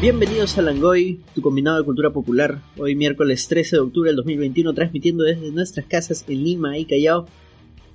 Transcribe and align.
Bienvenidos 0.00 0.56
a 0.56 0.62
Langoy, 0.62 1.20
tu 1.34 1.42
combinado 1.42 1.76
de 1.76 1.84
cultura 1.84 2.08
popular. 2.08 2.62
Hoy 2.78 2.94
miércoles 2.94 3.46
13 3.48 3.76
de 3.76 3.82
octubre 3.82 4.08
del 4.08 4.16
2021, 4.16 4.72
transmitiendo 4.72 5.24
desde 5.24 5.52
nuestras 5.52 5.84
casas 5.84 6.24
en 6.26 6.42
Lima 6.42 6.78
y 6.78 6.86
Callao. 6.86 7.26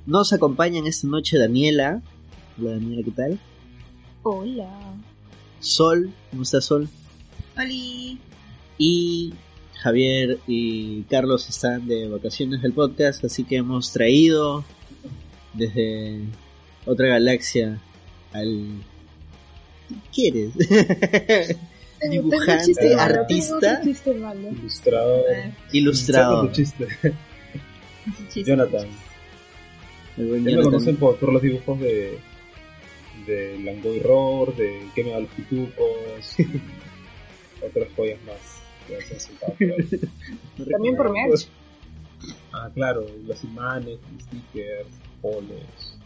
Nos 0.06 0.32
acompañan 0.32 0.86
esta 0.86 1.08
noche 1.08 1.40
Daniela. 1.40 2.04
Hola 2.60 2.74
Daniela, 2.74 3.02
¿qué 3.04 3.10
tal? 3.10 3.40
Hola. 4.22 4.70
Sol, 5.60 6.12
¿cómo 6.30 6.44
estás 6.44 6.66
Sol? 6.66 6.88
Hola. 7.58 8.20
Y 8.78 9.34
Javier 9.82 10.38
y 10.46 11.02
Carlos 11.10 11.50
están 11.50 11.88
de 11.88 12.08
vacaciones 12.08 12.62
del 12.62 12.74
podcast, 12.74 13.26
así 13.26 13.46
que 13.46 13.56
hemos 13.56 13.92
traído 13.92 14.64
desde 15.56 16.20
otra 16.86 17.08
galaxia 17.08 17.82
al... 18.32 18.84
¿Qué 19.90 19.96
quieres? 20.14 21.58
Dibujante, 22.10 22.66
chiste 22.66 22.94
artista, 22.96 23.82
chiste. 23.84 24.12
Ilustrador. 24.12 25.24
ilustrador. 25.72 26.52
Chiste. 26.52 26.88
Chiste. 28.30 28.44
Jonathan. 28.44 28.88
El 30.18 30.28
buen 30.30 30.46
Ya 30.46 30.58
me 30.58 30.64
conocen 30.64 30.96
por, 30.98 31.18
por 31.18 31.34
los 31.34 31.42
dibujos 31.42 31.80
de 31.80 32.20
de 33.26 33.60
Langoy 33.60 34.00
Roar, 34.00 34.56
de 34.56 34.88
Que 34.94 35.04
me 35.04 35.12
da 35.12 35.20
los 35.20 35.30
pitupos, 35.32 36.40
y 36.40 36.46
otras 37.66 37.88
joyas 37.96 38.20
más. 38.24 38.62
que 38.88 40.06
por 40.58 40.68
También 40.72 40.96
por 40.96 41.06
recuerdo. 41.08 41.30
merch. 41.30 41.48
Ah, 42.54 42.70
claro, 42.74 43.06
los 43.26 43.44
imanes, 43.44 44.00
stickers, 44.22 44.88
polos. 45.22 45.98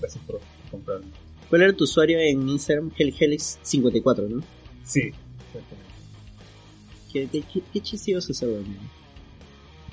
Gracias 0.00 0.22
por 0.24 0.40
comprarlo. 0.70 1.06
¿Cuál 1.54 1.62
era 1.62 1.72
tu 1.72 1.84
usuario 1.84 2.18
en 2.18 2.48
Instagram? 2.48 2.90
HelHelix54, 2.90 4.28
¿no? 4.28 4.42
Sí, 4.82 5.12
exactamente. 5.46 5.92
¿Qué, 7.12 7.28
qué, 7.30 7.42
qué, 7.42 7.62
qué 7.72 7.80
chiste 7.80 8.10
ibas 8.10 8.28
a 8.28 8.32
hacer, 8.32 8.48
Daniel? 8.48 8.80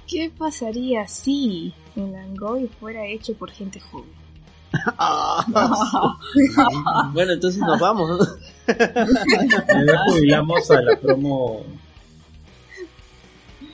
¿Qué 0.08 0.32
pasaría 0.36 1.08
si 1.08 1.72
el 1.96 2.14
Langoy 2.14 2.68
fuera 2.80 3.06
hecho 3.06 3.36
por 3.36 3.52
gente 3.52 3.80
joven? 3.80 4.10
bueno, 7.14 7.34
entonces 7.34 7.62
nos 7.62 7.80
vamos, 7.80 8.10
¿no? 8.10 8.18
Ya 8.68 10.00
jubilamos 10.08 10.72
a 10.72 10.82
la 10.82 11.00
promo, 11.00 11.64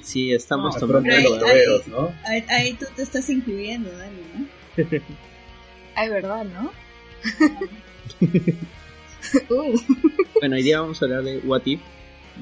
Sí, 0.01 0.33
estamos 0.33 0.75
a 0.75 0.81
la 0.81 0.87
tomando 0.87 1.45
de 1.45 1.67
los 1.67 1.87
¿no? 1.87 2.11
Ahí, 2.25 2.43
ahí 2.49 2.73
tú 2.73 2.85
te 2.93 3.03
estás 3.03 3.29
incluyendo, 3.29 3.89
Dani, 3.91 4.21
¿no? 4.35 4.45
Ay, 5.95 6.09
¿verdad, 6.09 6.43
no? 6.43 6.69
Uy, 9.49 9.81
Bueno, 10.39 10.55
hoy 10.55 10.63
día 10.63 10.81
vamos 10.81 11.01
a 11.01 11.05
hablar 11.05 11.23
de 11.23 11.39
What 11.39 11.63
If, 11.65 11.81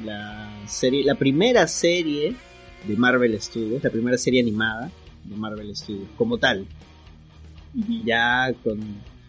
la 0.03 0.51
serie, 0.67 1.03
la 1.03 1.15
primera 1.15 1.67
serie 1.67 2.35
de 2.87 2.95
Marvel 2.97 3.39
Studios, 3.41 3.83
la 3.83 3.89
primera 3.89 4.17
serie 4.17 4.41
animada 4.41 4.91
de 5.23 5.35
Marvel 5.35 5.75
Studios, 5.75 6.07
como 6.17 6.37
tal, 6.37 6.65
ya 8.05 8.53
con 8.63 8.79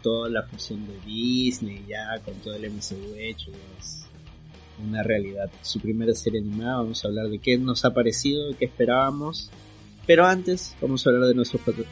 toda 0.02 0.28
la 0.28 0.42
fusión 0.42 0.86
de 0.86 0.98
Disney, 1.06 1.84
ya 1.88 2.18
con 2.24 2.34
todo 2.34 2.54
el 2.56 2.70
MCU 2.70 3.14
hecho, 3.16 3.50
es 3.80 4.06
una 4.84 5.02
realidad. 5.02 5.50
Su 5.62 5.80
primera 5.80 6.12
serie 6.14 6.40
animada, 6.40 6.76
vamos 6.78 7.04
a 7.04 7.08
hablar 7.08 7.28
de 7.28 7.38
qué 7.38 7.56
nos 7.56 7.84
ha 7.84 7.94
parecido, 7.94 8.54
qué 8.58 8.66
esperábamos, 8.66 9.50
pero 10.06 10.26
antes 10.26 10.76
vamos 10.80 11.06
a 11.06 11.10
hablar 11.10 11.28
de 11.28 11.34
nuestros 11.34 11.62
patro- 11.62 11.84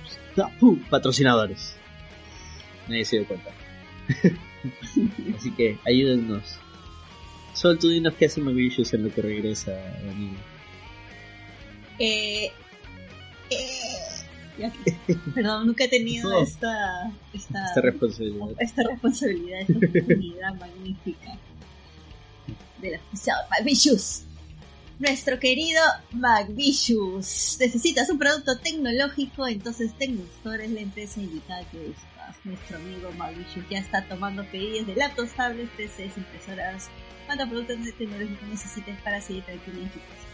¡pum! 0.61 0.79
patrocinadores. 0.91 1.77
Nadie 2.89 3.05
se 3.05 3.17
dio 3.19 3.27
cuenta. 3.29 3.51
Así 5.37 5.51
que 5.53 5.79
ayúdennos. 5.87 6.45
Sol, 7.55 7.79
tú 7.79 7.89
dinos 7.89 8.15
qué 8.15 8.27
hace 8.27 8.41
Mavillos 8.41 8.93
en 8.95 9.05
lo 9.05 9.13
que 9.15 9.23
regresa 9.23 9.71
Daniel. 9.73 10.37
Eh, 11.99 12.51
eh. 13.51 13.59
Perdón, 15.35 15.67
nunca 15.67 15.85
he 15.85 15.89
tenido 15.89 16.31
No. 16.31 16.43
esta, 16.43 17.13
esta, 17.33 17.67
Esta 17.67 17.81
responsabilidad. 17.81 18.49
esta 18.59 18.83
responsabilidad, 18.89 19.61
esta 19.61 19.73
oportunidad 19.87 20.55
magnífica 20.55 21.39
del 22.81 23.01
oficial 23.01 23.37
McVicious. 23.51 24.23
Nuestro 24.99 25.41
querido 25.41 25.81
McVicious. 26.13 27.57
¿Necesitas 27.61 28.09
un 28.11 28.19
producto 28.19 28.57
tecnológico? 28.59 29.47
Entonces 29.47 29.93
Tecnostore 29.99 30.67
es 30.67 30.71
la 30.71 30.81
empresa 30.81 31.21
indicada 31.21 31.69
que 31.71 31.79
buscas. 31.79 32.05
Nuestro 32.43 32.77
amigo 32.77 33.11
McVicious 33.13 33.69
ya 33.71 33.79
está 33.79 34.05
tomando 34.07 34.45
pedidos 34.47 34.87
de 34.87 34.97
laptops, 34.97 35.33
tablets, 35.33 35.71
PCs, 35.77 36.19
impresoras, 36.19 36.91
cuantos 37.27 37.49
productos 37.49 37.79
tecnológicos 37.97 38.49
necesites 38.49 39.01
para 39.03 39.21
seguir 39.21 39.45
tranquilo 39.45 39.79
en. 39.81 40.25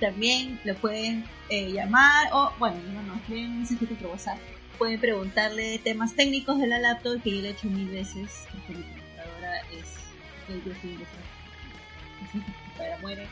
También 0.00 0.60
lo 0.64 0.74
pueden 0.76 1.24
eh, 1.48 1.72
llamar 1.72 2.28
o, 2.32 2.52
bueno, 2.58 2.76
no 2.92 3.02
nos 3.02 3.28
leen 3.28 3.50
un 3.50 3.58
mensajito 3.58 3.94
por 3.94 4.08
WhatsApp. 4.08 4.38
Pueden 4.76 5.00
preguntarle 5.00 5.78
temas 5.78 6.14
técnicos 6.14 6.58
de 6.58 6.68
la 6.68 6.78
laptop 6.78 7.20
que 7.22 7.34
yo 7.34 7.42
lo 7.42 7.48
he 7.48 7.50
hecho 7.50 7.68
mil 7.68 7.88
veces 7.88 8.46
porque 8.52 8.74
mi 8.74 8.82
computadora 8.84 9.60
es 9.72 9.98
el 10.48 10.62
Dios 10.64 10.76
la 12.34 12.44
computadora 12.44 12.98
muere, 13.00 13.26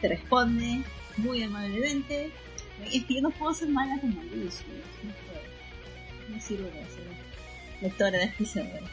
te 0.00 0.08
responde 0.08 0.82
muy 1.18 1.42
amablemente. 1.42 2.30
Es 2.92 3.04
que 3.04 3.14
yo 3.14 3.22
no 3.22 3.30
puedo 3.30 3.52
ser 3.52 3.68
mala 3.68 3.96
no 3.96 4.00
puedo. 4.00 5.27
No 6.28 6.40
sirve 6.40 6.68
para 6.68 6.86
ser 6.88 7.06
lectora 7.80 8.18
de 8.18 8.24
especiadores. 8.24 8.90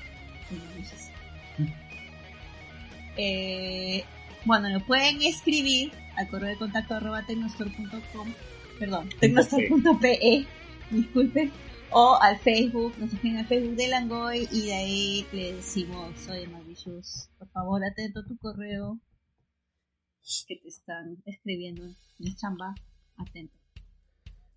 Eh, 3.18 4.04
bueno, 4.46 4.70
lo 4.70 4.86
pueden 4.86 5.22
escribir 5.22 5.92
al 6.18 6.28
correo 6.28 6.50
de 6.50 6.58
contacto 6.58 6.96
arroba 6.96 7.26
tecnostore.com, 7.26 8.34
perdón, 8.78 9.10
tecnostore.pe, 9.20 10.46
disculpen, 10.92 11.52
o 11.92 12.18
al 12.22 12.38
Facebook, 12.40 12.94
nos 12.98 13.14
escriben 13.14 13.40
al 13.40 13.48
Facebook 13.48 13.76
de 13.76 13.88
Langoy 13.88 14.48
y 14.52 14.68
de 14.68 14.74
ahí 14.74 15.28
le 15.32 15.54
decimos, 15.54 16.28
oye 16.28 16.48
Mauritius, 16.48 17.30
por 17.38 17.50
favor 17.50 17.84
atento 17.84 18.20
a 18.20 18.26
tu 18.26 18.38
correo 18.38 19.00
que 20.48 20.58
te 20.58 20.68
están 20.68 21.22
escribiendo 21.26 21.84
en 21.84 22.36
chamba, 22.36 22.76
atento. 23.18 23.65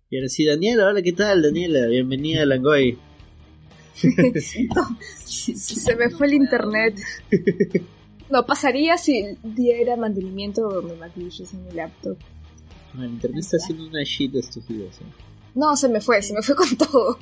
Y 0.09 0.17
ahora 0.17 0.29
sí, 0.29 0.45
Daniela, 0.45 0.87
hola, 0.87 1.01
¿qué 1.01 1.13
tal, 1.13 1.41
Daniela? 1.43 1.85
Bienvenida 1.87 2.41
a 2.43 2.45
Langoy. 2.45 2.97
se 5.25 5.95
me 5.95 6.09
fue 6.09 6.27
el 6.27 6.33
internet. 6.33 6.97
No, 8.29 8.45
pasaría 8.45 8.97
si 8.97 9.37
diera 9.43 9.95
mantenimiento 9.97 10.81
de 10.81 10.95
McVicious 10.95 11.53
en 11.53 11.65
mi 11.67 11.73
laptop. 11.73 12.17
El 12.97 13.05
internet 13.05 13.39
está 13.41 13.57
haciendo 13.57 13.85
una 13.87 14.03
shit 14.03 14.31
de 14.31 14.39
estúpidos. 14.39 14.97
¿eh? 14.99 15.05
No, 15.55 15.75
se 15.75 15.89
me 15.89 16.01
fue, 16.01 16.21
se 16.21 16.33
me 16.33 16.41
fue 16.41 16.55
con 16.55 16.75
todo. 16.77 17.17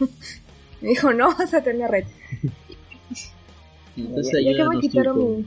Me 0.81 0.89
dijo, 0.89 1.11
no 1.11 1.35
vas 1.35 1.53
a 1.53 1.63
tener 1.63 1.89
red. 1.91 2.05
Entonces 3.97 4.33
Ya- 4.45 4.51
ya 4.51 4.57
que 4.57 4.63
me 4.75 4.79
quitaron 4.79 5.37
mi- 5.39 5.45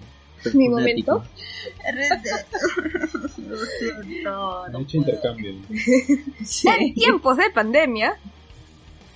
mi 0.55 0.69
Fnatic. 0.69 0.71
momento. 0.71 1.25
Han 4.67 4.77
hecho 4.83 4.97
intercambio. 4.97 5.55
En 6.65 6.95
tiempos 6.95 7.37
de 7.37 7.51
pandemia, 7.51 8.17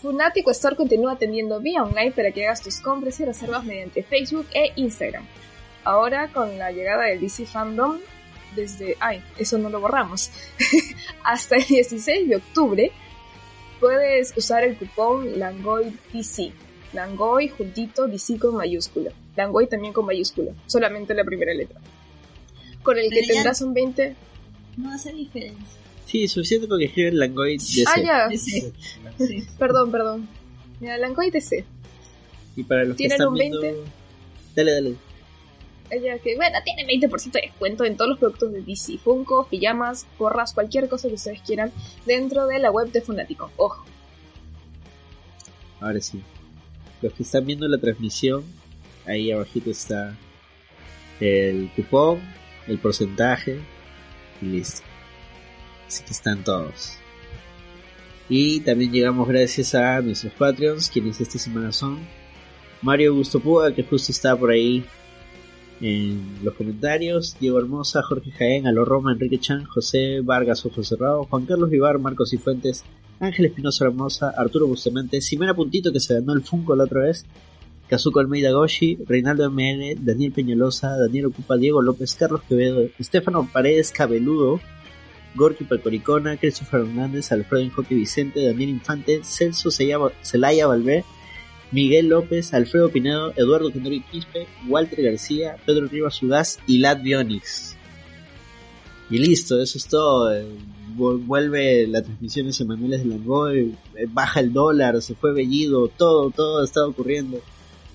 Funatico 0.03 0.51
Store 0.51 0.77
continúa 0.77 1.13
atendiendo 1.13 1.61
vía 1.61 1.83
online 1.83 2.13
para 2.13 2.31
que 2.31 2.47
hagas 2.47 2.63
tus 2.63 2.81
compras 2.81 3.19
y 3.21 3.25
reservas 3.25 3.65
mediante 3.65 4.03
Facebook 4.03 4.47
e 4.53 4.73
Instagram. 4.77 5.25
Ahora 5.83 6.29
con 6.29 6.59
la 6.59 6.73
llegada 6.73 7.05
del 7.05 7.21
DC 7.21 7.47
Fandom, 7.47 7.99
desde... 8.55 8.97
¡Ay! 9.01 9.23
Eso 9.39 9.59
no 9.59 9.69
lo 9.69 9.81
borramos. 9.81 10.31
Hasta 11.25 11.57
el 11.57 11.65
16 11.65 12.29
de 12.29 12.37
octubre 12.37 12.93
puedes 13.81 14.37
usar 14.37 14.65
el 14.65 14.77
cupón 14.77 15.39
LangoyDC. 15.39 16.53
Langoy 16.95 17.49
juntito 17.49 18.07
DC 18.07 18.39
con 18.39 18.55
mayúscula. 18.57 19.11
Langoy 19.37 19.67
también 19.67 19.93
con 19.93 20.07
mayúscula. 20.07 20.53
Solamente 20.67 21.13
la 21.15 21.25
primera 21.25 21.53
letra. 21.53 21.81
Con 22.83 22.99
el 22.99 23.05
que 23.11 23.17
Pero 23.21 23.27
ya- 23.27 23.35
tendrás 23.35 23.61
un 23.63 23.75
20... 23.75 24.17
No 24.77 24.93
hace 24.93 25.13
diferencia. 25.13 25.79
Sí, 26.07 26.29
suficiente 26.29 26.67
porque 26.69 26.85
escriben 26.87 27.19
Langoy 27.19 27.57
DC. 27.59 27.85
Ah, 27.87 28.01
ya. 28.31 28.39
Sí. 28.39 28.73
Perdón, 29.59 29.91
perdón. 29.91 30.29
Mira, 30.81 30.99
Langoy 30.99 31.31
DC. 31.31 31.65
Y 32.57 32.63
para 32.65 32.85
los 32.85 32.93
que 32.95 32.99
¿Tienen 32.99 33.15
están 33.17 33.29
un 33.29 33.35
viendo... 33.35 33.61
20? 33.61 33.81
Dale, 34.55 34.73
dale. 34.73 34.95
Ella 35.91 36.19
que, 36.19 36.35
bueno, 36.37 36.59
tiene 36.65 36.87
20% 36.87 37.33
de 37.33 37.41
descuento 37.43 37.85
en 37.85 37.97
todos 37.97 38.11
los 38.11 38.19
productos 38.19 38.53
de 38.53 38.63
DC, 38.63 38.99
Funko, 38.99 39.47
pijamas, 39.49 40.07
gorras, 40.19 40.53
cualquier 40.55 40.89
cosa 40.89 41.09
que 41.09 41.15
ustedes 41.15 41.41
quieran 41.43 41.73
dentro 42.07 42.47
de 42.47 42.59
la 42.59 42.71
web 42.71 42.91
de 42.91 43.01
Funatico. 43.03 43.51
Ojo. 43.57 43.85
Ahora 45.81 46.01
sí. 46.01 46.23
Los 47.05 47.13
que 47.13 47.23
están 47.23 47.45
viendo 47.45 47.69
la 47.69 47.77
transmisión, 47.77 48.45
ahí 49.05 49.31
abajito 49.31 49.71
está 49.71 50.17
el 51.21 51.71
cupón, 51.77 52.19
el 52.67 52.79
porcentaje 52.79 53.61
y 54.41 54.47
listo. 54.47 54.81
Así 55.87 56.03
que 56.03 56.13
están 56.13 56.43
todos. 56.45 56.95
Y 58.31 58.61
también 58.61 58.91
llegamos 58.91 59.29
gracias 59.29 59.75
a 59.75 60.01
nuestros 60.01 60.33
Patreons, 60.33 60.89
quienes 60.89 61.21
esta 61.21 61.39
semana 61.39 61.73
son 61.73 61.99
Mario 62.81 63.11
Augusto 63.11 63.39
Púa, 63.39 63.75
que 63.75 63.83
justo 63.83 64.11
está 64.11 64.35
por 64.35 64.51
ahí 64.51 64.83
en 65.83 66.39
los 66.43 66.55
comentarios. 66.55 67.37
Diego 67.39 67.59
Hermosa, 67.59 68.03
Jorge 68.03 68.31
Jaén, 68.31 68.67
Alo 68.67 68.87
Roma, 68.87 69.13
Enrique 69.13 69.39
Chan, 69.39 69.67
José 69.67 70.23
Vargas, 70.23 70.65
Ojo 70.65 70.83
Cerrado, 70.83 71.25
Juan 71.25 71.45
Carlos 71.45 71.69
Vivar, 71.69 71.99
Marcos 71.99 72.33
y 72.33 72.39
Fuentes, 72.39 72.83
Ángel 73.27 73.47
Espinosa 73.47 73.85
Hermosa, 73.85 74.31
Arturo 74.37 74.67
Bustamante, 74.67 75.21
Simena 75.21 75.55
Puntito 75.55 75.93
que 75.93 76.01
se 76.01 76.15
ganó 76.15 76.33
el 76.33 76.43
Funko 76.43 76.77
la 76.77 76.85
otra 76.85 77.03
vez, 77.03 77.25
Kazuko 77.89 78.21
Almeida 78.21 78.53
Goshi, 78.53 78.99
Reinaldo 79.07 79.51
ML, 79.51 79.97
Daniel 80.01 80.33
Peñalosa, 80.33 80.97
Daniel 80.97 81.27
Ocupa, 81.27 81.57
Diego 81.57 81.83
López, 81.83 82.15
Carlos 82.15 82.43
Quevedo, 82.49 82.89
Estefano 82.99 83.49
Paredes 83.53 83.91
Cabeludo, 83.91 84.61
Gorky 85.35 85.65
Palcoricona, 85.65 86.37
Christopher 86.37 86.81
Hernández, 86.81 87.33
Alfredo 87.33 87.65
Injoque 87.65 87.95
Vicente, 87.95 88.45
Daniel 88.45 88.71
Infante, 88.71 89.21
Celso 89.25 89.71
Celaya 89.71 90.67
Valvé, 90.67 91.05
Miguel 91.73 92.09
López, 92.09 92.55
Alfredo 92.55 92.89
Pinedo, 92.89 93.33
Eduardo 93.37 93.73
Kendori 93.73 94.01
Quispe, 94.03 94.47
Walter 94.69 95.03
García, 95.03 95.57
Pedro 95.67 95.89
Rivas 95.89 96.23
Ugaz 96.23 96.59
y 96.67 96.79
Lat 96.79 97.03
Bionix. 97.03 97.77
Y 99.11 99.19
listo, 99.19 99.61
eso 99.61 99.77
es 99.79 99.87
todo. 99.87 100.31
Vuelve 100.97 101.87
las 101.87 102.05
transmisiones 102.05 102.57
semanales 102.57 103.03
de 103.03 103.07
Langoy, 103.07 103.75
eh, 103.97 104.07
baja 104.09 104.41
el 104.41 104.53
dólar, 104.53 105.01
se 105.03 105.15
fue 105.15 105.33
Bellido, 105.33 105.89
todo, 105.89 106.31
todo 106.31 106.63
está 106.63 106.87
ocurriendo. 106.87 107.41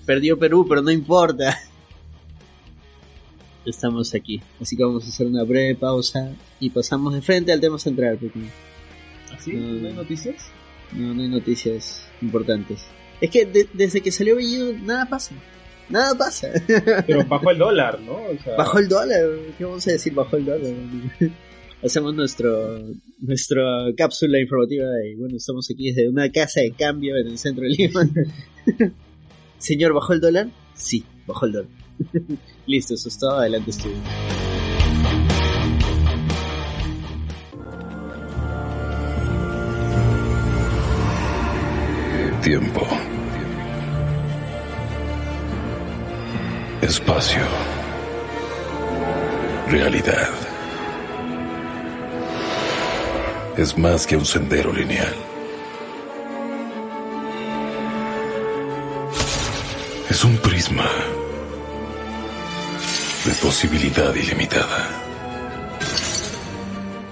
Perdió 0.05 0.37
Perú, 0.37 0.65
pero 0.67 0.81
no 0.81 0.91
importa. 0.91 1.57
Estamos 3.65 4.13
aquí. 4.15 4.41
Así 4.59 4.75
que 4.75 4.83
vamos 4.83 5.05
a 5.05 5.09
hacer 5.09 5.27
una 5.27 5.43
breve 5.43 5.75
pausa 5.75 6.33
y 6.59 6.69
pasamos 6.69 7.13
de 7.13 7.21
frente 7.21 7.51
al 7.51 7.61
tema 7.61 7.77
central. 7.77 8.19
¿Así? 9.33 9.53
¿No 9.53 9.87
hay 9.87 9.93
noticias? 9.93 10.47
No, 10.93 11.13
no 11.13 11.21
hay 11.21 11.29
noticias 11.29 12.05
importantes. 12.21 12.85
Es 13.21 13.29
que 13.29 13.45
desde 13.73 14.01
que 14.01 14.11
salió 14.11 14.35
Bellido 14.35 14.73
nada 14.79 15.05
pasa. 15.05 15.35
Nada 15.89 16.15
pasa. 16.15 16.49
Pero 17.07 17.25
bajó 17.25 17.51
el 17.51 17.57
dólar, 17.57 17.99
¿no? 18.01 18.17
Bajó 18.57 18.79
el 18.79 18.87
dólar. 18.87 19.21
¿Qué 19.57 19.65
vamos 19.65 19.87
a 19.87 19.91
decir? 19.91 20.13
Bajó 20.13 20.37
el 20.37 20.45
dólar. 20.45 20.71
Hacemos 21.83 22.13
nuestro 22.13 22.77
nuestra 23.19 23.63
cápsula 23.95 24.39
informativa 24.39 24.85
y 25.05 25.15
bueno, 25.15 25.37
estamos 25.37 25.69
aquí 25.71 25.91
desde 25.91 26.09
una 26.09 26.29
casa 26.29 26.59
de 26.61 26.71
cambio 26.71 27.15
en 27.15 27.27
el 27.27 27.37
centro 27.37 27.63
de 27.63 27.69
Lima. 27.69 28.09
Señor, 29.57 29.93
¿bajó 29.93 30.13
el 30.13 30.19
dólar? 30.19 30.49
Sí, 30.73 31.05
bajó 31.25 31.45
el 31.45 31.51
dólar. 31.53 31.69
Listo, 32.65 32.95
eso 32.95 33.07
es 33.07 33.17
todo. 33.17 33.39
Adelante, 33.39 33.71
estudio. 33.71 33.95
Tiempo. 42.41 42.87
Espacio. 46.81 47.41
Realidad. 49.69 50.48
Es 53.59 53.77
más 53.77 54.07
que 54.07 54.15
un 54.15 54.25
sendero 54.25 54.71
lineal. 54.71 55.13
Es 60.09 60.23
un 60.23 60.37
prisma 60.37 60.89
de 63.25 63.33
posibilidad 63.41 64.15
ilimitada, 64.15 64.87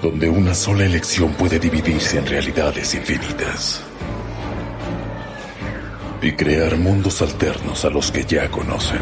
donde 0.01 0.29
una 0.29 0.53
sola 0.53 0.85
elección 0.85 1.33
puede 1.33 1.59
dividirse 1.59 2.17
en 2.17 2.25
realidades 2.25 2.95
infinitas 2.95 3.81
y 6.21 6.31
crear 6.31 6.77
mundos 6.77 7.21
alternos 7.21 7.83
a 7.83 7.89
los 7.89 8.09
que 8.09 8.23
ya 8.23 8.49
conocen. 8.49 9.01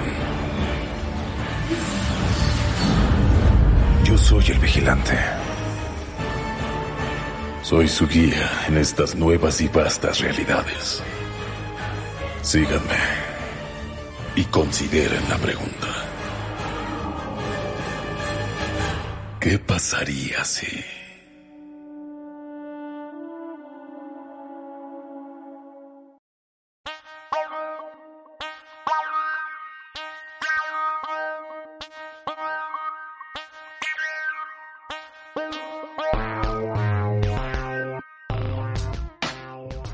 Yo 4.03 4.17
soy 4.17 4.45
el 4.47 4.57
vigilante. 4.57 5.34
Soy 7.65 7.87
su 7.87 8.07
guía 8.07 8.47
en 8.67 8.77
estas 8.77 9.15
nuevas 9.15 9.59
y 9.59 9.67
vastas 9.67 10.19
realidades. 10.19 11.01
Síganme 12.43 12.99
y 14.35 14.43
consideren 14.43 15.27
la 15.27 15.37
pregunta. 15.39 15.87
¿Qué 19.39 19.57
pasaría 19.57 20.45
si... 20.45 20.94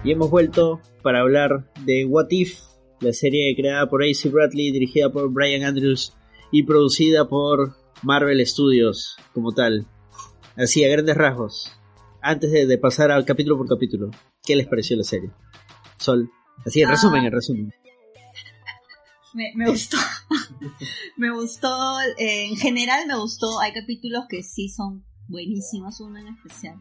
Y 0.03 0.11
hemos 0.11 0.31
vuelto 0.31 0.81
para 1.03 1.19
hablar 1.19 1.71
de 1.85 2.05
What 2.05 2.27
If, 2.31 2.59
la 3.01 3.13
serie 3.13 3.55
creada 3.55 3.87
por 3.87 4.03
AC 4.03 4.31
Bradley, 4.31 4.71
dirigida 4.71 5.11
por 5.11 5.31
Brian 5.31 5.63
Andrews 5.63 6.13
y 6.51 6.63
producida 6.63 7.29
por 7.29 7.75
Marvel 8.01 8.43
Studios 8.47 9.15
como 9.31 9.51
tal. 9.51 9.85
Así, 10.57 10.83
a 10.83 10.89
grandes 10.89 11.15
rasgos. 11.15 11.71
Antes 12.19 12.51
de, 12.51 12.77
pasar 12.79 13.11
al 13.11 13.25
capítulo 13.25 13.57
por 13.57 13.67
capítulo, 13.67 14.09
¿qué 14.43 14.55
les 14.55 14.67
pareció 14.67 14.97
la 14.97 15.03
serie? 15.03 15.29
Sol. 15.97 16.31
Así, 16.65 16.81
en 16.81 16.87
ah. 16.87 16.91
resumen, 16.91 17.25
en 17.25 17.31
resumen. 17.31 17.73
Me, 19.33 19.69
gustó. 19.69 19.97
me 21.17 21.31
gustó. 21.31 21.99
Eh, 22.17 22.47
en 22.47 22.57
general 22.57 23.05
me 23.07 23.17
gustó. 23.17 23.59
Hay 23.59 23.71
capítulos 23.71 24.25
que 24.27 24.41
sí 24.41 24.67
son 24.67 25.05
buenísimos, 25.27 25.99
uno 26.01 26.19
en 26.19 26.27
especial. 26.27 26.77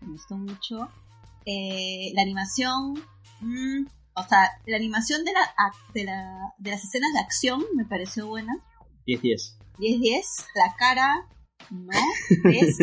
Me 0.00 0.08
gustó 0.08 0.36
mucho. 0.36 0.88
Eh, 1.46 2.12
la 2.14 2.22
animación, 2.22 2.94
mm, 3.40 3.86
o 4.14 4.22
sea, 4.28 4.50
la 4.66 4.76
animación 4.76 5.24
de, 5.24 5.32
la, 5.32 5.40
de, 5.92 6.04
la, 6.04 6.54
de 6.58 6.70
las 6.70 6.84
escenas 6.84 7.12
de 7.12 7.20
acción 7.20 7.64
me 7.74 7.84
pareció 7.84 8.26
buena. 8.26 8.52
10-10. 9.06 9.58
10-10. 9.78 10.22
La 10.54 10.74
cara, 10.78 11.26
no. 11.70 11.90
3, 12.42 12.76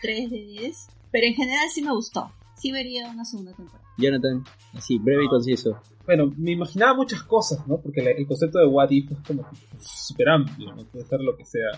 3 0.00 0.30
de 0.30 0.36
10. 0.36 0.86
Pero 1.12 1.26
en 1.26 1.34
general 1.34 1.68
sí 1.70 1.82
me 1.82 1.92
gustó. 1.92 2.32
Sí 2.56 2.72
vería 2.72 3.08
una 3.08 3.24
segunda 3.24 3.52
temporada. 3.52 3.84
Jonathan, 3.96 4.42
así, 4.74 4.98
breve 4.98 5.24
y 5.24 5.28
conciso. 5.28 5.80
Bueno, 6.04 6.32
me 6.36 6.52
imaginaba 6.52 6.94
muchas 6.94 7.22
cosas, 7.22 7.66
¿no? 7.66 7.80
Porque 7.80 8.00
el 8.00 8.26
concepto 8.26 8.58
de 8.58 8.66
What 8.66 8.90
If 8.90 9.12
es 9.12 9.18
como 9.26 9.46
súper 9.80 10.28
amplio, 10.28 10.74
¿no? 10.74 10.84
Puede 10.86 11.06
ser 11.06 11.20
lo 11.20 11.36
que 11.36 11.44
sea. 11.44 11.70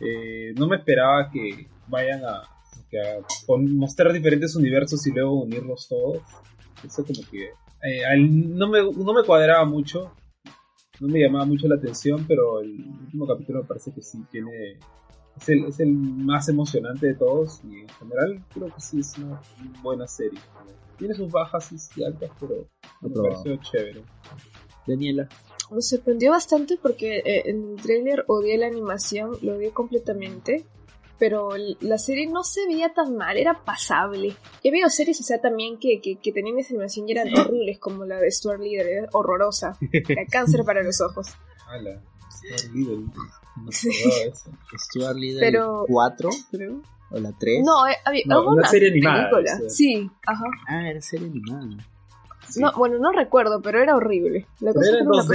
Eh, 0.00 0.52
no 0.56 0.68
me 0.68 0.76
esperaba 0.76 1.30
que 1.30 1.68
vayan 1.88 2.22
a 2.24 2.42
mostrar 3.48 4.12
diferentes 4.12 4.54
universos 4.56 5.06
y 5.06 5.12
luego 5.12 5.42
unirlos 5.42 5.88
todos. 5.88 6.22
Eso 6.84 7.04
como 7.04 7.20
que 7.30 7.50
eh, 7.82 8.02
no, 8.18 8.68
me, 8.68 8.80
no 8.82 9.12
me 9.12 9.24
cuadraba 9.24 9.64
mucho, 9.64 10.12
no 11.00 11.08
me 11.08 11.20
llamaba 11.20 11.44
mucho 11.44 11.68
la 11.68 11.76
atención, 11.76 12.24
pero 12.26 12.60
el 12.60 12.84
último 13.04 13.26
capítulo 13.26 13.62
me 13.62 13.68
parece 13.68 13.92
que 13.92 14.02
sí 14.02 14.24
tiene... 14.30 14.78
Es 15.36 15.50
el, 15.50 15.64
es 15.66 15.80
el 15.80 15.92
más 15.92 16.48
emocionante 16.48 17.08
de 17.08 17.14
todos 17.14 17.60
y 17.64 17.80
en 17.80 17.88
general 17.90 18.42
creo 18.54 18.74
que 18.74 18.80
sí 18.80 19.00
es 19.00 19.18
una 19.18 19.38
buena 19.82 20.06
serie. 20.06 20.40
Tiene 20.96 21.14
sus 21.14 21.30
bajas 21.30 21.70
y 21.94 22.02
altas, 22.02 22.30
pero 22.40 22.66
me 23.02 23.10
pareció 23.10 23.54
chévere. 23.56 24.02
Daniela. 24.86 25.28
Me 25.70 25.82
sorprendió 25.82 26.30
bastante 26.30 26.78
porque 26.80 27.18
eh, 27.18 27.50
en 27.50 27.72
el 27.72 27.76
trailer 27.76 28.24
odié 28.28 28.56
la 28.56 28.68
animación, 28.68 29.32
lo 29.42 29.56
odié 29.56 29.72
completamente 29.72 30.64
pero 31.18 31.50
la 31.80 31.98
serie 31.98 32.26
no 32.26 32.44
se 32.44 32.66
veía 32.66 32.92
tan 32.92 33.16
mal, 33.16 33.36
era 33.36 33.64
pasable. 33.64 34.36
He 34.62 34.70
visto 34.70 34.88
series, 34.90 35.20
o 35.20 35.24
sea, 35.24 35.40
también 35.40 35.78
que, 35.78 36.00
que, 36.00 36.32
tenían 36.32 36.58
esa 36.58 36.74
animación 36.74 37.08
y 37.08 37.12
eran 37.12 37.28
horribles, 37.36 37.78
como 37.78 38.04
la 38.04 38.18
de 38.18 38.30
Stuart 38.30 38.60
Leader, 38.60 38.86
era 38.86 39.08
horrorosa. 39.12 39.76
Era 39.92 40.24
cáncer 40.30 40.64
para 40.64 40.82
los 40.82 41.00
ojos. 41.00 41.28
Hala, 41.66 42.02
Stuart 42.30 42.74
Leader. 42.74 42.98
No 43.56 43.72
Stuart 43.72 45.16
Leader 45.16 45.58
4, 45.88 46.30
creo. 46.50 46.82
O 47.10 47.18
la 47.18 47.32
3. 47.38 47.62
No, 47.64 47.86
eh, 47.86 47.96
había 48.04 48.22
no, 48.26 48.50
una, 48.50 48.68
serie 48.68 48.90
animada. 48.90 49.30
Sí, 49.68 50.10
ajá. 50.26 50.44
Ah, 50.68 50.88
era 50.88 51.00
serie 51.00 51.28
animada. 51.28 51.68
No, 52.56 52.72
bueno, 52.76 52.98
no 52.98 53.12
recuerdo, 53.12 53.60
pero 53.62 53.80
era 53.80 53.96
horrible. 53.96 54.46
La 54.60 54.72
cosa 54.72 54.90
era, 54.90 55.02
una 55.02 55.26
cosa 55.26 55.34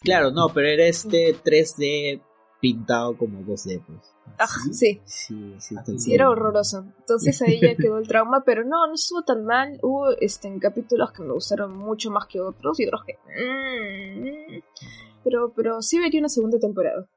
Claro, 0.00 0.30
no, 0.30 0.48
pero 0.50 0.68
era 0.68 0.86
este 0.86 1.34
3D 1.34 2.22
pintado 2.60 3.16
como 3.16 3.40
2D, 3.40 3.82
pues. 3.86 4.14
Ajá, 4.36 4.60
sí. 4.72 5.00
Sí, 5.04 5.54
sí, 5.58 5.76
sí 5.96 6.14
era 6.14 6.28
horroroso. 6.30 6.86
Entonces 6.98 7.40
ahí 7.42 7.60
ya 7.60 7.74
quedó 7.76 7.98
el 7.98 8.08
trauma, 8.08 8.42
pero 8.44 8.64
no, 8.64 8.86
no 8.86 8.94
estuvo 8.94 9.22
tan 9.22 9.44
mal. 9.44 9.78
Hubo 9.82 10.10
este, 10.20 10.48
en 10.48 10.58
capítulos 10.58 11.12
que 11.12 11.22
me 11.22 11.32
gustaron 11.32 11.76
mucho 11.76 12.10
más 12.10 12.26
que 12.26 12.40
otros 12.40 12.78
y 12.80 12.86
otros 12.86 13.02
que... 13.06 13.14
Mm, 13.14 14.62
pero, 15.24 15.52
pero 15.54 15.82
sí 15.82 15.98
vería 15.98 16.20
una 16.20 16.28
segunda 16.28 16.58
temporada. 16.58 17.08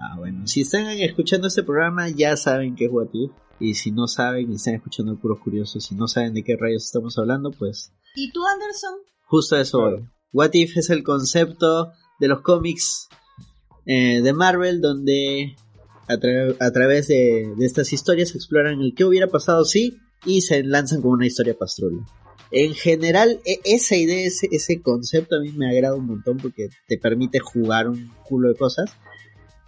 Ah, 0.00 0.16
bueno. 0.18 0.46
Si 0.46 0.62
están 0.62 0.86
escuchando 0.88 1.48
este 1.48 1.62
programa, 1.62 2.08
ya 2.08 2.36
saben 2.36 2.74
que 2.74 2.86
es 2.86 2.92
What 2.92 3.08
If. 3.12 3.32
Y 3.58 3.74
si 3.74 3.90
no 3.90 4.06
saben 4.06 4.50
y 4.50 4.54
están 4.54 4.74
escuchando 4.74 5.18
puros 5.18 5.38
curiosos 5.40 5.90
y 5.92 5.94
no 5.94 6.08
saben 6.08 6.32
de 6.32 6.42
qué 6.42 6.56
rayos 6.56 6.84
estamos 6.84 7.18
hablando, 7.18 7.50
pues... 7.50 7.92
¿Y 8.14 8.32
tú, 8.32 8.40
Anderson? 8.46 8.94
Justo 9.26 9.56
eso 9.56 9.80
What 10.32 10.50
If 10.54 10.76
es 10.76 10.90
el 10.90 11.02
concepto 11.02 11.92
de 12.18 12.28
los 12.28 12.40
cómics 12.40 13.08
eh, 13.86 14.20
de 14.22 14.32
Marvel 14.32 14.80
donde 14.80 15.56
a, 16.10 16.18
tra- 16.18 16.56
a 16.58 16.70
través 16.72 17.08
de, 17.08 17.52
de 17.56 17.66
estas 17.66 17.92
historias 17.92 18.34
exploran 18.34 18.80
el 18.80 18.94
qué 18.94 19.04
hubiera 19.04 19.28
pasado 19.28 19.64
si 19.64 19.98
y 20.26 20.40
se 20.42 20.62
lanzan 20.62 21.00
con 21.00 21.12
una 21.12 21.26
historia 21.26 21.56
pastrula. 21.56 22.04
En 22.50 22.74
general, 22.74 23.40
e- 23.44 23.60
esa 23.64 23.96
idea, 23.96 24.26
ese, 24.26 24.48
ese 24.50 24.82
concepto 24.82 25.36
a 25.36 25.40
mí 25.40 25.52
me 25.52 25.70
agrada 25.70 25.94
un 25.94 26.06
montón 26.06 26.38
porque 26.38 26.68
te 26.88 26.98
permite 26.98 27.38
jugar 27.38 27.88
un 27.88 28.10
culo 28.24 28.48
de 28.48 28.56
cosas, 28.56 28.90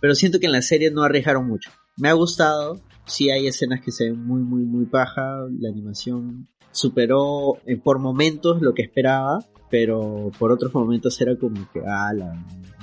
pero 0.00 0.14
siento 0.14 0.40
que 0.40 0.46
en 0.46 0.52
la 0.52 0.62
serie 0.62 0.90
no 0.90 1.02
arriesgaron 1.02 1.46
mucho. 1.46 1.70
Me 1.96 2.08
ha 2.08 2.12
gustado, 2.14 2.80
sí 3.06 3.30
hay 3.30 3.46
escenas 3.46 3.80
que 3.80 3.92
se 3.92 4.04
ven 4.10 4.24
muy, 4.24 4.42
muy, 4.42 4.64
muy 4.64 4.86
paja, 4.86 5.46
la 5.60 5.68
animación 5.68 6.48
superó 6.72 7.58
eh, 7.66 7.76
por 7.76 7.98
momentos 7.98 8.60
lo 8.60 8.74
que 8.74 8.82
esperaba, 8.82 9.44
pero 9.70 10.30
por 10.38 10.50
otros 10.50 10.74
momentos 10.74 11.20
era 11.20 11.36
como 11.36 11.70
que, 11.72 11.80
ah, 11.86 12.12
la, 12.12 12.34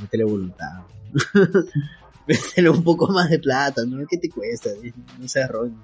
métele 0.02 0.24
voluntad. 0.24 0.84
métele 2.30 2.70
un 2.70 2.84
poco 2.84 3.08
más 3.08 3.30
de 3.30 3.40
plata, 3.40 3.84
¿no? 3.86 4.06
¿Qué 4.08 4.18
te 4.18 4.30
cuesta? 4.30 4.70
No 5.18 5.28
seas 5.28 5.50
roño. 5.50 5.82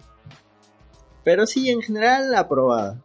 Pero 1.24 1.48
sí, 1.48 1.70
en 1.70 1.82
general, 1.82 2.34
aprobada. 2.36 3.02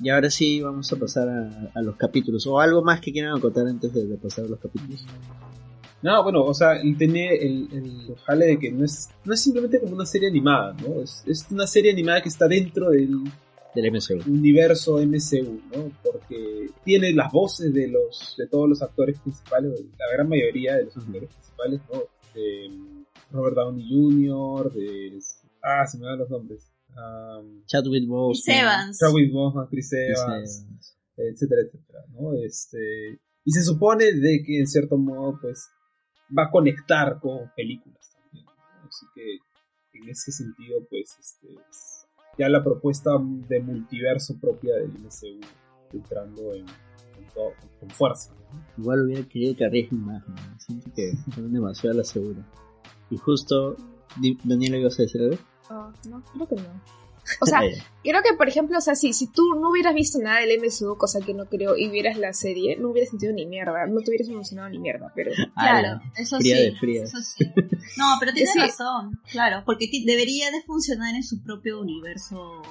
Y 0.00 0.08
ahora 0.08 0.30
sí, 0.30 0.62
vamos 0.62 0.90
a 0.92 0.96
pasar 0.96 1.28
a, 1.28 1.82
los 1.82 1.96
capítulos. 1.96 2.46
¿O 2.46 2.60
algo 2.60 2.82
más 2.82 3.00
que 3.00 3.12
quieran 3.12 3.36
acotar 3.36 3.66
antes 3.66 3.92
de, 3.92 4.16
pasar 4.16 4.46
a 4.46 4.48
los 4.48 4.58
capítulos? 4.58 5.04
No, 6.00 6.22
bueno, 6.22 6.44
o 6.44 6.54
sea, 6.54 6.80
él 6.80 6.96
tiene 6.96 7.34
el, 7.34 7.68
el 7.72 8.16
jale 8.24 8.46
de 8.46 8.58
que 8.58 8.70
no 8.70 8.84
es, 8.84 9.10
no 9.24 9.34
es 9.34 9.40
simplemente 9.42 9.80
como 9.80 9.94
una 9.94 10.06
serie 10.06 10.28
animada, 10.28 10.74
¿no? 10.74 11.02
Es, 11.02 11.24
es 11.26 11.46
una 11.50 11.66
serie 11.66 11.92
animada 11.92 12.22
que 12.22 12.28
está 12.28 12.46
dentro 12.46 12.90
del 12.90 13.24
Del 13.80 13.92
MCU. 13.92 14.30
universo 14.30 14.98
MCU, 14.98 15.60
¿no? 15.72 15.92
Porque 16.02 16.70
tiene 16.84 17.12
las 17.12 17.30
voces 17.30 17.72
de 17.72 17.88
los 17.88 18.34
de 18.36 18.46
todos 18.48 18.68
los 18.68 18.82
actores 18.82 19.18
principales, 19.20 19.72
la 19.98 20.12
gran 20.12 20.28
mayoría 20.28 20.76
de 20.76 20.86
los 20.86 20.96
actores 20.96 21.30
principales, 21.30 21.80
¿no? 21.92 22.02
De 22.34 22.70
Robert 23.30 23.56
Downey 23.56 23.88
Jr., 23.88 24.72
de... 24.72 25.18
Ah, 25.62 25.86
se 25.86 25.98
me 25.98 26.06
dan 26.06 26.18
los 26.18 26.30
nombres. 26.30 26.70
Um, 26.90 27.64
Chadwick 27.66 28.06
Boseman. 28.08 28.32
Chris 28.32 28.48
Evans. 28.48 28.98
Chadwick 28.98 29.32
Boseman, 29.32 29.66
Chris 29.68 29.90
Chris 29.90 30.00
Evans, 30.00 30.64
Evans. 30.64 30.96
etcétera, 31.16 31.62
etcétera, 31.62 32.04
¿no? 32.10 32.34
Este, 32.34 33.20
y 33.44 33.52
se 33.52 33.62
supone 33.62 34.12
de 34.12 34.42
que 34.44 34.58
en 34.58 34.66
cierto 34.66 34.96
modo, 34.96 35.38
pues, 35.40 35.68
va 36.36 36.44
a 36.44 36.50
conectar 36.50 37.18
con 37.20 37.50
películas 37.56 38.10
también, 38.12 38.44
¿no? 38.44 38.88
Así 38.88 39.06
que, 39.14 39.38
en 39.98 40.08
ese 40.08 40.32
sentido, 40.32 40.80
pues, 40.88 41.16
este, 41.20 41.48
es 41.70 41.97
ya 42.38 42.48
la 42.48 42.62
propuesta 42.62 43.10
de 43.48 43.60
multiverso 43.60 44.38
propia 44.40 44.74
del 44.76 44.92
MCU 44.92 45.40
entrando 45.92 46.54
en, 46.54 46.66
en 46.66 47.26
todo- 47.34 47.52
con 47.80 47.90
fuerza, 47.90 48.32
¿no? 48.34 48.38
Igual 48.82 49.04
hubiera 49.06 49.28
querido 49.28 49.56
que 49.56 49.64
arriesguen 49.64 50.04
más, 50.04 50.26
¿no? 50.28 50.34
Siento 50.58 50.90
que 50.94 51.12
fueron 51.32 51.52
demasiado 51.52 51.94
a 51.94 51.98
la 51.98 52.04
segura. 52.04 52.46
Y 53.10 53.16
justo, 53.16 53.76
Daniela, 54.44 54.76
¿ibas 54.78 54.98
a 54.98 55.02
decir 55.02 55.20
algo? 55.22 55.36
Ah, 55.70 55.92
no, 56.08 56.22
creo 56.32 56.48
que 56.48 56.54
no. 56.56 56.80
O 57.40 57.46
sea, 57.46 57.60
ya. 57.62 57.82
creo 58.02 58.22
que, 58.22 58.34
por 58.36 58.48
ejemplo, 58.48 58.78
o 58.78 58.80
sea, 58.80 58.94
si, 58.94 59.12
si 59.12 59.26
tú 59.26 59.54
no 59.60 59.70
hubieras 59.70 59.94
visto 59.94 60.18
nada 60.18 60.40
del 60.40 60.60
MSU, 60.60 60.96
cosa 60.96 61.20
que 61.20 61.34
no 61.34 61.46
creo, 61.46 61.76
y 61.76 61.88
vieras 61.88 62.16
la 62.18 62.32
serie, 62.32 62.76
no 62.76 62.90
hubieras 62.90 63.10
sentido 63.10 63.32
ni 63.32 63.46
mierda, 63.46 63.86
no 63.86 64.00
te 64.00 64.10
hubieras 64.10 64.28
emocionado 64.28 64.68
ni 64.70 64.78
mierda, 64.78 65.12
pero... 65.14 65.30
Claro, 65.54 66.00
eso 66.16 66.38
fría 66.38 66.56
sí. 66.56 66.62
de 66.64 66.76
fría. 66.76 67.02
Eso 67.04 67.18
sí. 67.22 67.44
No, 67.96 68.16
pero 68.20 68.32
tienes 68.34 68.52
Sí. 68.52 68.58
razón, 68.60 69.20
claro, 69.30 69.62
porque 69.66 69.88
ti- 69.88 70.04
debería 70.04 70.50
de 70.50 70.62
funcionar 70.62 71.14
en 71.14 71.22
su 71.22 71.42
propio 71.42 71.80
universo 71.80 72.62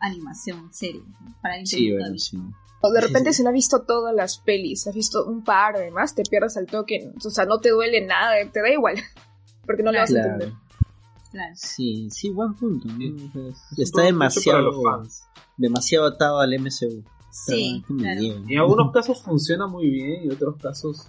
animación, 0.00 0.72
serie, 0.72 1.02
para 1.42 1.58
el 1.58 1.66
Sí, 1.66 1.92
bueno, 1.92 2.16
sí. 2.18 2.38
O 2.82 2.90
de 2.92 3.00
repente 3.02 3.32
si 3.34 3.42
no 3.42 3.50
has 3.50 3.54
visto 3.54 3.82
todas 3.82 4.14
las 4.14 4.38
pelis, 4.38 4.86
has 4.86 4.94
visto 4.94 5.26
un 5.26 5.44
par 5.44 5.76
además, 5.76 6.14
te 6.14 6.22
pierdes 6.22 6.56
al 6.56 6.66
toque, 6.66 7.10
o 7.22 7.28
sea, 7.30 7.44
no 7.44 7.58
te 7.60 7.68
duele 7.70 8.06
nada, 8.06 8.36
te 8.50 8.60
da 8.62 8.70
igual, 8.70 8.94
porque 9.66 9.82
no 9.82 9.92
lo 9.92 9.98
vas 9.98 10.10
a 10.10 10.14
Claro. 10.14 10.32
entender. 10.32 10.48
Claro. 10.50 10.69
Sí, 11.54 12.08
sí, 12.10 12.30
buen 12.30 12.54
punto. 12.54 12.88
Está 13.76 14.02
demasiado, 14.02 14.58
para 14.58 14.62
los 14.70 14.82
fans. 14.82 15.22
demasiado 15.56 16.06
atado 16.06 16.40
al 16.40 16.52
MCU. 16.58 17.04
Sí, 17.32 17.84
Pero, 17.86 17.86
¿qué 17.86 17.92
me 17.94 18.02
claro. 18.02 18.44
en 18.48 18.58
algunos 18.58 18.92
casos 18.92 19.22
funciona 19.22 19.66
muy 19.68 19.88
bien 19.88 20.22
y 20.22 20.26
en 20.26 20.32
otros 20.32 20.56
casos 20.56 21.06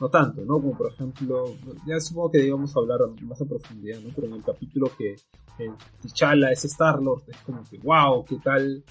no 0.00 0.08
tanto, 0.08 0.42
¿no? 0.44 0.54
Como 0.60 0.76
por 0.76 0.90
ejemplo, 0.92 1.44
ya 1.86 2.00
supongo 2.00 2.30
que 2.30 2.46
íbamos 2.46 2.74
a 2.74 2.78
hablar 2.80 3.00
más 3.22 3.40
a 3.42 3.44
profundidad, 3.44 4.00
¿no? 4.00 4.10
Pero 4.14 4.28
en 4.28 4.34
el 4.34 4.42
capítulo 4.44 4.90
que 4.96 5.12
eh, 5.58 5.70
T'Challa 6.02 6.50
es 6.52 6.64
Star-Lord, 6.64 7.24
es 7.26 7.36
como 7.38 7.62
que, 7.68 7.78
wow, 7.78 8.24
¿qué 8.24 8.36
tal? 8.42 8.82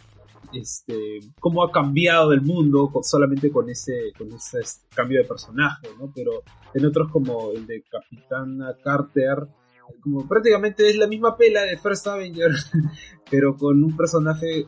Este, 0.53 1.19
cómo 1.39 1.63
ha 1.63 1.71
cambiado 1.71 2.31
el 2.31 2.41
mundo 2.41 2.89
con- 2.91 3.03
solamente 3.03 3.51
con 3.51 3.69
ese, 3.69 4.11
con 4.17 4.31
ese 4.31 4.59
este, 4.59 4.87
cambio 4.95 5.21
de 5.21 5.27
personaje, 5.27 5.87
¿no? 5.99 6.11
Pero 6.13 6.43
en 6.73 6.85
otros 6.85 7.11
como 7.11 7.51
el 7.51 7.65
de 7.65 7.83
Capitana 7.89 8.75
Carter, 8.83 9.47
como 10.01 10.27
prácticamente 10.27 10.89
es 10.89 10.95
la 10.97 11.07
misma 11.07 11.35
pela 11.37 11.63
de 11.63 11.77
First 11.77 12.07
Avenger, 12.07 12.51
pero 13.31 13.55
con 13.55 13.83
un 13.83 13.95
personaje, 13.95 14.65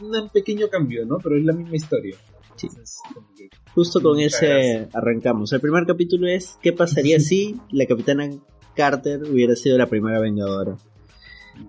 un, 0.00 0.12
un 0.14 0.28
pequeño 0.30 0.68
cambio, 0.68 1.04
¿no? 1.06 1.18
Pero 1.18 1.36
es 1.36 1.44
la 1.44 1.52
misma 1.52 1.76
historia. 1.76 2.16
Sí. 2.56 2.66
Entonces, 2.68 2.98
como 3.14 3.28
que 3.34 3.48
Justo 3.74 4.02
con 4.02 4.18
ese 4.20 4.88
arrancamos. 4.92 5.52
El 5.52 5.60
primer 5.60 5.86
capítulo 5.86 6.28
es 6.28 6.58
¿Qué 6.60 6.72
pasaría 6.72 7.18
si 7.20 7.56
la 7.70 7.86
capitana 7.86 8.28
Carter 8.74 9.22
hubiera 9.24 9.54
sido 9.56 9.78
la 9.78 9.86
primera 9.86 10.20
vengadora? 10.20 10.76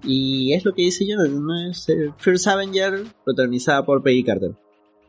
Y 0.03 0.53
es 0.53 0.63
lo 0.65 0.73
que 0.73 0.83
dice 0.83 1.05
Jonathan, 1.05 1.45
¿no? 1.45 1.69
Es 1.69 1.87
eh, 1.89 2.11
First 2.17 2.47
Avenger 2.47 3.03
protagonizada 3.25 3.83
por 3.85 4.01
Peggy 4.01 4.23
Carter. 4.23 4.51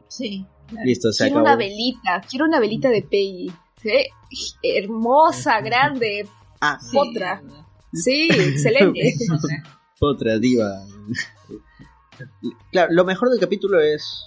Sí, 0.08 0.44
claro. 0.68 0.84
Listo, 0.86 1.12
se 1.12 1.24
Quiero 1.24 1.40
acabó. 1.40 1.46
una 1.46 1.56
velita, 1.56 2.20
quiero 2.28 2.44
una 2.46 2.58
velita 2.60 2.88
de 2.90 3.02
Peggy. 3.02 3.52
¿eh? 3.84 4.06
Hermosa, 4.62 5.60
grande, 5.60 6.26
Ah, 6.60 6.78
Sí, 6.80 6.96
otra. 6.96 7.42
Sí, 7.92 8.28
excelente. 8.30 9.14
otra. 9.32 9.62
otra 10.00 10.38
diva. 10.38 10.84
claro, 12.70 12.92
lo 12.92 13.04
mejor 13.04 13.30
del 13.30 13.40
capítulo 13.40 13.80
es 13.80 14.24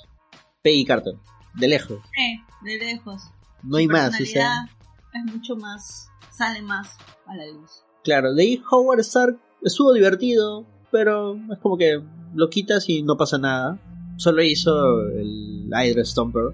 Peggy 0.62 0.86
Carter, 0.86 1.16
de 1.56 1.68
lejos. 1.68 2.00
Eh, 2.18 2.38
de 2.64 2.78
lejos. 2.78 3.24
No 3.64 3.78
hay 3.78 3.86
Su 3.86 3.92
más, 3.92 4.22
o 4.22 4.26
sea. 4.26 4.68
es 5.14 5.34
mucho 5.34 5.56
más, 5.56 6.10
sale 6.32 6.62
más 6.62 6.96
a 7.26 7.36
la 7.36 7.46
luz. 7.48 7.84
Claro, 8.04 8.34
de 8.34 8.44
ahí 8.44 8.64
Howard 8.70 9.00
Stark 9.00 9.40
estuvo 9.64 9.94
divertido, 9.94 10.66
pero 10.92 11.36
es 11.52 11.60
como 11.60 11.78
que 11.78 12.02
lo 12.34 12.50
quitas 12.50 12.88
y 12.90 13.02
no 13.02 13.18
pasa 13.18 13.38
nada. 13.38 13.80
Solo 14.18 14.44
hizo 14.44 15.02
el 15.10 15.68
Hydra 15.68 16.06
Stomper. 16.06 16.54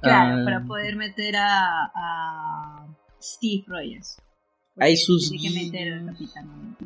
Claro, 0.00 0.40
Ah, 0.40 0.44
para 0.44 0.64
poder 0.64 0.96
meter 0.96 1.36
a, 1.36 1.90
a 1.94 2.86
Steve 3.20 3.64
Rogers. 3.66 4.20
Hay 4.80 4.94
Porque 4.94 4.96
sus 4.96 5.30
Tiene 5.30 5.42
que 5.48 5.64
meter 5.64 5.92
al 5.92 6.00
guiños. 6.00 6.32
capitán. 6.32 6.76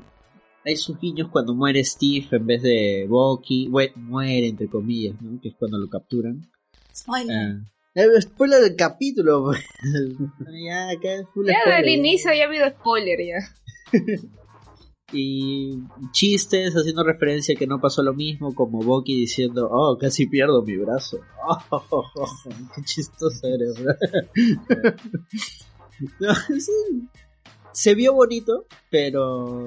Hay 0.64 0.76
sus 0.76 0.98
guiños 1.00 1.28
cuando 1.28 1.54
muere 1.54 1.82
Steve 1.84 2.26
en 2.30 2.46
vez 2.46 2.62
de 2.62 3.06
Bucky. 3.08 3.68
Bue- 3.68 3.94
muere, 3.96 4.46
entre 4.48 4.68
comillas, 4.68 5.20
¿no? 5.20 5.40
Que 5.40 5.48
es 5.48 5.54
cuando 5.56 5.76
lo 5.78 5.88
capturan. 5.88 6.48
Spoiler. 6.94 7.56
Eh, 7.94 8.20
Spoiler 8.22 8.60
del 8.62 8.76
capítulo. 8.76 9.44
pues. 9.44 9.60
ya, 10.66 10.88
acá 10.90 11.14
es 11.14 11.26
full 11.34 11.46
Ya 11.46 11.60
spoiler. 11.62 11.84
del 11.84 11.94
inicio 11.98 12.32
ya 12.32 12.44
ha 12.44 12.46
habido 12.46 12.68
spoiler 12.70 13.18
ya. 13.26 13.98
Y 15.14 15.76
chistes 16.12 16.72
haciendo 16.72 17.04
referencia 17.04 17.54
que 17.54 17.66
no 17.66 17.78
pasó 17.82 18.02
lo 18.02 18.14
mismo, 18.14 18.54
como 18.54 18.78
Bucky 18.78 19.14
diciendo, 19.14 19.68
oh, 19.70 19.98
casi 19.98 20.26
pierdo 20.26 20.62
mi 20.62 20.78
brazo. 20.78 21.18
Oh, 21.70 21.82
qué 22.74 22.82
chistoso 22.82 23.46
eres, 23.46 23.74
¿verdad? 23.78 24.96
No, 26.18 26.34
sí. 26.58 27.08
Se 27.72 27.94
vio 27.94 28.14
bonito, 28.14 28.66
pero 28.90 29.64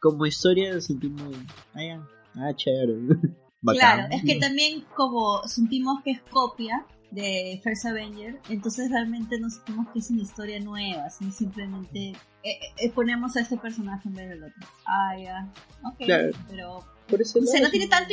como 0.00 0.26
historia 0.26 0.80
sentimos, 0.80 1.34
ah, 1.74 1.82
ya, 1.82 2.06
ah, 2.36 2.52
chévere. 2.54 2.96
Bacán. 3.62 3.78
Claro, 3.80 4.08
es 4.14 4.22
que 4.22 4.38
también 4.38 4.84
como 4.94 5.42
sentimos 5.48 6.02
que 6.02 6.12
es 6.12 6.20
copia 6.30 6.86
de 7.10 7.60
First 7.64 7.86
Avenger, 7.86 8.40
entonces 8.48 8.90
realmente 8.90 9.40
no 9.40 9.48
sentimos 9.50 9.88
que 9.92 9.98
es 10.00 10.10
una 10.10 10.22
historia 10.22 10.60
nueva, 10.60 11.08
sino 11.10 11.32
simplemente 11.32 12.10
eh, 12.42 12.58
eh, 12.78 12.90
ponemos 12.92 13.34
a 13.36 13.40
este 13.40 13.56
personaje 13.56 14.08
en 14.08 14.14
vez 14.14 14.28
del 14.28 14.44
otro. 14.44 14.68
Ah, 14.86 15.16
ya, 15.18 15.52
ok, 15.84 15.96
Claro. 16.04 16.30
pero 16.48 16.84
Por 17.08 17.20
eso 17.20 17.38
o 17.40 17.42
sea, 17.46 17.60
no 17.60 17.70
tiene 17.70 17.88
tanto 17.88 18.12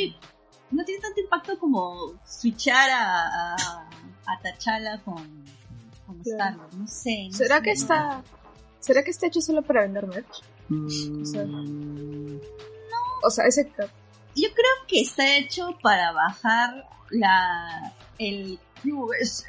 no 0.70 0.84
tiene 0.84 1.00
tanto 1.02 1.20
impacto 1.20 1.58
como 1.58 2.18
switchar 2.26 2.90
a, 2.90 3.54
a, 3.54 3.88
a 4.26 4.40
T'Challa 4.42 5.00
con, 5.04 5.16
con 6.06 6.18
Claro. 6.20 6.24
Star-Lord, 6.24 6.74
no 6.74 6.86
sé. 6.88 7.28
no 7.30 7.36
¿Será 7.36 7.56
sé. 7.58 7.62
que 7.62 7.70
está... 7.72 8.24
¿Será 8.84 9.02
que 9.02 9.10
está 9.10 9.26
hecho 9.28 9.40
solo 9.40 9.62
para 9.62 9.82
vender 9.82 10.06
merch? 10.06 10.42
Mm, 10.68 12.36
O 13.24 13.30
sea, 13.30 13.46
ese... 13.46 13.70
Yo 14.36 14.48
creo 14.52 14.74
que 14.88 15.00
está 15.00 15.38
hecho 15.38 15.70
para 15.82 16.12
bajar 16.12 16.84
la 17.10 17.94
el 18.18 18.58
USA, 18.84 19.46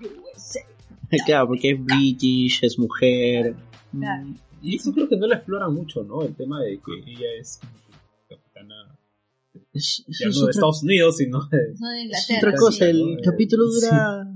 USA. 0.00 0.60
claro, 1.26 1.48
porque 1.48 1.70
es 1.72 1.84
British, 1.84 2.62
es 2.62 2.78
mujer. 2.78 3.56
Claro. 3.98 4.24
Mm, 4.24 4.36
Y 4.62 4.76
eso 4.76 4.92
creo 4.92 5.08
que 5.08 5.16
no 5.16 5.26
lo 5.26 5.34
exploran 5.34 5.74
mucho, 5.74 6.04
¿no? 6.04 6.22
El 6.22 6.36
tema 6.36 6.60
de 6.62 6.78
que 6.78 7.10
ella 7.10 7.26
es 7.40 7.58
capitana 8.28 8.96
Es, 9.72 10.04
eso 10.06 10.24
ya 10.24 10.28
es 10.28 10.34
no 10.36 10.40
de 10.42 10.44
otra, 10.44 10.50
Estados 10.50 10.82
Unidos, 10.84 11.16
sino 11.16 11.44
de... 11.46 11.58
Eso 11.72 11.86
de 11.86 11.96
es 11.98 12.04
Inglaterra. 12.04 12.38
otra 12.38 12.52
cosa. 12.58 12.84
El 12.86 13.16
¿no? 13.16 13.22
capítulo 13.24 13.68
Sí. 13.70 13.86
dura 13.86 14.26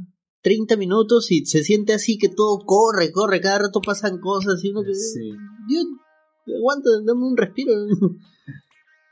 30 0.42 0.76
minutos 0.76 1.30
y 1.30 1.44
se 1.46 1.62
siente 1.62 1.92
así 1.92 2.18
que 2.18 2.28
todo 2.28 2.58
corre, 2.64 3.12
corre, 3.12 3.40
cada 3.40 3.60
rato 3.60 3.80
pasan 3.80 4.18
cosas 4.20 4.62
y 4.64 4.70
uno 4.70 4.82
que... 4.82 4.94
Sí. 4.94 5.30
Dios, 5.68 5.84
aguanta, 6.58 6.90
dame 7.04 7.24
un 7.26 7.36
respiro. 7.36 7.72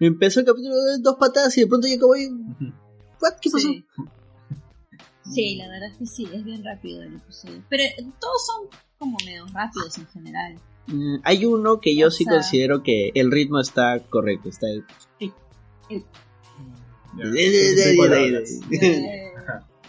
Empezó 0.01 0.41
el 0.41 0.47
capítulo 0.47 0.75
de 0.77 0.99
dos 1.03 1.17
patadas 1.19 1.57
y 1.59 1.63
de 1.63 1.67
pronto 1.67 1.89
ya 1.89 1.97
acabó 1.97 2.17
y... 2.17 2.29
¿What? 3.21 3.35
¿Qué 3.43 3.51
pasó? 3.51 3.69
Sí. 3.69 3.85
Sí, 5.35 5.57
la 5.57 5.69
verdad 5.69 5.91
es 5.91 5.99
que 5.99 6.07
sí, 6.07 6.27
es 6.33 6.43
bien 6.45 6.65
rápido 6.65 7.03
el 7.03 7.17
episodio. 7.17 7.63
Pero 7.69 7.83
todos 8.21 8.47
son 8.47 8.69
como 8.99 9.17
medio 9.27 9.45
rápidos 9.53 9.99
en 9.99 10.07
general. 10.07 10.59
Mm, 10.87 11.17
Hay 11.25 11.45
uno 11.45 11.81
que 11.81 11.95
yo 11.95 12.07
O 12.07 12.11
sí 12.11 12.25
sea- 12.25 12.33
considero 12.35 12.83
que 12.83 13.11
el 13.15 13.31
ritmo 13.31 13.61
está 13.61 13.99
correcto, 14.09 14.49
está... 14.49 14.69
Ya, 14.71 14.85
De- 17.25 17.37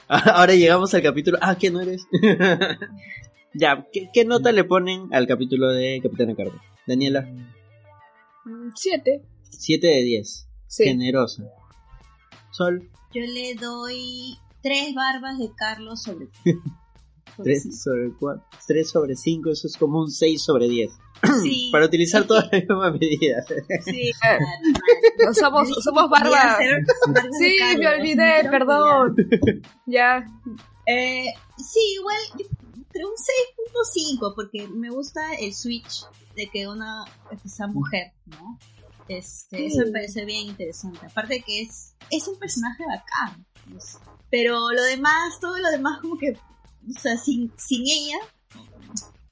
Ahora 0.33 0.55
llegamos 0.55 0.93
al 0.93 1.03
capítulo... 1.03 1.37
Ah, 1.41 1.55
¿qué 1.57 1.69
no 1.69 1.81
eres? 1.81 2.07
ya, 3.53 3.85
¿qué, 3.93 4.09
qué 4.13 4.25
nota 4.25 4.51
le 4.51 4.63
ponen 4.63 5.07
al 5.13 5.27
capítulo 5.27 5.69
de 5.69 5.99
Capitana 6.01 6.35
Carter? 6.35 6.59
Daniela, 6.87 7.29
Mm, 8.45 8.71
Siete. 8.75 9.21
7 9.51 9.85
de 9.85 10.01
10. 10.01 10.47
Sí. 10.67 10.83
Generosa. 10.85 11.43
Sol, 12.51 12.89
yo 13.13 13.21
le 13.21 13.53
doy 13.55 14.37
tres 14.63 14.93
barbas 14.95 15.37
de 15.37 15.51
Carlos 15.55 16.01
sobre. 16.01 16.27
sobre 17.35 17.43
3 17.43 17.61
cinco. 17.63 17.75
sobre 17.75 18.09
4. 18.19 18.45
3 18.67 18.89
sobre 18.89 19.15
5, 19.15 19.49
eso 19.51 19.67
es 19.67 19.77
como 19.77 19.99
un 19.99 20.09
6 20.09 20.41
sobre 20.41 20.67
10. 20.67 20.91
Sí, 21.41 21.69
Para 21.71 21.85
utilizar 21.85 22.23
todas 22.25 22.45
las 22.51 22.61
mismas 22.63 22.93
medidas. 22.93 23.45
sí. 23.85 24.11
No 25.25 25.33
somos, 25.33 25.69
somos 25.83 26.09
barba. 26.09 26.57
Sí, 27.37 27.57
me 27.77 27.87
olvidé, 27.87 28.47
perdón. 28.49 29.15
Ya. 29.85 30.25
Eh, 30.85 31.25
sí, 31.57 31.79
igual, 31.99 32.17
creo 32.91 33.07
un 33.09 33.15
6.5, 33.15 34.33
porque 34.35 34.67
me 34.69 34.89
gusta 34.89 35.33
el 35.35 35.53
switch 35.53 36.05
de 36.35 36.47
que 36.49 36.67
una 36.67 37.03
que 37.41 37.49
sea 37.49 37.67
mujer, 37.67 38.13
¿no? 38.25 38.57
Este, 39.07 39.65
Eso 39.65 39.79
me 39.79 39.85
Sí. 39.87 39.91
parece 39.91 40.25
bien 40.25 40.47
interesante. 40.47 41.05
Aparte 41.05 41.35
de 41.35 41.41
que 41.41 41.61
es, 41.63 41.95
es 42.11 42.27
un 42.27 42.37
personaje 42.39 42.83
bacán. 42.85 43.45
pues. 43.71 43.97
Pero 44.31 44.71
lo 44.71 44.83
demás, 44.83 45.39
todo 45.41 45.57
lo 45.57 45.69
demás 45.71 45.99
como 46.01 46.17
que, 46.17 46.31
o 46.31 46.99
sea, 46.99 47.17
sin, 47.17 47.51
sin 47.57 47.81
ella, 47.87 48.17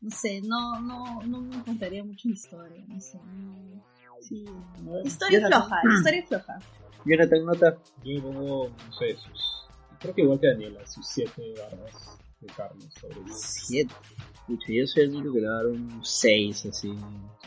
no 0.01 0.09
sé, 0.11 0.41
no, 0.41 0.79
no, 0.81 1.21
no 1.23 1.41
me 1.41 1.55
encantaría 1.55 2.03
mucho 2.03 2.29
historia, 2.29 2.83
no 2.87 2.99
sé. 2.99 3.19
no. 3.23 3.83
Sí, 4.21 4.45
Historia 5.05 5.39
Jonathan- 5.39 5.61
floja, 5.67 5.81
historia 5.97 6.25
floja. 6.27 6.59
Jonathan, 7.05 7.45
nota. 7.45 7.77
Yo 8.03 8.13
le 8.13 8.21
pongo, 8.21 8.69
no 8.69 8.93
sé, 8.93 9.15
sus. 9.15 9.67
Creo 9.99 10.13
que 10.15 10.21
igual 10.23 10.39
que 10.39 10.47
Daniela, 10.47 10.85
sus 10.87 11.07
siete 11.07 11.53
barbas 11.59 12.17
de 12.41 12.47
Carlos 12.47 12.87
sobre 12.99 13.15
10. 13.23 13.39
7. 13.67 13.95
Pucha, 14.47 14.65
yo 14.73 14.87
soy 14.87 15.03
el 15.03 15.15
único 15.15 15.33
que 15.33 15.41
le 15.41 15.47
va 15.47 15.53
a 15.53 15.57
dar 15.57 15.67
un 15.67 16.03
6 16.03 16.65
así, 16.65 16.93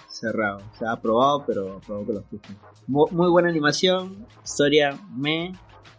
cerrado. 0.09 0.59
O 0.73 0.79
sea, 0.79 0.93
aprobado, 0.93 1.45
pero 1.47 1.77
aprobado 1.79 2.07
con 2.07 2.15
los 2.17 2.25
justos. 2.27 2.57
Mu- 2.87 3.09
Muy 3.11 3.29
buena 3.31 3.49
animación, 3.49 4.27
historia 4.45 4.99
me 5.15 5.53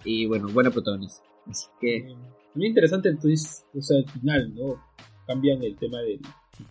y 0.05 0.25
bueno, 0.25 0.47
buena 0.49 0.71
protagonista. 0.71 1.23
Así 1.47 1.67
que, 1.79 2.15
Muy 2.55 2.67
interesante 2.67 3.09
el 3.09 3.17
twist, 3.19 3.65
o 3.75 3.81
sea, 3.81 3.97
al 3.99 4.09
final, 4.09 4.53
¿no? 4.55 4.81
Cambian 5.27 5.61
el 5.63 5.77
tema 5.77 5.99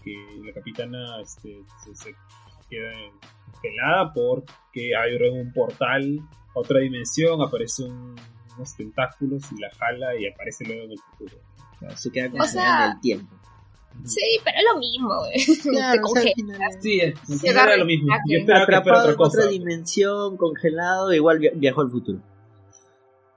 que 0.03 0.15
la 0.45 0.53
capitana 0.53 1.21
este, 1.21 1.63
se, 1.85 1.95
se 1.95 2.15
queda 2.69 2.93
congelada 3.53 4.13
porque 4.13 4.95
abre 4.97 5.31
un 5.31 5.53
portal 5.53 6.19
a 6.55 6.59
otra 6.59 6.81
dimensión, 6.81 7.41
aparece 7.43 7.85
un- 7.85 8.17
unos 8.57 8.77
tentáculos 8.77 9.43
y 9.53 9.61
la 9.61 9.71
jala 9.71 10.17
y 10.17 10.27
aparece 10.27 10.65
luego 10.67 10.85
en 10.85 10.93
el 10.93 10.99
futuro. 10.99 11.37
claro, 11.79 11.97
se 11.97 12.11
queda 12.13 12.27
O 12.27 12.31
congelada 12.33 12.49
sea- 12.77 12.87
en 12.87 12.93
el 12.93 13.01
tiempo. 13.01 13.37
Sí, 14.05 14.21
pero 14.45 14.57
es 14.57 14.65
lo 14.73 14.79
mismo, 14.79 15.09
güey. 15.19 15.33
Claro, 15.63 15.63
Te 15.63 15.73
o 15.73 15.73
sea, 15.75 15.91
al 15.93 16.01
congela. 16.01 16.33
final, 16.37 16.73
Sí, 16.81 17.01
al 17.01 17.17
final 17.17 17.49
agarra 17.57 17.73
era 17.73 17.77
lo 17.79 17.87
mismo. 17.87 18.15
Yo 18.29 18.39
esperaba 18.39 18.67
que 18.67 18.81
fuera 18.83 18.99
otra 19.01 19.13
en 19.13 19.17
otra 19.21 19.47
dimensión, 19.47 20.37
congelado, 20.37 21.13
igual 21.13 21.39
via- 21.41 21.51
viajó 21.55 21.81
al 21.81 21.91
futuro. 21.91 22.21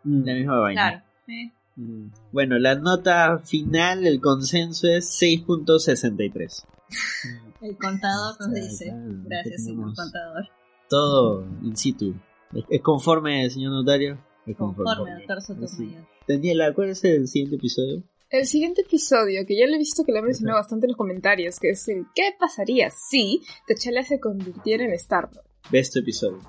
La 0.03 0.33
misma 0.33 0.59
vaina. 0.59 0.81
Claro. 0.89 1.03
eh. 1.27 1.51
Mm. 1.75 2.07
Bueno, 2.31 2.59
la 2.59 2.75
nota 2.75 3.39
final, 3.39 4.05
el 4.05 4.21
consenso 4.21 4.87
es 4.87 5.09
6.63. 5.21 6.65
El 7.61 7.77
contador 7.77 8.35
nos 8.41 8.53
dice. 8.53 8.91
Gracias, 8.93 9.63
señor 9.63 9.95
contador. 9.95 10.43
Todo 10.89 11.45
in 11.63 11.77
situ. 11.77 12.13
¿Es- 12.53 12.65
¿Es 12.69 12.81
conforme, 12.81 13.49
señor 13.49 13.71
notario? 13.71 14.19
Es 14.45 14.57
Conforme, 14.57 15.11
doctor 15.15 15.41
Sí. 15.41 15.53
Sotomayor. 15.53 16.07
Daniela, 16.27 16.73
¿cuál 16.73 16.89
es 16.89 17.03
el 17.05 17.27
siguiente 17.27 17.55
episodio? 17.55 18.03
El 18.29 18.45
siguiente 18.47 18.81
episodio, 18.81 19.45
que 19.47 19.57
ya 19.57 19.65
lo 19.67 19.75
he 19.75 19.77
visto 19.77 20.03
que 20.03 20.11
lo 20.11 20.19
he 20.19 20.23
mencionado 20.23 20.59
bastante 20.59 20.87
en 20.87 20.89
los 20.91 20.97
comentarios, 20.97 21.59
que 21.59 21.69
es 21.69 21.87
el 21.87 22.05
¿Qué 22.13 22.31
pasaría 22.37 22.89
si 22.89 23.41
T'Challa 23.67 24.03
se 24.03 24.19
convirtiera 24.19 24.83
en 24.83 24.91
Star-Lord? 24.93 25.45
de 25.71 25.79
este 25.79 25.99
episodio. 25.99 26.39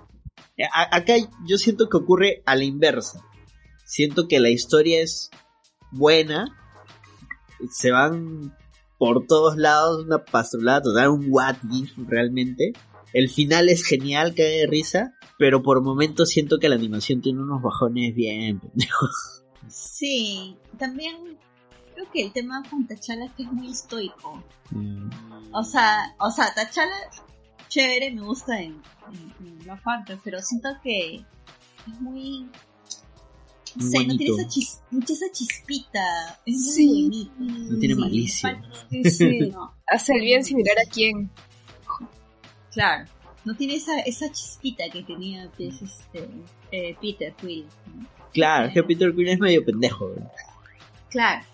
A- 0.72 0.96
acá 0.96 1.14
yo 1.46 1.56
siento 1.58 1.88
que 1.88 1.96
ocurre 1.96 2.42
a 2.46 2.56
la 2.56 2.64
inversa. 2.64 3.20
Siento 3.84 4.28
que 4.28 4.40
la 4.40 4.50
historia 4.50 5.00
es 5.02 5.30
buena. 5.90 6.46
Se 7.70 7.90
van 7.90 8.56
por 8.98 9.26
todos 9.26 9.56
lados 9.56 10.04
una 10.04 10.24
pastrolada 10.24 10.82
total, 10.82 11.10
un 11.10 11.26
what 11.28 11.56
if 11.70 11.92
realmente. 12.06 12.72
El 13.12 13.28
final 13.28 13.68
es 13.68 13.84
genial, 13.84 14.34
cae 14.34 14.60
de 14.60 14.66
risa. 14.66 15.14
Pero 15.38 15.62
por 15.62 15.82
momentos 15.82 16.28
siento 16.28 16.58
que 16.58 16.68
la 16.68 16.76
animación 16.76 17.20
tiene 17.20 17.42
unos 17.42 17.60
bajones 17.60 18.14
bien 18.14 18.60
pendejos. 18.60 19.42
Sí, 19.68 20.56
también 20.78 21.38
creo 21.94 22.10
que 22.12 22.22
el 22.22 22.32
tema 22.32 22.62
con 22.68 22.86
T'Challa 22.86 23.24
es 23.26 23.32
que 23.32 23.42
es 23.44 23.52
muy 23.52 23.70
estoico. 23.70 24.42
Mm, 24.70 25.08
O 25.52 25.64
sea, 25.64 26.14
o 26.18 26.30
sea, 26.30 26.54
T'Challa, 26.54 27.10
chévere, 27.68 28.12
me 28.12 28.22
gusta 28.22 28.60
en, 28.60 28.80
en, 29.40 29.68
en 29.68 29.80
Panther, 29.82 30.18
pero 30.22 30.40
siento 30.40 30.68
que 30.82 31.16
es 31.16 32.00
muy... 32.00 32.48
No 33.76 33.84
no 33.84 34.16
tiene 34.16 34.34
esa, 34.36 34.48
chis- 34.48 34.80
mucha 34.90 35.12
esa 35.14 35.26
chispita. 35.32 36.38
Es 36.46 36.76
muy 36.78 37.02
bonito. 37.02 37.32
No 37.72 37.78
tiene 37.78 37.94
Sí, 37.94 38.00
malicia. 38.00 38.50
falta- 38.50 38.86
Sí, 38.90 39.10
sí. 39.10 39.38
no, 39.50 39.74
Hace 39.86 40.14
el 40.14 40.20
bien 40.20 40.44
sin 40.44 40.56
mirar 40.58 40.76
a 40.78 40.88
quién. 40.90 41.30
claro. 42.72 43.08
No 43.44 43.54
tiene 43.56 43.74
esa, 43.74 44.00
esa 44.00 44.30
chispita 44.32 44.84
que 44.90 45.02
tenía 45.02 45.50
pues, 45.56 45.82
este, 45.82 46.28
eh, 46.72 46.96
Peter 47.00 47.34
Quill. 47.34 47.66
¿no? 47.94 48.06
Claro, 48.32 48.68
es 48.68 48.72
que 48.74 48.82
Peter 48.82 49.14
Quill 49.14 49.28
es 49.28 49.38
medio 49.38 49.62
pendejo. 49.64 50.08
¿verdad? 50.08 50.32
Claro. 51.10 51.44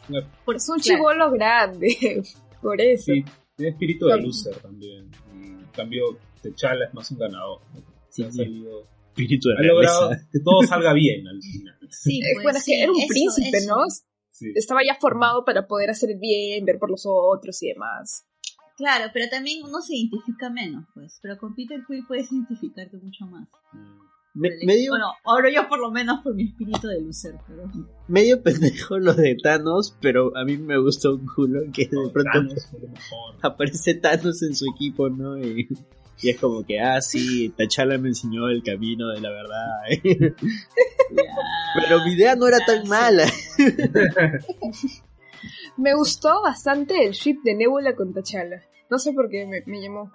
Por 0.45 0.57
es 0.57 0.69
un 0.69 0.79
Claro. 0.79 0.99
chivolo 0.99 1.31
grande. 1.33 2.23
Por 2.63 2.81
eso. 2.81 3.13
Sí, 3.13 3.25
tiene 3.57 3.73
espíritu 3.73 4.07
de 4.07 4.21
loser 4.21 4.55
también. 4.57 5.11
En 5.35 5.67
cambio, 5.75 6.17
T'Challa 6.43 6.85
es 6.87 6.95
más 6.95 7.11
un 7.11 7.19
ganador. 7.19 7.61
¿no? 7.75 7.83
Sí, 8.09 8.23
Ha 8.23 8.31
sí. 8.31 8.37
salido- 8.39 8.87
Espíritu 9.11 9.49
de 9.51 9.57
ha 9.59 9.62
logrado 9.62 10.11
que 10.33 10.40
todo 10.40 10.62
salga 10.62 10.92
bien 10.92 11.27
al 11.27 11.40
final. 11.42 11.79
Sí, 11.90 12.18
Eh, 12.20 12.23
pues, 12.35 12.42
bueno, 12.44 12.59
es 12.59 12.64
sí, 12.64 12.73
que 12.73 12.83
era 12.83 12.92
un 12.92 12.99
eso, 12.99 13.09
príncipe, 13.09 13.57
eso. 13.59 13.77
¿no? 13.77 13.85
Sí. 14.31 14.46
Estaba 14.55 14.81
ya 14.87 14.94
formado 14.99 15.44
para 15.44 15.66
poder 15.66 15.90
hacer 15.90 16.11
bien, 16.18 16.64
ver 16.64 16.79
por 16.79 16.90
los 16.90 17.03
otros 17.07 17.62
y 17.62 17.68
demás. 17.68 18.25
Claro, 18.77 19.11
pero 19.12 19.29
también 19.29 19.62
uno 19.62 19.81
se 19.83 19.94
identifica 19.96 20.49
menos, 20.49 20.85
pues. 20.94 21.18
Pero 21.20 21.37
con 21.37 21.55
Peter 21.55 21.81
Quill 21.87 22.07
puedes 22.07 22.33
identificarte 22.33 22.96
mucho 22.96 23.27
más. 23.27 23.46
Mm. 23.73 24.01
Me- 24.33 24.51
medio, 24.64 24.92
Bueno, 24.92 25.07
ahora 25.25 25.51
yo 25.53 25.68
por 25.68 25.81
lo 25.81 25.90
menos 25.90 26.20
por 26.23 26.35
mi 26.37 26.44
espíritu 26.44 26.87
de 26.87 27.01
loser, 27.01 27.35
pero... 27.49 27.64
medio 28.07 28.40
pendejo 28.42 28.96
los 28.99 29.16
de 29.16 29.37
Thanos, 29.42 29.96
pero 30.01 30.35
a 30.37 30.44
mí 30.44 30.57
me 30.57 30.79
gustó 30.79 31.16
un 31.16 31.27
culo 31.27 31.61
que 31.75 31.83
de 31.87 32.09
pronto 32.12 32.31
Thanos 32.33 32.68
lo 33.42 33.49
aparece 33.49 33.94
Thanos 33.96 34.40
en 34.44 34.55
su 34.55 34.66
equipo, 34.73 35.11
¿no? 35.11 35.37
Y, 35.37 35.68
y 36.23 36.31
es 36.31 36.39
como 36.39 36.65
que, 36.65 36.81
ah, 36.81 37.01
sí, 37.01 37.51
T'Challa 37.57 37.99
me 37.99 38.09
enseñó 38.09 38.49
el 38.49 38.63
camino 38.63 39.09
de 39.09 39.21
la 39.21 39.31
verdad. 39.31 39.69
pero 41.75 42.05
mi 42.05 42.13
idea 42.13 42.35
no 42.37 42.47
era 42.47 42.59
tan 42.65 42.87
mala. 42.89 43.27
Me 45.77 45.95
gustó 45.95 46.43
bastante 46.43 47.07
el 47.07 47.13
ship 47.13 47.39
de 47.43 47.55
Nebula 47.55 47.95
con 47.97 48.13
T'Challa. 48.13 48.63
No 48.91 48.99
sé 48.99 49.13
por 49.13 49.31
qué 49.31 49.47
me, 49.47 49.63
me 49.67 49.81
llamó. 49.81 50.11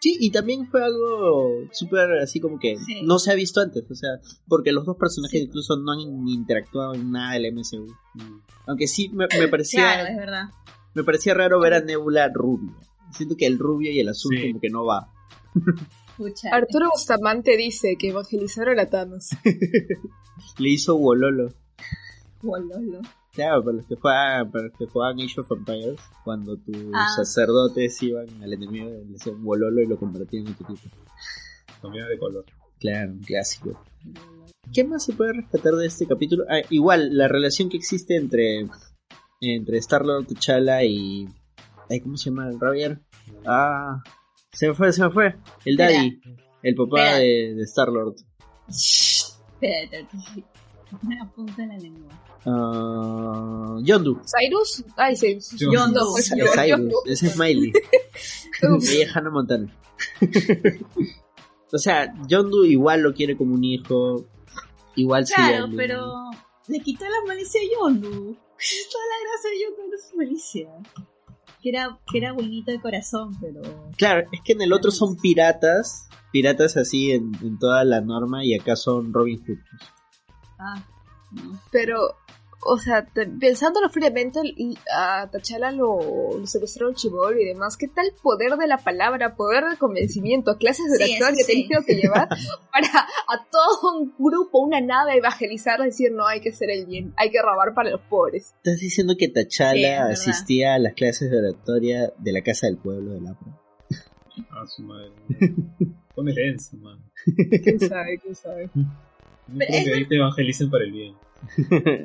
Sí, 0.00 0.16
y 0.20 0.30
también 0.30 0.66
fue 0.68 0.82
algo 0.84 1.50
súper 1.72 2.12
así 2.22 2.38
como 2.40 2.58
que 2.58 2.76
Sí. 2.76 3.02
no 3.02 3.18
se 3.18 3.30
ha 3.32 3.34
visto 3.34 3.60
antes, 3.60 3.90
o 3.90 3.94
sea, 3.94 4.10
porque 4.48 4.72
los 4.72 4.84
dos 4.86 4.96
personajes 4.96 5.40
Sí. 5.40 5.46
incluso 5.46 5.76
no 5.76 5.92
han 5.92 6.00
interactuado 6.28 6.94
en 6.94 7.10
nada 7.10 7.34
del 7.34 7.46
MCU. 7.52 7.86
Mm. 8.14 8.40
Aunque 8.66 8.86
sí 8.86 9.08
me, 9.10 9.26
me 9.38 9.48
parecía 9.48 9.80
Claro, 9.82 10.08
es 10.10 10.16
verdad. 10.16 10.44
me 10.94 11.04
parecía 11.04 11.34
raro 11.34 11.58
ver 11.60 11.74
a 11.74 11.80
Nebula 11.80 12.30
rubia. 12.32 12.72
Siento 13.12 13.36
que 13.36 13.46
el 13.46 13.58
rubio 13.58 13.92
y 13.92 14.00
el 14.00 14.08
azul 14.08 14.34
Sí. 14.36 14.48
como 14.48 14.60
que 14.60 14.70
no 14.70 14.84
va. 14.84 15.08
Arturo 16.52 16.90
Bustamante 16.92 17.56
dice 17.56 17.96
que 17.98 18.08
evangelizaron 18.08 18.78
a 18.78 18.86
Thanos. 18.86 19.30
Le 20.58 20.68
hizo 20.68 20.96
Wololo. 20.96 21.52
Wololo. 22.42 23.00
Claro, 23.32 23.64
para 23.64 23.76
los 23.78 23.86
que 23.86 23.96
juegan, 23.96 24.50
para 24.52 24.64
los 24.68 24.78
que 24.78 24.86
juegan 24.86 25.18
Age 25.20 25.40
of 25.40 25.50
Empires, 25.50 26.00
cuando 26.22 26.56
tus 26.56 26.76
Ah. 26.94 27.08
sacerdotes 27.16 28.00
iban 28.02 28.26
al 28.42 28.52
enemigo, 28.52 28.88
le 29.08 29.16
hacían 29.16 29.42
Wololo 29.42 29.82
y 29.82 29.86
lo 29.86 29.98
convertían 29.98 30.46
en 30.46 30.54
tu 30.54 30.64
tipo. 30.64 30.80
Cambiaba 31.82 32.08
de 32.08 32.18
color. 32.18 32.44
Claro, 32.78 33.12
un 33.12 33.20
clásico. 33.20 33.82
¿Qué 34.72 34.84
más 34.84 35.04
se 35.04 35.12
puede 35.14 35.32
rescatar 35.32 35.74
de 35.74 35.86
este 35.86 36.06
capítulo? 36.06 36.44
Ah, 36.48 36.60
igual, 36.70 37.16
la 37.16 37.26
relación 37.28 37.68
que 37.68 37.76
existe 37.76 38.16
entre 38.16 38.66
entre 39.40 39.76
Star-Lord, 39.78 40.26
T'Challa 40.26 40.82
y... 40.84 41.28
Ay, 41.90 42.00
¿Cómo 42.00 42.16
se 42.16 42.30
llama 42.30 42.48
el 42.48 42.58
Javier? 42.58 43.00
Ah, 43.46 44.02
se 44.54 44.68
me 44.68 44.74
fue, 44.74 44.92
se 44.92 45.02
me 45.02 45.10
fue. 45.10 45.34
El 45.64 45.76
Daddy, 45.76 46.20
el 46.62 46.74
papá 46.74 47.00
Espera. 47.00 47.18
de, 47.18 47.54
de 47.54 47.62
Star-Lord. 47.64 48.14
Espérate, 48.68 50.06
me 51.02 51.20
apunta 51.20 51.66
la 51.66 51.76
lengua. 51.76 52.12
Ah, 52.46 53.78
Yondu. 53.82 54.20
Cyrus, 54.24 54.84
ay, 54.96 55.16
sí. 55.16 55.38
Yondu. 55.58 56.00
Pues, 56.12 56.30
Es 56.30 56.38
Yondu. 56.38 56.52
Cyrus, 56.52 56.94
ese 57.06 57.26
es 57.26 57.32
Smiley. 57.32 57.72
Ella 58.62 59.04
es 59.04 59.16
Hannah 59.16 59.30
Montana. 59.30 59.74
o 61.72 61.78
sea, 61.78 62.14
Yondu 62.28 62.64
igual 62.64 63.00
lo 63.00 63.14
quiere 63.14 63.36
como 63.36 63.54
un 63.54 63.64
hijo. 63.64 64.26
Igual 64.96 65.26
sí. 65.26 65.34
Claro, 65.34 65.68
pero 65.74 66.30
le 66.68 66.80
quitó 66.80 67.04
la 67.04 67.26
malicia 67.26 67.60
a 67.60 67.64
Yondu. 67.80 68.10
Toda 68.10 69.04
la 69.06 69.18
gracia 69.28 69.50
de 69.50 69.60
Yondu 69.62 69.96
su 69.98 70.16
malicia. 70.16 70.68
Que 71.64 71.70
era, 71.70 71.98
que 72.12 72.18
era 72.18 72.34
buenito 72.34 72.70
de 72.70 72.78
corazón, 72.78 73.30
pero. 73.40 73.62
Claro, 73.96 74.28
es 74.30 74.40
que 74.42 74.52
en 74.52 74.60
el 74.60 74.74
otro 74.74 74.90
son 74.90 75.16
piratas. 75.16 76.10
Piratas 76.30 76.76
así 76.76 77.10
en, 77.10 77.32
en 77.42 77.58
toda 77.58 77.84
la 77.84 78.02
norma. 78.02 78.44
Y 78.44 78.52
acá 78.52 78.76
son 78.76 79.14
Robin 79.14 79.42
Hood. 79.46 79.58
Ah, 80.58 80.84
no. 81.30 81.58
Pero, 81.72 82.18
o 82.66 82.78
sea, 82.78 83.04
te- 83.06 83.26
pensándolo 83.26 83.88
fríamente, 83.90 84.40
a 84.94 85.28
T'Challa 85.30 85.70
lo, 85.70 86.38
lo 86.38 86.46
secuestraron 86.46 86.94
Chibol 86.94 87.38
y 87.40 87.44
demás. 87.44 87.76
¿Qué 87.76 87.88
tal 87.88 88.06
poder 88.22 88.56
de 88.56 88.66
la 88.66 88.78
palabra, 88.78 89.36
poder 89.36 89.64
de 89.64 89.76
convencimiento, 89.76 90.56
clases 90.58 90.86
de 90.90 91.04
Sí, 91.04 91.12
eso 91.12 91.26
que 91.36 91.44
sí. 91.44 91.68
tengo 91.68 91.84
que 91.84 91.94
llevar 91.96 92.28
para 92.72 92.88
a 92.88 93.44
todo 93.50 93.98
un 93.98 94.14
grupo, 94.18 94.58
una 94.60 94.80
nave, 94.80 95.16
evangelizar, 95.18 95.80
decir 95.80 96.10
no 96.12 96.26
hay 96.26 96.40
que 96.40 96.50
hacer 96.50 96.70
el 96.70 96.86
bien, 96.86 97.12
hay 97.16 97.30
que 97.30 97.40
robar 97.42 97.74
para 97.74 97.90
los 97.90 98.00
pobres? 98.02 98.54
Estás 98.56 98.78
diciendo 98.78 99.14
que 99.18 99.28
Sí, 99.74 99.82
verdad. 100.00 100.10
asistía 100.12 100.74
a 100.74 100.78
las 100.78 100.94
clases 100.94 101.30
de 101.30 101.38
oratoria 101.38 102.12
de 102.18 102.32
la 102.32 102.42
Casa 102.42 102.66
del 102.66 102.78
Pueblo 102.78 103.12
de 103.12 103.20
Lapra. 103.20 103.60
Ah, 104.50 104.64
su 104.66 104.82
madre. 104.82 105.12
Pone 106.14 106.32
denso, 106.34 106.76
man. 106.78 106.98
¿Quién 107.62 107.78
sabe? 107.80 108.18
¿Quién 108.22 108.34
sabe? 108.34 108.68
No 108.74 109.58
creo 109.58 109.84
que 109.84 109.94
ahí 109.94 110.08
te 110.08 110.16
evangelicen 110.16 110.70
para 110.70 110.84
el 110.84 110.92
bien. 110.92 111.14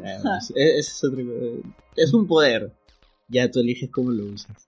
Ah, 0.06 0.20
pues, 0.24 0.52
e- 0.56 0.80
ese 0.80 0.92
es, 0.92 1.04
otro- 1.04 1.74
es 1.96 2.14
un 2.14 2.28
poder. 2.28 2.74
Ya 3.28 3.50
tú 3.52 3.60
eliges 3.60 3.90
cómo 3.92 4.12
lo 4.12 4.26
usas. 4.26 4.68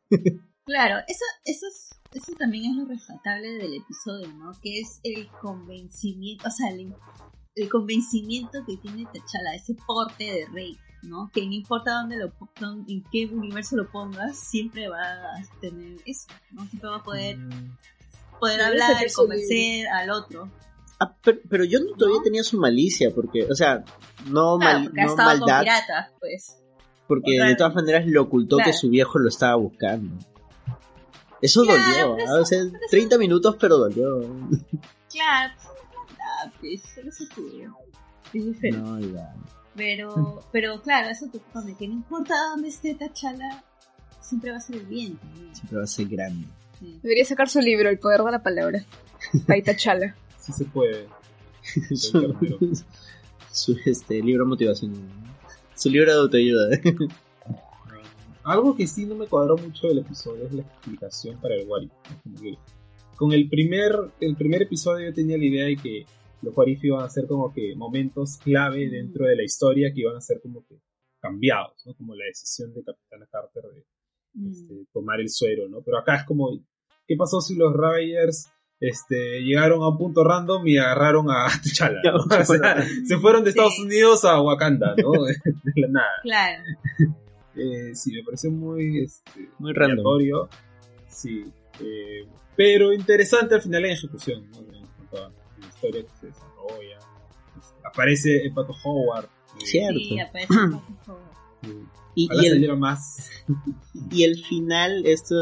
Claro, 0.65 0.99
eso, 1.07 1.25
eso, 1.45 1.65
es, 1.67 1.89
eso 2.13 2.33
también 2.37 2.65
es 2.71 2.77
lo 2.77 2.85
rescatable 2.85 3.53
del 3.57 3.73
episodio, 3.73 4.27
¿no? 4.35 4.51
Que 4.61 4.79
es 4.79 4.99
el 5.03 5.27
convencimiento, 5.41 6.47
o 6.47 6.51
sea, 6.51 6.69
el, 6.69 6.93
el 7.55 7.69
convencimiento 7.69 8.59
que 8.67 8.77
tiene 8.77 9.05
T'Challa, 9.05 9.55
ese 9.55 9.75
porte 9.87 10.23
de 10.25 10.45
rey, 10.53 10.77
¿no? 11.01 11.31
Que 11.33 11.45
no 11.47 11.53
importa 11.53 11.93
dónde 12.01 12.17
lo 12.17 12.31
dónde- 12.59 12.93
en 12.93 13.03
qué 13.11 13.25
universo 13.25 13.75
lo 13.75 13.89
pongas, 13.91 14.37
siempre 14.37 14.87
va 14.87 15.01
a 15.01 15.59
tener 15.59 15.97
eso, 16.05 16.27
¿no? 16.51 16.67
Siempre 16.67 16.89
va 16.89 16.97
a 16.97 17.03
poder, 17.03 17.37
Mm, 17.37 17.77
poder 18.39 18.61
hablar, 18.61 19.03
convencer 19.15 19.87
al 19.87 20.11
otro. 20.11 20.51
Ah, 21.03 21.15
pero, 21.23 21.39
pero 21.49 21.63
yo 21.63 21.79
no 21.79 21.95
todavía 21.97 22.19
¿No? 22.19 22.23
tenía 22.23 22.43
su 22.43 22.59
malicia, 22.59 23.09
porque, 23.13 23.45
o 23.49 23.55
sea, 23.55 23.83
no, 24.27 24.57
Claro, 24.59 24.79
mal- 24.79 24.83
porque 24.83 25.01
no 25.01 25.07
estado 25.09 25.29
con 25.31 25.39
maldad, 25.39 25.61
piratas, 25.61 26.11
pues. 26.19 26.57
porque 27.07 27.35
Claro. 27.37 27.49
de 27.49 27.55
todas 27.55 27.73
maneras 27.75 28.05
le 28.05 28.19
ocultó 28.19 28.57
que 28.63 28.71
su 28.71 28.89
viejo 28.89 29.17
lo 29.17 29.27
estaba 29.29 29.55
buscando. 29.55 30.15
Eso 31.41 31.63
Claro, 31.63 32.09
dolió, 32.15 32.27
¿ah? 32.29 32.39
o 32.39 32.45
sea, 32.45 32.59
30 32.91 33.17
minutos, 33.17 33.55
pero 33.59 33.77
dolió. 33.77 34.19
Claro, 35.11 35.53
pues, 35.57 35.67
es 35.73 35.97
maldad, 35.97 36.53
pues, 36.59 36.81
pero 36.95 37.09
eso 37.09 37.23
tú. 37.33 37.47
Es 38.33 38.45
diferente. 38.45 38.77
No, 38.79 38.99
ya. 38.99 39.33
Pero, 39.75 40.41
pero 40.51 40.81
claro, 40.81 41.09
eso 41.09 41.27
te 41.31 41.39
pone 41.39 41.75
que 41.75 41.87
no 41.87 41.95
importa 41.95 42.35
dónde 42.51 42.67
esté 42.69 42.93
T'Challa, 42.93 43.63
siempre 44.21 44.51
va 44.51 44.57
a 44.57 44.61
ser 44.61 44.75
el 44.77 44.85
bien. 44.85 45.19
Siempre 45.53 45.77
va 45.79 45.83
a 45.83 45.87
ser 45.87 46.05
grande. 46.07 46.47
Sí. 46.79 46.99
Debería 47.01 47.25
sacar 47.25 47.49
su 47.49 47.59
libro, 47.59 47.89
El 47.89 47.97
poder 47.97 48.21
de 48.21 48.31
la 48.31 48.43
palabra. 48.43 48.83
Ahí 49.47 49.61
T'Challa. 49.63 50.15
Sí 50.41 50.51
se 50.51 50.65
puede. 50.65 51.07
su, 51.95 52.35
su, 53.51 53.77
este, 53.85 54.21
libro 54.21 54.45
motivacional. 54.45 55.01
Su 55.75 55.89
libro 55.89 56.11
de 56.11 56.19
autoayuda. 56.19 56.69
Algo 58.43 58.75
que 58.75 58.87
sí 58.87 59.05
no 59.05 59.15
me 59.15 59.27
cuadró 59.27 59.55
mucho 59.55 59.87
del 59.87 59.99
episodio 59.99 60.45
es 60.45 60.53
la 60.53 60.63
explicación 60.63 61.39
para 61.39 61.55
el 61.55 61.67
que 62.41 62.57
Con 63.15 63.31
el 63.33 63.47
primer, 63.47 63.93
el 64.19 64.35
primer 64.35 64.63
episodio 64.63 65.07
yo 65.09 65.13
tenía 65.13 65.37
la 65.37 65.45
idea 65.45 65.65
de 65.65 65.77
que 65.77 66.05
los 66.41 66.57
Warif 66.57 66.83
iban 66.83 67.03
a 67.03 67.09
ser 67.09 67.27
como 67.27 67.53
que 67.53 67.75
momentos 67.75 68.37
clave 68.37 68.89
dentro 68.89 69.27
de 69.27 69.35
la 69.35 69.43
historia 69.43 69.93
que 69.93 70.01
iban 70.01 70.15
a 70.15 70.21
ser 70.21 70.41
como 70.41 70.65
que 70.65 70.81
cambiados, 71.19 71.85
¿no? 71.85 71.93
Como 71.93 72.15
la 72.15 72.25
decisión 72.25 72.73
de 72.73 72.83
Capitana 72.83 73.27
Carter 73.31 73.63
de 73.75 73.85
Mm. 74.33 74.51
este, 74.51 74.85
tomar 74.93 75.19
el 75.19 75.29
suero, 75.29 75.67
¿no? 75.69 75.81
Pero 75.81 75.97
acá 75.97 76.15
es 76.17 76.23
como, 76.23 76.63
¿qué 77.07 77.15
pasó 77.15 77.41
si 77.41 77.55
los 77.55 77.73
Ravagers 77.73 78.49
este, 78.81 79.41
llegaron 79.43 79.81
a 79.83 79.87
un 79.89 79.97
punto 79.97 80.23
random 80.25 80.67
y 80.67 80.77
agarraron 80.77 81.29
a 81.31 81.45
T'Challa? 81.63 82.01
¿no? 82.03 82.25
O 82.41 82.43
sea, 82.43 82.83
se 83.07 83.17
fueron 83.19 83.43
de 83.45 83.51
Estados 83.51 83.75
Sí. 83.77 83.83
Unidos 83.83 84.25
a 84.25 84.41
Wakanda, 84.41 84.93
¿no? 84.97 85.11
De 85.23 85.81
la 85.81 85.87
nada. 85.87 86.07
Claro. 86.23 86.63
Eh, 87.55 87.91
sí, 87.95 88.11
me 88.13 88.23
pareció 88.23 88.51
muy, 88.51 89.03
este, 89.03 89.49
Muy 89.59 89.73
random. 89.73 90.05
Sí, 91.07 91.43
eh, 91.79 92.25
pero 92.55 92.91
interesante 92.93 93.55
al 93.55 93.61
final 93.61 93.85
en 93.85 93.91
ejecución, 93.91 94.49
¿no? 94.51 94.59
En 94.59 94.85
cuanto 94.97 95.17
a 95.25 95.29
la 95.59 95.67
historia 95.67 96.01
que 96.03 96.09
se 96.19 96.25
desarrolla. 96.27 96.97
Este, 97.57 97.75
aparece 97.87 98.51
Pato 98.55 98.73
Howard. 98.83 99.25
eh, 99.25 99.65
Cierto. 99.65 99.99
Sí, 99.99 100.19
aparece 100.19 100.53
un 100.59 100.71
poco. 101.05 101.19
eh, 101.63 101.83
Y, 102.15 102.25
ojalá 102.31 102.43
y 102.43 102.47
el, 102.65 102.77
más. 102.77 103.29
y 104.09 104.23
el 104.23 104.37
final, 104.43 105.05
esto, 105.05 105.35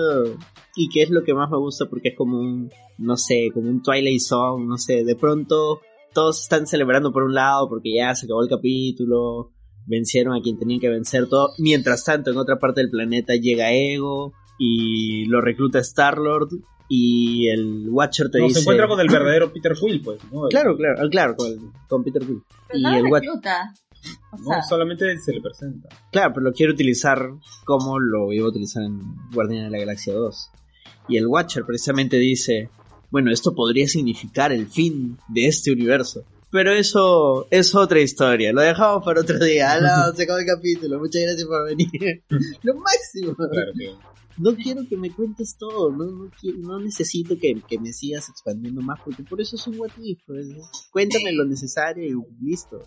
y 0.76 0.90
que 0.90 1.04
es 1.04 1.10
lo 1.12 1.24
que 1.24 1.34
más 1.34 1.50
me 1.50 1.58
gusta 1.58 1.86
porque 1.90 2.10
es 2.10 2.16
como 2.18 2.40
un, 2.40 2.72
no 3.00 3.18
sé, 3.18 3.50
como 3.54 3.70
un 3.70 3.82
Twilight 3.82 4.22
Zone, 4.22 4.66
no 4.66 4.78
sé, 4.78 5.04
de 5.04 5.16
pronto 5.16 5.82
todos 6.14 6.42
están 6.42 6.68
celebrando 6.68 7.12
por 7.12 7.24
un 7.24 7.34
lado 7.34 7.70
porque 7.70 7.94
ya 7.96 8.14
se 8.16 8.26
acabó 8.26 8.42
el 8.44 8.50
capítulo, 8.50 9.52
vencieron 9.86 10.36
a 10.36 10.42
quien 10.42 10.58
tenían 10.58 10.80
que 10.80 10.90
vencer, 10.90 11.28
todo. 11.28 11.52
Mientras 11.60 12.04
tanto, 12.04 12.32
en 12.32 12.38
otra 12.38 12.58
parte 12.60 12.82
del 12.82 12.90
planeta 12.90 13.34
llega 13.36 13.72
Ego 13.72 14.34
y 14.58 15.26
lo 15.26 15.42
recluta 15.42 15.80
Star-Lord 15.80 16.50
y 16.90 17.48
el 17.50 17.88
Watcher 17.90 18.30
te 18.32 18.40
No, 18.40 18.46
dice... 18.46 18.56
se 18.56 18.62
encuentra 18.62 18.88
con 18.88 19.00
el 19.00 19.08
verdadero 19.12 19.54
Peter 19.54 19.74
Quill, 19.80 20.02
pues, 20.02 20.20
¿no? 20.32 20.48
Claro, 20.50 20.76
claro, 20.76 21.08
claro, 21.10 21.36
con, 21.36 21.72
con 21.88 22.04
Peter 22.04 22.24
Quill. 22.26 22.42
Pero 22.68 22.80
Y 22.80 22.82
no 22.84 22.96
el 22.98 23.04
recluta. 23.14 23.74
O 24.32 24.38
No, 24.38 24.44
sea, 24.46 24.62
solamente 24.64 25.18
se 25.20 25.34
le 25.34 25.42
presenta. 25.42 25.90
Claro, 26.12 26.34
pero 26.34 26.46
lo 26.48 26.54
quiero 26.54 26.74
utilizar 26.74 27.30
como 27.66 28.00
lo 28.00 28.32
iba 28.34 28.46
a 28.46 28.50
utilizar 28.50 28.84
en 28.84 29.00
Guardián 29.34 29.66
de 29.66 29.72
la 29.72 29.78
Galaxia 29.80 30.14
2. 30.14 30.52
Y 31.10 31.18
el 31.18 31.28
Watcher 31.28 31.64
precisamente 31.66 32.18
dice, 32.18 32.70
bueno, 33.12 33.32
esto 33.32 33.54
podría 33.56 33.88
significar 33.88 34.52
el 34.52 34.68
fin 34.68 35.18
de 35.28 35.48
este 35.48 35.72
universo. 35.72 36.24
Pero 36.52 36.74
eso 36.74 37.48
es 37.52 37.76
otra 37.76 38.00
historia, 38.02 38.52
lo 38.52 38.62
dejamos 38.62 39.04
para 39.06 39.22
otro 39.22 39.38
día. 39.38 39.74
Ah, 39.74 40.08
no, 40.10 40.14
se 40.16 40.24
acabó 40.24 40.40
el 40.40 40.46
capítulo, 40.48 40.98
muchas 41.00 41.22
gracias 41.22 41.48
por 41.48 41.66
venir. 41.68 42.24
lo 42.64 42.74
máximo. 42.76 43.36
Que. 43.78 43.92
No 44.38 44.56
quiero 44.56 44.88
que 44.88 44.96
me 44.98 45.12
cuentes 45.12 45.58
todo, 45.60 45.92
no, 45.92 46.06
no, 46.06 46.32
quiero- 46.40 46.58
no 46.60 46.80
necesito 46.80 47.38
que, 47.38 47.62
que 47.68 47.78
me 47.78 47.92
sigas 47.94 48.30
expandiendo 48.30 48.82
más, 48.82 49.00
porque 49.04 49.22
por 49.24 49.40
eso 49.42 49.58
es 49.58 49.68
un 49.68 49.80
what 49.80 49.92
if, 50.02 50.20
pues. 50.26 50.48
Cuéntame 50.92 51.34
lo 51.34 51.46
necesario 51.46 52.04
y 52.04 52.16
listo. 52.46 52.82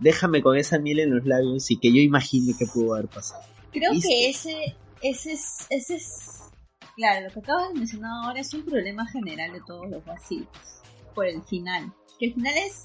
Déjame 0.00 0.42
con 0.42 0.56
esa 0.56 0.78
miel 0.78 1.00
en 1.00 1.14
los 1.14 1.24
labios 1.26 1.70
y 1.70 1.78
que 1.78 1.92
yo 1.92 2.00
imagine 2.00 2.54
qué 2.58 2.66
pudo 2.66 2.94
haber 2.94 3.08
pasado. 3.08 3.42
creo 3.72 3.92
¿Viste? 3.92 4.08
que 4.08 4.28
ese, 4.30 4.76
ese 5.02 5.32
es, 5.32 5.42
ese 5.70 5.96
es, 5.96 6.35
claro, 6.96 7.26
lo 7.28 7.32
que 7.32 7.40
acabas 7.40 7.68
de 7.72 7.78
mencionar 7.78 8.10
ahora 8.24 8.40
es 8.40 8.52
un 8.54 8.64
problema 8.64 9.06
general 9.06 9.52
de 9.52 9.60
todos 9.66 9.88
los 9.88 10.04
vacíos, 10.04 10.46
por 11.14 11.26
el 11.26 11.42
final. 11.42 11.92
Que 12.18 12.26
el 12.26 12.34
final 12.34 12.54
es, 12.56 12.84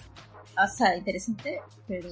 o 0.61 0.67
sea, 0.77 0.95
interesante, 0.97 1.59
pero 1.87 2.09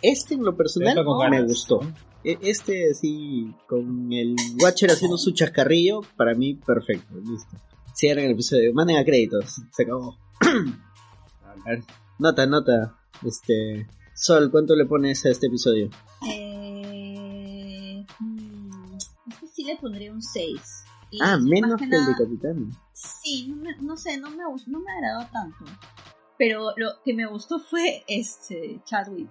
Este 0.00 0.34
en 0.34 0.42
lo 0.44 0.56
personal 0.56 0.96
me 1.30 1.42
gustó. 1.44 1.80
E- 2.24 2.38
Este 2.42 2.94
sí, 2.94 3.54
con 3.68 4.12
el 4.12 4.34
Watcher 4.62 4.90
haciendo 4.90 5.18
su 5.18 5.32
chascarrillo, 5.32 6.00
para 6.16 6.34
mí 6.34 6.54
perfecto, 6.54 7.14
listo. 7.16 7.56
Cierren 7.94 8.24
el 8.26 8.32
episodio, 8.32 8.72
manden 8.72 8.96
a 8.96 9.04
créditos, 9.04 9.60
se 9.70 9.82
acabó. 9.82 10.16
A 11.44 11.54
ver, 11.68 11.82
nota, 12.18 12.46
nota. 12.46 12.96
Este. 13.24 13.86
Sol, 14.14 14.50
¿cuánto 14.50 14.74
le 14.74 14.86
pones 14.86 15.24
a 15.26 15.30
este 15.30 15.46
episodio? 15.48 15.90
eh, 16.28 18.04
este 19.30 19.46
sí 19.46 19.64
le 19.64 19.76
pondría 19.76 20.12
un 20.12 20.22
6. 20.22 20.60
Y 21.12 21.18
Ah, 21.22 21.36
menos 21.38 21.78
que 21.80 21.88
que 21.88 21.94
el 21.96 22.06
de 22.06 22.12
Capitán. 22.16 22.70
Sí, 22.92 23.46
no, 23.48 23.56
me- 23.56 23.76
no 23.76 23.96
sé, 23.96 24.18
no 24.18 24.30
me, 24.30 24.38
no 24.66 24.80
me 24.80 24.92
agradó 24.92 25.26
tanto. 25.32 25.64
Pero 26.38 26.72
lo 26.76 27.00
que 27.04 27.14
me 27.14 27.26
gustó 27.26 27.60
fue 27.60 28.02
este 28.08 28.80
Chadwick. 28.84 29.28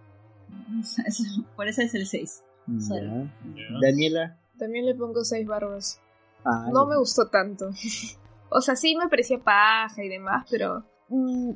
Eso- 1.06 1.24
por 1.56 1.68
eso 1.68 1.82
es 1.82 1.94
el 1.96 2.06
6. 2.08 2.44
Sol. 2.80 3.02
Ya. 3.02 3.56
Ya. 3.56 3.80
Daniela. 3.82 4.38
También 4.58 4.86
le 4.86 4.94
pongo 4.96 5.24
seis 5.26 5.46
barbas. 5.48 6.00
Ah, 6.46 6.70
No 6.72 6.86
me 6.86 6.96
gustó 6.98 7.28
tanto. 7.30 7.70
o 8.50 8.62
sea, 8.62 8.76
sí 8.76 8.96
me 8.96 9.10
parecía 9.10 9.40
paja 9.40 10.04
y 10.04 10.08
demás, 10.08 10.46
pero 10.50 10.84
mm, 11.10 11.52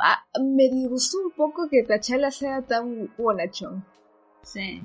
ah, 0.00 0.24
me 0.42 0.68
disgustó 0.68 1.18
un 1.24 1.30
poco 1.30 1.68
que 1.70 1.84
T'Challa 1.84 2.30
sea 2.32 2.62
tan 2.62 3.08
bonachón. 3.16 3.84
Sí. 4.42 4.82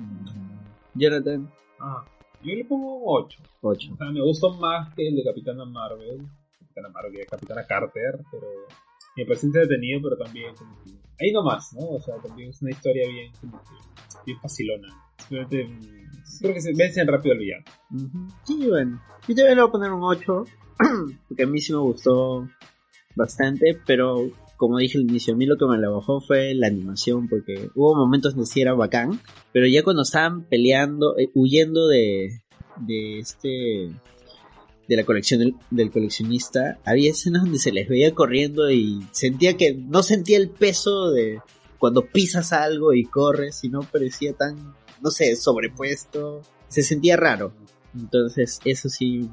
Jonathan, 0.94 1.50
Ah, 1.80 2.04
yo 2.44 2.54
le 2.54 2.64
pongo 2.64 2.96
un 2.96 3.02
8. 3.04 3.38
8. 3.62 3.92
O 3.92 3.96
sea, 3.96 4.10
me 4.10 4.20
gustó 4.20 4.54
más 4.54 4.94
que 4.94 5.08
el 5.08 5.16
de 5.16 5.24
Capitana 5.24 5.64
Marvel. 5.64 6.20
Capitana 6.58 6.88
Marvel 6.88 7.12
que 7.12 7.26
Capitana 7.26 7.66
Carter, 7.66 8.20
pero 8.30 8.46
me 9.16 9.24
parece 9.24 9.46
entretenido, 9.46 10.00
pero 10.02 10.16
también 10.24 10.54
como 10.54 10.76
que... 10.82 10.90
Ahí 11.20 11.32
nomás, 11.32 11.72
¿no? 11.74 11.90
O 11.90 12.00
sea, 12.00 12.16
también 12.16 12.50
es 12.50 12.60
una 12.60 12.72
historia 12.72 13.08
bien, 13.08 13.32
como 13.40 13.60
que, 13.62 13.74
bien 14.26 14.40
facilona. 14.40 14.88
Simplemente, 15.18 15.64
mm, 15.64 16.40
creo 16.40 16.54
que 16.54 16.60
se 16.60 16.72
vencen 16.74 17.06
rápido 17.06 17.34
al 17.34 17.38
villano. 17.38 17.64
Sí, 18.44 18.68
bueno. 18.68 19.00
Yo 19.28 19.34
también 19.34 19.56
le 19.56 19.62
voy 19.62 19.68
a 19.68 19.72
poner 19.72 19.92
un 19.92 20.02
8. 20.02 20.44
Porque 21.28 21.42
a 21.44 21.46
mí 21.46 21.60
sí 21.60 21.72
me 21.72 21.78
gustó 21.78 22.48
bastante. 23.14 23.80
Pero 23.86 24.28
como 24.56 24.78
dije 24.78 24.98
al 24.98 25.04
inicio, 25.04 25.34
a 25.34 25.36
mí 25.36 25.46
lo 25.46 25.56
que 25.56 25.66
me 25.66 25.78
la 25.78 25.88
bajó 25.88 26.20
fue 26.20 26.54
la 26.54 26.66
animación. 26.66 27.28
Porque 27.28 27.70
hubo 27.74 27.94
momentos 27.94 28.34
donde 28.34 28.46
sí 28.46 28.60
era 28.60 28.74
bacán. 28.74 29.20
Pero 29.52 29.66
ya 29.66 29.82
cuando 29.82 30.02
estaban 30.02 30.44
peleando, 30.44 31.18
eh, 31.18 31.30
huyendo 31.34 31.88
de, 31.88 32.42
de 32.78 33.18
este. 33.18 33.90
De 34.86 34.96
la 34.96 35.04
colección 35.04 35.40
del, 35.40 35.54
del 35.70 35.90
coleccionista, 35.90 36.78
había 36.84 37.10
escenas 37.10 37.44
donde 37.44 37.58
se 37.58 37.72
les 37.72 37.88
veía 37.88 38.14
corriendo 38.14 38.70
y 38.70 39.02
sentía 39.12 39.56
que 39.56 39.72
no 39.72 40.02
sentía 40.02 40.36
el 40.36 40.50
peso 40.50 41.10
de 41.10 41.40
cuando 41.78 42.06
pisas 42.06 42.52
algo 42.52 42.94
y 42.94 43.04
corres, 43.04 43.56
sino 43.56 43.80
parecía 43.80 44.34
tan, 44.34 44.74
no 45.02 45.10
sé, 45.10 45.36
sobrepuesto. 45.36 46.42
Se 46.68 46.82
sentía 46.82 47.16
raro. 47.16 47.52
Entonces, 47.94 48.60
eso 48.64 48.88
sí, 48.88 49.28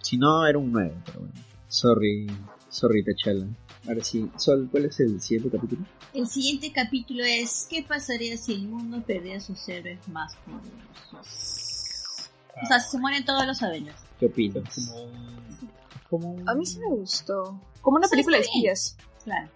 si 0.00 0.16
no, 0.16 0.46
era 0.46 0.58
un 0.58 0.72
9, 0.72 0.94
pero 1.04 1.20
bueno. 1.20 1.34
Sorry, 1.68 2.26
sorry, 2.68 3.02
Tachala. 3.02 3.46
Ahora 3.86 4.04
sí, 4.04 4.30
Sol, 4.36 4.68
¿cuál 4.70 4.84
es 4.84 5.00
el 5.00 5.20
siguiente 5.20 5.56
capítulo? 5.56 5.84
El 6.14 6.26
siguiente 6.28 6.72
capítulo 6.72 7.24
es 7.24 7.66
¿Qué 7.68 7.82
pasaría 7.82 8.36
si 8.36 8.54
el 8.54 8.68
mundo 8.68 9.02
perdiera 9.04 9.40
sus 9.40 9.68
héroes 9.68 10.06
más 10.08 10.34
poderosos? 10.46 12.30
O 12.62 12.66
sea, 12.66 12.78
si 12.78 12.90
se 12.92 12.98
mueren 12.98 13.24
todos 13.24 13.44
los 13.46 13.60
Avengers. 13.62 13.98
¿Qué 14.20 14.26
opinas? 14.26 14.94
como 16.08 16.36
A 16.46 16.54
mí 16.54 16.64
sí 16.64 16.78
me 16.78 16.86
gustó. 16.86 17.60
Como 17.80 17.96
una 17.96 18.06
Sí, 18.06 18.12
película 18.12 18.36
de 18.36 18.42
espías. 18.44 18.96
Claro. 19.24 19.50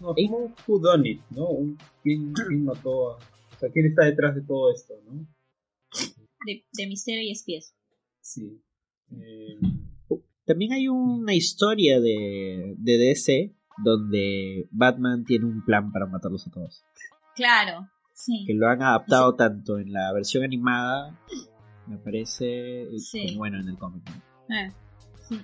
No, 0.00 0.14
como 0.14 0.36
un 0.38 0.54
whodunit, 0.66 1.20
¿no? 1.30 1.46
Un, 1.48 1.78
¿quién, 2.02 2.32
quién 2.32 2.64
mató 2.64 3.12
a... 3.12 3.14
O 3.16 3.58
sea, 3.60 3.70
¿quién 3.70 3.86
está 3.86 4.04
detrás 4.04 4.34
de 4.34 4.42
todo 4.42 4.72
esto, 4.72 4.94
no? 5.06 5.24
De, 6.44 6.64
de 6.72 6.86
misterio 6.88 7.22
y 7.22 7.30
espías. 7.30 7.72
Sí. 8.20 8.60
Eh, 9.12 9.58
También 10.46 10.72
hay 10.72 10.88
una 10.88 11.34
historia 11.34 12.00
de, 12.00 12.74
de 12.78 12.98
DC 12.98 13.54
donde 13.82 14.68
Batman 14.70 15.24
tiene 15.24 15.46
un 15.46 15.64
plan 15.64 15.90
para 15.90 16.06
matarlos 16.06 16.46
a 16.46 16.50
todos. 16.50 16.84
Claro. 17.34 17.88
Sí. 18.12 18.44
Que 18.46 18.54
lo 18.54 18.68
han 18.68 18.82
adaptado 18.82 19.34
tanto 19.34 19.78
en 19.78 19.92
la 19.92 20.12
versión 20.12 20.44
animada, 20.44 21.18
me 21.86 21.98
parece, 21.98 22.86
Sí. 22.98 23.26
como 23.26 23.38
bueno 23.38 23.58
en 23.60 23.68
el 23.68 23.76
cómic. 23.78 24.04
¿no? 24.48 24.54
Ah, 24.56 24.68
sí. 25.28 25.40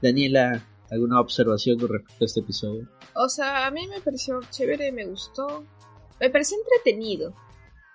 Daniela, 0.00 0.62
¿alguna 0.90 1.20
observación 1.20 1.78
con 1.78 1.88
respecto 1.88 2.24
a 2.24 2.26
este 2.26 2.40
episodio? 2.40 2.88
O 3.16 3.28
sea, 3.28 3.66
a 3.66 3.70
mí 3.70 3.86
me 3.88 4.00
pareció 4.00 4.40
chévere, 4.50 4.92
me 4.92 5.06
gustó. 5.06 5.64
Me 6.20 6.30
pareció 6.30 6.56
entretenido, 6.58 7.34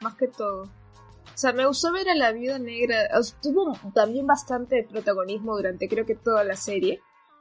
más 0.02 0.16
que 0.16 0.28
todo. 0.28 0.70
O 1.40 1.42
sea, 1.42 1.54
me 1.54 1.66
gustó 1.66 1.94
ver 1.94 2.10
a 2.10 2.16
la 2.16 2.34
viuda 2.34 2.60
negra. 2.60 3.08
o 3.18 3.24
sea, 3.24 3.40
tuvo 3.42 3.72
también 3.96 4.28
bastante 4.28 4.84
protagonismo 4.84 5.56
durante 5.56 5.88
creo 5.88 6.06
que 6.06 6.16
toda 6.16 6.44
la 6.44 6.58
serie. 6.58 7.00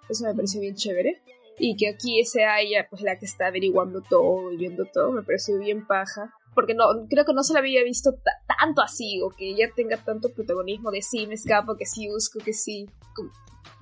Eso 0.08 0.22
me 0.24 0.32
pareció 0.36 0.60
bien 0.60 0.76
chévere. 0.76 1.20
Y 1.58 1.76
que 1.76 1.88
aquí 1.88 2.24
sea 2.24 2.60
ella 2.60 2.86
pues 2.88 3.02
la 3.02 3.18
que 3.18 3.26
está 3.26 3.48
averiguando 3.48 4.00
todo 4.00 4.52
y 4.52 4.56
viendo 4.56 4.84
todo, 4.84 5.10
me 5.10 5.24
pareció 5.24 5.58
bien 5.58 5.84
paja. 5.84 6.32
Porque 6.54 6.74
no, 6.74 6.84
creo 7.10 7.24
que 7.24 7.32
no 7.34 7.42
se 7.42 7.54
la 7.54 7.58
había 7.58 7.82
visto 7.82 8.12
ta- 8.14 8.40
tanto 8.60 8.82
así, 8.82 9.20
o 9.20 9.30
que 9.30 9.50
ella 9.50 9.68
tenga 9.74 9.96
tanto 9.96 10.32
protagonismo 10.32 10.92
de 10.92 11.02
sí, 11.02 11.26
me 11.26 11.34
escapo, 11.34 11.76
que 11.76 11.84
sí 11.84 12.08
busco, 12.08 12.38
que 12.38 12.52
sí, 12.52 12.88
como- 13.16 13.32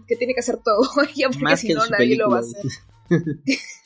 que 0.09 0.17
tiene 0.17 0.33
que 0.33 0.41
hacer 0.41 0.57
todo 0.65 0.81
ella, 1.15 1.29
porque 1.29 1.45
Más 1.45 1.61
si 1.61 1.75
no 1.75 1.87
nadie 1.89 2.17
lo 2.17 2.31
va 2.31 2.39
a 2.39 2.41
hacer. 2.41 2.63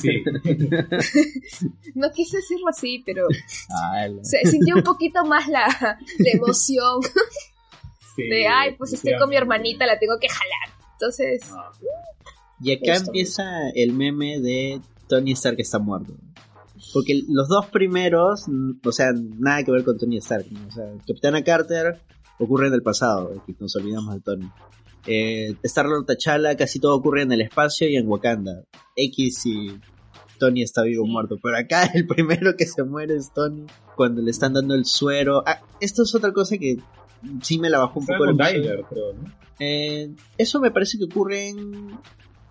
sí. 0.00 0.22
No 1.94 2.10
quise 2.12 2.36
decirlo 2.38 2.68
así, 2.68 3.02
pero 3.04 3.26
Ah, 3.70 4.06
la- 4.08 4.24
se 4.24 4.38
sintió 4.50 4.76
un 4.76 4.82
poquito 4.82 5.24
más 5.24 5.48
la, 5.48 5.66
la 6.18 6.30
emoción 6.32 7.00
sí, 8.16 8.22
de, 8.28 8.46
ay, 8.48 8.74
pues 8.76 8.92
estoy 8.92 9.16
con 9.18 9.28
mi 9.30 9.36
hermanita, 9.36 9.86
la 9.86 9.98
tengo 9.98 10.18
que 10.20 10.28
jalar. 10.28 10.78
Entonces, 10.92 11.40
Ah, 11.52 11.70
Y 12.60 12.72
acá 12.72 12.96
empieza 12.96 13.70
el 13.74 13.92
meme 13.92 14.40
de 14.40 14.80
Tony 15.08 15.32
Stark 15.32 15.56
está 15.60 15.78
muerto. 15.78 16.14
Porque 16.92 17.22
los 17.28 17.48
dos 17.48 17.66
primeros, 17.66 18.44
o 18.84 18.92
sea, 18.92 19.08
nada 19.12 19.62
que 19.64 19.72
ver 19.72 19.84
con 19.84 19.98
Tony 19.98 20.18
Stark. 20.18 20.46
¿no? 20.50 20.68
O 20.68 20.70
sea, 20.70 20.84
Capitana 21.06 21.42
Carter 21.42 22.00
ocurre 22.38 22.68
en 22.68 22.74
el 22.74 22.82
pasado, 22.82 23.32
nos 23.58 23.76
olvidamos 23.76 24.14
de 24.14 24.20
Tony. 24.20 24.48
Eh, 25.06 25.54
Star-Lord 25.62 26.04
T'Challa, 26.06 26.56
casi 26.56 26.80
todo 26.80 26.94
ocurre 26.96 27.22
en 27.22 27.32
el 27.32 27.40
espacio 27.40 27.88
y 27.88 27.96
en 27.96 28.08
Wakanda. 28.08 28.64
X 28.96 29.46
y 29.46 29.78
Tony 30.38 30.62
está 30.62 30.82
vivo 30.82 31.04
o 31.04 31.06
muerto. 31.06 31.36
Pero 31.42 31.56
acá 31.56 31.84
el 31.94 32.06
primero 32.06 32.56
que 32.56 32.66
se 32.66 32.82
muere 32.84 33.16
es 33.16 33.32
Tony 33.32 33.64
cuando 33.96 34.20
le 34.22 34.30
están 34.30 34.52
dando 34.52 34.74
el 34.74 34.84
suero. 34.84 35.42
Ah, 35.46 35.60
esto 35.80 36.02
es 36.02 36.14
otra 36.14 36.32
cosa 36.32 36.58
que 36.58 36.76
sí 37.42 37.58
me 37.58 37.70
la 37.70 37.78
bajó 37.78 38.00
un 38.00 38.06
poco 38.06 38.24
el. 38.24 38.36
Tyler, 38.36 38.84
creo, 38.88 39.12
¿no? 39.14 39.32
Eh, 39.60 40.10
eso 40.36 40.60
me 40.60 40.70
parece 40.70 40.98
que 40.98 41.04
ocurre 41.04 41.48
en 41.48 41.98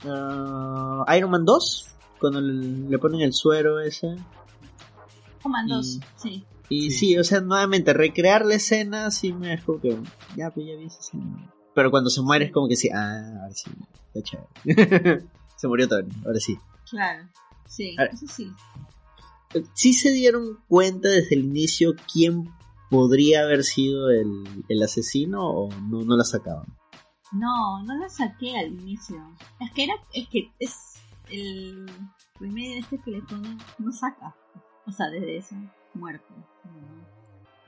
ah, 0.06 1.06
Iron 1.18 1.32
Man 1.32 1.46
2, 1.46 1.88
cuando 2.20 2.42
le, 2.42 2.90
le 2.90 3.00
ponen 3.00 3.22
el 3.22 3.34
suero 3.34 3.80
ese. 3.80 4.16
Comandos. 5.42 5.96
Y- 5.98 6.02
Sí. 6.18 6.46
Y 6.70 6.92
sí. 6.92 6.98
Sí. 7.00 7.18
o 7.18 7.24
sea, 7.24 7.40
nuevamente, 7.40 7.94
recrear 7.94 8.46
la 8.46 8.56
escena 8.56 9.10
sí 9.12 9.32
me 9.32 9.48
dejó 9.50 9.80
que. 9.80 9.98
Ya, 10.36 10.50
pues 10.52 10.66
ya 10.68 10.76
vi 10.76 10.86
esa 10.86 11.00
escena. 11.00 11.54
Pero 11.78 11.92
cuando 11.92 12.10
se 12.10 12.24
muere 12.24 12.46
es 12.46 12.52
como 12.52 12.68
que 12.68 12.76
sí, 12.76 12.90
ah, 12.90 13.22
ahora 13.40 13.54
sí, 13.54 13.70
está 14.12 14.24
chévere. 14.24 15.28
se 15.58 15.68
murió 15.68 15.88
Tony, 15.88 16.10
ahora 16.26 16.40
sí. 16.40 16.58
Claro. 16.90 17.30
Sí. 17.68 17.96
Eso 18.12 18.26
sí. 18.26 18.52
¿Sí 19.76 19.94
se 19.94 20.12
dieron 20.12 20.58
cuenta 20.68 21.08
desde 21.08 21.36
el 21.36 21.46
inicio 21.46 21.94
quién 22.12 22.52
podría 22.90 23.44
haber 23.44 23.64
sido 23.64 24.10
el, 24.10 24.66
el 24.68 24.82
asesino 24.82 25.48
o 25.48 25.70
no, 25.82 26.02
no 26.02 26.18
la 26.18 26.24
sacaban? 26.24 26.66
No, 27.32 27.84
no 27.84 27.96
la 27.96 28.10
saqué 28.10 28.58
al 28.58 28.74
inicio. 28.74 29.18
Es 29.60 29.72
que 29.74 29.84
era, 29.84 29.94
es 30.16 30.28
que 30.30 30.52
es 30.58 30.74
el 31.30 31.86
remedio 32.40 32.80
este 32.80 33.00
que 33.06 33.12
le 33.12 33.22
ponen, 33.22 33.56
no 33.78 33.92
saca. 33.92 34.36
O 34.88 34.92
sea, 34.92 35.12
desde 35.12 35.38
eso, 35.38 35.56
muerto. 35.94 36.34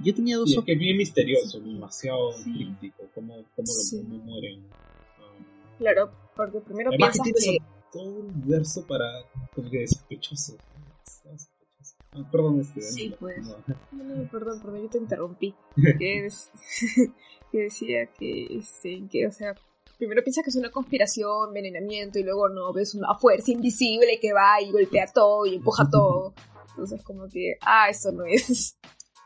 Yo 0.02 0.14
tenía 0.16 0.38
dos 0.38 0.50
Sí, 0.50 0.58
es 0.58 0.66
que 0.66 0.74
es 0.74 0.80
bien 0.80 0.98
misterioso, 0.98 1.60
Sí. 1.60 1.74
demasiado 1.74 2.32
Sí. 2.34 2.54
críptico, 2.54 3.04
cómo, 3.14 3.34
cómo, 3.34 3.46
lo, 3.58 3.66
Sí. 3.66 4.02
cómo 4.02 4.18
mueren. 4.24 4.60
Um, 4.62 5.78
claro, 5.78 6.12
porque 6.36 6.60
primero 6.62 6.90
Además 6.90 7.18
que 7.18 7.24
piensas 7.32 7.44
que... 7.46 7.58
todo 7.92 8.04
un 8.04 8.26
universo 8.36 8.86
para 8.88 9.06
como 9.54 9.70
que 9.70 9.88
sospechoso. 9.88 10.58
Sospechoso. 11.04 11.96
Ah, 12.12 12.28
perdón, 12.32 12.60
este. 12.62 12.82
Sí, 12.82 13.14
pues. 13.20 13.38
no. 13.48 13.58
No, 13.92 14.16
no, 14.16 14.30
perdón, 14.32 14.62
perdón, 14.62 14.82
yo 14.84 14.90
te 14.90 14.98
interrumpí. 15.00 15.56
que, 16.00 16.26
es- 16.26 16.50
que 17.52 17.58
decía 17.58 18.08
que, 18.18 18.58
este, 18.58 19.04
que, 19.12 19.28
o 19.28 19.32
sea, 19.32 19.54
primero 19.98 20.24
piensas 20.24 20.44
que 20.46 20.50
es 20.50 20.56
una 20.56 20.72
conspiración, 20.72 21.50
envenenamiento, 21.50 22.20
y 22.20 22.24
luego 22.24 22.48
no, 22.48 22.72
ves 22.74 22.96
una 22.96 23.14
fuerza 23.16 23.52
invisible 23.52 24.18
que 24.22 24.32
va 24.34 24.62
y 24.62 24.72
golpea 24.72 25.08
todo 25.14 25.46
y 25.46 25.56
empuja 25.56 25.90
todo. 25.90 26.34
Entonces, 26.70 27.04
como 27.04 27.28
que, 27.28 27.58
ah, 27.62 27.90
eso 27.90 28.12
no 28.14 28.24
es. 28.26 28.78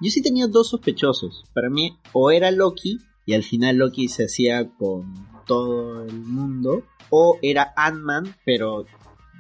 Yo 0.03 0.09
sí 0.11 0.21
tenía 0.21 0.47
dos 0.47 0.69
sospechosos. 0.69 1.43
Para 1.53 1.69
mí, 1.69 1.97
o 2.11 2.29
era 2.31 2.51
Loki, 2.51 2.99
y 3.25 3.33
al 3.33 3.43
final 3.43 3.77
Loki 3.77 4.07
se 4.09 4.25
hacía 4.25 4.69
con 4.77 5.13
todo 5.47 6.03
el 6.03 6.13
mundo, 6.21 6.83
o 7.09 7.37
era 7.41 7.73
Ant-Man, 7.75 8.35
pero 8.45 8.85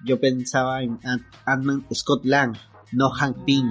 yo 0.05 0.19
pensaba 0.19 0.81
en 0.83 0.99
Ant- 1.01 1.25
Ant-Man 1.45 1.85
Scott 1.93 2.23
Lang, 2.25 2.55
no 2.91 3.09
Hank 3.09 3.43
Pym. 3.45 3.65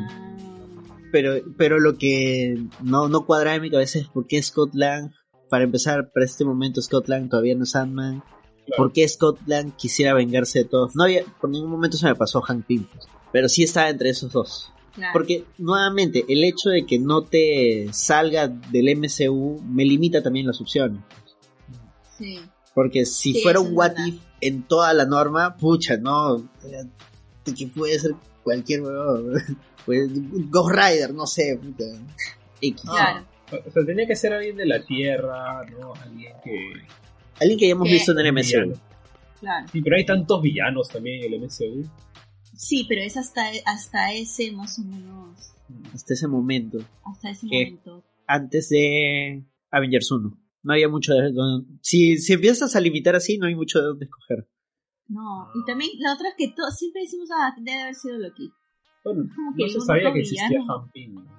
Pero, 1.13 1.35
pero 1.59 1.79
lo 1.79 1.99
que 1.99 2.63
no, 2.83 3.09
no 3.09 3.27
cuadra 3.27 3.55
en 3.55 3.63
mi 3.63 3.71
cabeza 3.71 3.99
es 3.99 4.09
por 4.09 4.27
qué 4.27 4.43
Scott 4.43 4.71
Lang, 4.75 5.11
para 5.51 5.65
empezar, 5.65 6.11
para 6.13 6.25
este 6.25 6.45
momento 6.45 6.81
Scott 6.81 7.09
Lang 7.09 7.29
todavía 7.29 7.55
no 7.55 7.65
es 7.65 7.77
Ant-Man. 7.77 8.23
Claro. 8.67 8.77
¿Por 8.77 8.93
qué 8.93 9.07
Scott 9.09 9.41
Lang 9.47 9.73
quisiera 9.77 10.15
vengarse 10.15 10.61
de 10.61 10.65
todos? 10.67 10.95
No 10.97 11.05
había, 11.05 11.25
por 11.41 11.51
ningún 11.51 11.71
momento 11.71 11.97
se 11.97 12.07
me 12.07 12.15
pasó 12.15 12.41
Hank 12.41 12.65
Pym, 12.67 12.85
pues. 12.85 13.07
pero 13.33 13.49
sí 13.49 13.63
estaba 13.63 13.91
entre 13.91 14.09
esos 14.11 14.33
dos. 14.33 14.73
Claro. 14.95 15.13
Porque 15.13 15.45
nuevamente, 15.59 16.25
el 16.29 16.45
hecho 16.45 16.71
de 16.71 16.85
que 16.87 16.99
no 16.99 17.23
te 17.23 17.89
salga 17.93 18.49
del 18.49 18.97
MCU 18.97 19.61
me 19.67 19.85
limita 19.85 20.23
también 20.23 20.47
las 20.47 20.61
opciones. 20.61 21.01
Sí. 22.19 22.41
Porque 22.75 23.05
si 23.05 23.35
Sí, 23.35 23.43
fuera 23.43 23.61
un 23.61 23.77
what 23.77 23.93
if 24.07 24.17
en 24.41 24.63
toda 24.63 24.93
la 24.95 25.05
norma, 25.05 25.57
pucha, 25.57 25.97
no. 25.97 26.37
eh, 26.65 26.85
Que 27.55 27.67
puede 27.67 27.99
ser 27.99 28.13
cualquier 28.43 28.83
huevón. 28.83 29.35
Pues 29.85 30.09
Ghost 30.49 30.75
Rider, 30.77 31.13
no 31.13 31.27
sé. 31.27 31.59
puta. 31.61 31.83
X. 32.61 32.83
Claro. 32.83 33.27
O 33.51 33.71
sea, 33.73 33.85
tenía 33.85 34.07
que 34.07 34.15
ser 34.15 34.33
alguien 34.33 34.57
de 34.57 34.65
la 34.65 34.81
Tierra, 34.85 35.65
¿no? 35.73 35.93
Alguien 35.95 36.33
que... 36.45 36.73
Alguien 37.41 37.59
que 37.59 37.65
hayamos 37.67 37.89
¿Qué? 37.89 37.95
visto 37.95 38.13
en 38.13 38.19
el 38.25 38.33
MCU. 38.33 38.79
Claro. 39.41 39.67
Sí, 39.73 39.83
pero 39.83 39.97
hay 39.97 40.07
tantos 40.07 40.41
villanos 40.41 40.89
también 40.89 41.25
en 41.25 41.35
el 41.35 41.41
MCU. 41.41 41.85
Sí, 42.65 42.87
pero 42.89 43.03
es 43.03 43.17
hasta, 43.17 43.43
hasta 43.67 44.13
ese 44.13 44.53
más 44.53 44.79
o 44.79 44.85
menos. 44.85 45.53
Hasta 45.93 46.15
ese 46.15 46.29
momento. 46.29 46.79
Hasta 47.05 47.31
ese 47.31 47.47
¿Qué? 47.51 47.65
momento. 47.67 48.05
Antes 48.27 48.69
de 48.69 49.45
Avengers 49.71 50.11
1. 50.13 50.39
No 50.63 50.73
había 50.73 50.89
mucho 50.89 51.13
de 51.13 51.33
dónde- 51.33 51.67
Si, 51.81 52.19
si 52.19 52.35
empiezas 52.35 52.77
a 52.77 52.81
limitar 52.81 53.17
así, 53.17 53.37
no 53.37 53.47
hay 53.49 53.57
mucho 53.57 53.81
de 53.81 53.87
dónde 53.87 54.05
escoger. 54.05 54.49
No, 55.09 55.49
y 55.57 55.65
también 55.67 55.91
la 55.99 56.15
otra 56.15 56.29
es 56.29 56.35
que 56.39 56.49
to- 56.55 56.71
siempre 56.71 57.03
decimos, 57.03 57.29
ah, 57.37 57.53
debe 57.61 57.83
haber 57.83 57.95
sido 57.97 58.17
Loki. 58.19 58.51
Bueno, 59.05 59.25
Como 59.35 59.57
que 59.57 59.65
no 59.65 59.69
se 59.69 59.81
sabía 59.81 60.13
que 60.13 60.21
existía 60.21 60.49
villano. 60.49 61.33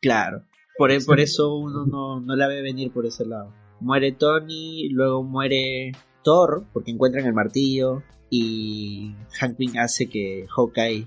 Claro. 0.00 0.44
Por, 0.76 0.90
e- 0.90 1.00
por 1.00 1.20
eso 1.20 1.56
uno 1.56 1.86
no, 1.86 2.20
no 2.20 2.36
la 2.36 2.48
ve 2.48 2.60
venir 2.60 2.92
por 2.92 3.06
ese 3.06 3.24
lado. 3.24 3.54
Muere 3.80 4.12
Tony, 4.12 4.88
luego 4.90 5.22
muere 5.22 5.92
Thor, 6.24 6.64
porque 6.72 6.90
encuentran 6.90 7.26
el 7.26 7.34
martillo. 7.34 8.02
Y 8.30 9.14
Hank 9.38 9.56
Pym 9.56 9.76
hace 9.78 10.08
que 10.08 10.46
Hawkeye 10.56 11.06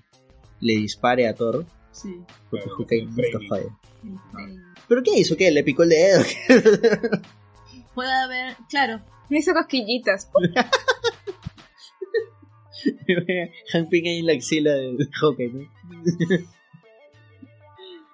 le 0.61 0.73
dispare 0.73 1.27
a 1.27 1.33
Thor, 1.35 1.65
Sí. 1.91 2.15
porque 2.49 2.63
Claro, 2.65 2.77
Hawkeye 2.77 3.05
nunca 3.05 3.23
framing. 3.31 3.49
falla. 3.49 3.77
¿Pero 4.87 5.03
qué 5.03 5.19
hizo? 5.19 5.35
¿Qué? 5.35 5.51
¿Le 5.51 5.63
picó 5.63 5.83
el 5.83 5.89
dedo? 5.89 6.21
Puede 7.95 8.13
haber, 8.13 8.55
claro, 8.69 9.01
Me 9.29 9.39
hizo 9.39 9.51
cosquillitas. 9.53 10.29
Hank 13.73 13.89
Pym 13.89 14.05
ahí 14.05 14.19
en 14.19 14.25
la 14.27 14.33
axila 14.33 14.71
de 14.73 15.07
Hawkeye, 15.19 15.49
¿no? 15.51 15.67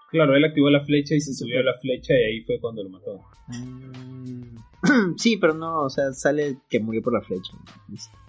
Claro, 0.09 0.35
él 0.35 0.45
activó 0.45 0.69
la 0.69 0.83
flecha 0.83 1.15
y 1.15 1.21
se 1.21 1.33
subió 1.33 1.59
a 1.59 1.63
la 1.63 1.73
flecha 1.79 2.13
y 2.13 2.23
ahí 2.23 2.41
fue 2.41 2.59
cuando 2.59 2.83
lo 2.83 2.89
mató. 2.89 3.21
Mm. 3.53 4.57
Sí, 5.17 5.37
pero 5.37 5.53
no, 5.53 5.83
o 5.83 5.89
sea, 5.89 6.13
sale 6.13 6.57
que 6.69 6.79
murió 6.79 7.01
por 7.01 7.13
la 7.13 7.21
flecha. 7.21 7.53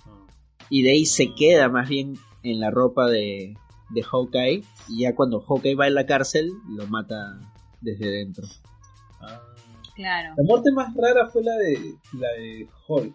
Ah. 0.06 0.26
Y 0.70 0.82
de 0.82 0.90
ahí 0.92 1.04
se 1.04 1.34
queda 1.34 1.68
más 1.68 1.88
bien 1.88 2.14
en 2.42 2.60
la 2.60 2.70
ropa 2.70 3.08
de, 3.08 3.54
de 3.90 4.02
Hawkeye. 4.02 4.64
Y 4.88 5.00
ya 5.00 5.14
cuando 5.14 5.40
Hawkeye 5.40 5.74
va 5.74 5.86
a 5.86 5.90
la 5.90 6.06
cárcel, 6.06 6.52
lo 6.68 6.86
mata 6.86 7.38
desde 7.80 8.10
dentro. 8.10 8.46
Ah. 9.20 9.40
claro. 9.94 10.34
La 10.36 10.44
muerte 10.44 10.70
más 10.72 10.94
rara 10.94 11.26
fue 11.26 11.42
la 11.42 11.56
de 11.56 11.96
la 12.18 12.28
de 12.32 12.68
Hulk. 12.88 13.14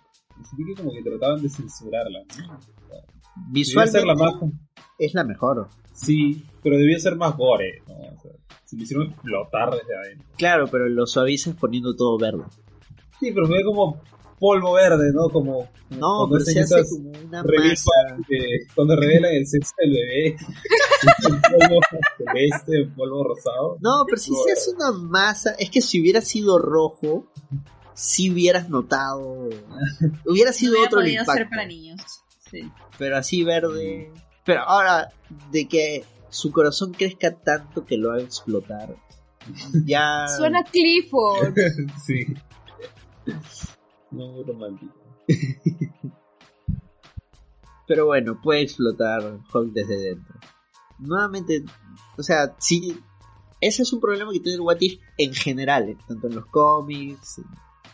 Sentí 0.50 0.66
que 0.66 0.76
como 0.76 0.92
que 0.94 1.04
trataban 1.04 1.42
de 1.42 1.50
censurarla. 1.50 2.20
¿no? 2.38 2.60
Visualmente 3.52 4.00
ser 4.00 4.08
la 4.08 4.16
más... 4.16 4.34
es 4.98 5.14
la 5.14 5.24
mejor. 5.24 5.70
Sí, 5.94 6.46
pero 6.64 6.78
debía 6.78 6.98
ser 7.00 7.16
más 7.16 7.36
gore. 7.36 7.82
¿no? 7.88 7.96
O 7.96 8.22
sea, 8.22 8.32
se 8.70 8.78
lo 8.78 8.84
hicieron 8.84 9.08
explotar 9.12 9.72
desde 9.72 9.96
adentro. 9.96 10.28
Claro, 10.38 10.68
pero 10.72 10.88
lo 10.90 11.06
suavizas 11.08 11.56
poniendo 11.56 11.96
todo 11.96 12.18
verde. 12.18 12.44
Sí, 13.20 13.32
pero 13.32 13.48
fue 13.48 13.64
como 13.64 14.02
polvo 14.40 14.74
verde, 14.74 15.12
¿no? 15.14 15.30
Como... 15.30 15.68
No, 15.90 16.28
cuando 16.28 16.34
pero 16.34 16.46
se 16.46 16.60
hace 16.60 16.84
como 16.90 17.10
una 17.10 17.44
masa. 17.44 17.92
de- 18.30 18.68
cuando 18.76 18.96
revelan 18.96 19.34
el 19.34 19.48
sexo 19.48 19.74
del 19.80 19.92
bebé. 19.92 20.28
el 21.28 21.42
polvo 21.42 21.80
celeste, 22.18 22.78
el 22.78 22.90
polvo 22.94 23.24
rosado. 23.24 23.78
No, 23.82 24.06
pero 24.06 24.18
si 24.18 24.32
se 24.46 24.52
hace 24.54 24.72
una 24.72 24.92
masa, 24.92 25.52
es 25.58 25.70
que 25.72 25.82
si 25.82 26.00
hubiera 26.00 26.22
sido 26.22 26.60
rojo, 26.60 27.26
si 27.96 28.30
hubieras 28.32 28.70
notado. 28.70 29.50
Hubiera 30.26 30.54
sido 30.54 30.74
no 30.74 30.78
hubiera 30.80 30.88
otro 30.90 31.00
el 31.00 31.06
podido 31.08 31.22
impacto. 31.24 31.38
ser 31.40 31.50
para 31.50 31.66
niños. 31.66 32.02
Sí. 32.52 32.72
Pero 33.00 33.18
así 33.18 33.44
verde. 33.44 34.12
Pero 34.46 34.62
ahora, 34.62 35.10
de 35.52 35.68
que 35.68 36.06
su 36.30 36.52
corazón 36.52 36.94
crezca 36.94 37.36
tanto 37.36 37.86
que 37.86 37.98
lo 37.98 38.12
haga 38.12 38.24
explotar. 38.24 38.96
Ya. 39.86 40.28
Suena 40.28 40.64
Clifford. 40.64 41.56
Sí. 42.06 42.26
No, 44.12 44.42
romántico. 44.44 44.94
Pero 47.88 48.06
bueno, 48.06 48.40
puede 48.42 48.62
explotar 48.62 49.40
Hulk 49.54 49.74
desde 49.74 49.98
dentro. 49.98 50.36
Nuevamente, 51.00 51.64
o 52.18 52.24
sea, 52.24 52.56
sí. 52.60 53.00
Ese 53.62 53.84
es 53.84 53.92
un 53.92 54.00
problema 54.00 54.32
que 54.32 54.40
tiene 54.40 54.56
el 54.56 54.62
What 54.62 54.78
If 54.80 55.00
en 55.18 55.34
general, 55.34 55.90
eh, 55.90 55.98
tanto 56.08 56.28
en 56.28 56.36
los 56.36 56.46
cómics, 56.46 57.42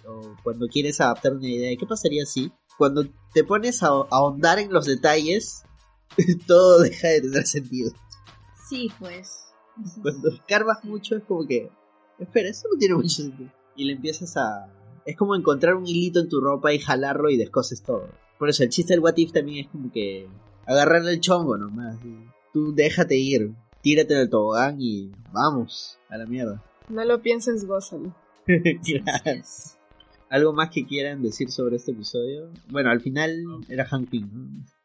o 0.08 0.36
cuando 0.44 0.68
quieres 0.68 1.02
adaptar 1.02 1.34
una 1.34 1.48
idea. 1.48 1.76
¿Qué 1.78 1.86
pasaría 1.86 2.26
si? 2.26 2.52
Cuando 2.78 3.06
te 3.34 3.44
pones 3.44 3.82
a 3.84 3.88
ahondar 3.88 4.60
en 4.60 4.72
los 4.72 4.86
detalles, 4.86 5.64
todo 6.48 6.82
deja 6.82 7.08
de 7.08 7.22
tener 7.22 7.46
sentido. 7.48 7.92
Sí, 8.68 8.90
pues. 9.00 9.54
Cuando 10.02 10.30
escarbas 10.30 10.84
mucho 10.84 11.16
es 11.18 11.24
como 11.24 11.46
que, 11.46 11.70
espera, 12.20 12.50
eso 12.50 12.68
no 12.72 12.78
tiene 12.80 12.96
mucho 12.96 13.10
sentido. 13.10 13.52
Y 13.76 13.86
le 13.86 13.94
empiezas 13.94 14.38
a... 14.38 14.72
Es 15.06 15.16
como 15.18 15.36
encontrar 15.36 15.76
un 15.76 15.86
hilito 15.86 16.20
en 16.20 16.30
tu 16.30 16.40
ropa 16.42 16.74
y 16.74 16.80
jalarlo 16.80 17.30
y 17.30 17.38
descoses 17.38 17.84
todo. 17.84 18.10
Por 18.40 18.50
eso 18.50 18.64
el 18.64 18.70
chiste 18.70 18.94
del 18.94 19.02
What 19.02 19.18
If 19.18 19.32
también 19.34 19.66
es 19.66 19.72
como 19.72 19.92
que 19.92 20.28
agarrarle 20.66 21.12
el 21.14 21.20
chongo 21.22 21.58
nomás. 21.58 21.98
y 22.04 22.16
Tú 22.54 22.74
déjate 22.74 23.18
ir, 23.18 23.54
tírate 23.82 24.14
del 24.16 24.30
tobogán 24.30 24.78
y 24.80 25.12
vamos 25.32 26.00
a 26.10 26.18
la 26.18 26.26
mierda. 26.26 26.64
No 26.88 27.04
lo 27.04 27.20
pienses, 27.20 27.66
gózalo. 27.66 28.16
Claro. 28.46 29.22
es- 29.26 29.78
¿Algo 30.30 30.54
más 30.54 30.70
que 30.72 30.86
quieran 30.86 31.22
decir 31.24 31.52
sobre 31.52 31.76
este 31.78 31.92
episodio? 31.92 32.50
Bueno, 32.70 32.90
al 32.92 33.00
final 33.02 33.36
era 33.70 33.86
Hank 33.86 34.10
Pym, 34.10 34.30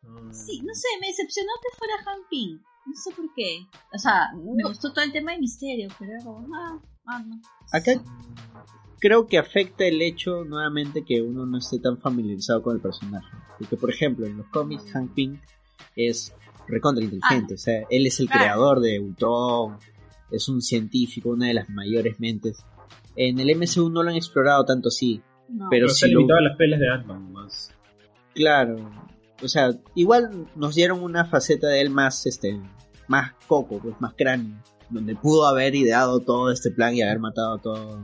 ¿no? 0.02 0.32
Sí, 0.32 0.60
no 0.62 0.74
sé, 0.74 0.86
me 1.00 1.08
decepcionó 1.08 1.50
que 1.62 1.76
fuera 1.78 1.94
Han 2.06 2.20
Ping. 2.30 2.58
No 2.90 2.96
sé 2.96 3.10
por 3.14 3.26
qué. 3.34 3.66
O 3.94 3.98
sea, 3.98 4.30
me 4.34 4.64
gustó 4.68 4.92
todo 4.92 5.04
el 5.04 5.12
tema 5.12 5.32
de 5.32 5.38
misterio, 5.38 5.88
pero 5.98 6.12
era 6.12 6.24
como, 6.24 6.46
ah, 6.54 6.78
ah, 7.06 7.22
no. 7.24 7.40
Acá 7.72 7.92
creo 8.98 9.26
que 9.26 9.38
afecta 9.38 9.84
el 9.86 10.02
hecho 10.02 10.44
nuevamente 10.44 11.04
que 11.04 11.22
uno 11.22 11.46
no 11.46 11.58
esté 11.58 11.78
tan 11.78 11.98
familiarizado 11.98 12.62
con 12.62 12.74
el 12.76 12.82
personaje. 12.82 13.28
Porque, 13.58 13.76
por 13.76 13.90
ejemplo, 13.90 14.26
en 14.26 14.38
los 14.38 14.46
cómics, 14.48 14.90
Hank 14.92 15.14
Pym 15.14 15.40
es 15.96 16.34
recontra 16.66 17.04
inteligente. 17.04 17.54
O 17.54 17.58
sea, 17.58 17.82
él 17.90 18.06
es 18.06 18.18
el 18.20 18.26
Claro. 18.26 18.42
creador 18.42 18.80
de 18.80 18.98
Ultron, 19.00 19.78
es 20.30 20.48
un 20.48 20.60
científico, 20.62 21.30
una 21.30 21.46
de 21.46 21.54
las 21.54 21.68
mayores 21.70 22.18
mentes. 22.20 22.64
En 23.16 23.38
el 23.40 23.50
MCU 23.50 23.88
no 23.90 24.02
lo 24.02 24.10
han 24.10 24.16
explorado 24.16 24.64
tanto 24.64 24.88
así, 24.88 25.20
No. 25.48 25.68
pero 25.70 25.86
Pero 25.86 25.88
si 25.90 26.00
se 26.00 26.08
lo- 26.08 26.20
limitaba 26.20 26.40
a 26.40 26.42
las 26.42 26.56
pelas 26.56 26.80
de 26.80 26.88
Ant-Man 26.88 27.32
más. 27.32 27.72
Claro. 28.34 28.90
O 29.42 29.48
sea, 29.48 29.70
igual 29.94 30.48
nos 30.54 30.74
dieron 30.74 31.02
una 31.02 31.24
faceta 31.24 31.66
de 31.68 31.80
él 31.80 31.90
más, 31.90 32.26
este, 32.26 32.60
más 33.10 33.32
coco, 33.48 33.78
pues 33.80 34.00
más 34.00 34.14
cráneo. 34.16 34.56
Donde 34.88 35.14
pudo 35.16 35.46
haber 35.46 35.74
ideado 35.74 36.20
todo 36.20 36.50
este 36.50 36.70
plan 36.70 36.94
y 36.94 37.02
haber 37.02 37.18
matado 37.18 37.54
a 37.54 37.58
todo, 37.58 38.00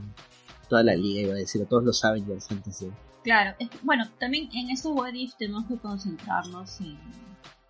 toda 0.69 0.83
la 0.83 0.95
liga, 0.95 1.23
iba 1.23 1.33
a 1.33 1.37
decir, 1.37 1.63
a 1.63 1.65
todos 1.67 1.85
los 1.85 2.05
Avengers 2.05 2.51
antes 2.51 2.81
de... 2.81 2.91
Claro, 3.25 3.57
es 3.59 3.71
que, 3.71 3.79
bueno, 3.83 4.05
también 4.21 4.49
en 4.53 4.71
estos 4.71 4.93
What 4.95 5.15
If 5.15 5.35
tenemos 5.37 5.65
que 5.67 5.77
concentrarnos 5.79 6.81
en 6.81 6.97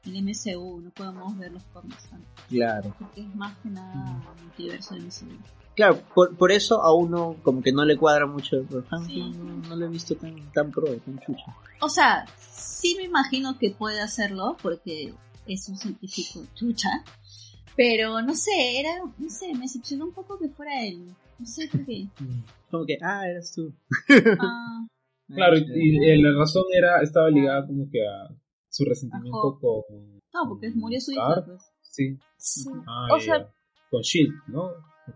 el 0.05 0.23
MCU, 0.23 0.81
no 0.83 0.91
podemos 0.91 1.37
ver 1.39 1.53
los 1.53 1.63
cómics 1.73 2.05
tanto, 2.11 2.27
Claro. 2.49 2.95
porque 2.99 3.23
es 3.23 3.35
más 3.35 3.57
que 3.59 3.71
nada 3.71 4.23
multiverso 4.43 4.95
del 4.95 5.05
MCU. 5.07 5.39
Claro, 5.75 5.99
por, 6.15 6.35
por 6.37 6.53
eso 6.53 6.83
a 6.83 6.95
uno 6.95 7.37
como 7.43 7.61
que 7.63 7.71
no 7.73 7.85
le 7.85 7.97
cuadra 7.99 8.27
mucho. 8.27 8.57
Hank 8.91 9.07
Sí. 9.07 9.21
No, 9.37 9.57
no 9.69 9.77
lo 9.77 9.85
he 9.87 9.89
visto 9.89 10.15
tan, 10.17 10.35
tan 10.53 10.71
pro, 10.71 10.87
tan 10.87 11.19
chucho. 11.21 11.45
O 11.81 11.89
sea, 11.91 12.25
sí 12.51 12.95
me 12.97 13.05
imagino 13.05 13.59
que 13.59 13.71
puede 13.73 14.01
hacerlo, 14.01 14.57
porque 14.63 15.13
es 15.47 15.69
un 15.69 15.77
científico 15.77 16.45
chucha, 16.55 17.03
pero 17.77 18.23
no 18.23 18.35
sé, 18.35 18.81
era, 18.81 18.91
no 19.19 19.29
sé, 19.29 19.53
me 19.55 19.61
decepcionó 19.61 20.07
un 20.07 20.13
poco 20.13 20.39
que 20.39 20.49
fuera 20.49 20.85
él. 20.85 21.15
No 21.39 21.47
sé 21.47 21.69
por 21.71 21.85
qué. 21.85 22.07
Como 22.71 22.87
que, 22.87 22.97
ah, 23.03 23.29
eres 23.29 23.53
tú. 23.55 23.73
Ah, 24.41 24.87
Claro, 25.29 25.57
y, 25.59 25.65
y, 26.09 26.23
la 26.23 26.39
razón 26.39 26.63
era 26.73 27.03
estaba 27.03 27.29
ligada 27.31 27.67
como 27.67 27.91
que 27.91 27.99
a 28.07 28.29
su 28.69 28.85
resentimiento 28.85 29.59
con... 29.61 29.83
no, 30.33 30.49
porque 30.49 30.71
murió 30.71 31.01
su 31.01 31.11
hija, 31.11 31.43
pues. 31.45 31.63
Sí. 31.83 32.17
Sí. 32.39 32.65
Ah, 32.87 33.09
O 33.13 33.19
sea- 33.19 33.53
con 33.91 34.03
Shield, 34.03 34.33
¿no? 34.49 34.71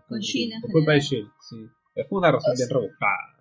Con 0.09 0.19
Shield 0.19 0.61
Por 0.61 0.71
culpa 0.71 0.91
de. 0.93 0.99
Shield, 0.99 1.29
sí. 1.39 1.55
Es 1.95 2.07
una 2.09 2.29
razón 2.31 2.51
O 2.51 2.55
sea- 2.55 2.65
bien 2.67 2.75
rebuscada. 2.75 3.40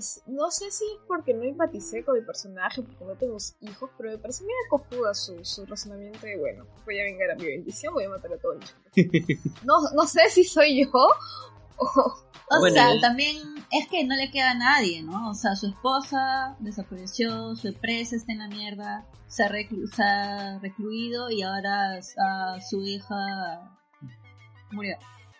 ¿No? 0.00 0.06
Es- 0.06 0.22
No 0.26 0.50
sé 0.50 0.70
si 0.70 0.84
es 0.84 0.98
porque 1.06 1.34
no 1.34 1.42
empaticé 1.44 2.04
con 2.04 2.16
el 2.16 2.24
personaje, 2.24 2.82
porque 2.82 3.04
no 3.04 3.14
tengo 3.14 3.36
hijos, 3.60 3.90
pero 3.98 4.10
me 4.10 4.18
parece 4.18 4.42
medio 4.44 4.54
cojuda 4.70 5.14
su, 5.14 5.44
su 5.44 5.66
razonamiento 5.66 6.20
de, 6.26 6.36
bueno, 6.38 6.66
voy 6.84 6.98
a 7.00 7.04
vengar 7.04 7.30
a 7.30 7.34
mi 7.36 7.46
bendición, 7.46 7.92
voy 7.94 8.04
a 8.04 8.08
matar 8.10 8.32
a 8.32 8.38
todos 8.38 8.56
los 8.56 8.74
No, 9.64 9.74
no 9.94 10.06
sé 10.06 10.28
si 10.30 10.44
soy 10.44 10.84
yo 10.84 10.90
o... 11.76 12.14
O 12.52 12.58
Bueno, 12.58 12.74
sea, 12.74 12.90
él- 12.90 13.00
también 13.00 13.36
es 13.70 13.86
que 13.88 14.02
no 14.04 14.16
le 14.16 14.28
queda 14.32 14.50
a 14.50 14.54
nadie, 14.54 15.02
¿no? 15.04 15.30
O 15.30 15.34
sea, 15.34 15.54
su 15.54 15.68
esposa 15.68 16.56
desapareció, 16.58 17.54
su 17.54 17.68
empresa 17.68 18.16
está 18.16 18.32
en 18.32 18.40
la 18.40 18.48
mierda, 18.48 19.06
se 19.28 19.44
ha, 19.44 19.48
reclu- 19.48 19.86
se 19.94 20.02
ha 20.02 20.58
recluido 20.58 21.30
y 21.30 21.42
ahora 21.42 21.98
a 22.18 22.60
su 22.60 22.82
hija 22.84 23.78
murió. 24.72 24.96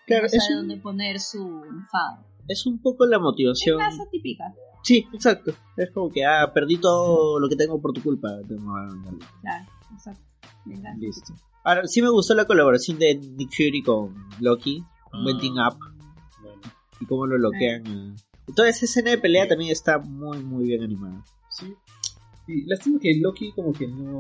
Claro, 0.07 0.23
no 0.23 0.29
sabe 0.29 0.55
un- 0.61 0.69
dónde 0.69 0.77
poner 0.83 1.19
su 1.19 1.65
enfado. 1.65 2.25
Es 2.51 2.67
un 2.67 2.81
poco 2.83 3.07
la 3.07 3.17
Es 3.17 3.23
motivación. 3.23 3.79
casa 3.79 4.05
típica, 4.11 4.53
Sí, 4.83 5.07
exacto. 5.13 5.53
Es 5.77 5.91
como 5.93 6.11
que, 6.11 6.25
ah, 6.25 6.51
perdí 6.55 6.77
todo 6.79 7.39
lo 7.39 7.49
que 7.49 7.57
tengo 7.57 7.81
por 7.81 7.93
tu 7.93 8.03
culpa. 8.03 8.29
Tengo 8.49 8.75
que 8.75 8.95
vengarlo. 8.95 9.19
claro, 9.43 9.67
exacto. 9.93 10.23
Venga. 10.65 10.95
Listo. 10.99 11.35
Ahora, 11.65 11.87
sí 11.87 12.01
me 12.03 12.09
gustó 12.11 12.35
la 12.35 12.47
colaboración 12.47 12.99
de 12.99 13.15
Nick 13.17 13.51
Fury 13.55 13.83
con 13.83 14.15
Loki, 14.41 14.83
Ah, 15.13 15.25
Team 15.41 15.55
Up, 15.55 15.79
bueno, 16.43 16.61
y 17.01 17.05
cómo 17.07 17.27
lo 17.27 17.37
bloquean. 17.37 17.87
eh. 17.87 18.15
Y 18.49 18.53
toda 18.55 18.69
esa 18.69 18.85
escena 18.87 19.11
de 19.11 19.19
pelea 19.19 19.47
también 19.49 19.71
está 19.71 19.99
muy, 19.99 20.39
muy 20.43 20.65
bien 20.65 20.83
animada. 20.83 21.23
sí. 21.51 21.75
Y 22.49 22.65
lástima 22.67 22.99
que 22.99 23.15
Loki 23.21 23.53
como 23.53 23.73
que 23.73 23.87
no... 23.87 24.19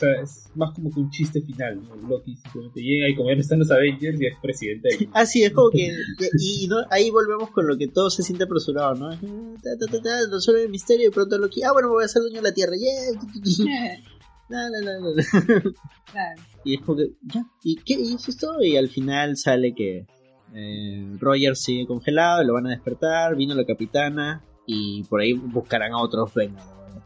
O 0.00 0.02
sea, 0.02 0.22
es 0.22 0.50
más 0.54 0.72
como 0.72 0.90
que 0.90 0.98
un 0.98 1.10
chiste 1.10 1.42
final, 1.42 1.78
¿no? 1.82 1.94
Loki 2.08 2.34
simplemente 2.34 2.80
llega 2.80 3.06
y 3.06 3.14
como 3.14 3.28
ya 3.28 3.34
no 3.34 3.42
están 3.42 3.58
los 3.58 3.70
Avengers 3.70 4.18
y 4.18 4.26
es 4.26 4.34
presidente 4.40 4.88
del 4.88 4.98
mundo. 5.00 5.12
Ah, 5.14 5.26
sí, 5.26 5.42
es 5.42 5.52
como 5.52 5.68
que. 5.68 5.92
Y, 6.38 6.64
y 6.64 6.68
no, 6.68 6.76
ahí 6.90 7.10
volvemos 7.10 7.50
con 7.50 7.66
lo 7.66 7.76
que 7.76 7.86
todo 7.86 8.08
se 8.08 8.22
siente 8.22 8.44
apresurado, 8.44 8.94
¿no? 8.94 9.10
Ta, 9.10 9.76
ta, 9.78 9.86
ta, 9.92 10.00
ta, 10.00 10.20
resuelve 10.32 10.62
el 10.62 10.70
misterio 10.70 11.02
y 11.02 11.08
de 11.08 11.14
pronto 11.14 11.36
Loki. 11.36 11.62
Ah, 11.62 11.72
bueno, 11.72 11.88
me 11.88 11.94
voy 11.94 12.02
a 12.04 12.06
hacer 12.06 12.22
dueño 12.22 12.36
de 12.36 12.42
la 12.42 12.54
tierra. 12.54 12.72
Yeah. 12.76 13.98
La, 14.48 14.68
la. 14.68 14.80
claro. 16.10 16.42
Y 16.64 16.74
es 16.74 16.80
como 16.80 16.98
que. 16.98 17.10
Ya. 17.22 17.44
¿Y 17.62 17.76
qué? 17.76 17.94
¿Y 17.94 18.14
eso 18.14 18.30
es 18.30 18.36
todo? 18.36 18.62
Y 18.62 18.76
al 18.76 18.88
final 18.88 19.36
sale 19.36 19.74
que. 19.74 20.06
Eh, 20.54 21.16
Roger 21.20 21.56
sigue 21.56 21.86
congelado, 21.86 22.42
lo 22.42 22.54
van 22.54 22.66
a 22.66 22.70
despertar. 22.70 23.36
Vino 23.36 23.54
la 23.54 23.64
capitana. 23.64 24.42
Y 24.66 25.04
por 25.04 25.20
ahí 25.20 25.34
buscarán 25.34 25.92
a 25.92 25.98
otros 26.02 26.34
vengadores. 26.34 27.02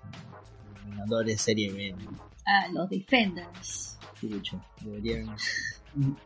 Vengadores 0.87 1.41
serie 1.43 1.73
B. 1.73 1.93
¿no? 1.93 2.25
Ah, 2.47 2.69
los 2.73 2.89
Defenders. 2.91 3.99
Sí, 4.21 4.27
mucho. 4.29 4.61
Deberían. 4.83 5.35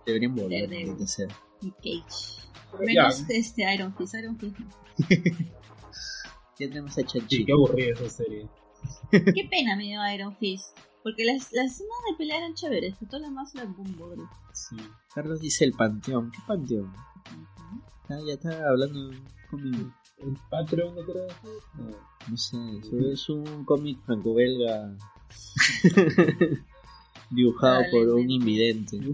Deberían 0.06 0.34
volver. 0.34 0.88
Lo 0.88 0.96
que 0.96 1.06
sea. 1.06 1.28
Y 1.60 1.70
Cage. 1.70 2.48
Pero 2.72 2.84
Menos 2.84 3.26
ya, 3.26 3.34
este 3.34 3.74
Iron 3.74 3.94
Fist. 3.94 4.14
Iron 4.14 4.38
Fist. 4.38 4.58
Ya 6.60 6.66
tenemos 6.68 6.90
a 6.98 7.02
sí, 7.02 7.06
Chachi. 7.06 7.44
qué 7.44 7.52
aburrida 7.52 7.92
esa 7.92 8.08
serie. 8.08 8.48
Qué 9.12 9.48
pena 9.48 9.76
me 9.76 9.84
dio 9.84 10.00
Iron 10.12 10.36
Fist. 10.38 10.76
Porque 11.04 11.24
las, 11.24 11.52
las 11.52 11.66
escenas 11.72 11.98
de 12.10 12.16
pelea 12.18 12.38
eran 12.38 12.54
chéveres, 12.54 12.96
pero 12.98 13.10
todo 13.10 13.20
lo 13.20 13.26
demás 13.28 13.54
era 13.54 13.64
boom. 13.66 14.28
Sí. 14.52 14.76
Carlos 15.14 15.40
dice 15.40 15.64
el 15.64 15.72
panteón. 15.72 16.32
¿Qué 16.32 16.38
panteón? 16.48 16.92
Ah, 18.08 18.18
ya 18.26 18.34
está 18.34 18.68
hablando 18.68 19.16
conmigo. 19.48 19.94
El 20.18 20.36
Patreon, 20.50 20.96
¿no 20.96 21.02
creo? 21.04 21.28
No. 21.74 21.90
No 22.28 22.36
sé, 22.36 22.56
eso 22.80 22.98
es 23.12 23.28
un 23.28 23.64
cómic 23.64 24.00
franco-belga 24.00 24.96
dibujado 27.30 27.82
por 27.90 28.08
un 28.08 28.30
invidente. 28.30 28.98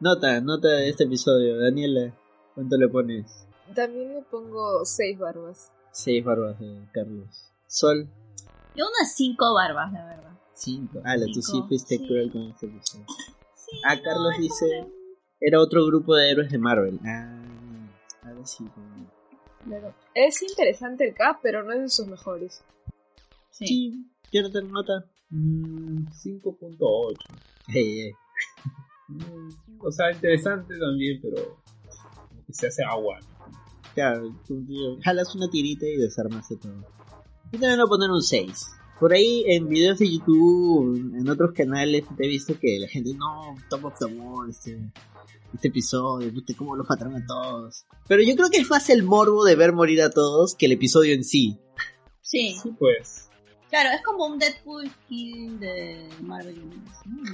Nota, 0.00 0.40
nota 0.40 0.68
de 0.68 0.88
este 0.88 1.04
episodio. 1.04 1.58
Daniela, 1.58 2.14
¿cuánto 2.54 2.76
le 2.78 2.88
pones? 2.88 3.46
También 3.74 4.14
le 4.14 4.22
pongo 4.22 4.84
seis 4.86 5.18
barbas. 5.18 5.70
Seis 5.92 6.24
barbas 6.24 6.58
de 6.58 6.88
Carlos. 6.92 7.52
Sol, 7.66 8.08
Yo 8.74 8.86
unas 8.88 9.14
cinco 9.14 9.52
barbas, 9.54 9.92
la 9.92 10.06
verdad. 10.06 10.32
cinco. 10.54 11.00
Ah, 11.04 11.16
la 11.16 11.26
tú 11.26 11.42
sí 11.42 11.62
fuiste 11.68 11.98
sí. 11.98 12.06
cruel 12.06 12.32
con 12.32 12.42
este 12.50 12.66
episodio. 12.66 13.04
Sí, 13.54 13.76
Ah, 13.86 13.94
no, 13.94 14.02
Carlos 14.02 14.32
dice- 14.40 14.86
Era 15.38 15.60
otro 15.60 15.84
grupo 15.86 16.16
de 16.16 16.30
héroes 16.30 16.50
de 16.50 16.58
Marvel. 16.58 16.98
Ah, 17.04 17.40
ahora 18.24 18.44
sí. 18.46 18.64
Claro. 19.64 19.94
Es 20.14 20.42
interesante 20.42 21.06
el 21.06 21.14
cast, 21.14 21.38
pero 21.42 21.62
no 21.62 21.72
es 21.74 21.80
de 21.82 21.88
sus 21.90 22.06
mejores. 22.08 22.64
Sí. 23.50 23.66
Sí, 23.66 24.06
Jonathan, 24.32 24.70
nota. 24.70 25.04
Mm, 25.30 26.06
5.8. 26.08 27.16
Ey, 27.68 28.00
ey. 28.00 28.12
Mm, 29.08 29.48
O 29.80 29.90
sea, 29.90 30.12
interesante 30.12 30.78
también, 30.78 31.20
pero 31.22 31.60
como 32.28 32.44
que 32.46 32.52
se 32.52 32.66
hace 32.68 32.82
agua. 32.84 33.18
Claro, 33.94 34.34
tú, 34.46 34.64
tío, 34.66 34.98
jalas 35.02 35.34
una 35.34 35.48
tirita 35.50 35.86
y 35.86 35.96
desarmas 35.96 36.48
todo. 36.48 36.84
Yo 37.52 37.58
también 37.58 37.76
voy 37.78 37.86
a 37.86 37.88
poner 37.88 38.10
un 38.10 38.22
6. 38.22 38.66
Por 39.00 39.12
ahí 39.14 39.44
en 39.46 39.66
videos 39.68 39.98
de 39.98 40.12
YouTube, 40.12 40.94
en 41.18 41.28
otros 41.28 41.52
canales, 41.52 42.04
te 42.16 42.24
he 42.24 42.28
visto 42.28 42.58
que 42.60 42.78
la 42.78 42.86
gente, 42.86 43.14
no, 43.14 43.56
Top 43.70 43.86
of 43.86 43.98
the 43.98 44.04
World, 44.04 44.50
este, 44.50 44.78
este 45.54 45.68
episodio, 45.68 46.30
cómo 46.56 46.76
los 46.76 46.86
mataron 46.88 47.16
a 47.16 47.26
todos. 47.26 47.86
Pero 48.06 48.22
yo 48.22 48.36
creo 48.36 48.50
que 48.50 48.58
es 48.58 48.68
más 48.68 48.90
el 48.90 49.02
morbo 49.02 49.44
de 49.44 49.56
ver 49.56 49.72
morir 49.72 50.02
a 50.02 50.10
todos 50.10 50.54
que 50.54 50.66
el 50.66 50.72
episodio 50.72 51.14
en 51.14 51.24
sí. 51.24 51.58
Sí, 52.20 52.54
Sí, 52.62 52.70
pues. 52.78 53.29
Claro, 53.70 53.90
es 53.94 54.02
como 54.02 54.26
un 54.26 54.38
Deadpool 54.38 54.90
kill 55.08 55.58
de 55.58 56.08
Marvel 56.20 56.58
Universe, 56.58 57.00
¿no? 57.06 57.32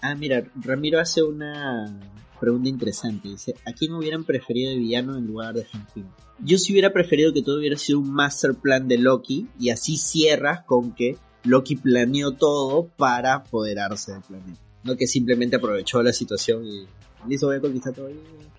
Ah, 0.00 0.14
mira, 0.14 0.44
Ramiro 0.56 1.00
hace 1.00 1.22
una 1.22 1.98
pregunta 2.40 2.68
interesante. 2.68 3.28
Dice, 3.28 3.54
¿a 3.66 3.72
quién 3.72 3.92
hubieran 3.94 4.24
preferido 4.24 4.70
de 4.70 4.76
villano 4.76 5.16
en 5.16 5.26
lugar 5.26 5.54
de 5.54 5.64
Hank 5.64 5.90
Pym? 5.92 6.06
Yo 6.40 6.58
sí 6.58 6.72
hubiera 6.72 6.92
preferido 6.92 7.32
que 7.32 7.42
todo 7.42 7.58
hubiera 7.58 7.78
sido 7.78 8.00
un 8.00 8.12
master 8.12 8.54
plan 8.54 8.88
de 8.88 8.98
Loki 8.98 9.48
y 9.58 9.70
así 9.70 9.96
cierras 9.96 10.62
con 10.64 10.92
que 10.92 11.16
Loki 11.44 11.76
planeó 11.76 12.32
todo 12.32 12.88
para 12.96 13.34
apoderarse 13.34 14.12
del 14.12 14.22
planeta. 14.22 14.60
No 14.82 14.96
que 14.96 15.06
simplemente 15.06 15.56
aprovechó 15.56 16.02
la 16.02 16.12
situación 16.12 16.66
y 16.66 16.86
listo, 17.26 17.46
voy 17.46 17.56
a 17.56 17.60
conquistar 17.60 17.94
todo. 17.94 18.10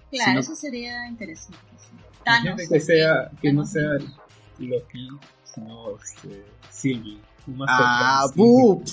Claro, 0.10 0.40
eso 0.40 0.56
sería 0.56 1.08
interesante. 1.08 1.60
sí. 1.78 1.96
Thanos. 2.24 2.62
Que 2.68 2.80
sea, 2.80 3.30
que 3.42 3.54
no 3.54 3.66
sea. 3.66 3.90
Loki, 4.58 5.10
sino 5.56 5.96
este, 5.98 6.44
Sylvie. 6.70 7.20
Un 7.48 7.58
más 7.58 7.70
Ah, 7.72 8.24
cercano, 8.28 8.34
Sylvie. 8.34 8.76
¡pup! 8.76 8.84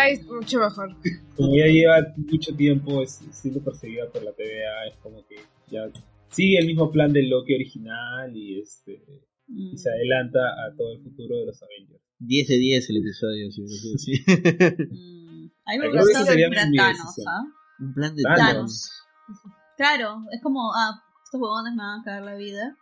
Ay, 0.00 0.12
es 0.14 0.26
mucho 0.26 0.58
mejor. 0.60 0.96
Como 1.36 1.56
ya 1.56 1.66
lleva 1.66 1.96
mucho 2.16 2.54
tiempo 2.54 3.02
es- 3.02 3.20
siendo 3.32 3.60
perseguida 3.62 4.08
por 4.12 4.22
la 4.22 4.32
TVA, 4.32 4.86
es 4.88 4.96
como 5.02 5.26
que 5.26 5.36
ya 5.70 5.88
sigue 6.28 6.58
el 6.58 6.66
mismo 6.66 6.90
plan 6.92 7.12
del 7.12 7.28
Loki 7.28 7.54
original 7.54 8.36
y 8.36 8.60
este 8.60 9.02
Mm. 9.48 9.72
y 9.74 9.76
se 9.78 9.90
adelanta 9.90 10.38
a 10.38 10.72
todo 10.76 10.92
el 10.92 11.02
futuro 11.02 11.36
de 11.38 11.46
los 11.46 11.60
Avengers. 11.62 12.00
10 12.20 12.46
de 12.48 12.56
10 12.56 12.88
el 12.90 12.96
episodio, 12.98 13.50
si 13.50 13.66
sido 13.66 13.94
así. 13.96 14.12
Mm. 14.22 15.50
A 15.66 15.72
mí 15.72 15.78
me 15.78 15.90
que 15.90 15.98
fuera 15.98 16.66
mi 16.68 16.76
Thanos. 16.76 17.14
¿ah? 17.26 17.42
Un 17.80 17.94
plan 17.94 18.14
de 18.14 18.22
Thanos. 18.22 18.38
Thanos. 18.38 18.90
Claro, 19.76 20.18
es 20.32 20.40
como, 20.42 20.72
ah, 20.74 20.92
estos 21.24 21.40
huevones 21.40 21.72
me 21.74 21.82
van 21.82 22.00
a 22.00 22.04
cagar 22.04 22.22
la 22.22 22.34
vida, 22.36 22.76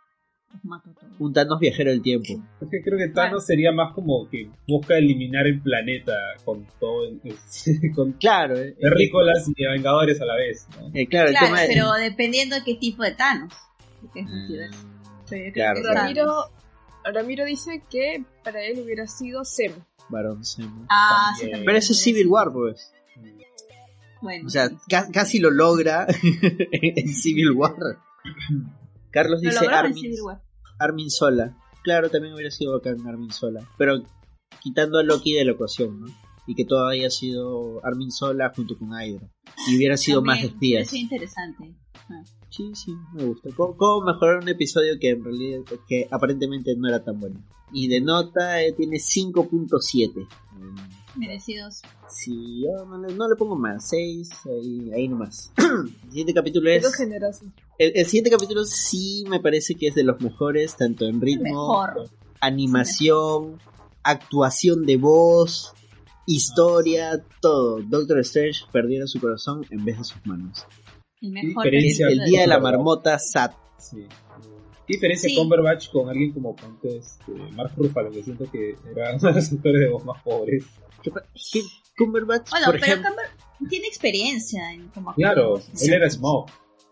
los 0.53 0.63
mato 0.65 0.89
a 0.89 0.93
todos. 0.93 1.13
Un 1.19 1.33
Thanos 1.33 1.59
viajero 1.59 1.91
del 1.91 2.01
tiempo. 2.01 2.33
Es 2.61 2.67
que 2.69 2.81
creo 2.81 2.97
que 2.97 3.07
Thanos 3.09 3.45
sería 3.45 3.71
más 3.71 3.93
como 3.93 4.29
que 4.29 4.49
busca 4.67 4.97
eliminar 4.97 5.45
el 5.47 5.61
planeta 5.61 6.13
con 6.45 6.65
todo 6.79 7.05
el- 7.07 7.21
con 7.95 8.13
Claro, 8.13 8.57
eh, 8.57 8.75
terrícolas 8.79 9.47
y 9.55 9.63
vengadores 9.65 10.19
a 10.21 10.25
la 10.25 10.35
vez, 10.35 10.67
¿no? 10.79 10.89
eh, 10.93 11.07
claro, 11.07 11.29
el 11.29 11.35
tema 11.35 11.61
de- 11.61 11.67
pero 11.67 11.93
dependiendo 11.93 12.55
de 12.55 12.63
qué 12.63 12.75
tipo 12.75 13.03
de 13.03 13.11
Thanos. 13.11 13.53
Porque 14.01 14.21
es 14.21 14.27
multiverso. 14.27 14.79
Creo 15.27 15.53
claro, 15.53 15.75
que 15.75 15.81
claro. 15.81 15.83
Thanos. 15.83 15.95
Ramiro, 15.95 16.33
Ramiro 17.03 17.45
dice 17.45 17.83
que 17.89 18.23
para 18.43 18.63
él 18.63 18.79
hubiera 18.83 19.05
sido 19.07 19.43
Sem. 19.45 19.73
Varón 20.09 20.43
Zemo. 20.43 20.85
Ah, 20.89 21.33
sí, 21.39 21.49
Pero 21.53 21.77
eso 21.77 21.93
es 21.93 21.99
Civil. 22.01 22.27
War, 22.27 22.51
pues. 22.51 22.91
Bueno, 24.21 24.47
O 24.47 24.49
sea, 24.49 24.67
sí, 24.69 24.75
sí. 24.75 24.81
ca- 24.89 25.07
casi 25.13 25.39
lo 25.39 25.49
logra 25.51 26.07
en 26.71 27.07
Civil 27.13 27.51
War. 27.51 27.73
Carlos 29.11 29.41
Lo 29.41 29.49
dice 29.49 29.67
Armin. 29.67 30.15
Armin 30.79 31.09
Sola. 31.09 31.57
Claro, 31.83 32.09
también 32.09 32.33
hubiera 32.33 32.51
sido 32.51 32.73
bacán 32.73 33.07
Armin 33.07 33.31
Sola. 33.31 33.67
Pero 33.77 34.03
quitando 34.61 34.99
a 34.99 35.03
Loki 35.03 35.33
de 35.33 35.45
la 35.45 35.51
ecuación, 35.51 36.01
¿no? 36.01 36.07
Y 36.47 36.55
que 36.55 36.65
todo 36.65 36.87
haya 36.87 37.09
sido 37.09 37.83
Armin 37.85 38.11
Sola 38.11 38.51
junto 38.55 38.77
con 38.77 38.89
Hydra. 38.89 39.29
Y 39.67 39.77
hubiera 39.77 39.97
sido 39.97 40.21
más 40.21 40.37
También, 40.37 40.53
espías. 40.53 40.87
Es 40.87 40.93
interesante. 40.93 41.75
Ah. 42.09 42.23
Sí, 42.49 42.71
sí, 42.73 42.95
me 43.13 43.25
gusta. 43.25 43.49
¿Cómo, 43.55 43.77
cómo 43.77 44.05
mejorar 44.05 44.41
un 44.41 44.49
episodio 44.49 44.97
que 44.99 45.09
en 45.09 45.23
realidad, 45.23 45.61
que 45.87 46.07
aparentemente 46.09 46.75
no 46.75 46.87
era 46.87 47.03
tan 47.03 47.19
bueno? 47.19 47.43
Y 47.71 47.87
de 47.87 48.01
nota 48.01 48.63
eh, 48.63 48.73
tiene 48.73 48.97
5.7. 48.97 50.27
Merecidos. 51.15 51.81
Sí, 52.07 52.63
yo 52.63 52.85
no 52.85 52.99
le, 52.99 53.13
no 53.15 53.27
le 53.27 53.35
pongo 53.35 53.55
más, 53.55 53.89
6, 53.89 54.29
ahí, 54.45 54.91
ahí 54.93 55.07
nomás. 55.07 55.51
el 55.57 56.09
siguiente 56.09 56.33
capítulo 56.33 56.69
es... 56.69 56.95
Generoso. 56.95 57.45
El, 57.77 57.93
el 57.95 58.05
siguiente 58.05 58.29
capítulo 58.29 58.63
sí 58.65 59.23
me 59.27 59.39
parece 59.39 59.75
que 59.75 59.87
es 59.87 59.95
de 59.95 60.03
los 60.03 60.21
mejores, 60.21 60.75
tanto 60.75 61.05
en 61.05 61.19
ritmo, 61.21 61.43
Mejor. 61.43 62.09
animación, 62.41 63.57
actuación 64.03 64.85
de 64.85 64.97
voz, 64.97 65.73
historia, 66.25 67.23
todo. 67.41 67.81
Doctor 67.81 68.19
Strange 68.19 68.61
perdiera 68.71 69.07
su 69.07 69.19
corazón 69.19 69.65
en 69.71 69.83
vez 69.85 69.97
de 69.97 70.03
sus 70.03 70.25
manos. 70.25 70.65
El 71.21 71.31
mejor 71.31 71.67
el 71.67 72.23
día 72.25 72.41
de 72.41 72.47
la 72.47 72.59
marmota 72.59 73.17
Sat. 73.19 73.53
Sí. 73.77 74.05
¿Qué 74.87 74.93
diferencia 74.95 75.29
Sí. 75.29 75.35
Cumberbatch 75.35 75.91
con 75.91 76.09
alguien 76.09 76.31
como 76.31 76.55
ponte, 76.55 76.97
este, 76.97 77.31
Mark 77.55 77.73
Ruffalo, 77.77 78.09
que 78.09 78.23
siento 78.23 78.49
que 78.51 78.75
era 78.91 79.15
uno 79.15 79.29
de 79.29 79.35
los 79.35 79.51
actores 79.51 79.79
de 79.81 79.89
voz 79.89 80.05
más 80.05 80.21
pobres? 80.23 80.65
¿Qué 81.03 81.11
pa- 81.11 81.23
qué- 81.51 81.63
Cumberbatch, 81.97 82.49
Bueno, 82.51 82.65
por 82.67 82.79
pero 82.79 82.85
ejemplo... 82.85 83.11
Tiene 83.69 83.87
experiencia 83.87 84.71
en 84.71 84.87
como 84.89 85.13
Claro, 85.15 85.57
actor, 85.57 85.73
él 85.81 85.93
era 85.93 86.09
Smoke. 86.09 86.51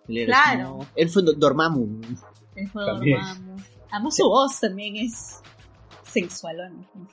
él 0.09 0.17
era 0.17 0.27
claro. 0.43 0.79
Él 0.95 1.09
fue 1.09 1.23
Dor- 1.23 1.37
Dormammu. 1.37 2.01
Juego 2.73 2.87
También. 2.93 3.17
Dormammu. 3.19 3.55
Además 3.89 4.15
su 4.17 4.23
voz 4.27 4.59
también 4.59 4.97
es 4.97 5.39
sensualona. 6.03 6.75
no. 6.93 7.07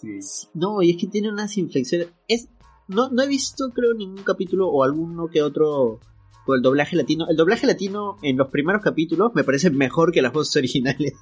Sí. 0.00 0.18
No, 0.54 0.82
y 0.82 0.90
es 0.90 0.96
que 0.96 1.06
tiene 1.06 1.28
unas 1.30 1.56
inflexiones. 1.58 2.08
Es, 2.28 2.48
no, 2.88 3.08
no 3.10 3.22
he 3.22 3.28
visto, 3.28 3.70
creo, 3.70 3.94
ningún 3.94 4.22
capítulo 4.24 4.68
o 4.68 4.82
alguno 4.84 5.28
que 5.28 5.42
otro 5.42 6.00
con 6.44 6.56
el 6.56 6.62
doblaje 6.62 6.96
latino. 6.96 7.26
El 7.28 7.36
doblaje 7.36 7.66
latino 7.66 8.18
en 8.22 8.36
los 8.36 8.48
primeros 8.48 8.82
capítulos 8.82 9.32
me 9.34 9.44
parece 9.44 9.70
mejor 9.70 10.12
que 10.12 10.22
las 10.22 10.32
voces 10.32 10.56
originales. 10.56 11.14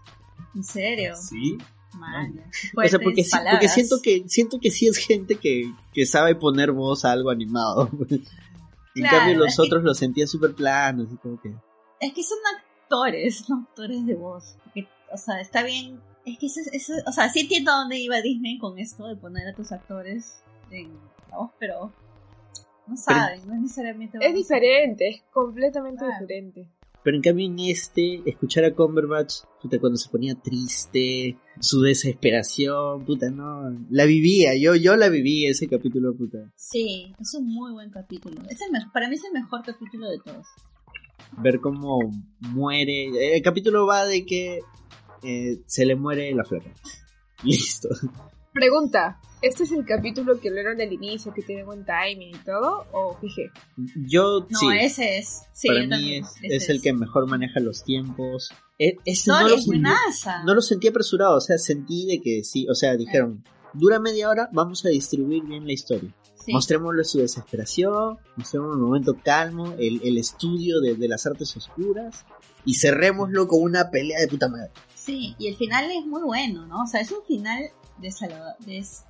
¿En 0.54 0.64
serio? 0.64 1.14
Sí. 1.16 1.56
Man, 1.94 2.38
o 2.38 2.88
sea, 2.88 3.00
porque, 3.00 3.24
porque 3.50 3.68
siento 3.68 4.00
que 4.02 4.24
siento 4.28 4.60
que 4.60 4.70
sí 4.70 4.86
es 4.86 4.96
gente 4.96 5.36
que, 5.36 5.72
que 5.92 6.06
sabe 6.06 6.34
poner 6.36 6.70
voz 6.72 7.04
a 7.04 7.12
algo 7.12 7.30
animado. 7.30 7.90
en 8.10 8.22
Claro, 8.94 9.18
cambio, 9.18 9.38
los 9.38 9.48
es 9.48 9.56
que- 9.56 9.62
otros 9.62 9.82
los 9.82 9.98
sentía 9.98 10.26
súper 10.26 10.54
planos 10.54 11.08
y 11.12 11.16
como 11.16 11.40
que. 11.40 11.52
Es 12.00 12.12
que 12.12 12.22
son 12.22 12.38
actores, 12.56 13.44
no 13.50 13.66
actores 13.68 14.06
de 14.06 14.14
voz. 14.14 14.56
Porque, 14.64 14.86
o 15.12 15.16
sea, 15.16 15.40
está 15.40 15.62
bien 15.64 16.00
Es 16.24 16.38
que 16.38 16.46
eso, 16.46 16.60
eso, 16.72 16.92
o 17.06 17.12
sea, 17.12 17.28
sí 17.28 17.40
entiendo 17.40 17.72
dónde 17.72 17.98
iba 17.98 18.20
Disney 18.20 18.58
con 18.58 18.78
esto 18.78 19.06
de 19.08 19.16
poner 19.16 19.48
a 19.48 19.54
tus 19.54 19.72
actores 19.72 20.42
en 20.70 20.92
la 21.30 21.38
voz, 21.38 21.50
pero 21.58 21.92
no 22.86 22.96
saben, 22.96 23.46
no 23.48 23.54
es 23.54 23.60
necesariamente. 23.62 24.18
Es 24.20 24.34
diferente, 24.34 25.08
es 25.08 25.22
completamente 25.32 26.04
diferente. 26.06 26.66
Pero 27.02 27.16
en 27.16 27.22
cambio 27.22 27.46
en 27.46 27.58
este, 27.60 28.22
escuchar 28.26 28.64
a 28.64 28.74
Cumberbatch, 28.74 29.44
puta, 29.62 29.78
cuando 29.78 29.96
se 29.96 30.10
ponía 30.10 30.34
triste, 30.34 31.38
su 31.58 31.80
desesperación, 31.80 33.04
puta, 33.04 33.30
no, 33.30 33.74
la 33.90 34.04
vivía, 34.04 34.54
yo, 34.56 34.74
yo 34.74 34.96
la 34.96 35.08
viví 35.08 35.46
ese 35.46 35.66
capítulo, 35.66 36.14
puta. 36.14 36.52
Sí, 36.56 37.14
es 37.18 37.34
un 37.34 37.46
muy 37.46 37.72
buen 37.72 37.90
capítulo. 37.90 38.42
Es 38.50 38.60
el 38.60 38.70
mejor, 38.70 38.92
para 38.92 39.08
mí 39.08 39.14
es 39.14 39.24
el 39.24 39.32
mejor 39.32 39.62
capítulo 39.64 40.10
de 40.10 40.18
todos. 40.18 40.46
Ver 41.38 41.60
cómo 41.60 41.98
muere, 42.40 43.36
el 43.36 43.42
capítulo 43.42 43.86
va 43.86 44.04
de 44.04 44.26
que 44.26 44.60
eh, 45.22 45.60
se 45.66 45.86
le 45.86 45.96
muere 45.96 46.34
la 46.34 46.44
flaca. 46.44 46.70
Listo. 47.44 47.88
Pregunta, 48.52 49.20
¿este 49.42 49.64
es 49.64 49.72
el 49.72 49.84
capítulo 49.84 50.38
que 50.40 50.48
hablaron 50.48 50.80
al 50.80 50.92
inicio, 50.92 51.32
que 51.32 51.42
tiene 51.42 51.64
buen 51.64 51.84
timing 51.84 52.34
y 52.34 52.38
todo? 52.44 52.86
¿O 52.92 53.16
fijé? 53.20 53.50
Yo, 54.06 54.46
No, 54.48 54.58
sí. 54.58 54.66
ese 54.80 55.18
es. 55.18 55.42
Sí, 55.52 55.68
Para 55.68 55.80
mí 55.80 55.88
también, 55.88 56.24
es, 56.24 56.30
ese 56.42 56.56
es 56.56 56.68
el 56.68 56.80
que 56.82 56.92
mejor 56.92 57.26
maneja 57.28 57.60
los 57.60 57.84
tiempos. 57.84 58.50
E- 58.78 58.96
ese 59.04 59.30
No, 59.30 59.40
no, 59.42 59.48
lo 59.48 59.58
sentí, 59.58 59.80
no 60.46 60.54
lo 60.54 60.60
sentí 60.60 60.88
apresurado, 60.88 61.36
o 61.36 61.40
sea, 61.40 61.58
sentí 61.58 62.06
de 62.06 62.20
que 62.20 62.44
sí, 62.44 62.66
o 62.68 62.74
sea, 62.74 62.96
dijeron, 62.96 63.44
dura 63.74 63.98
media 63.98 64.28
hora, 64.28 64.48
vamos 64.52 64.84
a 64.84 64.88
distribuir 64.88 65.44
bien 65.44 65.66
la 65.66 65.72
historia. 65.72 66.14
Sí. 66.44 66.52
Mostrémosle 66.52 67.04
su 67.04 67.18
desesperación, 67.18 68.16
mostremos 68.36 68.74
un 68.74 68.80
momento 68.82 69.14
calmo, 69.22 69.74
el, 69.78 70.00
el 70.02 70.16
estudio 70.16 70.80
de, 70.80 70.94
de 70.94 71.08
las 71.08 71.26
artes 71.26 71.54
oscuras, 71.56 72.24
y 72.64 72.74
cerrémoslo 72.74 73.46
con 73.46 73.62
una 73.62 73.90
pelea 73.90 74.20
de 74.20 74.28
puta 74.28 74.48
madre. 74.48 74.70
Sí, 75.04 75.34
y 75.38 75.48
el 75.48 75.56
final 75.56 75.90
es 75.90 76.04
muy 76.04 76.22
bueno, 76.22 76.66
¿no? 76.66 76.82
O 76.82 76.86
sea, 76.86 77.00
es 77.00 77.10
un 77.10 77.22
final 77.24 77.64
desolador. 77.98 78.54
Des... 78.66 79.04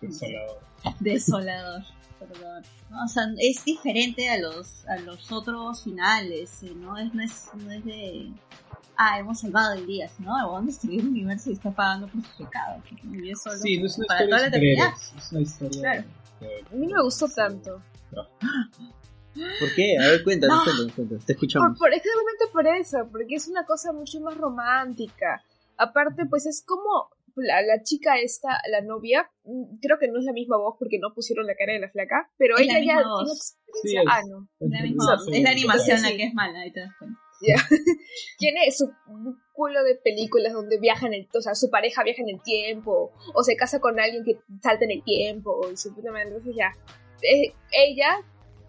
Desolador. 0.00 0.58
Desolador. 1.00 1.82
Perdón. 2.18 2.62
No, 2.90 3.04
o 3.04 3.08
sea, 3.08 3.24
es 3.38 3.64
diferente 3.64 4.28
a 4.28 4.38
los, 4.38 4.86
a 4.86 4.96
los 4.96 5.32
otros 5.32 5.82
finales, 5.84 6.62
eh, 6.62 6.72
¿no? 6.76 6.96
Es, 6.98 7.12
no, 7.14 7.22
es, 7.22 7.48
no 7.56 7.72
es 7.72 7.84
de. 7.84 8.30
Ah, 8.96 9.18
hemos 9.18 9.40
salvado 9.40 9.72
el 9.72 9.86
día, 9.86 10.08
sino 10.08 10.32
vamos 10.32 10.62
a 10.62 10.66
destruir 10.66 11.00
el 11.00 11.08
universo 11.08 11.50
y 11.50 11.54
está 11.54 11.70
pagando 11.72 12.06
por 12.08 12.22
sus 12.22 12.34
pecados. 12.34 12.84
Y 13.02 13.06
vive 13.08 13.34
solo 13.34 13.56
Sí, 13.56 13.78
no 13.78 13.86
es 13.86 13.98
una 13.98 14.06
para 14.06 14.24
historia 14.24 14.36
toda 14.36 14.40
la 14.50 14.56
eternidad. 14.56 14.92
es 15.18 15.32
una 15.32 15.40
historia 15.40 15.80
Claro. 15.80 16.04
de- 16.40 16.64
A 16.70 16.74
mí 16.74 16.86
no 16.86 16.96
me 16.96 17.02
gustó 17.02 17.28
tanto. 17.28 17.82
¿Por 19.34 19.74
qué? 19.74 19.96
A 19.98 20.08
ver, 20.08 20.24
cuéntanos, 20.24 20.58
No. 20.58 20.64
cuéntanos, 20.64 20.92
cuéntanos, 20.94 21.24
te 21.26 21.34
Por, 21.34 21.44
escuchamos. 21.44 21.78
por, 21.78 21.92
exactamente 21.92 22.44
por 22.52 22.66
eso, 22.66 23.08
porque 23.10 23.34
es 23.36 23.48
una 23.48 23.64
cosa 23.64 23.92
mucho 23.92 24.20
más 24.20 24.36
romántica. 24.36 25.42
Aparte, 25.76 26.26
pues 26.28 26.46
es 26.46 26.62
como 26.66 27.08
la, 27.36 27.62
la 27.62 27.82
chica 27.82 28.18
esta, 28.18 28.48
la 28.70 28.82
novia, 28.82 29.30
mm, 29.44 29.78
creo 29.80 29.98
que 29.98 30.08
no 30.08 30.18
es 30.18 30.24
la 30.26 30.32
misma 30.32 30.58
voz 30.58 30.76
porque 30.78 30.98
no 30.98 31.14
pusieron 31.14 31.46
la 31.46 31.54
cara 31.54 31.72
de 31.72 31.80
la 31.80 31.90
flaca, 31.90 32.30
pero 32.36 32.56
Es 32.56 32.62
ella 32.64 32.78
ya 32.84 33.02
voz. 33.02 33.24
tiene 33.24 33.34
Sí, 33.34 33.96
experiencia. 33.96 34.00
es- 34.02 34.06
ah, 34.10 34.20
no. 34.28 34.48
Es 34.60 34.70
la, 34.70 34.82
misma- 34.82 35.14
es- 35.14 35.36
es 35.38 35.42
la 35.42 35.50
animación 35.50 35.98
Sí. 35.98 36.04
la 36.10 36.16
que 36.16 36.24
es 36.24 36.34
mala, 36.34 36.60
ahí 36.60 36.72
te 36.72 36.80
das 36.80 36.90
cuenta. 36.98 37.18
Ya. 37.44 37.56
tiene 38.38 38.70
su 38.70 38.92
culo 39.52 39.82
de 39.82 39.96
películas 39.96 40.52
donde 40.52 40.78
viaja 40.78 41.06
en 41.06 41.14
el, 41.14 41.28
o 41.34 41.40
sea, 41.40 41.54
su 41.56 41.70
pareja 41.70 42.04
viaja 42.04 42.22
en 42.22 42.28
el 42.28 42.42
tiempo, 42.42 43.12
o 43.34 43.42
se 43.42 43.56
casa 43.56 43.80
con 43.80 43.98
alguien 43.98 44.22
que 44.24 44.38
salta 44.62 44.84
en 44.84 44.92
el 44.92 45.02
tiempo, 45.02 45.60
y 45.72 45.76
su 45.76 45.92
puta 45.94 46.12
madre, 46.12 46.28
entonces 46.28 46.54
ya. 46.56 46.70
Eh, 47.22 47.52
ella, 47.72 48.18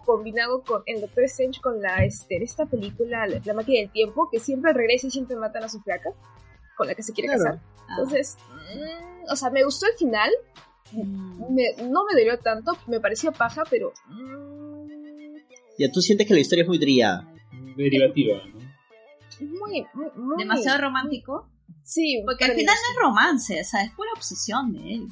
combinado 0.06 0.62
con 0.64 0.84
el 0.86 1.02
Doctor 1.02 1.24
Strange 1.26 1.60
con 1.62 1.82
la, 1.82 2.04
este, 2.06 2.42
esta 2.44 2.66
película, 2.66 3.26
la, 3.28 3.40
la 3.44 3.54
máquina 3.54 3.80
del 3.82 3.92
tiempo, 3.92 4.30
que 4.32 4.40
siempre 4.40 4.74
regresa 4.74 5.08
y 5.08 5.12
siempre 5.12 5.36
matan 5.36 5.64
a 5.64 5.70
su 5.70 5.80
flaca, 5.82 6.10
con 6.78 6.88
la 6.88 6.96
que 6.96 7.04
se 7.04 7.14
quiere 7.14 7.30
Claro. 7.34 7.44
casar. 7.44 7.60
Entonces, 7.90 8.38
mm, 8.50 9.32
o 9.32 9.36
sea, 9.36 9.50
me 9.50 9.64
gustó 9.64 9.86
el 9.88 9.98
final, 9.98 10.30
Mm. 10.92 11.54
me- 11.56 11.74
no 11.90 12.04
me 12.06 12.20
dolió 12.20 12.38
tanto, 12.40 12.72
me 12.88 13.00
pareció 13.00 13.32
paja, 13.32 13.64
pero... 13.70 13.92
mm, 14.08 15.38
Ya 15.80 15.92
tú 15.92 16.02
sientes 16.02 16.28
que 16.28 16.34
la 16.36 16.40
historia 16.40 16.62
es 16.64 16.68
muy 16.68 16.80
trillada. 16.80 17.28
derivativa, 17.76 18.38
¿no? 18.54 18.60
muy, 19.42 19.86
muy, 19.94 20.08
muy- 20.16 20.38
Demasiado 20.44 20.80
romántico. 20.82 21.50
Sí, 21.84 22.22
Porque 22.26 22.46
al 22.46 22.52
final 22.52 22.76
no 22.76 22.92
es 22.94 23.02
romance, 23.02 23.60
o 23.60 23.64
sea, 23.64 23.84
es 23.84 23.92
pura 23.94 24.10
obsesión 24.16 24.72
de 24.74 24.94
él. 24.94 25.08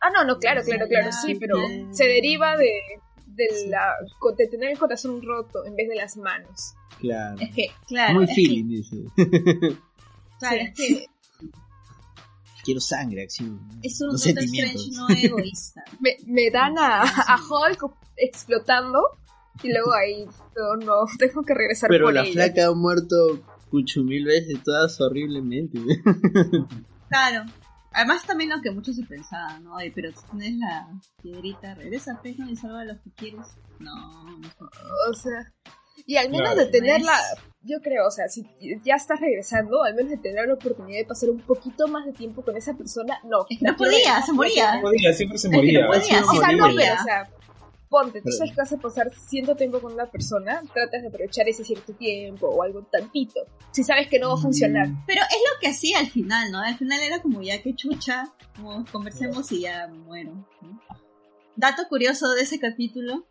Ah, 0.00 0.10
no, 0.14 0.24
no, 0.24 0.38
claro, 0.38 0.62
claro, 0.62 0.86
claro, 0.88 1.10
sí, 1.10 1.34
pero 1.36 1.56
se 1.90 2.04
deriva 2.04 2.56
de, 2.56 2.70
de, 3.34 3.68
la, 3.68 3.94
de 4.36 4.46
tener 4.48 4.70
el 4.72 4.78
corazón 4.78 5.20
roto 5.22 5.64
en 5.64 5.74
vez 5.76 5.88
de 5.88 5.96
las 5.96 6.16
manos. 6.16 6.74
Claro. 7.00 7.36
Es 7.40 7.54
que, 7.54 7.66
claro. 7.86 8.14
muy 8.14 8.24
es 8.24 8.34
feeling, 8.34 8.68
dice. 8.68 8.96
claro, 10.38 10.62
Sí. 10.74 10.82
es 10.82 11.00
que 11.00 11.06
Quiero 12.64 12.80
sangre, 12.80 13.22
acción. 13.24 13.60
es 13.82 14.00
un 14.00 14.10
Doctor 14.12 14.20
sentimientos. 14.34 14.82
Strange 14.86 14.96
no 14.96 15.08
egoísta. 15.36 15.82
Me, 16.00 16.16
me 16.26 16.50
dan 16.50 16.78
a, 16.78 17.02
a 17.02 17.36
Hulk 17.36 17.92
explotando 18.16 19.00
y 19.64 19.68
luego 19.72 19.92
ahí, 19.92 20.24
no, 20.56 20.76
no, 20.86 20.94
tengo 21.18 21.42
que 21.42 21.54
regresar 21.54 21.88
Pero 21.90 22.06
por 22.06 22.14
la 22.14 22.22
ella. 22.22 22.32
flaca 22.32 22.66
ha 22.66 22.72
muerto 22.72 23.42
cucho 23.68 24.02
mil 24.04 24.24
veces, 24.24 24.62
todas 24.62 25.00
horriblemente. 25.00 25.78
Claro. 27.08 27.44
Además 27.94 28.24
también 28.26 28.50
lo 28.50 28.60
que 28.62 28.70
muchos 28.70 28.96
se 28.96 29.04
pensaban, 29.04 29.64
¿no? 29.64 29.76
Ay, 29.76 29.90
pero 29.90 30.10
si 30.12 30.26
tienes 30.30 30.58
la 30.58 30.88
piedrita, 31.22 31.74
regresa 31.74 32.18
pues, 32.22 32.38
¿no? 32.38 32.48
y 32.50 32.56
salva 32.56 32.80
a 32.80 32.84
los 32.84 32.98
que 33.00 33.10
quieres. 33.12 33.46
No, 33.78 34.24
no 34.24 34.48
O 35.10 35.14
sea, 35.14 35.52
y 36.06 36.16
al 36.16 36.30
menos 36.30 36.52
Claro. 36.52 36.56
de 36.64 36.66
tenerla, 36.66 37.12
No 37.12 37.52
yo 37.64 37.80
creo, 37.80 38.08
o 38.08 38.10
sea, 38.10 38.28
si 38.28 38.44
ya 38.84 38.96
estás 38.96 39.20
regresando, 39.20 39.84
al 39.84 39.94
menos 39.94 40.10
de 40.10 40.16
tener 40.18 40.48
la 40.48 40.54
oportunidad 40.54 40.98
de 40.98 41.04
pasar 41.04 41.30
un 41.30 41.38
poquito 41.40 41.86
más 41.86 42.04
de 42.06 42.12
tiempo 42.12 42.42
con 42.42 42.56
esa 42.56 42.74
persona, 42.74 43.18
no. 43.24 43.46
Es 43.48 43.58
que 43.58 43.64
no 43.64 43.76
podía, 43.76 44.20
se 44.22 44.32
moría. 44.32 44.76
No 44.76 44.82
podía, 44.82 45.12
siempre 45.12 45.38
se 45.38 45.46
Es 45.46 45.50
que 45.52 45.56
moría. 45.56 45.82
no 45.82 45.86
podía, 45.88 46.02
siempre 46.02 46.26
O 46.28 46.40
sea, 46.40 46.48
sí, 46.50 46.56
no, 46.56 46.66
moría. 46.66 46.80
pero, 46.90 47.00
o 47.00 47.04
sea, 47.04 47.30
ponte, 47.92 48.22
tú 48.22 48.30
sabes 48.32 48.50
que 48.52 48.56
vas 48.62 48.72
a 48.72 48.78
pasar 48.78 49.12
cierto 49.28 49.54
tiempo 49.54 49.80
con 49.80 49.92
una 49.92 50.06
persona, 50.10 50.62
tratas 50.72 51.02
de 51.02 51.08
aprovechar 51.08 51.46
ese 51.48 51.62
cierto 51.64 51.92
tiempo 51.92 52.48
o 52.48 52.62
algo 52.62 52.82
tantito. 52.90 53.40
Si 53.70 53.84
sabes 53.84 54.08
que 54.08 54.18
no 54.18 54.28
va 54.30 54.34
a 54.34 54.42
funcionar. 54.42 54.88
Pero 55.06 55.20
es 55.22 55.36
lo 55.52 55.60
que 55.60 55.68
hacía 55.68 55.98
al 55.98 56.08
final, 56.10 56.50
¿no? 56.50 56.58
Al 56.60 56.76
final 56.78 57.00
era 57.02 57.20
como 57.20 57.42
ya 57.42 57.60
que 57.62 57.74
chucha, 57.74 58.32
como 58.56 58.84
conversemos 58.90 59.52
y 59.52 59.60
ya 59.60 59.86
me 59.88 59.98
muero. 59.98 60.32
¿no? 60.62 60.80
Dato 61.54 61.82
curioso 61.88 62.30
de 62.32 62.42
ese 62.42 62.58
capítulo, 62.58 63.26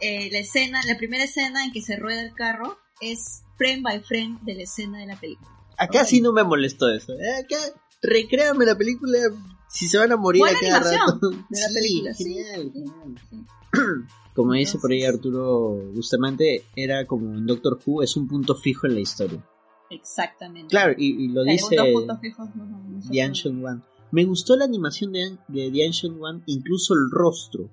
eh, 0.00 0.28
la 0.32 0.38
escena, 0.40 0.80
la 0.86 0.96
primera 0.98 1.24
escena 1.24 1.64
en 1.64 1.72
que 1.72 1.80
se 1.80 1.96
rueda 1.96 2.20
el 2.22 2.34
carro 2.34 2.76
es 3.00 3.42
frame 3.56 3.80
by 3.82 4.00
frame 4.00 4.38
de 4.42 4.54
la 4.56 4.62
escena 4.64 4.98
de 4.98 5.06
la 5.06 5.16
película. 5.18 5.48
Acá 5.78 6.04
sí 6.04 6.20
no 6.20 6.32
me 6.32 6.42
molestó 6.44 6.90
eso. 6.90 7.12
¿eh? 7.14 7.36
Acá, 7.44 7.56
recréame 8.02 8.66
la 8.66 8.76
película 8.76 9.18
si 9.68 9.86
se 9.86 9.98
van 9.98 10.10
a 10.12 10.16
morir 10.16 10.40
Buena 10.40 10.58
a 10.58 10.80
cada 10.80 10.90
animación 10.90 11.14
rato. 11.14 11.30
de 11.30 11.60
la 11.60 11.68
Sí, 11.68 11.74
película, 11.74 12.14
sí, 12.14 12.24
genial, 12.24 12.62
sí, 12.62 12.72
genial. 12.72 13.20
sí. 13.30 13.36
Como 14.34 14.52
dice 14.52 14.78
por 14.78 14.92
ahí 14.92 15.04
Arturo 15.04 15.92
Bustamante, 15.92 16.64
era 16.76 17.04
como 17.04 17.34
en 17.36 17.46
Doctor 17.46 17.78
Who, 17.84 18.02
es 18.02 18.16
un 18.16 18.28
punto 18.28 18.54
fijo 18.54 18.86
en 18.86 18.94
la 18.94 19.00
historia. 19.00 19.44
Exactamente. 19.90 20.68
Claro, 20.70 20.94
y, 20.96 21.24
y 21.24 21.28
lo 21.28 21.42
dice 21.42 21.76
fijos, 22.20 22.48
no, 22.54 23.10
The 23.10 23.22
Ancient 23.22 23.64
One. 23.64 23.82
Me 24.12 24.24
gustó 24.24 24.56
la 24.56 24.64
animación 24.64 25.12
de, 25.12 25.36
de 25.48 25.70
The 25.70 25.84
Ancient 25.84 26.16
One, 26.20 26.42
incluso 26.46 26.94
el 26.94 27.10
rostro, 27.10 27.68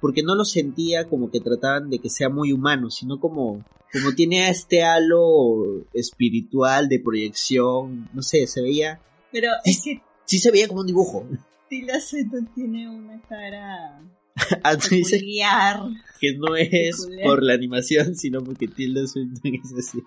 porque 0.00 0.22
no 0.22 0.36
lo 0.36 0.44
sentía 0.44 1.08
como 1.08 1.30
que 1.30 1.40
trataban 1.40 1.90
de 1.90 1.98
que 1.98 2.08
sea 2.08 2.28
muy 2.28 2.52
humano, 2.52 2.90
sino 2.90 3.18
como, 3.18 3.64
como 3.92 4.14
tiene 4.14 4.48
este 4.48 4.84
halo 4.84 5.84
espiritual 5.92 6.88
de 6.88 7.00
proyección, 7.00 8.08
no 8.14 8.22
sé, 8.22 8.46
se 8.46 8.62
veía, 8.62 9.00
Pero 9.32 9.50
es 9.64 9.82
que 9.82 10.02
sí 10.24 10.38
se 10.38 10.52
veía 10.52 10.68
como 10.68 10.80
un 10.80 10.86
dibujo. 10.86 11.26
Tilda 11.68 12.00
Swinton 12.00 12.48
tiene 12.54 12.88
una 12.88 13.20
cara 13.22 14.00
Ah, 14.62 14.76
peculiar. 14.76 15.80
que 16.20 16.34
no 16.36 16.56
es 16.56 17.00
Peculiar. 17.00 17.26
por 17.28 17.42
la 17.42 17.54
animación, 17.54 18.14
sino 18.14 18.42
porque 18.42 18.68
Tilda 18.68 19.06
Swinton 19.06 19.40
es 19.64 19.72
así. 19.88 20.02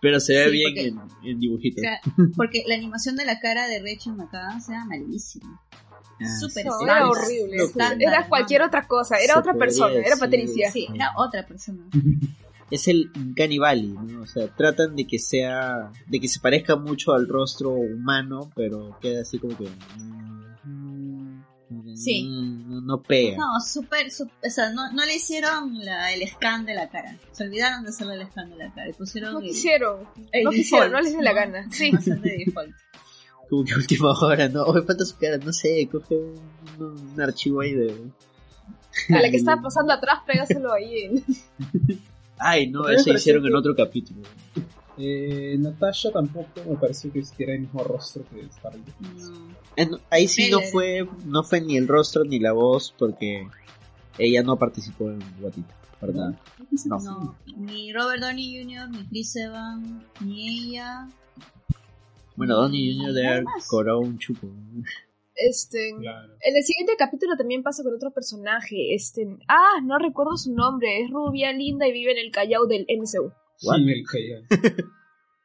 Pero 0.00 0.18
se 0.20 0.34
ve 0.34 0.44
Sí, 0.46 0.50
bien 0.50 0.70
porque- 0.74 0.88
en, 0.88 1.30
en 1.30 1.40
dibujitos. 1.40 1.78
O 1.78 1.82
sea, 1.82 2.00
porque 2.36 2.64
la 2.66 2.74
animación 2.74 3.16
de 3.16 3.24
la 3.24 3.38
cara 3.40 3.66
de 3.68 3.78
Rachel 3.80 4.14
McAdams 4.14 4.68
era 4.68 4.84
malísima. 4.84 5.60
Ah, 6.20 6.38
Súper 6.40 6.66
No, 6.66 6.82
era 6.84 7.08
horrible. 7.08 7.56
estándar, 7.64 7.98
Era 8.00 8.20
¿no? 8.20 8.28
cualquier 8.28 8.62
otra 8.62 8.86
cosa, 8.86 9.16
era 9.16 9.34
Se 9.34 9.40
otra 9.40 9.54
persona, 9.54 9.92
era 9.94 10.02
decir. 10.02 10.18
Patricia. 10.20 10.70
Sí, 10.70 10.86
era 10.94 11.12
otra 11.16 11.46
persona. 11.46 11.84
es 12.70 12.88
el 12.88 13.10
Cannibali, 13.36 13.88
¿no? 13.88 14.22
O 14.22 14.26
sea, 14.26 14.48
tratan 14.54 14.94
de 14.96 15.06
que 15.06 15.18
sea, 15.18 15.90
de 16.06 16.20
que 16.20 16.28
se 16.28 16.38
parezca 16.40 16.76
mucho 16.76 17.12
al 17.12 17.26
rostro 17.28 17.70
humano, 17.70 18.50
pero 18.54 18.98
queda 19.00 19.22
así 19.22 19.38
como 19.38 19.56
que... 19.56 19.64
Sí. 21.96 22.24
No, 22.24 22.80
no 22.80 23.02
pega. 23.02 23.36
No, 23.36 23.60
súper, 23.60 24.10
su- 24.10 24.24
o 24.24 24.50
sea, 24.50 24.70
no, 24.72 24.92
no 24.92 25.04
le 25.04 25.16
hicieron 25.16 25.78
la, 25.84 26.12
el 26.12 26.26
scan 26.28 26.64
de 26.66 26.74
la 26.74 26.88
cara. 26.88 27.16
Se 27.32 27.44
olvidaron 27.44 27.82
de 27.84 27.90
hacerle 27.90 28.14
el 28.14 28.26
scan 28.28 28.50
de 28.50 28.56
la 28.56 28.72
cara. 28.74 28.88
Y 28.90 28.92
pusieron 28.92 29.34
No 29.34 29.40
el, 29.40 29.46
quisieron, 29.46 30.08
el 30.32 30.44
no 30.44 30.50
default, 30.50 30.54
quisieron, 30.56 30.92
no 30.92 31.00
les 31.00 31.12
dio 31.12 31.22
la 31.22 31.32
gana. 31.32 31.66
Sí. 31.70 31.84
Animación 31.86 32.22
de 32.22 32.44
default. 32.46 32.74
Como 33.50 33.64
que 33.64 33.74
última 33.74 34.12
hora, 34.12 34.48
no, 34.48 34.72
me 34.72 34.82
falta 34.82 35.04
su 35.04 35.16
cara, 35.18 35.36
no 35.38 35.52
sé, 35.52 35.86
coge 35.92 36.14
un, 36.16 37.12
un 37.12 37.20
archivo 37.20 37.60
ahí 37.60 37.72
de... 37.74 37.94
A 39.10 39.20
la 39.20 39.30
que 39.30 39.36
estaba 39.38 39.60
pasando 39.60 39.92
atrás, 39.92 40.20
pégaselo 40.26 40.72
ahí. 40.72 41.22
Ay, 42.38 42.68
no, 42.70 42.88
eso 42.88 43.12
hicieron 43.12 43.44
en 43.46 43.54
otro 43.54 43.74
capítulo. 43.76 44.22
Eh, 45.04 45.56
Natasha 45.58 46.12
tampoco 46.12 46.46
me 46.64 46.76
pareció 46.76 47.12
que 47.12 47.22
tiene 47.36 47.54
el 47.54 47.60
mismo 47.62 47.82
rostro 47.82 48.24
que 48.30 48.48
Scarlett. 48.52 48.86
No. 49.00 49.98
Ahí 50.10 50.28
sí 50.28 50.48
no 50.48 50.60
fue, 50.60 51.08
no 51.24 51.42
fue 51.42 51.60
ni 51.60 51.76
el 51.76 51.88
rostro 51.88 52.22
ni 52.22 52.38
la 52.38 52.52
voz 52.52 52.94
porque 52.96 53.48
ella 54.16 54.44
no 54.44 54.56
participó 54.56 55.10
en 55.10 55.20
If, 55.20 55.64
para 55.98 56.12
nada. 56.12 56.40
No. 56.84 57.00
No, 57.00 57.36
ni 57.56 57.92
Robert 57.92 58.22
Downey 58.22 58.62
Jr., 58.62 58.90
ni 58.90 59.08
Chris 59.08 59.34
Evans, 59.34 60.04
ni 60.20 60.70
ella. 60.70 61.08
Bueno, 62.36 62.54
Donnie 62.54 62.96
Jr. 62.96 63.12
de 63.12 63.22
Nada 63.24 63.34
haber 63.34 63.44
cobrado 63.68 63.98
un 63.98 64.18
chupo. 64.18 64.46
Este, 65.34 65.96
Claro. 65.98 66.34
En 66.42 66.56
el 66.56 66.62
siguiente 66.62 66.92
capítulo 66.96 67.36
también 67.36 67.64
pasa 67.64 67.82
con 67.82 67.92
otro 67.92 68.12
personaje. 68.12 68.94
Este, 68.94 69.26
ah, 69.48 69.80
no 69.82 69.98
recuerdo 69.98 70.36
su 70.36 70.54
nombre. 70.54 71.02
Es 71.02 71.10
rubia, 71.10 71.52
linda 71.52 71.88
y 71.88 71.92
vive 71.92 72.12
en 72.12 72.18
el 72.18 72.30
Callao 72.30 72.66
del 72.66 72.86
MCU. 72.88 73.32
What? 73.62 73.76
Sí, 73.76 73.84
me 73.84 74.02
caía. 74.04 74.36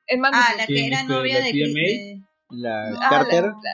En 0.08 0.20
Man 0.22 0.32
Ah, 0.34 0.54
la 0.58 0.66
¿Quién, 0.66 0.78
que 0.84 0.88
era 0.88 1.02
este, 1.02 1.14
novia 1.14 1.40
la 1.40 1.46
de, 1.46 1.52
de 1.52 2.22
La 2.50 2.88
Ah, 2.90 3.08
Carter, 3.10 3.44
la- 3.44 3.50
la, 3.50 3.72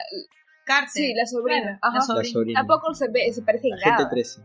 Carter. 0.66 0.90
Sí, 0.90 1.14
la 1.14 1.26
sobrina. 1.26 1.62
Claro, 1.62 1.78
Ajá. 1.82 1.94
la 1.98 2.02
sobrina. 2.02 2.32
sobrina. 2.32 2.60
Tampoco 2.60 2.94
se 2.94 3.08
ve, 3.10 3.32
se 3.32 3.42
parece 3.42 3.68
en 3.68 3.76
nada. 3.76 4.08
13. 4.10 4.40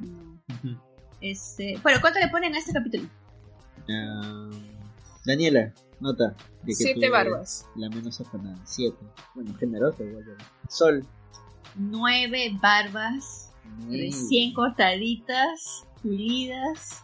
No. 0.00 0.40
Ujú. 0.48 0.80
Este, 1.20 1.78
bueno, 1.82 1.98
¿cuánto 2.00 2.18
le 2.18 2.28
ponen 2.28 2.54
a 2.54 2.58
este 2.58 2.72
capítulo? 2.72 3.08
Ah, 3.90 4.50
Daniela, 5.26 5.72
nota. 6.00 6.34
De 6.62 6.66
que 6.68 6.74
Siete 6.74 7.10
barras. 7.10 7.66
La 7.76 7.88
menos 7.90 8.20
afanada. 8.20 8.56
Siete. 8.64 9.04
Bueno, 9.34 9.54
generoso 9.58 10.02
igual. 10.04 10.24
Sol. 10.68 11.04
Nueve 11.74 12.50
barbas, 12.60 13.52
Nueve. 13.80 14.04
recién 14.06 14.52
cortaditas, 14.54 15.84
pulidas, 16.02 17.02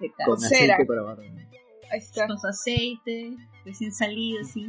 de 0.00 0.12
Con 0.24 0.36
aceite 0.44 0.84
para 0.86 1.02
barra. 1.02 1.22
Ahí 1.90 1.98
está. 1.98 2.26
con 2.26 2.38
su 2.38 2.46
aceite, 2.46 3.36
recién 3.64 3.92
salido, 3.92 4.40
así. 4.40 4.66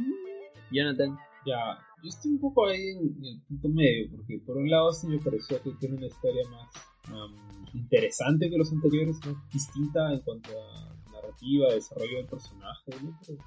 Jonathan. 0.70 1.18
Ya, 1.46 1.78
yo 2.02 2.08
estoy 2.08 2.32
un 2.32 2.40
poco 2.40 2.66
ahí 2.66 2.90
en, 2.90 2.98
en 2.98 3.24
el 3.24 3.40
punto 3.42 3.68
medio, 3.68 4.10
porque 4.10 4.38
por 4.44 4.56
un 4.56 4.70
lado 4.70 4.92
sí 4.92 5.06
me 5.06 5.18
pareció 5.18 5.62
que 5.62 5.72
tiene 5.72 5.96
una 5.96 6.06
historia 6.06 6.42
más 6.50 6.68
am, 7.08 7.34
interesante 7.74 8.50
que 8.50 8.56
los 8.56 8.72
anteriores, 8.72 9.16
más 9.26 9.36
distinta 9.52 10.12
en 10.12 10.20
cuanto 10.20 10.50
a 10.50 10.90
narrativa, 11.12 11.72
desarrollo 11.72 12.18
del 12.18 12.26
personaje, 12.26 12.90
¿no? 13.02 13.18
Pero 13.26 13.38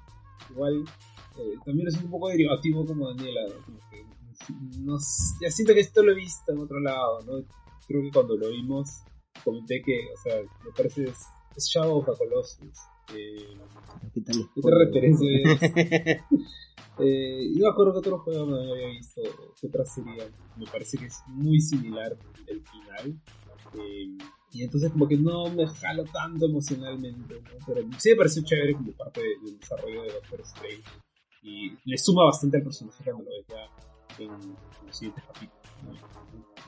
igual 0.50 0.84
eh, 1.38 1.54
también 1.64 1.88
es 1.88 1.96
un 1.96 2.10
poco 2.10 2.28
derivativo 2.28 2.84
como 2.84 3.08
Daniela, 3.08 3.42
¿no? 3.48 3.64
Como 3.64 3.78
que, 3.90 4.04
no 4.80 4.98
ya 5.40 5.50
siento 5.50 5.74
que 5.74 5.80
esto 5.80 6.02
lo 6.02 6.12
he 6.12 6.16
visto 6.16 6.52
en 6.52 6.58
otro 6.58 6.80
lado, 6.80 7.20
¿no? 7.22 7.44
Creo 7.86 8.02
que 8.02 8.10
cuando 8.12 8.36
lo 8.36 8.50
vimos 8.50 9.02
comenté 9.42 9.82
que, 9.82 10.08
o 10.12 10.22
sea, 10.22 10.40
me 10.40 10.72
parece 10.76 11.04
es, 11.04 11.26
es 11.56 11.64
Shadow 11.66 11.98
of 11.98 12.06
the 12.06 12.12
Colossus. 12.16 12.78
Eh, 13.12 13.56
¿Qué 14.12 14.20
tal? 14.20 14.36
¿Qué 14.54 14.60
otra 14.60 14.78
referencia? 14.78 15.28
Eh, 16.96 17.50
yo 17.56 17.64
me 17.64 17.70
acuerdo 17.70 17.92
que 17.94 17.98
otro 17.98 18.18
juego 18.20 18.46
no 18.46 18.56
había 18.72 18.86
visto, 18.86 19.20
que 19.60 19.66
otra 19.66 19.84
serie, 19.84 20.30
me 20.56 20.64
parece 20.66 20.96
que 20.96 21.06
es 21.06 21.18
muy 21.26 21.60
similar 21.60 22.16
el 22.46 22.62
final. 22.62 23.20
Eh, 23.76 24.16
y 24.52 24.62
entonces 24.62 24.92
como 24.92 25.08
que 25.08 25.16
no 25.16 25.50
me 25.50 25.66
jalo 25.66 26.04
tanto 26.04 26.46
emocionalmente, 26.46 27.34
¿no? 27.34 27.58
pero 27.66 27.80
sí 27.98 28.10
me 28.10 28.14
pareció 28.16 28.44
chévere 28.44 28.74
como 28.74 28.92
parte 28.92 29.20
de- 29.20 29.38
del 29.44 29.58
desarrollo 29.58 30.02
de 30.04 30.12
Doctor 30.12 30.40
Strange. 30.42 30.84
Y 31.42 31.72
le 31.84 31.98
suma 31.98 32.26
bastante 32.26 32.58
al 32.58 32.62
personaje 32.62 33.02
cuando 33.02 33.24
lo 33.24 33.30
ves 33.30 33.46
ya 33.48 34.22
en, 34.22 34.30
en 34.30 34.86
los 34.86 34.96
siguientes 34.96 35.24
capítulos. 35.24 35.66
¿no? 35.82 35.90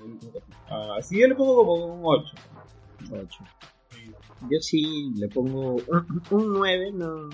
En 0.07 0.11
el 0.11 0.19
capítulo. 0.19 0.43
Ah, 0.69 0.97
así 0.99 1.21
yo 1.21 1.29
le 1.29 1.37
pongo 1.37 1.55
como 1.65 1.85
un 1.95 2.01
8. 2.03 2.35
Ocho. 3.13 3.45
Yo 4.51 4.61
sí 4.61 5.11
le 5.15 5.29
pongo 5.29 5.77
un 6.31 6.53
9, 6.53 6.93
no, 6.93 7.29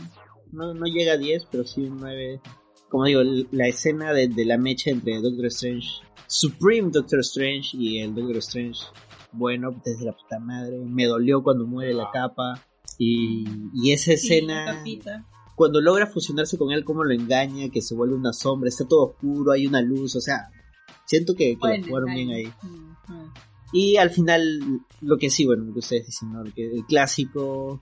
no, 0.52 0.74
no 0.74 0.86
llega 0.86 1.14
a 1.14 1.18
10, 1.18 1.46
pero 1.50 1.64
sí 1.64 1.82
un 1.82 1.98
9. 1.98 2.40
Como 2.88 3.04
digo, 3.06 3.22
la 3.50 3.68
escena 3.68 4.12
de, 4.12 4.28
de 4.28 4.44
la 4.44 4.58
mecha 4.58 4.90
entre 4.90 5.20
Doctor 5.20 5.46
Strange, 5.46 5.88
Supreme 6.26 6.90
Doctor 6.90 7.20
Strange 7.20 7.76
y 7.76 7.98
el 8.00 8.14
Doctor 8.14 8.36
Strange, 8.38 8.80
bueno, 9.32 9.70
desde 9.84 10.04
la 10.04 10.12
puta 10.12 10.38
madre, 10.38 10.78
me 10.78 11.06
dolió 11.06 11.42
cuando 11.42 11.66
muere 11.66 11.94
la 11.94 12.10
capa. 12.12 12.62
Y, 12.98 13.44
y 13.74 13.92
esa 13.92 14.12
escena, 14.12 14.84
cuando 15.54 15.80
logra 15.80 16.06
fusionarse 16.06 16.58
con 16.58 16.70
él, 16.70 16.84
cómo 16.84 17.02
lo 17.04 17.12
engaña, 17.12 17.70
que 17.70 17.80
se 17.82 17.94
vuelve 17.94 18.14
una 18.14 18.32
sombra, 18.32 18.68
está 18.68 18.86
todo 18.86 19.10
oscuro, 19.10 19.52
hay 19.52 19.66
una 19.66 19.80
luz, 19.80 20.14
o 20.16 20.20
sea, 20.20 20.50
siento 21.06 21.34
que, 21.34 21.52
que 21.52 21.56
Bueno, 21.56 21.78
lo 21.78 21.88
jugaron 21.88 22.14
bien 22.14 22.30
ahí. 22.30 22.44
ahí. 22.44 22.52
Y 23.72 23.96
al 23.96 24.10
final, 24.10 24.60
lo 25.00 25.16
que 25.18 25.30
sí, 25.30 25.46
bueno, 25.46 25.64
lo 25.64 25.72
que 25.72 25.78
ustedes 25.80 26.06
dicen, 26.06 26.32
¿no? 26.32 26.42
El, 26.42 26.52
que- 26.52 26.70
el 26.70 26.84
clásico 26.84 27.80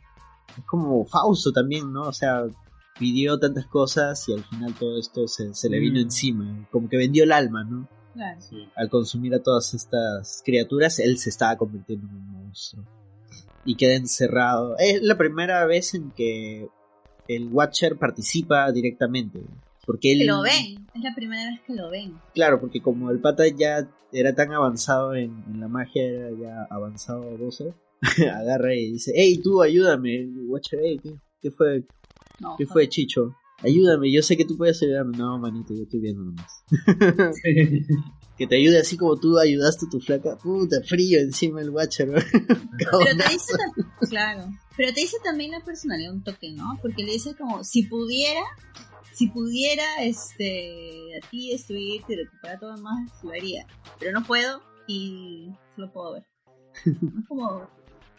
es 0.56 0.64
como 0.64 1.04
Fausto 1.04 1.52
también, 1.52 1.92
¿no? 1.92 2.02
O 2.02 2.12
sea, 2.12 2.44
pidió 2.98 3.38
tantas 3.38 3.66
cosas 3.66 4.28
y 4.28 4.32
al 4.34 4.44
final 4.44 4.74
todo 4.74 4.98
esto 4.98 5.26
se, 5.26 5.54
se 5.54 5.68
le 5.68 5.78
vino 5.80 5.98
Mm. 5.98 6.02
encima, 6.02 6.68
como 6.70 6.88
que 6.88 6.96
vendió 6.96 7.24
el 7.24 7.32
alma, 7.32 7.64
¿no? 7.64 7.88
Claro. 8.14 8.40
Sí. 8.40 8.68
Al 8.76 8.88
consumir 8.90 9.34
a 9.34 9.42
todas 9.42 9.72
estas 9.74 10.42
criaturas, 10.44 10.98
él 10.98 11.16
se 11.18 11.30
estaba 11.30 11.56
convirtiendo 11.56 12.06
en 12.08 12.14
un 12.16 12.26
monstruo. 12.32 12.84
Y 13.64 13.76
queda 13.76 13.94
encerrado. 13.94 14.76
Es 14.78 15.02
la 15.02 15.16
primera 15.18 15.64
vez 15.66 15.94
en 15.94 16.10
que 16.12 16.68
el 17.28 17.48
Watcher 17.52 17.96
participa 17.98 18.70
directamente. 18.72 19.40
Porque 19.90 20.12
él... 20.12 20.20
Que 20.20 20.24
lo 20.26 20.42
ven, 20.42 20.86
es 20.94 21.02
la 21.02 21.12
primera 21.16 21.50
vez 21.50 21.60
que 21.66 21.74
lo 21.74 21.90
ven. 21.90 22.14
Claro, 22.32 22.60
porque 22.60 22.80
como 22.80 23.10
el 23.10 23.18
pata 23.18 23.42
ya 23.48 23.90
era 24.12 24.36
tan 24.36 24.52
avanzado 24.52 25.16
en, 25.16 25.42
en 25.48 25.58
la 25.58 25.66
magia, 25.66 26.04
era 26.04 26.30
ya 26.30 26.62
avanzado 26.70 27.36
12, 27.36 27.74
agarra 28.32 28.72
y 28.72 28.92
dice, 28.92 29.10
hey, 29.16 29.40
tú 29.42 29.60
ayúdame, 29.60 30.28
Watcher, 30.46 30.78
hey, 30.80 31.00
¿qué, 31.02 31.16
qué 31.42 31.50
fue, 31.50 31.84
No, 32.38 32.54
qué 32.56 32.66
fue 32.66 32.88
Chicho? 32.88 33.34
Ayúdame, 33.64 34.12
yo 34.12 34.22
sé 34.22 34.36
que 34.36 34.44
tú 34.44 34.56
puedes 34.56 34.80
ayudarme. 34.80 35.18
No, 35.18 35.40
manito, 35.40 35.74
yo 35.74 35.82
estoy 35.82 35.98
viendo 35.98 36.22
nomás. 36.22 36.64
Que 38.38 38.46
te 38.46 38.56
ayude 38.56 38.78
así 38.78 38.96
como 38.96 39.20
tú 39.20 39.38
ayudaste 39.38 39.84
a 39.84 39.90
tu 39.90 40.00
flaca. 40.00 40.38
Puta, 40.38 40.80
frío 40.82 41.20
encima 41.20 41.60
el 41.60 41.68
Watcher. 41.68 42.08
¿no? 42.08 42.14
Pero 42.78 43.18
te 43.18 43.32
dice, 43.34 43.52
claro, 44.08 44.46
pero 44.78 44.94
te 44.94 45.00
dice 45.02 45.18
también 45.22 45.50
la 45.50 45.62
personalidad 45.62 46.14
un 46.14 46.24
toque, 46.24 46.50
¿no? 46.52 46.78
Porque 46.80 47.04
le 47.04 47.12
dice 47.12 47.34
como, 47.34 47.62
si 47.64 47.82
pudiera, 47.82 48.40
si 49.12 49.28
pudiera, 49.28 50.02
este, 50.02 51.16
a 51.16 51.28
ti 51.28 51.50
destruirte 51.50 52.14
y 52.14 52.16
recuperar 52.16 52.60
todo 52.60 52.72
lo 52.72 52.78
más, 52.78 53.10
lo 53.22 53.30
haría. 53.30 53.66
Pero 53.98 54.12
no 54.12 54.24
puedo 54.24 54.62
y 54.86 55.50
solo 55.74 55.92
puedo 55.92 56.12
ver. 56.14 56.24
No 56.84 57.20
es 57.20 57.28
como, 57.28 57.70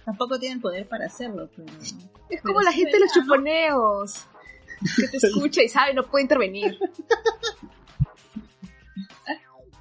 tampoco 0.06 0.40
tienen 0.40 0.62
poder 0.62 0.88
para 0.88 1.06
hacerlo, 1.06 1.50
pero... 1.56 1.72
Es 2.30 2.42
como 2.42 2.60
Pero 2.60 2.62
la 2.62 2.72
gente 2.72 2.92
de 2.92 3.00
los 3.00 3.14
chuponeos. 3.14 4.28
Que 4.96 5.08
te 5.08 5.18
escucha 5.28 5.64
y 5.64 5.70
sabe, 5.70 5.94
no 5.94 6.04
puede 6.04 6.24
intervenir. 6.24 6.78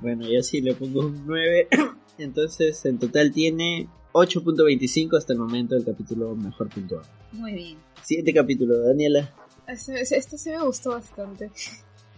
Bueno, 0.01 0.27
yo 0.27 0.43
sí 0.43 0.63
le 0.63 0.75
pongo 0.75 1.01
un 1.01 1.27
9. 1.27 1.69
Entonces, 2.19 2.85
en 2.87 2.99
total 2.99 3.33
tiene 3.33 3.87
8.25 4.13 5.17
hasta 5.17 5.35
el 5.35 5.39
momento 5.39 5.75
del 5.75 5.85
capítulo 5.85 6.35
mejor 6.35 6.69
puntuado. 6.71 7.05
Muy 7.33 7.53
bien. 7.53 7.79
Siguiente 8.03 8.33
capítulo, 8.33 8.79
Daniela. 8.79 9.31
Este, 9.73 10.01
este 10.17 10.39
sí 10.39 10.51
me 10.51 10.63
gustó 10.65 10.91
bastante. 10.91 11.51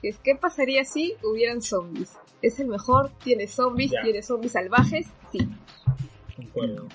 Es, 0.02 0.18
¿Qué 0.18 0.34
pasaría 0.34 0.84
si 0.84 1.14
hubieran 1.22 1.62
zombies? 1.62 2.10
Es 2.40 2.58
el 2.58 2.68
mejor, 2.68 3.12
tiene 3.22 3.46
zombies, 3.46 3.92
Ya. 3.92 4.02
tiene 4.02 4.22
zombies 4.22 4.52
salvajes, 4.52 5.06
sí. 5.30 5.38
Concuerdo. 6.36 6.88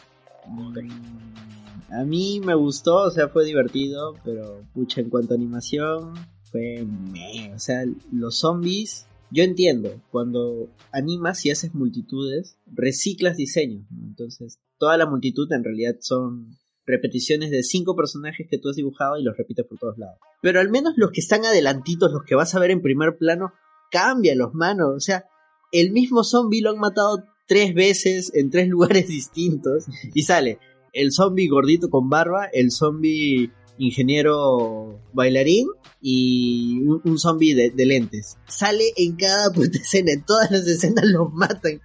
A 1.89 2.03
mí 2.03 2.41
me 2.43 2.53
gustó, 2.55 3.03
o 3.03 3.12
sea, 3.12 3.30
fue 3.30 3.45
divertido, 3.45 4.16
pero 4.24 4.62
pucha, 4.74 5.01
en 5.01 5.10
cuanto 5.10 5.34
a 5.34 5.38
animación, 5.38 6.14
fue 6.51 6.86
meh. 6.86 7.53
O 7.55 7.60
sea, 7.60 7.86
los 8.12 8.38
zombies, 8.38 9.08
yo 9.32 9.43
entiendo, 9.43 10.01
cuando 10.12 10.70
animas 10.91 11.45
y 11.45 11.51
haces 11.51 11.74
multitudes, 11.74 12.58
reciclas 12.66 13.38
diseños, 13.38 13.86
¿no? 13.89 14.05
Entonces, 14.05 14.60
toda 14.78 14.97
la 14.97 15.05
multitud 15.05 15.51
en 15.53 15.64
realidad 15.64 15.95
son 16.01 16.58
repeticiones 16.88 17.51
de 17.51 17.63
cinco 17.63 17.95
personajes 17.95 18.47
que 18.49 18.57
tú 18.57 18.69
has 18.69 18.77
dibujado 18.77 19.17
y 19.17 19.23
los 19.23 19.38
repites 19.38 19.65
por 19.65 19.77
todos 19.77 19.97
lados. 19.97 20.17
Pero 20.41 20.59
al 20.61 20.69
menos 20.69 20.93
los 20.95 21.11
que 21.11 21.19
están 21.19 21.45
adelantitos, 21.45 22.11
los 22.11 22.23
que 22.23 22.35
vas 22.35 22.55
a 22.55 22.59
ver 22.59 22.71
en 22.71 22.81
primer 22.81 23.17
plano, 23.17 23.51
cambia 23.91 24.35
los 24.35 24.53
manos, 24.53 24.95
o 24.95 24.99
sea, 24.99 25.25
el 25.71 25.91
mismo 25.91 26.23
zombie 26.23 26.61
lo 26.61 26.71
han 26.71 26.79
matado 26.79 27.23
tres 27.45 27.73
veces 27.75 28.31
en 28.33 28.49
tres 28.49 28.67
lugares 28.69 29.07
distintos 29.07 29.85
y 30.13 30.23
sale 30.23 30.59
el 30.93 31.11
zombie 31.11 31.47
gordito 31.47 31.89
con 31.89 32.09
barba, 32.09 32.45
el 32.45 32.71
zombie 32.71 33.51
ingeniero 33.78 34.99
bailarín 35.13 35.67
y 36.01 36.82
un, 36.86 37.01
un 37.03 37.19
zombie 37.19 37.55
de, 37.55 37.71
de 37.71 37.86
lentes. 37.86 38.38
Sale 38.47 38.93
en 38.95 39.15
cada 39.15 39.51
puta 39.51 39.78
escena, 39.78 40.11
en 40.11 40.23
todas 40.23 40.51
las 40.51 40.67
escenas 40.67 41.05
los 41.05 41.34
matan. 41.34 41.82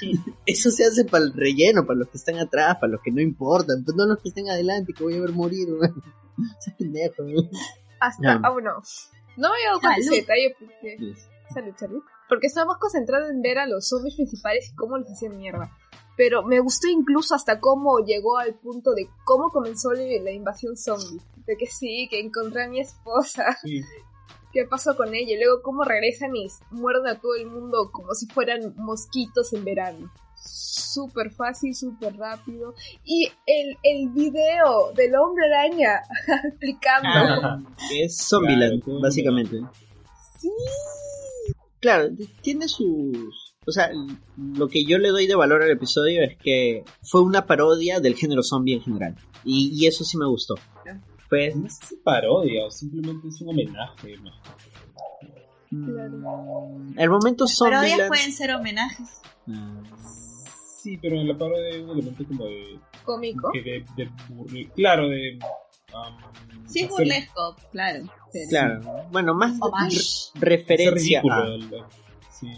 Shit. 0.00 0.20
Eso 0.46 0.70
se 0.70 0.84
hace 0.84 1.04
para 1.04 1.24
el 1.24 1.32
relleno, 1.32 1.86
para 1.86 1.98
los 2.00 2.08
que 2.08 2.18
están 2.18 2.38
atrás, 2.38 2.76
para 2.80 2.92
los 2.92 3.02
que 3.02 3.12
no 3.12 3.20
importan, 3.20 3.84
pues 3.84 3.96
no 3.96 4.06
los 4.06 4.18
que 4.20 4.30
estén 4.30 4.48
adelante, 4.48 4.92
que 4.92 5.04
voy 5.04 5.14
a 5.14 5.20
ver 5.20 5.32
morir. 5.32 5.68
weón. 5.68 6.02
Seas 6.60 6.76
pendejo. 6.76 7.24
Hasta, 8.00 8.40
ah, 8.42 8.50
bueno. 8.50 8.72
No 9.36 9.50
me 9.50 9.56
he 9.60 9.66
dado 9.66 9.80
cuenta 9.80 10.00
ese 10.00 10.14
detalle 10.16 10.54
porque... 10.58 11.14
Salud, 11.52 11.74
salud. 11.76 12.02
Porque 12.28 12.48
estaba 12.48 12.66
más 12.66 12.78
concentrada 12.78 13.28
en 13.30 13.40
ver 13.40 13.58
a 13.58 13.66
los 13.66 13.88
zombies 13.88 14.16
principales 14.16 14.70
y 14.72 14.74
cómo 14.74 14.98
les 14.98 15.10
hacían 15.10 15.36
mierda. 15.36 15.70
Pero 16.16 16.42
me 16.42 16.60
gustó 16.60 16.88
incluso 16.88 17.34
hasta 17.34 17.60
cómo 17.60 17.98
llegó 18.00 18.38
al 18.38 18.54
punto 18.54 18.92
de 18.92 19.08
cómo 19.24 19.50
comenzó 19.50 19.92
la 19.92 20.32
invasión 20.32 20.76
zombie. 20.76 21.20
De 21.46 21.56
que 21.56 21.66
sí, 21.66 22.08
que 22.10 22.20
encontré 22.20 22.64
a 22.64 22.68
mi 22.68 22.80
esposa. 22.80 23.56
¿Qué 24.52 24.64
pasó 24.64 24.96
con 24.96 25.14
ella? 25.14 25.34
Y 25.34 25.36
luego 25.36 25.60
cómo 25.62 25.84
regresan 25.84 26.34
y 26.34 26.46
muerden 26.70 27.08
a 27.08 27.20
todo 27.20 27.34
el 27.34 27.46
mundo 27.46 27.90
como 27.92 28.14
si 28.14 28.26
fueran 28.26 28.74
mosquitos 28.76 29.52
en 29.52 29.64
verano. 29.64 30.10
Súper 30.34 31.30
fácil, 31.30 31.74
súper 31.74 32.16
rápido. 32.16 32.74
Y 33.04 33.28
el, 33.46 33.76
el 33.82 34.08
video 34.08 34.92
del 34.94 35.14
hombre 35.16 35.44
araña 35.46 36.00
explicando. 36.48 37.08
Ah, 37.12 37.62
es 37.94 38.16
Zombieland, 38.16 38.82
básicamente. 39.02 39.60
Sí. 40.40 40.50
Claro, 41.80 42.08
tiene 42.40 42.66
sus 42.66 43.45
o 43.66 43.72
sea, 43.72 43.90
lo 44.36 44.68
que 44.68 44.84
yo 44.84 44.98
le 44.98 45.08
doy 45.08 45.26
de 45.26 45.34
valor 45.34 45.62
al 45.62 45.70
episodio 45.70 46.22
es 46.22 46.36
que 46.36 46.84
fue 47.02 47.22
una 47.22 47.46
parodia 47.46 47.98
del 47.98 48.14
género 48.14 48.42
zombie 48.42 48.74
en 48.74 48.82
general. 48.82 49.16
Y, 49.44 49.86
eso 49.86 50.04
sí 50.04 50.16
me 50.16 50.26
gustó. 50.26 50.54
Fue... 51.28 51.52
No 51.54 51.66
es 51.66 51.78
parodia, 52.04 52.66
o 52.66 52.70
simplemente 52.70 53.26
es 53.26 53.40
un 53.40 53.48
homenaje. 53.50 54.16
Mm, 55.70 56.98
el 56.98 57.10
momento 57.10 57.48
zombie. 57.48 57.74
Parodias 57.76 58.08
pueden 58.08 58.32
ser 58.32 58.52
homenajes. 58.52 59.08
Ah. 59.48 59.82
Sí, 60.82 60.96
pero 60.98 61.20
en 61.20 61.26
la 61.26 61.36
parodia 61.36 61.74
hay 61.74 61.80
un 61.80 61.90
elemento 61.90 62.24
como 62.24 62.44
de. 62.44 62.78
cómico. 63.04 63.50
de, 63.52 64.70
claro, 64.76 65.08
de. 65.08 65.38
Um, 65.92 66.66
sí, 66.68 66.86
burlesco, 66.86 67.56
claro. 67.72 68.06
Claro. 68.48 68.80
Bueno, 69.10 69.34
más, 69.34 69.58
referencia 70.36 71.22
a. 71.28 71.58
Sí 72.30 72.48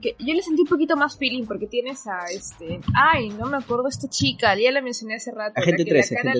que 0.00 0.16
yo 0.18 0.34
le 0.34 0.42
sentí 0.42 0.62
un 0.62 0.68
poquito 0.68 0.96
más 0.96 1.16
feeling 1.18 1.44
porque 1.44 1.66
tienes 1.66 2.06
a 2.06 2.24
este. 2.30 2.80
Ay, 2.94 3.28
no 3.30 3.46
me 3.46 3.58
acuerdo 3.58 3.88
esta 3.88 4.08
chica, 4.08 4.56
ya 4.56 4.72
la 4.72 4.80
mencioné 4.80 5.16
hace 5.16 5.30
rato. 5.30 5.60
Agente 5.60 5.84
13, 5.84 6.16
la 6.24 6.32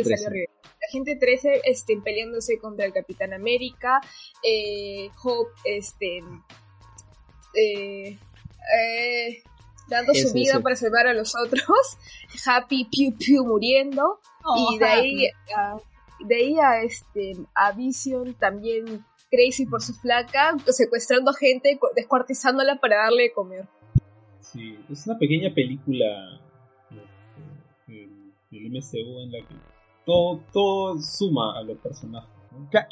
Agente 0.89 1.17
13 1.17 1.61
este, 1.65 1.99
peleándose 2.03 2.59
contra 2.59 2.87
el 2.87 2.93
Capitán 2.93 3.33
América. 3.33 4.01
Eh, 4.43 5.11
Hope, 5.23 5.51
este. 5.65 6.21
Eh, 7.55 8.19
eh, 8.79 9.43
dando 9.89 10.15
su 10.15 10.33
vida 10.33 10.61
para 10.61 10.77
salvar 10.77 11.07
a 11.07 11.15
los 11.15 11.35
otros. 11.37 11.69
Happy 12.47 12.89
Pew 12.91 13.15
Pew 13.17 13.45
muriendo. 13.45 14.21
Oh, 14.45 14.73
y 14.75 14.79
de 14.79 14.85
ahí, 14.85 15.27
a, 15.57 15.77
de 16.21 16.37
ahí 16.37 16.59
a, 16.59 16.83
este, 16.83 17.33
a 17.55 17.73
Vision 17.73 18.35
también 18.35 19.05
crazy 19.35 19.67
por 19.67 19.83
su 19.83 19.95
flaca, 19.95 20.57
secuestrando 20.69 21.33
gente, 21.33 21.79
descuartizándola 21.97 22.77
para 22.77 23.05
darle 23.05 23.25
de 23.25 23.33
comer. 23.33 23.69
Sí, 24.41 24.79
es 24.91 25.07
una 25.07 25.19
pequeña 25.19 25.53
película 25.53 26.41
este, 26.91 28.09
del 28.51 28.71
MCU 28.71 29.21
en 29.21 29.33
la 29.33 29.39
que 29.41 29.55
todo, 30.05 30.41
todo 30.53 31.01
suma 31.01 31.59
a 31.59 31.63
los 31.63 31.79
personajes. 31.79 32.31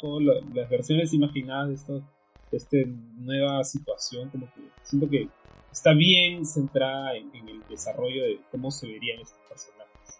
Todas 0.01 0.43
las 0.53 0.69
versiones 0.69 1.13
imaginadas 1.13 1.69
de, 1.69 1.75
esto, 1.75 1.93
de 2.51 2.57
esta 2.57 2.77
nueva 3.17 3.63
situación, 3.63 4.29
como 4.29 4.47
que 4.53 4.61
siento 4.81 5.09
que 5.09 5.29
está 5.71 5.93
bien 5.93 6.45
centrada 6.45 7.15
en, 7.15 7.31
el 7.33 7.63
desarrollo 7.69 8.23
de 8.23 8.41
cómo 8.51 8.71
se 8.71 8.87
verían 8.87 9.21
estos 9.21 9.39
personajes. 9.47 10.19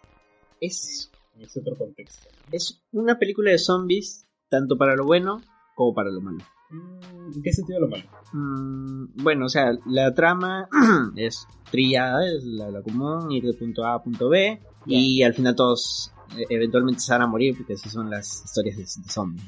Es, 0.60 1.10
en 1.34 1.42
ese 1.42 1.60
otro 1.60 1.76
contexto. 1.76 2.28
Es 2.52 2.82
una 2.92 3.18
película 3.18 3.50
de 3.50 3.58
zombies, 3.58 4.26
tanto 4.48 4.78
para 4.78 4.96
lo 4.96 5.04
bueno 5.04 5.42
como 5.74 5.94
para 5.94 6.10
lo 6.10 6.20
malo. 6.20 6.38
Mm, 6.70 7.34
¿En 7.34 7.42
qué 7.42 7.52
sentido 7.52 7.80
lo 7.80 7.88
malo? 7.88 8.04
Mm, 8.32 9.22
bueno, 9.22 9.46
o 9.46 9.48
sea, 9.48 9.72
la 9.86 10.14
trama 10.14 10.68
es 11.16 11.46
trillada, 11.70 12.26
es 12.26 12.44
la, 12.44 12.82
común, 12.82 13.30
ir 13.30 13.44
de 13.44 13.54
punto 13.54 13.84
A 13.84 13.94
a 13.94 14.02
punto 14.02 14.28
B, 14.28 14.60
y 14.86 15.22
al 15.22 15.34
final 15.34 15.54
todos 15.54 16.12
eh, 16.36 16.46
eventualmente 16.48 17.00
se 17.00 17.12
van 17.12 17.22
a 17.22 17.26
morir 17.26 17.56
porque 17.56 17.74
así 17.74 17.88
son 17.88 18.10
las 18.10 18.44
historias 18.44 18.76
de, 18.76 18.86
zombies. 18.86 19.44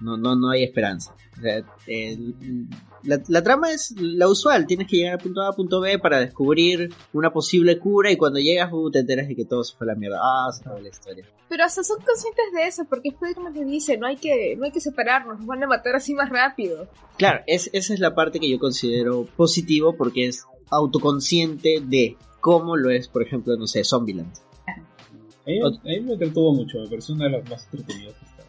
No, 0.00 0.16
no, 0.16 0.36
no 0.36 0.50
hay 0.50 0.64
esperanza. 0.64 1.14
O 1.36 1.40
sea, 1.40 1.62
el, 1.86 2.34
la, 3.02 3.42
trama 3.42 3.70
es 3.70 3.94
la 3.98 4.28
usual, 4.28 4.66
tienes 4.66 4.86
que 4.86 4.96
llegar 4.96 5.14
a 5.14 5.18
punto 5.18 5.40
A 5.40 5.48
a 5.48 5.52
punto 5.52 5.80
B 5.80 5.98
para 5.98 6.20
descubrir 6.20 6.92
una 7.12 7.32
posible 7.32 7.78
cura 7.78 8.10
y 8.10 8.16
cuando 8.16 8.38
llegas 8.38 8.72
uh, 8.72 8.90
te 8.90 9.00
enteras 9.00 9.28
de 9.28 9.36
que 9.36 9.44
todo 9.44 9.62
se 9.64 9.76
fue 9.76 9.86
a 9.86 9.92
la 9.92 9.94
mierda. 9.94 10.18
Ah, 10.20 10.50
se 10.52 10.60
acabó 10.60 10.80
la 10.80 10.88
historia. 10.88 11.24
Pero 11.48 11.64
hasta 11.64 11.82
son 11.82 11.98
conscientes 11.98 12.44
de 12.52 12.66
eso, 12.66 12.84
porque 12.88 13.08
Spider-Man 13.08 13.54
te 13.54 13.64
dice, 13.64 13.96
no 13.96 14.06
hay 14.06 14.16
que, 14.16 14.56
no 14.56 14.64
hay 14.64 14.70
que 14.70 14.80
separarnos, 14.80 15.38
nos 15.38 15.46
van 15.46 15.62
a 15.62 15.66
matar 15.66 15.96
así 15.96 16.14
más 16.14 16.28
rápido. 16.28 16.88
Claro, 17.16 17.42
es, 17.46 17.70
esa 17.72 17.94
es 17.94 18.00
la 18.00 18.14
parte 18.14 18.40
que 18.40 18.50
yo 18.50 18.58
considero 18.58 19.24
positivo 19.36 19.96
porque 19.96 20.26
es 20.26 20.44
autoconsciente 20.70 21.80
de 21.82 22.16
cómo 22.40 22.76
lo 22.76 22.90
es, 22.90 23.08
por 23.08 23.22
ejemplo, 23.22 23.56
no 23.56 23.66
sé, 23.66 23.84
Zombieland. 23.84 24.32
A 24.66 25.50
mí, 25.50 26.00
me 26.00 26.12
entretuvo 26.12 26.52
mucho, 26.52 26.78
me 26.78 26.88
pareció 26.88 27.14
una 27.14 27.24
de 27.24 27.30
las 27.30 27.48
más 27.48 27.64
entretenidas 27.64 28.14
hasta, 28.22 28.44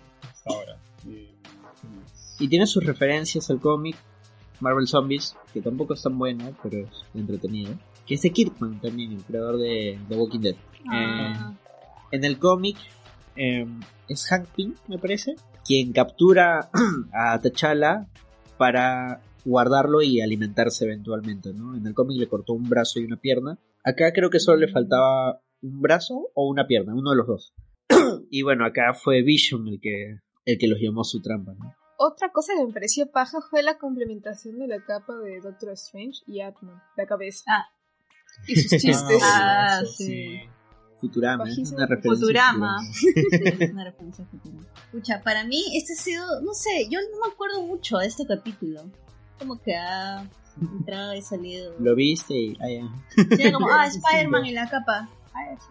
ahora. 0.45 0.78
Y 2.39 2.47
tiene 2.47 2.65
sus 2.65 2.85
referencias 2.85 3.49
al 3.49 3.59
cómic, 3.59 3.95
Marvel 4.59 4.87
Zombies, 4.87 5.35
que 5.53 5.61
tampoco 5.61 5.93
es 5.93 6.01
tan 6.01 6.17
bueno, 6.17 6.55
pero 6.63 6.79
es 6.79 7.05
entretenido. 7.13 7.73
Que 8.05 8.15
es 8.15 8.21
de 8.21 8.31
Kirkman 8.31 8.79
también, 8.81 9.11
el 9.11 9.23
creador 9.23 9.57
de 9.57 9.99
The 10.07 10.15
Walking 10.15 10.39
Dead. 10.39 10.55
Ah. 10.87 11.53
Eh, 11.53 12.17
en 12.17 12.23
el 12.23 12.39
cómic 12.39 12.77
eh, 13.35 13.67
es 14.07 14.25
Hank 14.27 14.47
Pym, 14.55 14.73
me 14.87 14.97
parece, 14.97 15.35
quien 15.65 15.91
captura 15.93 16.69
a 17.13 17.39
T'Challa 17.39 18.07
para 18.57 19.21
guardarlo 19.45 20.01
y 20.01 20.21
alimentarse 20.21 20.85
eventualmente, 20.85 21.53
¿no? 21.53 21.75
En 21.75 21.85
el 21.85 21.93
cómic 21.93 22.17
le 22.17 22.27
cortó 22.27 22.53
un 22.53 22.67
brazo 22.67 22.99
y 22.99 23.05
una 23.05 23.17
pierna. 23.17 23.57
Acá 23.83 24.11
creo 24.13 24.29
que 24.29 24.39
solo 24.39 24.59
le 24.59 24.67
faltaba 24.67 25.41
un 25.61 25.81
brazo 25.81 26.29
o 26.33 26.49
una 26.49 26.67
pierna, 26.67 26.93
uno 26.95 27.11
de 27.11 27.17
los 27.17 27.27
dos. 27.27 27.53
y 28.31 28.41
bueno, 28.41 28.65
acá 28.65 28.93
fue 28.93 29.21
Vision 29.21 29.67
el 29.67 29.79
que, 29.79 30.17
el 30.45 30.57
que 30.57 30.67
los 30.67 30.79
llamó 30.81 31.03
su 31.03 31.21
trampa, 31.21 31.53
¿no? 31.53 31.78
Otra 32.01 32.31
cosa 32.31 32.53
que 32.55 32.65
me 32.65 32.71
pareció 32.71 33.11
paja 33.11 33.39
fue 33.41 33.61
la 33.61 33.77
complementación 33.77 34.57
de 34.57 34.67
la 34.67 34.81
capa 34.85 35.17
de 35.17 35.41
Doctor 35.41 35.71
Strange 35.71 36.21
y 36.27 36.39
Atman, 36.39 36.81
la 36.95 37.05
cabeza. 37.05 37.43
Ah. 37.45 37.65
Y 38.47 38.55
sus 38.55 38.71
chistes. 38.81 39.21
ah, 39.21 39.81
sí. 39.97 40.39
Futurama, 41.01 41.43
una 41.73 41.85
referencia. 41.87 42.25
Futurama. 42.25 42.77
una 43.73 43.83
referencia 43.83 44.23
a 44.23 44.27
Futurama. 44.29 44.65
Escucha, 44.85 45.21
para 45.21 45.43
mí 45.43 45.61
este 45.75 45.91
ha 45.91 45.95
sido, 45.97 46.41
no 46.41 46.53
sé, 46.53 46.87
yo 46.89 46.99
no 47.01 47.27
me 47.27 47.33
acuerdo 47.33 47.63
mucho 47.63 47.97
de 47.97 48.07
este 48.07 48.25
capítulo. 48.25 48.89
Como 49.37 49.61
que 49.61 49.75
ha 49.75 50.25
entrado 50.61 51.13
y 51.13 51.21
salido. 51.21 51.75
Lo 51.79 51.95
viste 51.95 52.33
y. 52.33 52.57
Ah, 52.61 52.69
ya. 52.69 53.51
como, 53.51 53.67
ah, 53.71 53.87
Spider-Man 53.87 54.45
en 54.45 54.55
la 54.55 54.69
capa. 54.69 55.09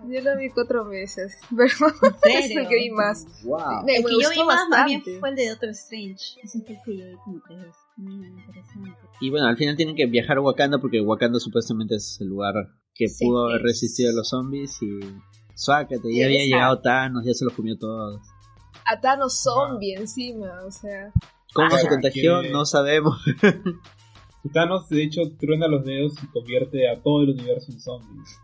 Yo 0.09 0.21
lo 0.23 0.37
vi 0.37 0.51
cuatro 0.51 0.85
veces, 0.89 1.37
pero 1.57 1.69
es 2.25 2.51
el 2.51 2.69
que 2.69 2.77
vi 2.77 2.91
más. 2.91 3.27
Wow. 3.45 3.87
El 3.87 4.05
que 4.05 4.13
yo 4.21 4.31
vi 4.31 4.45
más, 4.45 4.69
más 4.69 4.87
bien 4.87 5.03
fue 5.21 5.31
el 5.31 5.37
de 5.37 5.49
Doctor 5.51 5.71
Strange. 5.71 6.41
Ese 6.43 6.61
fue 6.63 6.75
el 6.77 6.83
que 6.85 6.97
yo 6.97 7.07
vi 7.07 7.17
como 7.25 7.41
tres 7.47 7.59
veces. 7.59 7.89
Y 9.21 9.31
bueno, 9.31 9.47
al 9.47 9.57
final 9.57 9.77
tienen 9.77 9.97
que 9.97 10.07
viajar 10.07 10.39
a 10.39 10.41
Wakanda 10.41 10.79
porque 10.79 11.01
Wakanda 11.01 11.41
supuestamente 11.41 11.97
es 11.97 12.19
el 12.21 12.29
lugar 12.29 12.55
que 12.95 13.07
pudo 13.19 13.49
haber 13.49 13.63
resistido 13.63 14.11
a 14.11 14.15
los 14.15 14.29
zombies 14.29 14.81
y 14.83 15.01
suácate, 15.55 16.15
ya 16.15 16.27
había 16.27 16.45
llegado 16.45 16.81
Thanos, 16.81 17.25
ya 17.25 17.35
se 17.35 17.45
los 17.45 17.55
comió 17.55 17.77
todos. 17.77 18.21
A 18.85 19.01
Thanos 19.01 19.43
zombie 19.43 19.95
encima, 19.95 20.65
o 20.65 20.71
sea. 20.71 21.13
¿Cómo 21.53 21.71
se 21.71 21.89
contagió? 21.89 22.43
No 22.43 22.65
sabemos. 22.65 23.21
Thanos 24.53 24.89
de 24.89 25.03
hecho 25.03 25.23
truena 25.39 25.67
los 25.67 25.85
dedos 25.85 26.15
y 26.23 26.27
convierte 26.29 26.89
a 26.89 27.03
todo 27.03 27.23
el 27.23 27.31
universo 27.31 27.73
en 27.73 27.81
zombies. 27.81 28.39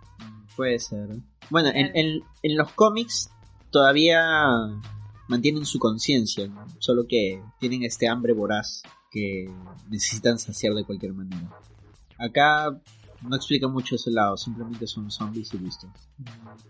Puede 0.57 0.79
ser. 0.79 1.09
Bueno, 1.51 1.71
en, 1.75 2.23
en, 2.43 2.57
los 2.57 2.73
cómics 2.73 3.31
todavía 3.71 4.23
mantienen 5.29 5.65
su 5.65 5.79
conciencia, 5.79 6.49
solo 6.79 7.07
que 7.09 7.43
tienen 7.59 7.83
este 7.83 8.09
hambre 8.09 8.33
voraz 8.33 8.83
que 9.11 9.51
necesitan 9.89 10.39
saciar 10.39 10.75
de 10.75 10.85
cualquier 10.85 11.13
manera. 11.13 11.51
Acá 12.19 12.81
no 13.29 13.37
explica 13.37 13.69
mucho 13.69 13.97
ese 13.97 14.11
lado, 14.11 14.37
simplemente 14.37 14.87
son 14.87 15.11
zombies 15.11 15.53
y 15.55 15.59
listo. 15.59 15.91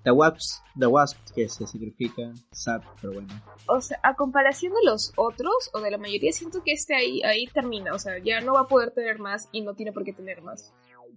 The 0.05 0.13
Wasp, 0.13 0.63
the 0.79 0.87
Wasp 0.87 1.19
que 1.35 1.49
se 1.49 1.67
sacrifica, 1.67 2.33
sad, 2.53 2.81
pero 3.01 3.15
bueno. 3.15 3.29
O 3.67 3.81
sea, 3.81 3.99
a 4.03 4.15
comparación 4.15 4.73
de 4.73 4.91
los 4.91 5.13
otros, 5.17 5.71
o 5.73 5.81
de 5.81 5.91
la 5.91 5.99
mayoría, 5.99 6.33
siento 6.33 6.63
que 6.63 6.73
este 6.73 6.95
ahí, 6.95 7.23
ahí 7.23 7.47
termina, 7.49 7.93
o 7.93 7.99
sea, 7.99 8.19
ya 8.19 8.41
no 8.41 8.55
va 8.55 8.61
a 8.61 8.69
poder 8.69 8.93
tener 8.93 9.19
más 9.19 9.49
y 9.53 9.63
no 9.63 9.75
tiene 9.75 9.93
por 9.93 10.05
qué 10.05 10.13
tener 10.13 10.43
más. 10.43 10.73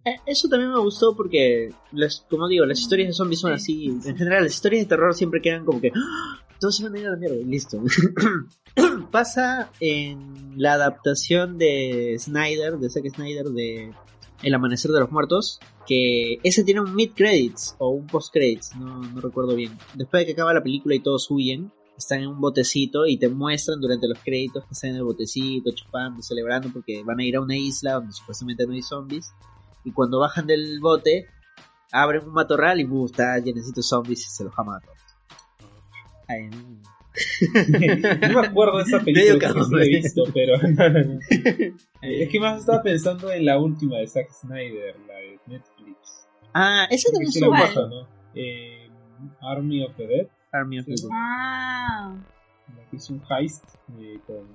Eh, 0.05 0.15
eso 0.25 0.47
también 0.47 0.71
me 0.71 0.79
gustó 0.79 1.15
porque, 1.15 1.73
las, 1.91 2.25
como 2.29 2.47
digo, 2.47 2.65
las 2.65 2.79
historias 2.79 3.09
de 3.09 3.13
zombies 3.13 3.39
son 3.39 3.53
así. 3.53 3.85
En 3.85 4.17
general, 4.17 4.43
las 4.43 4.53
historias 4.53 4.83
de 4.83 4.89
terror 4.89 5.13
siempre 5.13 5.41
quedan 5.41 5.65
como 5.65 5.81
que 5.81 5.91
¡Ah! 5.95 6.41
todos 6.59 6.75
se 6.75 6.83
van 6.83 6.95
a 6.95 6.99
ir 6.99 7.07
a 7.07 7.11
la 7.11 7.17
mierda 7.17 7.35
y 7.35 7.45
listo. 7.45 7.81
Pasa 9.11 9.71
en 9.79 10.53
la 10.55 10.73
adaptación 10.73 11.57
de 11.57 12.15
Snyder, 12.19 12.77
de 12.77 12.89
Zack 12.89 13.09
Snyder, 13.13 13.45
de 13.45 13.93
El 14.43 14.53
Amanecer 14.53 14.91
de 14.91 14.99
los 14.99 15.11
Muertos, 15.11 15.59
que 15.87 16.39
ese 16.43 16.63
tiene 16.63 16.81
un 16.81 16.95
mid-credits 16.95 17.75
o 17.79 17.89
un 17.89 18.07
post-credits, 18.07 18.75
no, 18.75 19.01
no 19.01 19.21
recuerdo 19.21 19.55
bien. 19.55 19.77
Después 19.93 20.21
de 20.21 20.25
que 20.27 20.31
acaba 20.33 20.53
la 20.53 20.63
película 20.63 20.95
y 20.95 20.99
todos 20.99 21.29
huyen, 21.31 21.71
están 21.97 22.21
en 22.21 22.27
un 22.27 22.39
botecito 22.39 23.07
y 23.07 23.17
te 23.17 23.27
muestran 23.29 23.81
durante 23.81 24.07
los 24.07 24.19
créditos 24.19 24.63
que 24.65 24.73
están 24.73 24.91
en 24.91 24.97
el 24.97 25.03
botecito, 25.03 25.71
chupando, 25.71 26.21
celebrando 26.21 26.69
porque 26.71 27.03
van 27.03 27.19
a 27.19 27.23
ir 27.23 27.35
a 27.35 27.41
una 27.41 27.57
isla 27.57 27.93
donde 27.93 28.13
supuestamente 28.13 28.67
no 28.67 28.73
hay 28.73 28.83
zombies 28.83 29.33
y 29.87 29.91
cuando 29.93 30.19
bajan 30.19 30.45
del 30.45 30.79
bote 30.81 31.27
Abren 31.91 32.25
un 32.27 32.33
matorral 32.33 32.81
y 32.81 32.85
uh, 32.85 33.05
está 33.05 33.39
llenecito 33.39 33.79
de 33.79 33.83
zombies 33.83 34.19
y 34.19 34.29
se 34.29 34.43
los 34.43 34.53
jama 34.53 34.77
a 34.77 34.81
todos. 34.81 34.97
Ay, 36.27 36.49
no. 36.49 36.57
no 38.27 38.41
me 38.41 38.47
acuerdo 38.47 38.77
de 38.77 38.83
esa 38.83 38.99
Medio 38.99 39.39
película 39.39 39.39
que 39.39 39.53
cabrón. 39.59 39.81
he 39.81 39.87
visto, 39.87 40.23
pero 40.33 40.57
no, 40.61 40.89
no, 40.89 41.03
no. 41.03 41.19
Eh, 42.01 42.23
Es 42.23 42.29
que 42.29 42.39
más 42.39 42.59
estaba 42.59 42.83
pensando 42.83 43.31
en 43.31 43.45
la 43.45 43.57
última 43.57 43.97
de 43.97 44.07
Zack 44.07 44.29
Snyder, 44.31 44.95
la 45.07 45.13
de 45.15 45.39
Netflix. 45.47 46.27
Ah, 46.53 46.87
esa 46.91 47.09
también 47.11 47.29
es 47.29 47.41
la 47.41 47.49
una 47.49 47.73
¿no? 47.87 48.07
Eh, 48.35 48.89
Army 49.41 49.83
of 49.83 49.95
the 49.95 50.05
Dead, 50.07 50.27
Army 50.51 50.79
of 50.79 50.85
the 50.85 50.91
Dead. 50.91 51.09
Ah, 51.11 52.15
la 52.75 52.89
que 52.89 52.97
es 52.97 53.09
un 53.09 53.23
heist 53.29 53.63
eh, 53.99 54.19
con, 54.27 54.45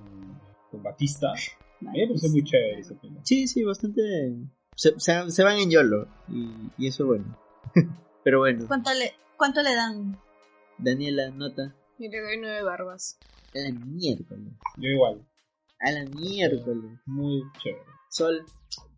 con 0.70 0.83
Batista. 0.83 1.33
Me 1.80 2.07
pareció 2.07 2.28
muy 2.30 2.45
chévere 2.45 2.78
esa 2.80 2.95
película. 2.95 3.24
Sí, 3.24 3.49
sí, 3.49 3.64
bastante. 3.64 4.03
Se, 4.75 4.99
se- 4.99 5.31
se 5.31 5.45
van 5.45 5.59
en 5.59 5.70
YOLO. 5.70 6.09
Y, 6.29 6.51
y 6.79 6.87
eso 6.89 7.07
bueno. 7.07 7.39
Pero 8.25 8.39
bueno, 8.41 8.64
¿cuánto 8.68 8.93
le, 8.95 9.12
cuánto 9.37 9.62
le 9.62 9.75
dan? 9.75 10.18
Daniela, 10.79 11.31
nota. 11.31 11.75
Y 11.99 12.09
le 12.09 12.20
doy 12.20 12.39
nueve 12.41 12.62
barbas. 12.62 13.18
A 13.55 13.59
la 13.59 13.70
miércoles. 13.87 14.53
Yo 14.79 14.89
igual, 14.89 15.27
A 15.81 15.91
la 15.91 16.05
miércoles. 16.07 16.99
muy 17.07 17.43
chévere. 17.62 17.85
Sol. 18.11 18.45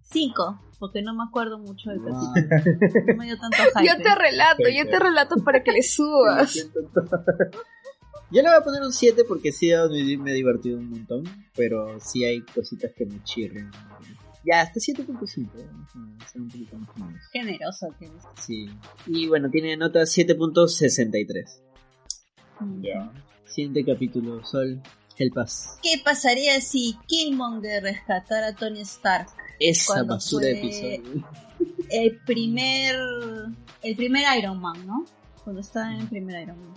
Cinco, 0.03 0.61
porque 0.79 1.01
no 1.03 1.15
me 1.15 1.25
acuerdo 1.25 1.59
mucho 1.59 1.91
del 1.91 2.01
Wow. 2.01 2.13
capítulo. 2.35 3.05
No 3.09 3.17
me 3.17 3.25
dio 3.25 3.39
tanto 3.39 3.57
hype. 3.75 3.87
Yo 3.89 3.97
te 3.97 4.15
relato, 4.15 4.63
yo 4.69 4.85
te 4.89 4.99
relato 4.99 5.37
para 5.45 5.63
que 5.63 5.73
le 5.73 5.83
subas. 5.83 6.55
Yo 8.31 8.43
le 8.43 8.49
voy 8.49 8.59
a 8.59 8.65
poner 8.65 8.83
un 8.83 8.93
7 8.93 9.23
porque 9.29 9.53
sí 9.53 9.71
me, 9.91 10.17
me 10.19 10.31
he 10.33 10.35
divertido 10.35 10.79
un 10.79 10.91
montón, 10.91 11.23
pero 11.55 12.01
sí 12.01 12.25
hay 12.25 12.41
cositas 12.41 12.91
que 12.97 13.07
me 13.07 13.23
chirren. 13.23 13.71
Ya, 14.47 14.61
hasta 14.61 14.79
7.5, 14.79 15.59
¿eh? 15.59 15.67
vamos 15.73 15.89
a 16.21 16.25
hacer 16.25 16.41
un 16.43 16.49
poquito 16.49 16.77
más. 16.79 16.97
menos. 16.99 17.23
Generoso 17.33 17.87
que 17.99 18.07
eres. 18.07 18.23
Sí. 18.41 18.67
Y 19.07 19.27
bueno, 19.29 19.49
tiene 19.51 19.77
nota 19.77 20.01
7.63. 20.01 21.61
Ya. 22.81 23.13
Siguiente 23.47 23.85
capítulo, 23.85 24.45
Sol, 24.45 24.81
Help 25.17 25.37
Us. 25.39 25.67
¿Qué 25.83 26.01
pasaría 26.05 26.61
si 26.61 26.97
Killmonger 27.07 27.83
rescatara 27.83 28.49
a 28.49 28.55
Tony 28.55 28.81
Stark? 28.81 29.29
Esa 29.61 30.03
basura 30.03 30.47
de 30.47 30.59
episodio. 30.59 31.25
El 31.91 32.19
primer. 32.27 32.95
El 33.83 33.97
primer 33.97 34.25
Iron 34.39 34.61
Man, 34.61 34.87
¿no? 34.87 35.05
Cuando 35.43 35.61
estaba 35.61 35.93
en 35.95 36.01
el 36.01 36.09
primer 36.09 36.43
Iron 36.43 36.59
Man. 36.59 36.75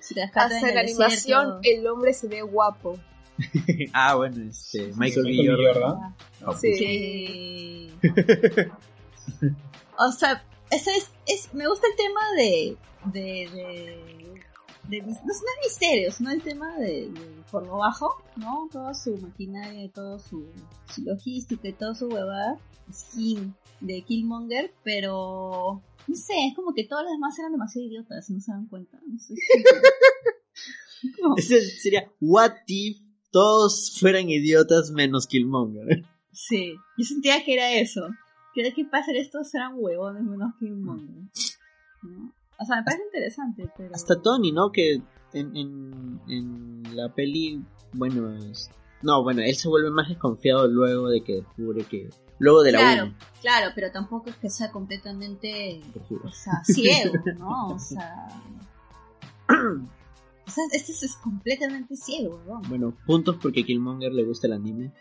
Si 0.00 0.18
Hasta 0.20 0.68
el 0.68 0.74
la 0.74 0.80
animación, 0.80 1.60
desierto- 1.60 1.80
el 1.80 1.86
hombre 1.88 2.14
se 2.14 2.28
ve 2.28 2.42
guapo. 2.42 2.98
ah, 3.92 4.14
bueno, 4.16 4.42
este, 4.50 4.92
Michael 4.96 5.24
B. 5.24 5.30
Michael 5.30 5.56
B. 5.56 5.64
Jordan. 5.66 6.14
Jordan. 6.40 6.60
Sí. 6.60 6.74
Sí. 6.76 7.90
o 9.98 10.12
sea, 10.12 10.44
ese 10.70 10.90
es, 10.96 11.10
es- 11.26 11.54
me 11.54 11.68
gusta 11.68 11.86
el 11.88 11.96
tema 11.96 12.20
de. 12.36 12.76
de. 13.12 13.50
de, 13.52 14.26
de- 14.88 15.02
no, 15.02 15.10
es- 15.12 15.22
no 15.22 15.32
es 15.32 15.42
misterio, 15.64 16.10
sino 16.12 16.30
el 16.30 16.42
tema 16.42 16.76
de, 16.78 17.08
de 17.10 17.42
por 17.50 17.66
lo 17.66 17.76
bajo, 17.78 18.22
¿no? 18.36 18.68
Toda 18.72 18.94
su 18.94 19.16
maquinaria, 19.18 19.84
y 19.84 19.88
toda 19.88 20.18
su, 20.18 20.46
su 20.94 21.02
logística 21.02 21.68
y 21.68 21.72
toda 21.72 21.94
su 21.94 22.08
huevada. 22.08 22.58
Skin 22.92 23.54
de 23.80 24.02
Killmonger, 24.02 24.72
pero. 24.82 25.82
No 26.08 26.14
sé, 26.14 26.34
es 26.48 26.54
como 26.54 26.72
que 26.72 26.84
todos 26.84 27.02
los 27.02 27.10
demás 27.12 27.36
eran 27.40 27.50
demasiado 27.50 27.88
idiotas, 27.88 28.30
no 28.30 28.40
se 28.40 28.52
dan 28.52 28.66
cuenta. 28.68 28.96
No 29.04 29.18
sé. 29.18 29.34
Ese 31.36 31.60
sería, 31.62 32.10
what 32.20 32.52
if 32.68 32.96
todos 33.36 33.94
fueran 34.00 34.30
idiotas 34.30 34.90
menos 34.92 35.26
Killmonger? 35.26 36.04
Sí, 36.32 36.74
yo 36.98 37.04
sentía 37.06 37.42
que 37.44 37.54
era 37.54 37.72
eso. 37.72 38.08
Que 38.54 38.70
que 38.74 38.84
pasa 38.84 39.10
estos 39.12 39.54
eran 39.54 39.72
huevones 39.74 40.22
menos. 40.22 40.52
¿no? 40.60 40.98
O 42.58 42.64
sea, 42.66 42.76
me 42.76 42.82
parece 42.82 43.04
interesante, 43.04 43.70
pero. 43.74 43.94
Hasta 43.94 44.20
Tony, 44.20 44.52
¿no? 44.52 44.70
Que 44.70 45.00
en, 45.32 45.56
en, 45.56 46.20
en 46.28 46.82
la 46.94 47.14
peli, 47.14 47.62
bueno, 47.94 48.34
es- 48.36 48.70
no, 49.00 49.22
bueno, 49.22 49.40
él 49.40 49.54
se 49.56 49.68
vuelve 49.68 49.90
más 49.90 50.10
desconfiado 50.10 50.68
luego 50.68 51.08
de 51.08 51.24
que 51.24 51.36
descubre 51.36 51.84
que, 51.84 52.10
luego 52.38 52.62
de 52.62 52.72
la 52.72 52.78
Claro, 52.80 53.14
claro, 53.40 53.72
pero 53.74 53.90
tampoco 53.90 54.28
es 54.28 54.36
que 54.36 54.50
sea 54.50 54.70
completamente. 54.70 55.80
O 56.22 56.30
sea, 56.32 56.62
ciego, 56.64 57.14
¿no? 57.38 57.68
O 57.68 57.78
sea. 57.78 58.28
O 60.46 60.50
sea, 60.50 60.64
este 60.72 60.92
es, 60.92 61.16
completamente 61.16 61.96
ciego, 61.96 62.40
¿no? 62.46 62.60
Bueno, 62.68 62.96
puntos 63.04 63.36
porque 63.42 63.64
Killmonger 63.64 64.12
le 64.12 64.24
gusta 64.24 64.46
el 64.46 64.52
anime. 64.52 64.92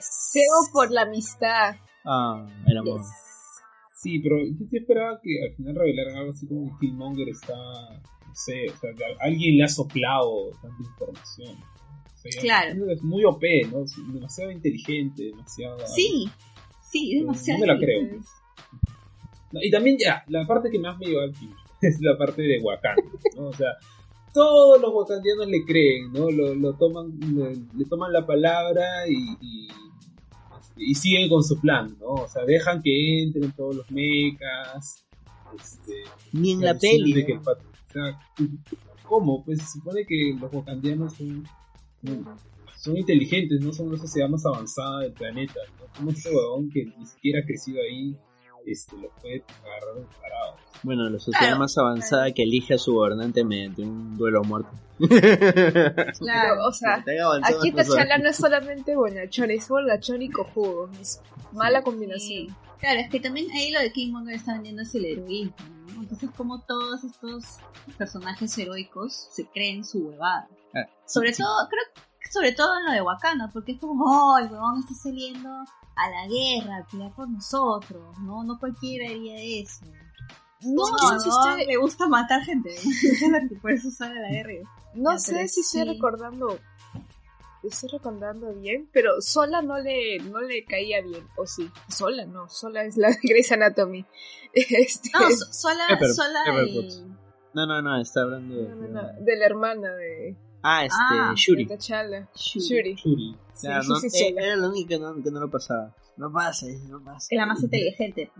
Ciego 0.00 0.54
por 0.72 0.92
la 0.92 1.02
amistad. 1.02 1.76
Ah, 2.04 2.46
el 2.66 2.76
amor. 2.78 3.00
Yes. 3.00 3.08
Sí, 3.96 4.20
pero 4.20 4.38
yo 4.38 4.66
sí 4.70 4.76
esperaba 4.76 5.20
que 5.22 5.42
al 5.44 5.54
final 5.56 5.74
revelaran 5.74 6.16
algo 6.16 6.30
así 6.30 6.46
como 6.46 6.78
que 6.78 6.86
Killmonger 6.86 7.28
está, 7.28 7.54
no 7.54 8.34
sé, 8.34 8.68
o 8.68 8.76
sea, 8.76 8.90
alguien 9.20 9.56
le 9.56 9.64
ha 9.64 9.68
soplado 9.68 10.50
tanta 10.60 10.82
información. 10.82 11.56
O 11.56 12.18
sea, 12.18 12.40
Claro. 12.40 12.90
Es 12.90 13.02
muy 13.02 13.24
OP, 13.24 13.42
¿no? 13.70 13.84
Es 13.84 13.94
demasiado 14.12 14.52
inteligente, 14.52 15.24
demasiado... 15.24 15.78
Sí, 15.88 16.28
sí, 16.88 17.18
demasiado. 17.18 17.60
No 17.60 17.66
me 17.66 17.72
la 17.72 17.78
creo. 17.80 18.20
No, 19.52 19.60
y 19.60 19.70
también 19.70 19.96
ya, 19.98 20.24
la 20.28 20.46
parte 20.46 20.70
que 20.70 20.78
más 20.78 20.98
me 20.98 21.06
lleva 21.06 21.24
al 21.24 21.32
pincho 21.32 21.61
es 21.82 22.00
la 22.00 22.16
parte 22.16 22.42
de 22.42 22.60
Wakanda, 22.60 23.02
¿no? 23.36 23.46
O 23.48 23.52
sea, 23.52 23.68
todos 24.32 24.80
los 24.80 24.92
wakandianos 24.94 25.46
le 25.46 25.64
creen, 25.64 26.12
¿no? 26.12 26.30
Lo, 26.30 26.54
lo 26.54 26.74
toman, 26.74 27.18
le, 27.34 27.54
le 27.76 27.84
toman 27.84 28.12
la 28.12 28.26
palabra 28.26 29.06
y, 29.08 29.36
y, 29.40 29.68
y 30.76 30.94
siguen 30.94 31.28
con 31.28 31.42
su 31.42 31.60
plan, 31.60 31.96
¿no? 32.00 32.14
O 32.14 32.28
sea, 32.28 32.44
dejan 32.44 32.82
que 32.82 33.22
entren 33.22 33.52
todos 33.52 33.76
los 33.76 33.90
mechas, 33.90 35.04
este, 35.58 36.04
Ni 36.32 36.52
en 36.52 36.60
la 36.62 36.78
peli. 36.78 37.22
o 37.22 37.92
sea, 37.92 38.18
¿cómo? 39.06 39.44
Pues 39.44 39.60
se 39.60 39.78
supone 39.78 40.06
que 40.06 40.34
los 40.40 40.52
wakandianos 40.52 41.14
son, 41.14 41.44
son 42.78 42.96
inteligentes, 42.96 43.60
no 43.60 43.72
son 43.72 43.92
la 43.92 43.98
sociedad 43.98 44.28
más 44.28 44.46
avanzada 44.46 45.00
del 45.00 45.12
planeta, 45.12 45.60
¿no? 45.78 45.86
Como 45.94 46.10
este 46.10 46.30
huevón 46.34 46.70
que 46.70 46.86
ni 46.86 47.06
siquiera 47.06 47.40
ha 47.40 47.44
crecido 47.44 47.80
ahí, 47.82 48.16
este, 48.66 48.96
lo 48.96 49.08
puede 49.20 49.44
agarrar 49.64 49.96
un 49.98 50.06
parado. 50.20 50.56
Bueno, 50.82 51.08
la 51.08 51.18
sociedad 51.18 51.40
Claro. 51.40 51.58
más 51.60 51.78
avanzada 51.78 52.32
que 52.32 52.42
elige 52.42 52.74
a 52.74 52.78
su 52.78 52.94
gobernante 52.94 53.44
mediante 53.44 53.82
un 53.82 54.16
duelo 54.16 54.40
a 54.40 54.42
muerte. 54.42 54.70
Claro, 56.18 56.66
o 56.66 56.72
sea, 56.72 57.04
aquí. 57.44 57.72
Tachala 57.72 58.18
no 58.18 58.28
es 58.28 58.36
solamente 58.36 58.94
bonachón, 58.96 59.50
es 59.50 59.68
bonachón 59.68 60.22
y 60.22 60.30
cojudo. 60.30 60.90
Es 61.00 61.20
mala 61.52 61.82
combinación. 61.82 62.48
Sí. 62.48 62.54
Claro, 62.78 63.00
es 63.00 63.10
que 63.10 63.20
también 63.20 63.48
ahí 63.52 63.70
lo 63.70 63.78
de 63.80 63.92
Killmonger 63.92 64.34
está 64.34 64.54
vendiendo 64.54 64.82
es 64.82 64.92
el 64.96 65.04
heroísmo, 65.04 65.54
¿no? 65.94 66.02
Entonces, 66.02 66.30
como 66.36 66.60
todos 66.62 67.04
estos 67.04 67.44
personajes 67.96 68.56
heroicos 68.58 69.28
se 69.30 69.46
creen 69.46 69.84
su 69.84 70.00
huevada. 70.08 70.48
Ah, 70.74 70.88
Sobre 71.06 71.32
sí. 71.32 71.42
todo, 71.42 71.68
creo 71.68 71.82
que 72.20 72.32
sobre 72.32 72.52
todo 72.52 72.76
en 72.80 72.86
lo 72.86 72.92
de 72.92 73.02
Wakanda, 73.02 73.50
porque 73.52 73.72
es 73.72 73.78
como, 73.78 74.04
oh, 74.04 74.38
el 74.38 74.50
huevón 74.50 74.80
está 74.80 74.94
saliendo 74.94 75.48
a 75.96 76.10
la 76.10 76.26
guerra, 76.28 76.78
a 76.78 76.86
pelear 76.86 77.14
por 77.14 77.28
nosotros, 77.28 78.18
¿no? 78.20 78.44
No 78.44 78.58
cualquiera 78.58 79.08
haría 79.10 79.36
eso. 79.62 79.84
No, 80.62 80.84
No, 80.90 81.20
si 81.20 81.28
no, 81.28 81.46
estoy, 81.56 81.66
le 81.66 81.76
gusta 81.76 82.06
matar 82.08 82.42
gente, 82.42 82.74
por 83.62 83.70
eso 83.72 83.90
sale 83.90 84.18
a 84.18 84.22
la 84.22 84.30
guerra. 84.30 84.52
no 84.94 85.12
Ya, 85.12 85.18
sé 85.18 85.48
si 85.48 85.60
estoy 85.60 85.84
recordando. 85.84 86.58
Estoy 87.64 87.90
recordando 87.90 88.52
bien, 88.54 88.88
pero 88.92 89.20
Sola 89.20 89.62
no 89.62 89.78
le, 89.78 90.18
no 90.18 90.40
le 90.40 90.64
caía 90.64 91.00
bien, 91.00 91.24
o 91.36 91.46
sí. 91.46 91.70
Sola 91.88 92.26
no, 92.26 92.48
Sola 92.48 92.82
es 92.82 92.96
la 92.96 93.10
Grey's 93.22 93.52
Anatomy. 93.52 94.04
Este, 94.52 95.10
No, 95.14 95.30
so- 95.30 95.52
sola, 95.52 95.86
sola 96.12 96.40
y... 96.66 97.06
No, 97.54 97.66
no, 97.66 97.80
no, 97.82 98.00
está 98.00 98.22
hablando 98.22 98.56
de... 98.56 98.68
no, 98.68 98.74
no, 98.74 98.88
no, 99.02 99.08
de 99.20 99.36
la 99.36 99.46
hermana 99.46 99.90
de, 99.94 100.36
Ah, 100.62 100.84
este, 100.84 100.96
Ah, 101.00 101.32
Shuri. 101.34 101.66
Shuri. 101.66 102.94
Shuri. 102.94 103.36
Claro, 103.60 103.82
sí, 103.82 103.88
no, 103.88 103.96
sí, 103.96 104.24
eh, 104.24 104.34
era 104.36 104.56
la 104.56 104.68
única 104.68 104.88
que 104.88 104.98
no, 104.98 105.22
que 105.22 105.30
no 105.30 105.40
lo 105.40 105.50
pasaba. 105.50 105.94
No 106.16 106.32
pasa, 106.32 106.66
no 106.88 107.02
pasa. 107.02 107.26
Es 107.30 107.36
la 107.36 107.46
más 107.46 107.62
inteligente. 107.62 108.30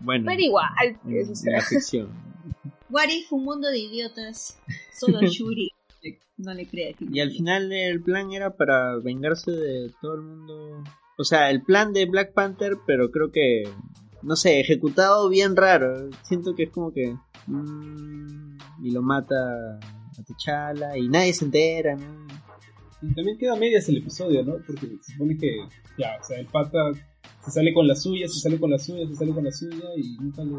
Bueno, 0.00 0.24
Pero 0.26 0.40
igual, 0.40 0.98
eso 1.08 1.50
la 1.50 1.60
ficción. 1.62 2.08
What 2.90 3.08
if 3.10 3.32
un 3.32 3.44
mundo 3.44 3.68
de 3.68 3.78
idiotas, 3.78 4.58
solo 4.92 5.20
Shuri 5.22 5.70
no 6.38 6.52
le 6.54 6.66
cree 6.66 6.90
a 6.90 6.92
Killmonger. 6.92 7.16
Y 7.16 7.20
al 7.20 7.30
final 7.30 7.72
el 7.72 8.02
plan 8.02 8.32
era 8.32 8.56
para 8.56 8.96
vengarse 8.96 9.50
de 9.50 9.92
todo 10.00 10.14
el 10.14 10.22
mundo. 10.22 10.84
O 11.18 11.24
sea, 11.24 11.50
el 11.50 11.62
plan 11.62 11.92
de 11.92 12.06
Black 12.06 12.34
Panther, 12.34 12.76
pero 12.86 13.10
creo 13.10 13.32
que, 13.32 13.64
no 14.22 14.36
sé, 14.36 14.60
ejecutado 14.60 15.28
bien 15.28 15.56
raro. 15.56 16.10
Siento 16.22 16.54
que 16.54 16.64
es 16.64 16.70
como 16.70 16.92
que... 16.92 17.16
mm, 17.46 18.58
y 18.84 18.90
lo 18.90 19.02
mata 19.02 19.80
a 20.18 20.24
T'Challa 20.24 20.96
y 20.96 21.08
nadie 21.08 21.32
se 21.32 21.44
entera, 21.44 21.96
¿no? 21.96 22.26
Y 23.02 23.14
también 23.14 23.36
queda 23.38 23.56
medias 23.56 23.88
el 23.88 23.98
episodio, 23.98 24.42
¿no? 24.42 24.54
Porque 24.66 24.86
se 25.02 25.12
supone 25.12 25.36
que, 25.36 25.58
ya, 25.98 26.16
o 26.20 26.24
sea, 26.24 26.38
el 26.38 26.46
pata 26.46 26.92
se 27.44 27.50
sale 27.50 27.72
con 27.72 27.86
la 27.86 27.94
suya, 27.94 28.26
se 28.26 28.40
sale 28.40 28.58
con 28.58 28.70
la 28.70 28.78
suya, 28.78 29.06
se 29.06 29.14
sale 29.14 29.32
con 29.32 29.44
la 29.44 29.52
suya 29.52 29.84
y 29.96 30.16
nunca 30.16 30.42
le, 30.42 30.52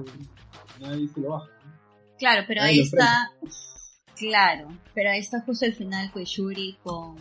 nadie 0.80 1.08
se 1.08 1.20
lo 1.20 1.30
baja. 1.30 1.50
¿no? 1.66 1.72
Claro, 2.18 2.46
pero 2.48 2.62
Ahí 2.62 2.70
ahí 2.70 2.78
lo 2.78 2.84
está. 2.84 3.32
Claro, 4.16 4.68
pero 4.94 5.12
ahí 5.12 5.20
está 5.20 5.42
justo 5.42 5.66
el 5.66 5.74
final 5.74 6.12
con 6.12 6.24
Shuri 6.24 6.78
con. 6.84 7.16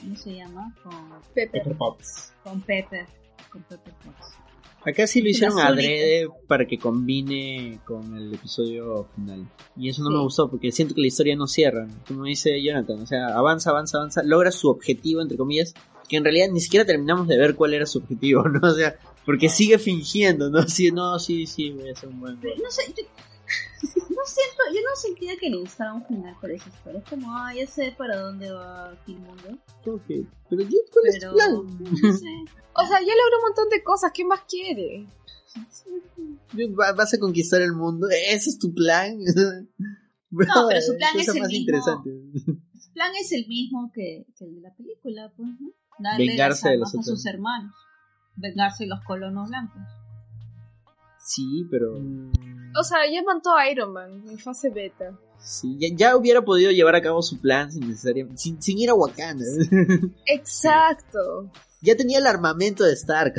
¿Cómo 0.00 0.16
se 0.16 0.34
llama? 0.34 0.74
Con, 0.82 0.92
Pepper. 1.34 1.62
Pepper 1.62 1.76
Potts. 1.76 2.34
con 2.44 2.60
Pepper. 2.60 3.06
Con 3.50 3.62
Pepper 3.62 3.94
Potts. 4.04 4.38
Acá 4.86 5.06
sí 5.08 5.20
lo 5.20 5.28
hicieron 5.28 5.58
adrede 5.58 6.28
para 6.46 6.64
que 6.66 6.78
combine 6.78 7.80
con 7.84 8.16
el 8.16 8.32
episodio 8.32 9.08
final. 9.16 9.46
Y 9.76 9.88
eso 9.88 10.02
no 10.02 10.10
me 10.10 10.16
Sí. 10.18 10.22
gustó 10.22 10.48
porque 10.50 10.70
siento 10.70 10.94
que 10.94 11.00
la 11.00 11.08
historia 11.08 11.34
no 11.34 11.46
cierra. 11.48 11.88
Como 12.06 12.24
dice 12.24 12.62
Jonathan, 12.62 13.00
o 13.02 13.06
sea, 13.06 13.26
avanza, 13.36 13.70
avanza, 13.70 13.98
avanza, 13.98 14.22
logra 14.22 14.52
su 14.52 14.68
objetivo, 14.68 15.20
entre 15.22 15.36
comillas, 15.36 15.74
que 16.08 16.16
en 16.16 16.24
realidad 16.24 16.46
ni 16.52 16.60
siquiera 16.60 16.86
terminamos 16.86 17.26
de 17.26 17.36
ver 17.36 17.56
cuál 17.56 17.74
era 17.74 17.84
su 17.84 17.98
objetivo, 17.98 18.44
¿no? 18.48 18.60
O 18.68 18.74
sea, 18.74 18.94
porque 19.24 19.48
sigue 19.48 19.78
fingiendo, 19.80 20.50
¿no? 20.50 20.62
Sí, 20.68 20.92
no, 20.92 21.18
sí, 21.18 21.46
sí, 21.46 21.70
voy 21.70 21.90
a 21.90 21.96
ser 21.96 22.08
un 22.10 22.20
buen 22.20 22.36
Pero 22.38 22.54
No 22.62 22.70
sé, 22.70 22.82
yo, 22.96 23.02
no 23.82 24.22
siento, 24.24 24.62
yo 24.74 24.80
no 24.80 24.96
sentía 24.96 25.36
que 25.36 25.50
necesitaba 25.50 25.94
un 25.94 26.04
final 26.06 26.36
por 26.40 26.50
esa 26.50 26.68
historia. 26.68 27.00
Es 27.00 27.08
como, 27.08 27.32
ah, 27.36 27.52
ya 27.54 27.66
sé 27.66 27.94
para 27.96 28.16
dónde 28.18 28.50
va 28.50 28.96
Killmonger. 29.06 29.58
Como 29.84 30.04
que, 30.06 30.24
Pero 30.50 30.62
yo, 30.62 30.78
¿cuál 30.92 31.06
es 31.06 31.14
tu 31.14 31.20
Pero, 31.20 31.32
plan? 31.34 31.52
no 32.02 32.12
sé. 32.12 32.34
O 32.74 32.86
sea, 32.86 33.00
ya 33.00 33.12
logró 33.14 33.36
un 33.38 33.42
montón 33.48 33.68
de 33.70 33.82
cosas. 33.82 34.10
¿Qué 34.12 34.24
más 34.24 34.40
quiere? 34.48 35.06
Va- 36.78 36.92
¿Vas 36.92 37.14
a 37.14 37.18
conquistar 37.18 37.62
el 37.62 37.72
mundo? 37.72 38.08
¿Ese 38.10 38.50
es 38.50 38.58
tu 38.58 38.74
plan? 38.74 39.16
Bro, 40.30 40.46
No, 40.54 40.68
pero 40.68 40.80
su 40.80 40.96
plan 40.96 41.18
es 41.18 41.28
el 41.28 41.42
mismo. 41.42 42.04
Su 42.78 42.92
plan 42.92 43.12
es 43.20 43.32
el 43.32 43.46
mismo 43.46 43.90
que, 43.94 44.26
que 44.36 44.44
el 44.44 44.56
de 44.56 44.60
la 44.60 44.74
película, 44.74 45.32
pues, 45.36 45.48
¿no? 45.60 45.70
Darle 45.98 46.26
Vengarse 46.28 46.64
las 46.66 46.72
de 46.72 46.78
los 46.78 46.94
a 46.94 47.02
sus 47.02 47.26
hermanos. 47.26 47.72
Vengarse 48.36 48.84
de 48.84 48.90
los 48.90 49.00
colonos 49.04 49.48
blancos. 49.48 49.80
Sí, 51.26 51.66
pero... 51.68 51.92
O 52.78 52.84
sea, 52.84 52.98
ya 53.12 53.20
mató 53.24 53.52
a 53.52 53.68
Iron 53.68 53.92
Man 53.92 54.22
en 54.28 54.38
fase 54.38 54.70
beta. 54.70 55.18
Sí, 55.38 55.76
ya, 55.78 55.88
ya 55.92 56.16
hubiera 56.16 56.42
podido 56.42 56.70
llevar 56.70 56.94
a 56.94 57.02
cabo 57.02 57.20
su 57.20 57.40
plan 57.40 57.72
sin 57.72 57.88
necesariamente... 57.88 58.40
Sin, 58.40 58.62
sin 58.62 58.78
ir 58.78 58.90
a 58.90 58.94
Wakanda. 58.94 59.44
Exacto. 60.26 61.50
ya 61.80 61.96
tenía 61.96 62.18
el 62.18 62.26
armamento 62.26 62.84
de 62.84 62.92
Stark. 62.92 63.34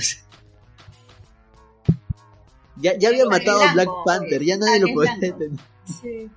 Ya, 2.75 2.97
ya 2.97 3.07
había 3.07 3.25
matado 3.25 3.61
a 3.61 3.73
Black 3.73 3.89
Panther, 4.05 4.43
ya 4.43 4.57
nadie 4.57 4.81
lo 4.81 4.93
podía 4.93 5.17
detener. 5.19 5.59
Sí. 5.85 6.29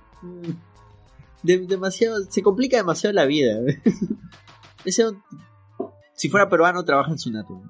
De- 1.43 1.67
demasiado, 1.67 2.23
se 2.29 2.41
complica 2.41 2.77
demasiado 2.77 3.13
la 3.13 3.25
vida. 3.25 3.59
Ese, 4.85 5.03
si 6.13 6.29
fuera 6.29 6.49
peruano, 6.49 6.85
trabaja 6.85 7.11
en 7.11 7.19
Sunato. 7.19 7.61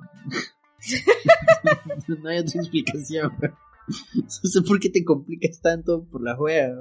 no 2.07 2.29
hay 2.29 2.38
otra 2.38 2.61
explicación. 2.61 3.32
No 4.15 4.49
sé 4.49 4.61
por 4.61 4.79
qué 4.79 4.89
te 4.89 5.03
complicas 5.03 5.59
tanto 5.61 6.03
por 6.05 6.23
la 6.23 6.35
juega. 6.35 6.73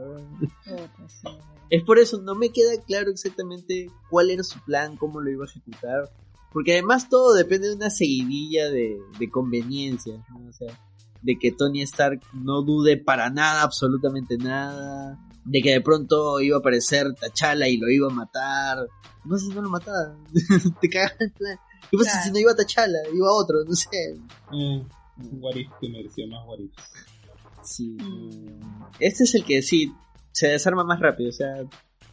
Es 1.71 1.83
por 1.85 1.99
eso, 1.99 2.21
no 2.21 2.35
me 2.35 2.51
queda 2.51 2.73
claro 2.87 3.11
exactamente 3.11 3.91
cuál 4.11 4.31
era 4.31 4.43
su 4.43 4.59
plan, 4.65 4.97
cómo 4.97 5.21
lo 5.21 5.31
iba 5.31 5.45
a 5.45 5.49
ejecutar. 5.49 6.11
Porque 6.53 6.73
además 6.73 7.09
todo 7.09 7.35
depende 7.35 7.69
de 7.69 7.77
una 7.77 7.91
seguidilla 7.91 8.69
de, 8.71 8.99
de 9.21 9.31
conveniencias, 9.31 10.19
¿no? 10.31 10.49
O 10.49 10.53
sea, 10.53 10.77
de 11.23 11.39
que 11.39 11.53
Tony 11.53 11.83
Stark 11.83 12.21
no 12.35 12.63
dude 12.63 12.97
para 12.97 13.31
nada, 13.31 13.63
absolutamente 13.63 14.37
nada. 14.37 15.17
De 15.45 15.63
que 15.63 15.71
de 15.71 15.81
pronto 15.81 16.41
iba 16.41 16.57
a 16.57 16.61
aparecer 16.61 17.07
T'Challa 17.15 17.69
y 17.69 17.77
lo 17.77 17.89
iba 17.89 18.09
a 18.09 18.15
matar. 18.15 18.79
No 19.25 19.39
sé 19.39 19.47
si 19.47 19.53
no 19.55 19.63
lo 19.63 19.71
mataba. 19.71 20.17
Te 20.81 20.89
cagas 20.89 21.15
el 21.21 21.31
plan. 21.33 21.57
¿Qué 21.91 21.97
pasa 21.97 22.11
Claro. 22.11 22.25
si 22.27 22.33
no 22.33 22.39
iba 22.41 22.55
T'Challa? 22.57 22.99
Iba 23.15 23.33
otro, 23.33 23.59
no 23.65 23.75
sé. 23.75 23.89
Un 24.51 24.89
what 25.41 25.55
if 25.57 25.69
que 25.81 25.89
merecía 25.89 26.27
más 26.27 26.47
what 26.47 26.59
if. 26.59 26.73
Sí. 27.63 27.97
Mm. 28.01 28.61
Este 28.99 29.25
es 29.25 29.35
el 29.35 29.45
que 29.45 29.63
sí 29.63 29.93
se 30.33 30.49
desarma 30.49 30.85
más 30.85 31.01
rápido. 31.01 31.29
O 31.31 31.33
sea, 31.33 31.55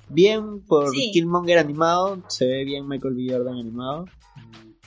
bien 0.09 0.61
por 0.65 0.89
Sí. 0.91 1.11
Killmonger 1.13 1.57
animado, 1.59 2.21
se 2.27 2.45
ve 2.45 2.65
bien 2.65 2.87
Michael 2.87 3.15
B. 3.15 3.27
Jordan 3.29 3.55
animado. 3.59 4.05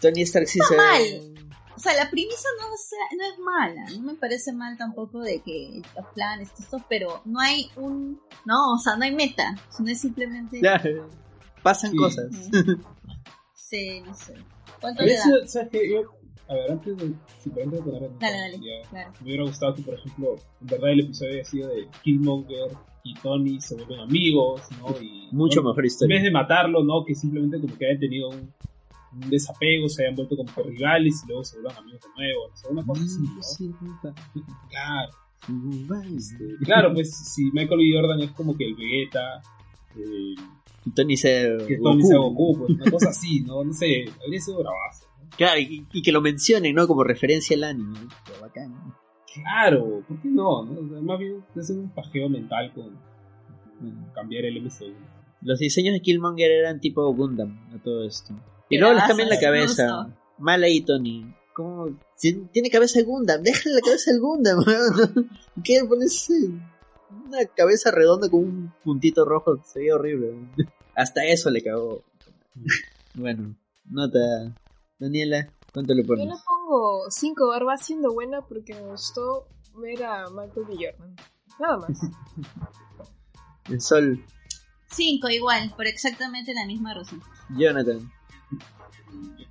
Tony 0.00 0.22
Stark 0.22 0.46
sí 0.46 0.58
se 0.68 0.76
mal. 0.76 1.02
ve. 1.02 1.34
O 1.76 1.82
sea, 1.82 1.94
la 1.94 2.10
premisa 2.10 2.46
no, 2.58 2.66
sea- 2.76 3.16
no 3.18 3.24
es 3.32 3.38
mala. 3.38 3.90
No 3.98 4.12
me 4.12 4.14
parece 4.18 4.52
mal 4.52 4.76
tampoco 4.76 5.20
de 5.20 5.40
que 5.40 5.80
los 5.96 6.06
planes, 6.14 6.50
todo 6.52 6.62
esto, 6.62 6.84
pero 6.90 7.22
no 7.24 7.40
hay 7.40 7.70
un. 7.76 8.20
No, 8.44 8.74
o 8.74 8.78
sea, 8.78 8.96
no 8.96 9.04
hay 9.04 9.14
meta. 9.14 9.54
Sino 9.70 9.90
es 9.90 10.00
simplemente. 10.00 10.60
Claro, 10.60 11.08
pasan 11.62 11.92
Sí. 11.92 11.96
cosas. 11.96 12.26
Sí, 13.54 14.00
no 14.04 14.12
sé. 14.14 14.34
¿Cuánto 14.80 15.02
le 15.04 15.16
da? 15.16 15.24
veces, 15.26 15.52
¿sabes 15.52 15.68
qué? 15.70 15.90
Yo, 15.90 16.02
a 16.50 16.54
ver, 16.54 16.70
antes 16.72 16.96
de. 16.96 17.12
Si 17.38 17.48
por 17.50 17.62
antes 17.62 17.78
de 17.78 17.84
poner 17.84 18.02
en- 18.04 18.18
Dale, 18.18 18.36
dale. 18.38 18.58
Claro. 18.90 19.12
Me 19.20 19.26
hubiera 19.26 19.42
gustado 19.44 19.74
que, 19.74 19.82
por 19.82 19.94
ejemplo, 19.94 20.34
en 20.60 20.66
verdad 20.66 20.90
el 20.90 21.00
episodio 21.00 21.32
haya 21.34 21.44
sido 21.44 21.68
de 21.68 21.88
Killmonger 22.02 22.70
y 23.04 23.14
Tony 23.14 23.60
se 23.60 23.74
vuelven 23.76 24.00
amigos, 24.00 24.62
¿no? 24.80 25.00
Y, 25.00 25.28
Mucho 25.32 25.60
¿no? 25.62 25.68
mejor 25.70 25.78
En 25.80 25.84
vez 25.84 25.92
historia. 25.92 26.22
de 26.22 26.30
matarlo, 26.30 26.84
¿no? 26.84 27.04
Que 27.04 27.14
simplemente 27.14 27.60
como 27.60 27.76
que 27.78 27.86
hayan 27.86 28.00
tenido 28.00 28.28
un, 28.30 28.52
un 29.12 29.30
desapego, 29.30 29.88
se 29.88 30.02
hayan 30.04 30.16
vuelto 30.16 30.36
como 30.36 30.52
que 30.54 30.62
rivales 30.64 31.22
y 31.24 31.28
luego 31.28 31.44
se 31.44 31.56
vuelvan 31.60 31.76
amigos 31.78 32.00
de 32.02 32.08
nuevo, 32.16 32.44
o 32.52 32.56
sea, 32.56 32.70
una 32.70 32.84
cosa 32.84 33.02
así, 33.02 33.20
¿no? 33.20 33.42
Sí. 33.42 33.70
Claro. 34.68 35.10
Este, 36.16 36.44
Claro, 36.64 36.92
pues 36.92 37.16
si 37.34 37.44
Michael 37.52 37.78
B. 37.78 37.90
Jordan 37.94 38.20
es 38.20 38.30
como 38.32 38.56
que 38.56 38.66
el 38.66 38.74
Vegeta, 38.74 39.40
eh, 39.96 40.34
y 40.84 40.90
Tony 40.92 41.16
se 41.16 41.56
que 41.66 41.78
Tony 41.78 42.02
sea 42.02 42.18
Goku, 42.18 42.58
pues 42.58 42.70
una 42.70 42.90
cosa 42.90 43.08
así, 43.10 43.40
¿no? 43.40 43.64
No 43.64 43.72
sé, 43.72 44.04
habría 44.22 44.40
sido 44.40 44.58
bravazo. 44.58 45.06
Claro, 45.36 45.60
y, 45.60 45.86
y 45.92 46.02
que 46.02 46.12
lo 46.12 46.20
mencionen, 46.20 46.74
¿no? 46.74 46.86
Como 46.86 47.04
referencia 47.04 47.56
al 47.56 47.64
anime. 47.64 47.98
Qué 48.26 48.32
bacán. 48.40 48.74
Claro, 49.32 50.02
¿por 50.06 50.20
qué 50.20 50.28
no? 50.28 50.64
no? 50.64 51.02
Más 51.02 51.18
bien 51.18 51.44
es 51.56 51.70
un 51.70 51.88
pajeo 51.90 52.28
mental 52.28 52.72
con, 52.74 52.98
con 53.78 54.06
cambiar 54.12 54.44
el 54.44 54.60
MCU. 54.62 54.92
Los 55.42 55.58
diseños 55.60 55.94
de 55.94 56.00
Killmonger 56.00 56.50
eran 56.50 56.80
tipo 56.80 57.12
Gundam 57.14 57.58
a 57.74 57.82
todo 57.82 58.04
esto. 58.04 58.34
Y 58.68 58.78
luego 58.78 58.94
les 58.94 59.04
cambian 59.04 59.28
la 59.28 59.38
cabeza. 59.40 60.02
gustó. 60.04 60.16
Mal 60.38 60.62
ahí, 60.62 60.80
Tony. 60.80 61.34
¿Cómo? 61.54 61.98
Tiene 62.18 62.70
cabeza 62.70 62.98
de 62.98 63.04
Gundam, 63.04 63.42
déjale 63.42 63.74
la 63.74 63.80
cabeza 63.80 64.10
del 64.10 64.20
Gundam. 64.20 64.64
¿Qué 65.64 65.80
le 65.80 65.84
pones 65.86 66.28
una 67.26 67.44
cabeza 67.56 67.90
redonda 67.90 68.28
con 68.28 68.40
un 68.40 68.72
puntito 68.84 69.24
rojo? 69.24 69.62
Sería 69.64 69.94
horrible. 69.94 70.28
weón. 70.30 70.50
Hasta 70.94 71.24
eso 71.24 71.50
le 71.50 71.62
cagó. 71.62 72.02
Bueno, 73.14 73.56
nota. 73.88 74.18
Daniela, 75.00 75.50
¿cuánto 75.72 75.94
le 75.94 76.02
Yo 76.02 76.08
pones? 76.08 76.26
le 76.26 76.34
pongo 76.44 77.10
5 77.10 77.48
barbas 77.48 77.84
siendo 77.84 78.12
buena 78.12 78.42
porque 78.42 78.74
me 78.74 78.82
gustó 78.82 79.48
ver 79.76 80.04
a 80.04 80.28
Michael 80.30 80.66
B. 80.68 80.74
Jordan. 80.74 81.16
Nada 81.58 81.78
más. 81.78 81.98
El 83.68 83.80
sol. 83.80 84.24
Cinco 84.88 85.28
igual, 85.28 85.72
por 85.76 85.86
exactamente 85.86 86.52
la 86.52 86.66
misma 86.66 86.92
razón. 86.94 87.22
Jonathan. 87.56 88.10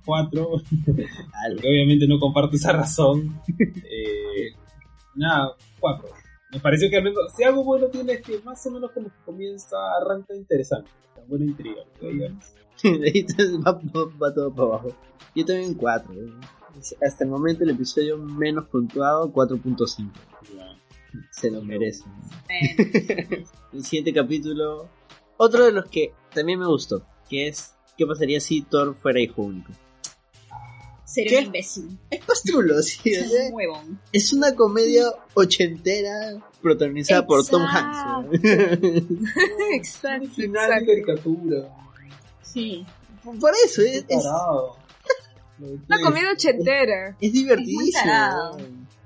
Cuatro, 0.04 0.50
porque 0.84 1.06
obviamente 1.68 2.06
no 2.06 2.18
comparto 2.18 2.56
esa 2.56 2.72
razón. 2.72 3.40
Eh, 3.58 4.54
nada, 5.14 5.54
cuatro. 5.78 6.08
Me 6.52 6.60
pareció 6.60 6.90
que 6.90 6.96
al 6.98 7.04
menos, 7.04 7.32
si 7.34 7.42
algo 7.44 7.64
bueno 7.64 7.86
tiene 7.88 8.14
es 8.14 8.22
que 8.22 8.38
más 8.40 8.64
o 8.66 8.70
menos 8.70 8.90
como 8.92 9.08
que 9.08 9.16
comienza, 9.24 9.76
arranca 10.00 10.34
interesante, 10.34 10.90
con 11.14 11.26
buena 11.28 11.46
intriga. 11.46 11.82
va, 13.66 13.72
va- 13.72 14.12
va 14.22 14.34
todo 14.34 14.52
para 14.54 14.68
abajo. 14.68 14.96
Yo 15.34 15.44
también 15.44 15.74
4. 15.74 16.12
Hasta 17.06 17.24
el 17.24 17.30
momento 17.30 17.64
el 17.64 17.70
episodio 17.70 18.16
menos 18.18 18.66
puntuado, 18.68 19.32
4.5. 19.32 20.10
ya. 20.56 20.76
Se 21.30 21.50
lo 21.50 21.62
merece. 21.62 22.04
El 23.72 23.84
siguiente 23.84 24.12
capítulo, 24.12 24.88
otro 25.36 25.64
de 25.64 25.72
los 25.72 25.86
que 25.86 26.12
también 26.32 26.60
me 26.60 26.66
gustó, 26.66 27.04
que 27.28 27.48
es 27.48 27.74
¿qué 27.98 28.06
pasaría 28.06 28.40
si 28.40 28.62
Thor 28.62 28.94
fuera 28.94 29.20
hijo 29.20 29.42
único? 29.42 29.72
sería 31.04 31.40
un 31.40 31.46
imbécil. 31.46 31.98
Es 32.08 32.24
pastrulo, 32.24 32.80
sí, 32.82 33.12
o 33.16 33.24
sea, 33.28 33.48
un 33.48 33.54
huevón. 33.54 34.00
es 34.12 34.32
una 34.32 34.54
comedia 34.54 35.06
ochentera 35.34 36.40
protagonizada 36.62 37.26
por 37.26 37.44
Tom 37.44 37.62
Hanks. 37.62 37.98
¿no? 38.06 38.30
Exacto. 39.74 40.28
Final 40.28 40.52
de 40.52 40.74
exacto. 40.76 40.86
caricatura. 40.86 41.76
Sí. 42.52 42.84
Por 43.22 43.52
eso, 43.64 43.82
es, 43.82 44.04
es. 44.08 44.24
Una 45.58 46.00
comida 46.02 46.32
ochentera. 46.32 47.16
es 47.20 47.32
divertidísimo. 47.32 48.04
¿no? 48.06 48.56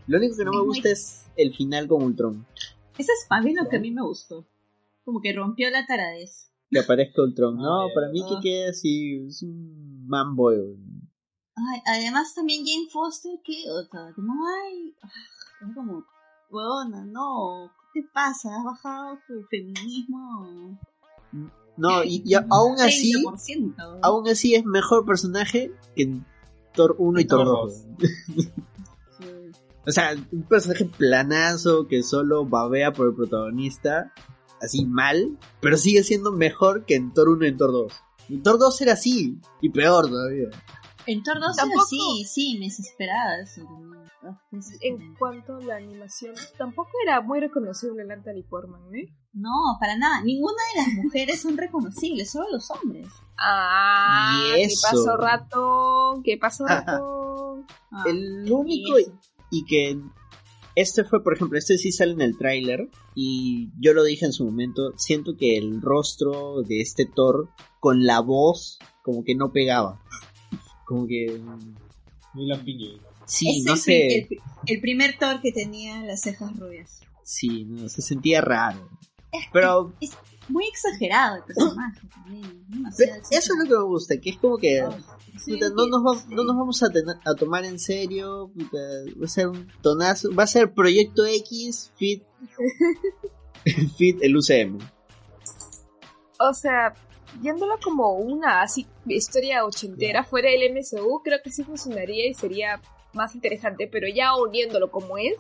Lo 0.07 0.19
único 0.19 0.37
que 0.37 0.45
no 0.45 0.51
me 0.53 0.59
muy- 0.59 0.67
gusta 0.67 0.89
es 0.91 1.27
el 1.37 1.55
final 1.55 1.89
con 1.89 2.03
Ultron. 2.03 2.47
Eso 2.97 3.11
es 3.13 3.27
más 3.29 3.45
bien 3.45 3.57
lo 3.57 3.69
que 3.69 3.77
a 3.77 3.81
mí 3.81 3.91
me 3.91 4.03
gustó. 4.03 4.47
Como 5.05 5.21
que 5.21 5.33
rompió 5.33 5.69
la 5.71 5.85
taradez. 5.85 6.51
Que 6.71 6.79
aparezca 6.79 7.23
Ultron. 7.23 7.57
No, 7.57 7.83
Ah, 7.83 7.87
ya. 7.89 7.95
para 7.95 8.09
mí 8.11 8.21
que 8.29 8.35
Ah. 8.37 8.41
quede 8.43 8.69
así, 8.71 9.27
es 9.27 9.43
un 9.43 10.07
manboy. 10.07 10.77
Ay, 11.57 11.81
además 11.87 12.35
también 12.35 12.65
Jane 12.65 12.89
Foster, 12.91 13.33
que 13.45 13.65
otra, 13.71 14.13
como, 14.15 14.33
ay, 14.47 14.95
ah, 15.03 15.09
es 15.69 15.75
como, 15.75 16.05
huevona, 16.51 17.05
no, 17.05 17.71
¿qué 17.93 18.03
te 18.03 18.09
pasa? 18.13 18.57
¿Has 18.57 18.65
bajado 18.65 19.19
tu 19.27 19.43
feminismo? 19.51 20.79
No, 21.77 22.05
y, 22.05 22.23
y 22.25 22.35
aún 22.35 22.81
así, 22.81 23.13
30%. 23.13 23.99
aún 24.03 24.29
así 24.29 24.55
es 24.55 24.65
mejor 24.65 25.05
personaje 25.05 25.73
que 25.97 26.03
en 26.03 26.27
Thor 26.73 26.95
1 26.99 27.21
y 27.21 27.25
Thor 27.25 27.45
Thor 27.45 27.69
2. 27.69 27.87
Sí. 27.99 28.53
O 29.87 29.93
sea, 29.93 30.17
un 30.33 30.45
personaje 30.45 30.87
planazo 30.87 31.87
que 31.87 32.03
solo 32.03 32.47
babea 32.47 32.93
por 32.95 33.09
el 33.09 33.15
protagonista, 33.15 34.15
así 34.61 34.87
mal, 34.87 35.39
pero 35.61 35.77
sigue 35.77 36.03
siendo 36.03 36.33
mejor 36.33 36.87
que 36.87 36.95
en 36.95 37.13
Thor 37.13 37.29
1 37.29 37.45
y 37.45 37.49
en 37.49 37.57
Thor 37.59 37.73
2. 37.73 37.93
En 38.31 38.43
Thor 38.43 38.59
2 38.59 38.81
era 38.81 38.95
así, 38.95 39.39
y 39.61 39.69
peor 39.69 40.09
todavía. 40.09 40.49
En 41.07 41.23
Thor 41.23 41.39
2 41.41 41.57
Tampoco- 41.57 41.85
sí, 41.87 42.25
sí, 42.27 42.57
me 42.59 42.67
desesperaba 42.67 43.37
eso. 43.43 43.63
Ah, 44.27 44.41
En 44.81 45.15
cuanto 45.17 45.57
a 45.57 45.61
la 45.61 45.77
animación, 45.77 46.35
tampoco 46.57 46.89
era 47.05 47.21
muy 47.21 47.41
reconocible 47.41 48.05
Natalie 48.07 48.43
Portman, 48.45 48.81
¿eh? 48.95 49.13
No, 49.35 49.51
para 49.79 49.99
nada. 49.99 50.23
Ninguna 50.23 50.63
de 50.75 50.81
las 50.81 51.05
mujeres 51.05 51.43
son 51.43 51.59
reconocibles, 51.59 52.31
solo 52.31 52.47
los 52.53 52.71
hombres. 52.71 53.07
Ah, 53.39 54.45
Y 54.49 54.55
¿qué 54.55 54.63
eso. 54.65 54.89
pasó 54.91 55.17
ratón? 55.19 56.23
¿Qué 56.23 56.39
pasó 56.39 56.67
ratón? 56.67 57.67
Ah, 57.91 58.05
El 58.09 58.51
único 58.51 58.99
y 58.99 59.05
y 59.51 59.65
que 59.67 60.01
este 60.75 61.05
fue, 61.05 61.23
por 61.23 61.35
ejemplo, 61.35 61.59
este 61.59 61.77
sí 61.79 61.93
sale 61.93 62.13
en 62.13 62.23
el 62.23 62.37
tráiler 62.39 62.89
y 63.15 63.71
yo 63.79 63.93
lo 63.93 64.03
dije 64.03 64.25
en 64.25 64.33
su 64.33 64.45
momento, 64.45 64.93
siento 64.97 65.37
que 65.37 65.57
el 65.59 65.81
rostro 65.83 66.63
de 66.63 66.81
este 66.81 67.05
Thor 67.07 67.51
con 67.79 68.05
la 68.07 68.21
voz 68.21 68.79
como 69.03 69.23
que 69.23 69.35
no 69.37 69.53
pegaba. 69.53 70.01
Como 70.85 71.07
que 71.07 71.41
Muy 72.35 72.47
lampiño. 72.47 73.01
sí, 73.27 73.59
Es 73.61 73.65
no 73.65 73.73
el, 73.75 73.79
sé, 73.79 74.19
el 74.19 74.27
pri- 74.27 74.41
el 74.67 74.81
primer 74.81 75.19
Thor 75.19 75.41
que 75.41 75.53
tenía 75.53 76.03
las 76.03 76.21
cejas 76.23 76.57
rubias. 76.59 77.01
sí, 77.23 77.65
no, 77.65 77.89
se 77.89 78.03
sentía 78.03 78.41
raro. 78.41 78.89
Pero 79.53 79.93
Es 80.01 80.13
muy 80.49 80.67
exagerado 80.67 81.37
el 81.39 81.43
personaje 81.45 82.01
también. 82.09 82.65
Eso 83.31 83.33
es 83.33 83.49
lo 83.59 83.65
que 83.65 83.75
me 83.77 83.83
gusta, 83.85 84.17
que 84.21 84.31
es 84.31 84.37
como 84.39 84.59
que. 84.59 84.85
Sí, 85.45 85.55
puta, 85.55 85.69
no, 85.71 85.87
nos 85.89 86.03
va- 86.05 86.21
sí. 86.21 86.27
no 86.29 86.45
nos 86.45 86.57
vamos 86.57 86.81
a, 86.85 86.91
ten- 86.91 87.09
a 87.25 87.35
tomar 87.35 87.65
en 87.65 87.81
serio, 87.81 88.51
puta, 88.55 88.79
va 89.21 89.25
a 89.25 89.29
ser 89.29 89.49
un 89.49 89.67
tonazo, 89.83 90.33
va 90.33 90.45
a 90.45 90.47
ser 90.47 90.73
Proyecto 90.73 91.25
X 91.27 91.91
fit, 91.97 92.23
fit 93.99 94.19
el 94.23 94.37
UCM. 94.37 94.79
O 96.39 96.53
sea, 96.55 96.95
viéndolo 97.41 97.75
como 97.83 98.13
una 98.15 98.63
así 98.63 98.87
historia 99.07 99.65
ochentera 99.65 100.25
fuera 100.25 100.51
del 100.51 100.73
MCU, 100.73 101.23
creo 101.23 101.39
que 101.43 101.51
sí 101.51 101.63
funcionaría 101.65 102.29
y 102.29 102.35
sería 102.35 102.81
más 103.13 103.35
interesante, 103.35 103.89
pero 103.91 104.07
ya 104.09 104.35
uniéndolo 104.37 104.91
como 104.91 105.19
es. 105.19 105.35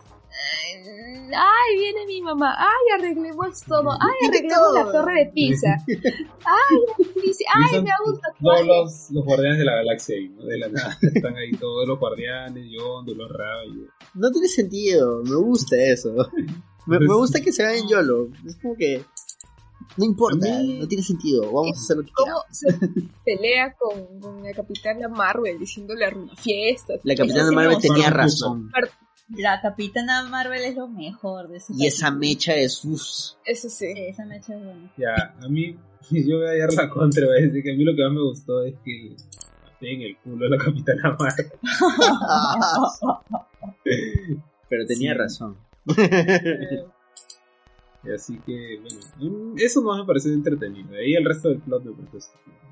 eh, 0.76 1.30
Ay, 1.36 1.78
viene 1.78 2.06
mi 2.06 2.20
mamá. 2.22 2.54
Ay, 2.58 2.98
arreglemos 3.00 3.60
todo. 3.62 3.90
Ay, 3.92 4.28
arreglemos 4.28 4.74
la 4.74 4.84
torre 4.92 5.24
de 5.24 5.32
pizza. 5.32 5.76
Ay, 5.88 7.04
dice, 7.22 7.44
ay, 7.52 7.82
me 7.82 7.90
gusta. 8.04 8.28
Todos 8.40 8.66
los, 8.66 9.10
los 9.10 9.24
guardianes 9.24 9.58
de 9.58 9.64
la 9.64 9.74
galaxia 9.76 10.16
ahí, 10.16 10.28
¿no? 10.28 10.44
De 10.44 10.58
la 10.58 10.68
nada. 10.68 10.98
Están 11.02 11.36
ahí 11.36 11.52
todos 11.52 11.86
los 11.88 11.98
guardianes, 11.98 12.66
Yondo, 12.70 13.14
los 13.14 13.30
rayos. 13.30 13.88
No 14.14 14.30
tiene 14.30 14.48
sentido, 14.48 15.22
me 15.24 15.36
gusta 15.36 15.76
eso. 15.76 16.14
Me, 16.86 16.98
me 16.98 17.14
gusta 17.14 17.40
que 17.40 17.50
se 17.50 17.62
vayan 17.64 17.88
YOLO. 17.88 18.28
Es 18.46 18.56
como 18.60 18.76
que. 18.76 19.02
No 19.96 20.04
importa, 20.04 20.46
mí- 20.58 20.78
no 20.80 20.88
tiene 20.88 21.02
sentido. 21.04 21.42
Vamos 21.52 21.76
a 21.78 21.80
hacer 21.80 21.96
lo 21.98 22.02
que 22.04 22.12
¿Cómo 22.12 22.26
queramos. 22.26 22.44
se 22.50 23.08
pelea 23.24 23.74
con, 23.78 24.20
con 24.20 24.42
la 24.42 24.52
capitana 24.52 25.08
Marvel 25.08 25.58
diciéndole 25.58 26.04
arruina 26.04 26.34
fiestas? 26.36 27.00
La 27.04 27.14
capitana 27.14 27.50
Marvel 27.52 27.78
tenía 27.80 28.10
razón. 28.10 28.70
La 29.28 29.58
Capitana 29.62 30.22
Marvel 30.28 30.62
es 30.64 30.76
lo 30.76 30.86
mejor 30.86 31.48
de 31.48 31.56
ese 31.56 31.72
Y 31.74 31.86
esa 31.86 32.08
capítulo. 32.08 32.20
mecha 32.20 32.54
es. 32.56 32.84
Uf, 32.84 33.00
Eso 33.46 33.70
sí. 33.70 33.86
Esa 33.96 34.26
mecha 34.26 34.54
es 34.54 34.62
buena. 34.62 34.92
Ya, 34.98 35.34
a 35.42 35.48
mí, 35.48 35.74
yo 36.10 36.36
voy 36.38 36.46
a 36.46 36.58
dar 36.58 36.74
la 36.74 36.90
contra, 36.90 37.24
voy 37.26 37.38
a 37.38 37.42
decir 37.46 37.62
que 37.62 37.72
a 37.72 37.74
mí 37.74 37.84
lo 37.84 37.96
que 37.96 38.02
más 38.02 38.12
me 38.12 38.20
gustó 38.22 38.62
es 38.64 38.74
que 38.84 39.16
en 39.80 40.02
el 40.02 40.16
culo 40.18 40.44
de 40.44 40.50
la 40.50 40.58
capitana 40.62 41.16
Marvel. 41.18 41.52
pero 44.68 44.86
tenía 44.86 45.12
Sí. 45.12 45.18
razón. 45.18 45.56
Y 48.06 48.12
Así 48.12 48.38
que, 48.46 48.80
bueno, 48.80 49.00
mm, 49.54 49.58
eso 49.58 49.80
no 49.82 49.96
me 49.96 50.04
pareció 50.06 50.32
entretenido. 50.32 50.94
Ahí 50.94 51.14
el 51.14 51.24
resto 51.24 51.48
del 51.48 51.60
plot 51.60 51.84
me. 51.84 51.92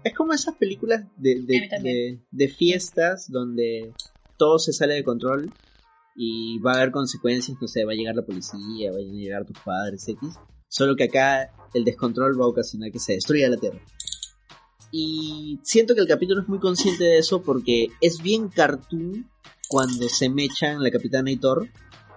Es 0.05 0.15
como 0.15 0.33
esas 0.33 0.57
películas 0.57 1.05
de, 1.17 1.43
de, 1.43 1.69
de- 1.83 2.21
de 2.31 2.49
fiestas 2.49 3.31
donde 3.31 3.93
todo 4.37 4.59
se 4.59 4.73
sale 4.73 4.95
de 4.95 5.05
control 5.05 5.51
y 6.17 6.59
va 6.59 6.73
a 6.73 6.77
haber 6.77 6.91
consecuencias, 6.91 7.57
no 7.61 7.69
sé, 7.69 7.85
va 7.85 7.93
a 7.93 7.95
llegar 7.95 8.15
la 8.17 8.27
policía, 8.27 8.91
vayan 8.93 9.15
a 9.15 9.19
llegar 9.19 9.47
tus 9.47 9.59
padres, 9.61 10.07
X. 10.09 10.29
Solo 10.69 10.97
que 10.97 11.05
acá 11.05 11.51
el 11.75 11.85
descontrol 11.85 12.39
va 12.39 12.45
a 12.45 12.49
ocasionar 12.49 12.91
que 12.91 12.99
se 12.99 13.13
destruya 13.15 13.49
la 13.49 13.57
Tierra. 13.57 13.79
Y 14.91 15.59
siento 15.63 15.95
que 15.95 16.01
el 16.03 16.07
capítulo 16.09 16.43
es 16.43 16.49
muy 16.49 16.59
consciente 16.59 17.05
de 17.05 17.19
eso 17.19 17.43
porque 17.43 17.89
es 18.01 18.21
bien 18.23 18.49
cartoon 18.49 19.31
cuando 19.69 20.09
se 20.09 20.29
mechan 20.29 20.83
la 20.83 20.91
capitana 20.91 21.31
y 21.31 21.37
Thor. 21.37 21.69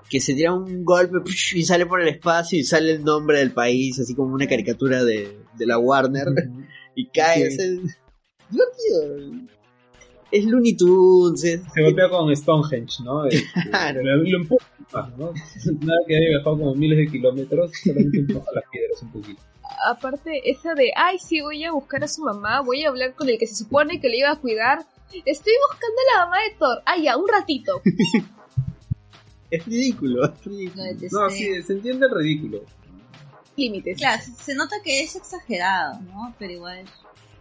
Que 0.09 0.19
se 0.21 0.33
tira 0.35 0.53
un 0.53 0.83
golpe 0.85 1.17
y 1.55 1.63
sale 1.63 1.85
por 1.85 2.01
el 2.01 2.07
espacio 2.07 2.59
y 2.59 2.63
sale 2.63 2.91
el 2.91 3.03
nombre 3.03 3.39
del 3.39 3.51
país, 3.51 3.99
así 3.99 4.13
como 4.15 4.33
una 4.33 4.47
caricatura 4.47 5.03
de, 5.03 5.37
de 5.57 5.65
la 5.65 5.77
Warner. 5.77 6.27
Y 6.97 7.07
cae, 7.07 7.37
Sí. 7.37 7.43
es 7.55 7.59
el... 7.59 7.81
divertido. 8.49 9.45
Es 10.31 10.45
Looney 10.45 10.75
Tunes, 10.77 11.43
es- 11.43 11.61
Se 11.73 11.81
golpea 11.81 12.09
con 12.09 12.33
Stonehenge, 12.35 13.03
¿no? 13.03 13.25
Este, 13.27 13.43
Claro. 13.69 14.01
lo, 14.01 14.15
lo 14.17 14.37
empuja, 14.37 14.65
¿no? 15.17 15.33
Nada 15.81 15.99
que 16.07 16.15
haya 16.15 16.29
viajado 16.29 16.57
como 16.57 16.73
miles 16.75 16.97
de 16.99 17.07
kilómetros, 17.11 17.71
solamente 17.83 18.19
empuja 18.19 18.45
las 18.55 18.63
piedras 18.71 19.01
un 19.01 19.11
poquito. 19.11 19.41
Aparte, 19.89 20.49
esa 20.49 20.73
de, 20.73 20.91
ay, 20.95 21.17
sí, 21.19 21.41
voy 21.41 21.63
a 21.65 21.71
buscar 21.73 22.03
a 22.03 22.07
su 22.07 22.21
mamá, 22.23 22.61
voy 22.61 22.83
a 22.85 22.89
hablar 22.89 23.13
con 23.13 23.27
el 23.29 23.37
que 23.37 23.45
se 23.47 23.55
supone 23.55 23.99
que 23.99 24.07
le 24.07 24.19
iba 24.19 24.31
a 24.31 24.39
cuidar. 24.39 24.79
Estoy 25.25 25.53
buscando 25.69 25.95
a 25.99 26.17
la 26.19 26.25
mamá 26.25 26.37
de 26.43 26.55
Thor. 26.57 26.81
Ay, 26.85 27.03
ya, 27.03 27.17
un 27.17 27.27
ratito. 27.27 27.81
Es 29.55 29.65
ridículo, 29.65 30.25
es 30.25 30.45
Lo 30.45 30.51
ridículo. 30.51 30.83
No, 31.11 31.29
sí, 31.29 31.61
se 31.63 31.73
entiende 31.73 32.05
el 32.07 32.11
ridículo. 32.15 32.63
Límites. 33.57 33.97
Claro, 33.97 34.21
se- 34.43 34.55
nota 34.55 34.75
que 34.83 35.01
es 35.01 35.15
exagerado, 35.15 35.99
¿no? 36.01 36.35
Pero 36.37 36.53
igual, 36.53 36.85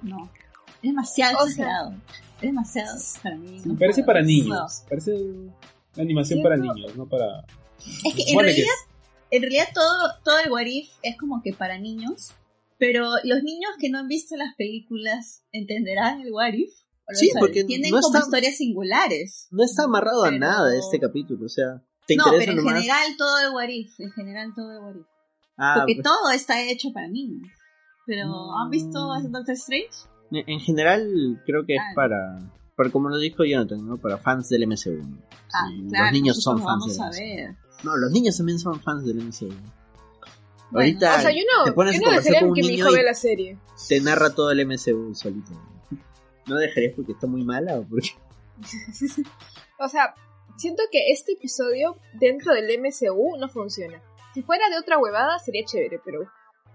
no. 0.02 0.30
Es 0.76 0.82
demasiado 0.90 1.38
O 1.38 1.40
sea- 1.40 1.48
exagerado. 1.48 1.94
es 2.36 2.40
demasiado 2.42 2.98
para 3.22 3.36
mí. 3.36 3.60
Me 3.60 3.72
no 3.72 3.78
parece 3.78 4.02
puedo. 4.02 4.06
para 4.06 4.20
No. 4.20 4.26
niños. 4.26 4.82
Parece 4.88 5.12
una 5.14 5.54
animación 5.96 6.42
para 6.42 6.56
niños, 6.56 6.94
no 6.96 7.08
para... 7.08 7.44
Es 8.04 8.14
que 8.14 8.22
en 8.30 8.36
que 8.38 8.42
realidad, 8.42 8.68
en 9.30 9.42
realidad 9.42 9.68
todo, 9.74 10.08
todo 10.24 10.38
el 10.44 10.50
What 10.52 10.66
If 10.66 10.88
es 11.02 11.16
como 11.18 11.42
que 11.42 11.52
para 11.52 11.78
niños, 11.78 12.30
pero 12.78 13.10
los 13.24 13.42
niños 13.42 13.72
que 13.80 13.90
no 13.90 13.98
han 13.98 14.08
visto 14.08 14.36
las 14.36 14.54
películas 14.56 15.42
entenderán 15.52 16.20
el 16.20 16.32
What 16.32 16.52
If. 16.54 16.70
O 17.06 17.14
Sí, 17.14 17.26
sea, 17.28 17.40
porque 17.40 17.64
tienen 17.64 17.90
no 17.90 18.00
como 18.00 18.16
está- 18.16 18.26
historias 18.26 18.56
singulares. 18.56 19.48
No 19.50 19.62
está 19.64 19.84
amarrado 19.84 20.24
a 20.24 20.30
nada 20.30 20.74
este 20.78 20.98
capítulo, 21.00 21.44
o 21.46 21.48
sea, 21.50 21.82
te 22.06 22.16
No, 22.16 22.24
pero 22.38 22.52
en 22.52 22.56
nomás. 22.58 22.74
general 22.74 23.16
todo 23.18 23.38
el 23.40 23.50
What 23.54 23.68
If, 23.68 24.00
en 24.00 24.12
general 24.12 24.52
todo 24.54 24.72
el 24.72 24.78
What 24.78 24.94
If. 24.96 25.06
Ah, 25.56 25.74
Porque 25.78 25.94
pues, 25.94 26.04
todo 26.04 26.30
está 26.32 26.60
hecho 26.62 26.88
para 26.92 27.08
niños. 27.08 27.48
Pero, 28.06 28.26
¿han 28.56 28.70
visto 28.70 29.08
Mm. 29.18 29.32
Doctor 29.32 29.54
Strange? 29.54 29.88
en 30.30 30.58
general 30.60 31.42
creo 31.46 31.64
que 31.64 31.74
es 31.76 31.80
Ah. 31.80 31.92
para, 31.94 32.38
para 32.76 32.90
como 32.90 33.08
lo 33.08 33.18
dijo 33.18 33.44
Jonathan, 33.44 33.86
¿no? 33.86 33.96
Para 33.98 34.18
fans 34.18 34.48
del 34.48 34.64
MCU. 34.66 35.00
Ah, 35.52 35.68
Sí, 35.70 35.86
claro. 35.88 36.04
los 36.06 36.12
niños 36.12 36.42
son 36.42 36.56
fans 36.58 36.66
Vamos 36.66 36.92
del 36.96 37.02
a 37.02 37.06
MCU. 37.06 37.18
ver. 37.20 37.56
No, 37.84 37.96
los 37.96 38.10
niños 38.10 38.36
también 38.36 38.58
son 38.58 38.80
fans 38.80 39.04
del 39.04 39.18
MCU. 39.18 39.46
Bueno, 40.70 40.88
Ahorita 40.88 41.16
O 41.16 41.20
sea, 41.20 41.30
yo 41.30 41.36
te 41.64 41.70
no, 41.70 41.74
pones 41.76 41.94
yo 41.94 41.98
a 41.98 42.00
no 42.00 42.04
conversar 42.06 42.22
dejaría 42.32 42.40
con 42.40 42.48
un 42.48 42.54
que 42.54 42.60
mi 42.62 42.66
niño 42.68 42.78
hijo 42.84 42.90
y 42.90 42.94
vea 42.94 43.02
la 43.04 43.14
serie. 43.14 43.58
te 43.88 44.00
narra 44.00 44.30
todo 44.34 44.50
el 44.50 44.66
MCU 44.66 45.14
solito. 45.14 45.52
¿No 46.46 46.56
dejarías 46.56 46.94
porque 46.96 47.12
está 47.12 47.26
muy 47.28 47.44
mala 47.44 47.78
o 47.78 47.84
porque 47.86 48.10
O 49.78 49.88
sea, 49.88 50.14
siento 50.56 50.82
que 50.90 51.10
este 51.10 51.32
episodio 51.32 51.96
dentro 52.14 52.52
del 52.54 52.80
MCU 52.80 53.36
no 53.38 53.48
funciona. 53.48 54.02
Si 54.34 54.42
fuera 54.42 54.68
de 54.68 54.78
otra 54.78 54.98
huevada 54.98 55.38
sería 55.38 55.64
chévere, 55.64 56.00
pero 56.04 56.20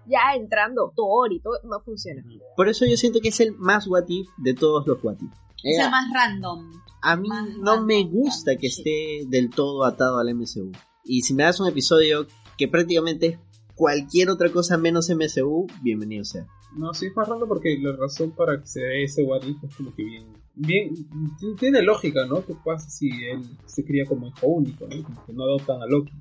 ya 0.06 0.34
entrando 0.34 0.92
Thor 0.94 1.32
y 1.32 1.40
todo, 1.40 1.58
no 1.64 1.80
funciona. 1.80 2.22
Por 2.56 2.68
eso 2.68 2.86
yo 2.86 2.96
siento 2.96 3.20
que 3.20 3.28
es 3.28 3.40
el 3.40 3.52
más 3.52 3.86
what 3.86 4.04
if 4.08 4.28
de 4.38 4.54
todos 4.54 4.86
los 4.86 5.02
what 5.04 5.16
if. 5.20 5.32
Es 5.62 5.78
el 5.78 5.90
más 5.90 6.10
random. 6.12 6.70
a 7.02 7.16
mí 7.16 7.28
más 7.28 7.48
no 7.58 7.72
random, 7.76 7.86
me 7.86 8.04
gusta 8.04 8.56
que 8.56 8.70
sí. 8.70 8.80
esté 8.80 9.28
del 9.28 9.50
todo 9.50 9.84
atado 9.84 10.18
al 10.18 10.34
MCU. 10.34 10.72
Y 11.04 11.22
si 11.22 11.34
me 11.34 11.42
das 11.42 11.60
un 11.60 11.68
episodio 11.68 12.26
que 12.56 12.68
prácticamente 12.68 13.26
es 13.26 13.38
cualquier 13.74 14.30
otra 14.30 14.50
cosa 14.50 14.78
menos 14.78 15.10
MCU, 15.10 15.66
bienvenido 15.82 16.24
sea. 16.24 16.46
No, 16.76 16.94
sí 16.94 17.06
es 17.06 17.16
más 17.16 17.28
raro 17.28 17.48
porque 17.48 17.78
la 17.80 17.96
razón 17.96 18.30
para 18.30 18.60
que 18.60 18.66
se 18.66 18.80
dé 18.80 19.04
ese 19.04 19.22
What 19.22 19.42
If 19.42 19.64
es 19.64 19.74
como 19.74 19.94
que 19.94 20.04
bien, 20.04 20.32
bien, 20.54 20.90
tiene 21.58 21.82
lógica, 21.82 22.26
¿no? 22.26 22.44
¿Qué 22.44 22.54
pasa 22.64 22.88
si 22.90 23.08
él 23.24 23.42
se 23.66 23.84
cría 23.84 24.04
como 24.04 24.28
hijo 24.28 24.46
único, 24.46 24.86
¿no? 24.88 25.02
Como 25.02 25.26
que 25.26 25.32
no 25.32 25.44
adoptan 25.44 25.82
a 25.82 25.86
Loki. 25.86 26.12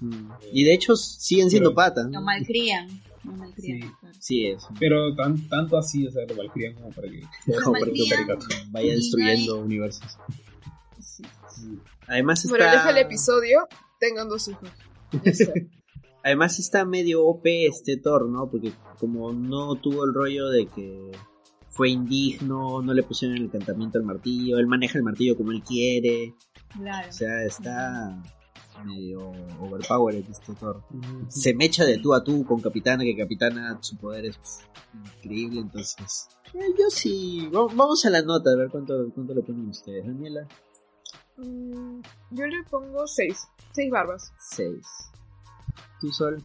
Mm. 0.00 0.30
Y 0.52 0.64
de 0.64 0.74
hecho 0.74 0.94
siguen 0.96 1.50
siendo 1.50 1.70
Pero- 1.70 1.76
patas. 1.76 2.04
Lo 2.06 2.10
¿no? 2.12 2.22
malcrían. 2.22 2.88
Lo 3.24 3.32
malcrían. 3.32 3.80
Sí. 3.82 3.88
claro. 4.00 4.16
Sí, 4.20 4.46
eso. 4.46 4.68
Pero 4.78 5.14
tan, 5.14 5.48
tanto 5.48 5.76
así, 5.76 6.06
o 6.06 6.10
sea, 6.10 6.24
lo 6.26 6.36
malcrían 6.36 6.74
como 6.74 6.90
para 6.90 7.08
que 7.08 7.22
malcrían. 7.70 8.26
caricatura. 8.26 8.56
vaya 8.70 8.92
destruyendo 8.94 9.58
universos. 9.60 10.16
Sí. 11.00 11.22
Además 12.06 12.44
está, 12.44 12.56
Bueno, 12.56 12.70
deja 12.72 12.90
el 12.90 12.98
episodio, 12.98 13.66
tengan 13.98 14.28
dos 14.28 14.48
hijos. 14.48 14.70
Además 16.24 16.58
está 16.58 16.84
medio 16.84 17.24
OP 17.24 17.46
este 17.66 17.96
Thor, 17.96 18.28
¿no? 18.28 18.50
Porque 18.50 18.72
como 18.98 19.32
no 19.32 19.74
tuvo 19.76 20.04
el 20.04 20.12
rollo 20.14 20.48
de 20.48 20.66
que 20.66 21.10
fue 21.70 21.90
indigno, 21.90 22.82
no 22.82 22.92
le 22.94 23.02
pusieron 23.02 23.36
el 23.36 23.44
encantamiento 23.44 23.98
al 23.98 24.04
martillo, 24.04 24.58
él 24.58 24.66
maneja 24.66 24.98
el 24.98 25.04
martillo 25.04 25.36
como 25.36 25.52
él 25.52 25.62
quiere. 25.62 26.34
Claro. 26.76 27.08
O 27.08 27.12
sea, 27.12 27.44
está 27.44 28.22
medio 28.84 29.32
overpowered 29.60 30.24
este 30.30 30.54
Thor. 30.54 30.82
Se 31.28 31.52
mecha 31.54 31.84
de 31.84 31.98
tú 31.98 32.14
a 32.14 32.22
tú 32.22 32.44
con 32.44 32.60
Capitana, 32.60 33.02
que 33.04 33.16
Capitana 33.16 33.78
su 33.80 33.96
poder 33.96 34.26
es 34.26 34.38
increíble, 35.16 35.60
entonces... 35.60 36.28
eh, 36.54 36.58
yo 36.78 36.88
sí, 36.90 37.48
Va- 37.54 37.66
vamos 37.74 38.04
a 38.06 38.10
la 38.10 38.22
nota, 38.22 38.50
a 38.50 38.56
ver 38.56 38.68
cuánto, 38.70 39.10
cuánto 39.14 39.34
le 39.34 39.42
ponen 39.42 39.68
ustedes. 39.68 40.06
Daniela, 40.06 40.46
Mm, 41.36 42.00
yo 42.32 42.46
le 42.46 42.64
pongo 42.68 43.06
6. 43.06 43.46
6 43.72 43.90
barbas. 43.92 44.32
6. 44.40 44.76
¿Tú, 46.00 46.10
Sol? 46.12 46.44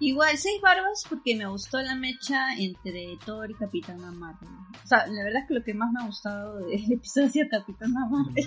Igual, 0.00 0.36
seis 0.36 0.60
barbas 0.62 1.04
porque 1.08 1.34
me 1.36 1.46
gustó 1.46 1.80
la 1.82 1.94
mecha 1.96 2.54
entre 2.56 3.18
Thor 3.24 3.50
y 3.50 3.54
Capitana 3.54 4.12
Marvel. 4.12 4.48
O 4.82 4.86
sea, 4.86 5.06
la 5.06 5.24
verdad 5.24 5.42
es 5.42 5.48
que 5.48 5.54
lo 5.54 5.64
que 5.64 5.74
más 5.74 5.90
me 5.92 6.00
ha 6.00 6.06
gustado 6.06 6.56
del 6.66 6.92
episodio 6.92 7.26
ha 7.26 7.30
sido 7.30 7.46
Capitana 7.50 8.06
Marvel. 8.08 8.44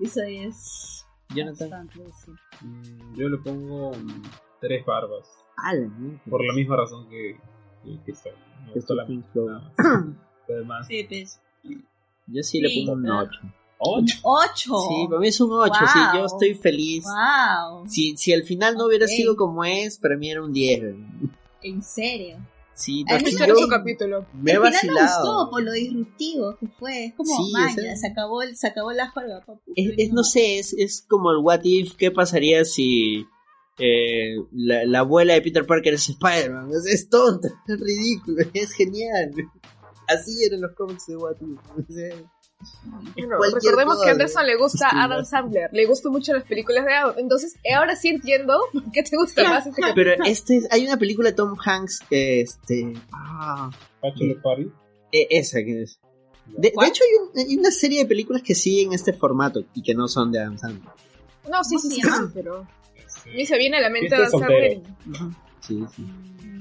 Eso 0.00 0.22
es 0.26 1.06
Jonathan. 1.34 1.70
bastante, 1.70 2.12
sí. 2.12 2.32
Mm, 2.62 3.14
Yo 3.16 3.28
le 3.28 3.38
pongo 3.38 3.92
mm, 3.92 4.22
tres 4.60 4.84
barbas. 4.84 5.28
Ala, 5.56 5.86
¿no? 5.86 6.20
Por 6.28 6.44
la 6.44 6.52
misma 6.54 6.76
razón 6.76 7.08
que, 7.08 7.38
que, 7.84 8.02
que. 8.04 8.12
Me 8.12 8.66
Que 8.72 8.74
gustó 8.74 8.94
la 8.94 9.04
mecha. 9.04 9.72
Además, 10.48 10.86
Sí, 10.88 11.04
pues. 11.08 11.40
Yo 12.26 12.42
sí 12.42 12.60
le 12.60 12.70
pongo 12.86 12.92
un 12.94 13.10
ah. 13.10 13.30
8. 13.78 14.18
ocho. 14.22 14.72
¡Ocho! 14.72 14.88
Sí, 14.88 15.06
para 15.08 15.20
mí 15.20 15.28
es 15.28 15.40
un 15.40 15.52
8, 15.52 15.72
sí, 15.92 15.98
yo 16.14 16.18
Wow. 16.20 16.26
estoy 16.26 16.54
feliz. 16.54 17.04
¡Wow! 17.04 17.86
Si, 17.88 18.16
si 18.16 18.32
al 18.32 18.44
final 18.44 18.74
no 18.76 18.86
hubiera 18.86 19.06
sido 19.06 19.36
como 19.36 19.64
es, 19.64 19.98
para 19.98 20.16
mí 20.16 20.30
era 20.30 20.42
un 20.42 20.52
10. 20.52 20.82
En 21.62 21.82
serio. 21.82 22.38
Sí, 22.76 23.04
porque 23.08 23.30
yo 23.30 23.54
capítulo. 23.70 24.26
me 24.32 24.50
he 24.50 24.54
Al 24.56 24.62
final 24.64 24.72
me 24.82 24.94
vacilado. 24.94 25.22
gustó 25.24 25.50
por 25.50 25.62
lo 25.62 25.72
disruptivo 25.72 26.56
que 26.58 26.66
fue. 26.66 27.04
Es 27.06 27.14
como, 27.14 27.36
Sí, 27.36 27.52
maña, 27.52 27.70
o 27.72 27.74
sea- 27.74 27.96
se, 27.96 28.06
acabó 28.08 28.42
el, 28.42 28.56
se 28.56 28.66
acabó 28.66 28.90
la 28.92 29.10
juega, 29.10 29.40
papu. 29.46 29.60
Es, 29.76 29.92
es- 29.96 30.12
no 30.12 30.24
sé, 30.24 30.58
es, 30.58 30.72
es 30.72 31.02
como 31.08 31.30
el 31.30 31.38
what 31.38 31.60
if, 31.62 31.94
¿qué 31.94 32.10
pasaría 32.10 32.64
si 32.64 33.26
eh, 33.78 34.34
la, 34.52 34.84
la 34.86 34.98
abuela 35.00 35.34
de 35.34 35.42
Peter 35.42 35.64
Parker 35.64 35.94
es 35.94 36.08
Spider-Man? 36.08 36.70
Es, 36.72 36.86
es 36.86 37.08
tonta, 37.08 37.48
es 37.68 37.78
ridículo, 37.80 38.38
es 38.52 38.72
genial. 38.72 39.30
Así 40.08 40.44
eran 40.44 40.60
los 40.60 40.72
cómics 40.74 41.06
de 41.06 41.16
what 41.16 41.36
if. 41.40 42.26
Bueno, 43.16 43.36
recordemos 43.54 44.02
que 44.02 44.08
a 44.08 44.12
Anderson 44.12 44.46
le 44.46 44.56
gusta 44.56 44.88
Adam. 44.92 45.24
Sandler, 45.24 45.70
le 45.72 45.86
gustan 45.86 46.12
mucho 46.12 46.32
las 46.32 46.44
películas 46.44 46.84
de 46.84 46.92
Adam. 46.94 47.14
Entonces, 47.18 47.56
ahora 47.74 47.96
sí 47.96 48.08
entiendo 48.08 48.58
por 48.72 48.90
qué 48.92 49.02
te 49.02 49.16
gusta 49.16 49.42
más 49.48 49.66
este 49.66 49.80
capítulo. 49.80 49.94
Pero 50.16 50.24
este, 50.24 50.56
es- 50.58 50.68
hay 50.70 50.84
una 50.86 50.96
película 50.96 51.30
de 51.30 51.34
Tom 51.36 51.56
Hanks, 51.64 52.00
este, 52.10 52.92
ah, 53.12 53.70
Bachelor 54.02 54.42
Party. 54.42 54.70
e- 55.12 55.26
esa 55.30 55.58
que 55.64 55.82
es. 55.82 55.98
De, 56.46 56.68
hecho, 56.68 57.02
hay, 57.04 57.42
un- 57.42 57.48
hay 57.50 57.56
una 57.56 57.70
serie 57.70 58.00
de 58.00 58.06
películas 58.06 58.42
que 58.42 58.54
siguen 58.54 58.92
este 58.92 59.12
formato 59.12 59.64
y 59.74 59.82
que 59.82 59.94
no 59.94 60.08
son 60.08 60.30
de 60.30 60.40
Adam 60.40 60.58
Sandler. 60.58 60.92
No, 61.50 61.62
sí, 61.64 61.78
sí, 61.78 61.90
sí, 61.90 62.00
¿Cómo 62.02 62.16
sí, 62.26 62.32
pero 62.34 62.56
a 62.60 63.34
mí 63.34 63.46
se 63.46 63.56
viene 63.58 63.78
a 63.78 63.80
la 63.80 63.90
mente 63.90 64.14
Adam. 64.14 64.30
Sandler. 64.30 64.72
y- 64.72 64.82
Sí, 65.60 65.82
sí. 65.96 66.04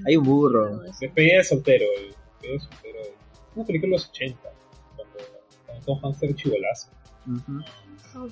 Hay 0.08 0.16
un 0.16 0.24
burro. 0.24 0.80
Despedida 1.00 1.38
de 1.38 1.44
soltero. 1.44 1.84
eh. 1.84 2.14
Despedida 2.40 2.54
de 2.54 2.60
soltero. 2.60 3.00
Una 3.56 3.66
película 3.66 3.88
de 3.90 3.92
los 3.98 4.10
80. 4.10 4.50
Chivolazo. 6.36 6.90
Ujú. 7.28 8.30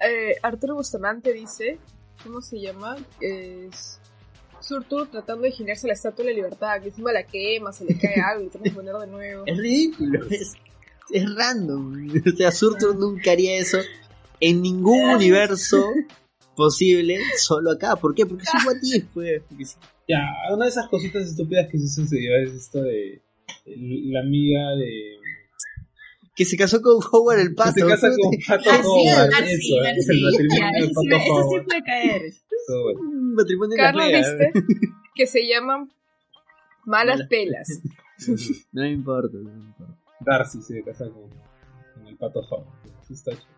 Eh, 0.00 0.34
Arturo 0.42 0.74
Bustamante 0.74 1.32
dice, 1.32 1.78
¿cómo 2.22 2.40
se 2.40 2.60
llama? 2.60 2.96
Es 3.20 4.00
Surtur 4.60 5.10
tratando 5.10 5.42
de 5.42 5.52
girarse 5.52 5.86
la 5.86 5.94
estatua 5.94 6.24
de 6.24 6.30
la 6.30 6.36
libertad, 6.36 6.80
que 6.80 6.88
encima 6.88 7.12
la 7.12 7.24
quema, 7.24 7.72
se 7.72 7.84
le 7.84 7.98
cae 7.98 8.20
algo 8.20 8.46
y 8.46 8.48
tiene 8.48 8.70
que 8.70 8.74
poner 8.74 8.94
de 8.94 9.06
nuevo. 9.06 9.44
Es 9.46 9.56
ridículo, 9.56 10.26
es, 10.30 10.54
es 11.10 11.34
random. 11.34 12.10
O 12.32 12.36
sea, 12.36 12.50
Surtur 12.50 12.96
nunca 12.96 13.32
haría 13.32 13.56
eso 13.56 13.78
en 14.40 14.62
ningún 14.62 15.10
universo 15.10 15.86
posible, 16.56 17.18
solo 17.36 17.72
acá. 17.72 17.96
¿Por 17.96 18.14
qué? 18.14 18.26
Porque 18.26 18.44
es 18.44 18.54
un 18.54 18.66
what 18.66 18.82
if, 18.82 19.04
pues. 19.12 19.78
Ya, 20.08 20.20
una 20.52 20.64
de 20.64 20.70
esas 20.70 20.88
cositas 20.88 21.26
estúpidas 21.26 21.68
que 21.70 21.78
sí 21.78 21.88
sucedió 21.88 22.36
es 22.36 22.52
esto 22.52 22.82
de 22.82 23.22
la 23.66 24.20
amiga 24.20 24.70
de 24.76 25.18
Que 26.34 26.44
se 26.44 26.56
casó 26.56 26.82
con 26.82 27.00
Howard 27.12 27.38
el 27.38 27.48
que 27.50 27.54
pato. 27.54 27.72
se 27.72 27.86
casa 27.86 28.08
con 28.10 28.30
Pato 28.48 28.70
Así, 28.70 28.86
Howard, 28.86 29.30
así, 29.34 29.52
eso, 29.52 29.84
es 29.84 30.08
el 30.08 30.22
matrimonio 30.22 30.70
de 30.72 30.78
eso, 30.86 31.00
sí, 31.00 31.08
eso 31.56 31.64
puede 31.64 31.82
caer. 31.84 32.22
Eso, 32.24 32.82
bueno. 32.82 33.00
Un 33.00 33.34
matrimonio 33.34 33.76
de 33.76 33.82
Carlos 33.82 34.06
dice 34.06 34.52
que 35.14 35.26
se 35.26 35.46
llaman 35.46 35.92
malas 36.84 37.18
Malas 37.18 37.28
pelas. 37.28 37.68
No 38.72 38.82
me 38.82 38.90
importa, 38.92 39.36
no 39.38 39.50
me 39.50 39.64
importa. 39.64 39.96
Darcy 40.20 40.62
se 40.62 40.82
casa 40.82 41.04
con, 41.10 41.28
con 41.94 42.06
el 42.06 42.16
Pato 42.16 42.40
Howard. 42.40 42.66
Eso 43.02 43.12
está 43.12 43.32
chido. 43.32 43.54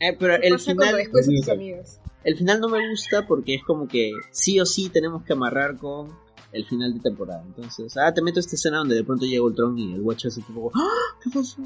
Eh, 0.00 0.16
pero 0.18 0.40
¿Qué 0.40 0.46
el 0.48 0.58
final, 0.58 0.96
después 0.96 1.28
a 1.28 1.30
tus 1.32 1.48
amigas? 1.48 2.00
el 2.22 2.36
final 2.36 2.60
no 2.60 2.68
me 2.68 2.88
gusta 2.90 3.26
porque 3.26 3.54
es 3.56 3.62
como 3.64 3.88
que 3.88 4.12
sí 4.30 4.60
o 4.60 4.66
sí 4.66 4.90
tenemos 4.90 5.24
que 5.24 5.32
amarrar 5.32 5.76
con 5.76 6.16
el 6.52 6.64
final 6.64 6.94
de 6.94 7.00
temporada. 7.00 7.42
Entonces, 7.46 7.96
ah, 7.96 8.12
te 8.12 8.22
meto 8.22 8.40
esta 8.40 8.56
escena 8.56 8.78
donde 8.78 8.94
de 8.94 9.04
pronto 9.04 9.26
llega 9.26 9.42
Ultron 9.42 9.78
y 9.78 9.94
el 9.94 10.00
Watcher 10.00 10.30
se 10.30 10.42
tipo, 10.42 10.70
¡Ah! 10.74 11.16
¿qué 11.22 11.30
pasó? 11.30 11.62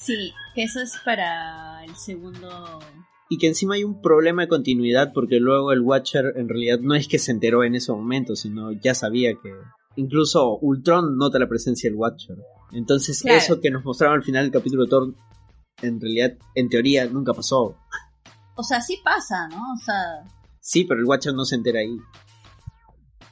Sí, 0.00 0.32
que 0.54 0.64
eso 0.64 0.80
es 0.80 0.96
para 1.04 1.84
el 1.84 1.94
segundo. 1.96 2.80
Y 3.28 3.38
que 3.38 3.48
encima 3.48 3.74
hay 3.74 3.84
un 3.84 4.00
problema 4.00 4.42
de 4.42 4.48
continuidad 4.48 5.12
porque 5.14 5.38
luego 5.38 5.72
el 5.72 5.80
Watcher 5.80 6.34
en 6.36 6.48
realidad 6.48 6.80
no 6.80 6.94
es 6.94 7.08
que 7.08 7.18
se 7.18 7.30
enteró 7.32 7.64
en 7.64 7.74
ese 7.74 7.92
momento, 7.92 8.36
sino 8.36 8.72
ya 8.72 8.94
sabía 8.94 9.32
que... 9.34 9.52
Incluso 9.96 10.58
Ultron 10.58 11.16
nota 11.18 11.38
la 11.38 11.48
presencia 11.48 11.90
del 11.90 11.98
Watcher. 11.98 12.36
Entonces 12.72 13.20
Claro. 13.20 13.38
eso 13.38 13.60
que 13.60 13.70
nos 13.70 13.84
mostraron 13.84 14.16
al 14.16 14.22
final 14.24 14.44
del 14.44 14.52
capítulo 14.52 14.84
de 14.84 14.90
Thor, 14.90 15.14
en 15.82 16.00
realidad, 16.00 16.32
en 16.54 16.68
teoría, 16.68 17.06
nunca 17.06 17.34
pasó. 17.34 17.76
O 18.54 18.62
sea, 18.62 18.80
sí 18.80 18.98
pasa, 19.04 19.48
¿no? 19.48 19.74
O 19.74 19.76
sea, 19.76 20.24
Sí, 20.64 20.84
pero 20.84 21.00
el 21.00 21.06
Watcher 21.06 21.34
no 21.34 21.44
se 21.44 21.56
entera 21.56 21.80
ahí. 21.80 21.96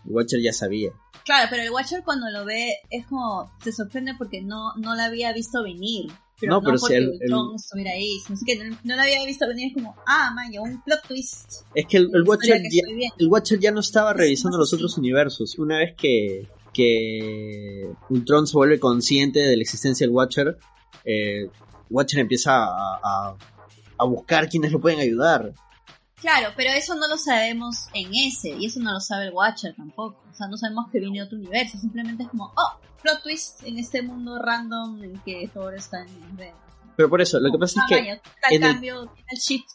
El 0.07 0.13
Watcher 0.13 0.41
ya 0.43 0.53
sabía. 0.53 0.91
claro, 1.25 1.47
pero 1.51 1.63
el 1.63 1.71
Watcher 1.71 2.03
cuando 2.05 2.31
lo 2.31 2.45
ve 2.45 2.75
es 2.91 3.07
como. 3.07 3.51
Se 3.63 3.73
sorprende 3.73 4.15
porque 4.17 4.43
no, 4.43 4.75
no 4.77 4.95
la 4.95 5.05
había 5.07 5.33
visto 5.33 5.63
venir. 5.63 6.11
Pero 6.41 6.53
No, 6.55 6.61
no, 6.61 6.65
pero 6.65 6.79
si 6.79 6.95
el- 6.95 7.11
Ultron 7.11 7.51
el- 7.51 7.57
estuviera 7.57 7.91
ahí, 7.91 8.19
sino 8.27 8.39
que 8.47 8.57
no, 8.57 8.79
no 8.83 8.97
la 8.97 9.03
había 9.03 9.23
visto 9.27 9.47
venir. 9.47 9.69
Es 9.69 9.75
como, 9.75 9.95
ah, 10.07 10.33
maya, 10.35 10.63
un 10.63 10.83
plot 10.83 11.07
twist. 11.07 11.53
Es 11.75 11.85
que 11.87 11.99
el, 11.99 12.09
Watcher 12.27 12.63
que 12.63 12.71
ya, 12.71 12.83
el 13.19 13.29
Watcher 13.29 13.59
ya 13.61 13.71
no 13.73 13.81
estaba 13.81 14.13
Es 14.13 14.17
revisando 14.17 14.57
los 14.57 14.73
otros 14.73 14.97
universos. 14.97 15.59
Una 15.59 15.77
vez 15.79 15.95
que, 15.99 16.49
que 16.73 17.91
Ultron 18.09 18.47
se 18.47 18.57
vuelve 18.57 18.81
consciente 18.81 19.41
de 19.41 19.57
la 19.57 19.63
existencia 19.63 20.07
del 20.07 20.15
Watcher, 20.15 20.57
eh, 21.05 21.49
Watcher 21.91 22.21
empieza 22.21 22.65
a, 22.65 22.99
a- 23.03 23.37
a 23.99 24.05
buscar 24.07 24.49
quienes 24.49 24.73
lo 24.73 24.81
pueden 24.81 24.99
ayudar. 25.01 25.53
Claro, 26.21 26.49
pero 26.57 26.71
eso 26.71 26.95
no 26.95 27.09
lo 27.09 27.17
sabemos 27.17 27.87
en 27.95 28.11
ese, 28.15 28.51
y 28.51 28.67
eso 28.67 28.79
no 28.81 28.93
lo 28.93 29.01
sabe 29.01 29.27
el 29.27 29.33
Watcher 29.33 29.75
tampoco. 29.75 30.23
O 30.31 30.35
sea, 30.35 30.49
no 30.49 30.57
sabemos 30.59 30.87
que 30.93 31.01
viene 31.01 31.19
de 31.19 31.25
otro 31.25 31.39
universo, 31.39 31.79
simplemente 31.79 32.25
es 32.25 32.29
como, 32.29 32.53
oh, 32.57 32.81
plot 33.03 33.23
twist 33.23 33.63
en 33.65 33.79
este 33.79 34.03
mundo 34.03 34.39
random 34.39 35.03
en 35.03 35.19
que 35.21 35.49
Thor 35.53 35.75
está 35.75 36.03
en 36.03 36.37
redes. 36.37 36.55
Pero 36.97 37.09
por 37.09 37.23
eso, 37.23 37.41
lo 37.41 37.51
que 37.51 37.59
pasa 37.59 37.81
ah, 37.81 37.85
es 37.89 37.97
que 37.97 38.03
vaya, 38.03 38.23
tal 38.43 38.53
en 38.55 38.63
el- 38.63 38.73
cambio, 38.73 39.03
el 39.31 39.39
shift. 39.39 39.69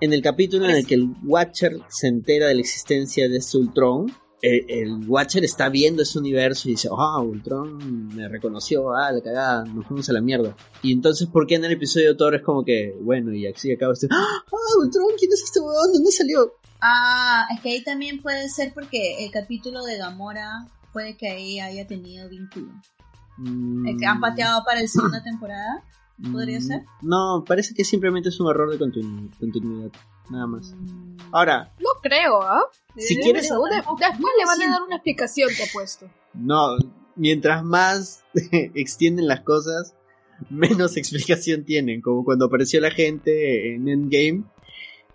en 0.00 0.12
el 0.12 0.22
capítulo 0.22 0.64
en 0.64 0.72
el 0.72 0.78
eso. 0.78 0.88
que 0.88 0.94
el 0.96 1.08
Watcher 1.22 1.78
se 1.88 2.08
entera 2.08 2.48
de 2.48 2.54
la 2.54 2.60
existencia 2.60 3.28
de 3.28 3.36
este 3.40 3.58
El 4.42 5.08
Watcher 5.08 5.44
está 5.44 5.68
viendo 5.68 6.02
ese 6.02 6.18
universo 6.18 6.68
y 6.68 6.72
dice, 6.72 6.88
ah, 6.96 7.20
Ultron 7.20 8.08
me 8.14 8.28
reconoció, 8.28 8.94
ah, 8.94 9.10
la 9.10 9.20
cagada, 9.22 9.64
nos 9.64 9.86
fuimos 9.86 10.08
a 10.10 10.12
la 10.12 10.20
mierda. 10.20 10.54
Y 10.82 10.92
entonces, 10.92 11.26
¿por 11.28 11.46
qué 11.46 11.54
en 11.56 11.64
el 11.64 11.72
episodio 11.72 12.10
de 12.10 12.14
Thor 12.16 12.34
es 12.34 12.42
como 12.42 12.64
que, 12.64 12.94
bueno, 13.00 13.32
y 13.32 13.46
así 13.46 13.72
acaba 13.72 13.92
este, 13.94 14.08
ah, 14.10 14.42
Ultron, 14.80 15.06
¿quién 15.18 15.32
es 15.32 15.42
este 15.42 15.60
huevón? 15.60 15.92
¿Dónde 15.92 16.10
salió? 16.12 16.52
Ah, 16.80 17.46
es 17.54 17.60
que 17.62 17.70
ahí 17.70 17.82
también 17.82 18.20
puede 18.20 18.48
ser 18.50 18.72
porque 18.74 19.24
el 19.24 19.30
capítulo 19.30 19.82
de 19.84 19.96
Gamora 19.96 20.68
puede 20.92 21.16
que 21.16 21.28
ahí 21.28 21.58
haya 21.58 21.86
tenido 21.86 22.28
vínculo. 22.28 22.68
El 23.38 23.96
que 23.98 24.06
han 24.06 24.20
pateado 24.20 24.62
para 24.64 24.80
la 24.80 24.86
segunda 24.88 25.22
temporada. 25.22 25.82
¿Podría 26.32 26.58
Mm, 26.58 26.62
ser? 26.62 26.84
No, 27.02 27.44
parece 27.46 27.74
que 27.74 27.84
simplemente 27.84 28.30
es 28.30 28.40
un 28.40 28.48
error 28.48 28.70
de 28.70 28.78
continu- 28.78 29.30
continuidad, 29.38 29.90
nada 30.30 30.46
más. 30.46 30.74
Ahora, 31.32 31.72
No 31.80 31.90
creo, 32.02 32.42
¿ah? 32.42 32.62
Si 32.96 33.14
Eh, 33.14 33.20
quieres- 33.22 33.42
después 33.48 34.32
le 34.38 34.44
van 34.46 34.62
a 34.62 34.70
dar 34.72 34.82
una 34.82 34.96
explicación, 34.96 35.50
te 35.56 35.64
apuesto. 35.64 36.08
no, 36.34 36.76
mientras 37.14 37.64
más 37.64 38.24
extienden 38.74 39.26
las 39.28 39.40
cosas, 39.40 39.94
menos 40.50 40.96
explicación 40.96 41.64
tienen, 41.64 42.00
como 42.00 42.24
cuando 42.24 42.46
apareció 42.46 42.80
la 42.80 42.90
gente 42.90 43.74
en 43.74 43.88
Endgame. 43.88 44.44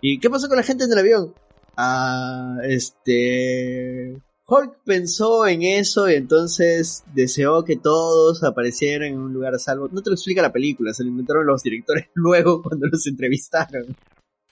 ¿Y 0.00 0.18
qué 0.18 0.28
pasó 0.30 0.48
con 0.48 0.56
la 0.56 0.62
gente 0.64 0.84
en 0.84 0.92
el 0.92 0.98
avión? 0.98 1.34
Ah, 1.76 2.56
este... 2.64 4.20
Hulk 4.44 4.80
pensó 4.84 5.46
en 5.46 5.62
eso 5.62 6.10
y 6.10 6.14
entonces 6.14 7.04
deseó 7.14 7.64
que 7.64 7.76
todos 7.76 8.42
aparecieran 8.42 9.08
en 9.08 9.18
un 9.18 9.32
lugar 9.32 9.54
a 9.54 9.58
salvo. 9.58 9.88
No 9.90 10.02
te 10.02 10.10
lo 10.10 10.14
explica 10.14 10.42
la 10.42 10.52
película, 10.52 10.92
se 10.92 11.04
lo 11.04 11.08
inventaron 11.10 11.46
los 11.46 11.62
directores 11.62 12.08
luego 12.14 12.60
cuando 12.62 12.86
los 12.88 13.06
entrevistaron. 13.06 13.96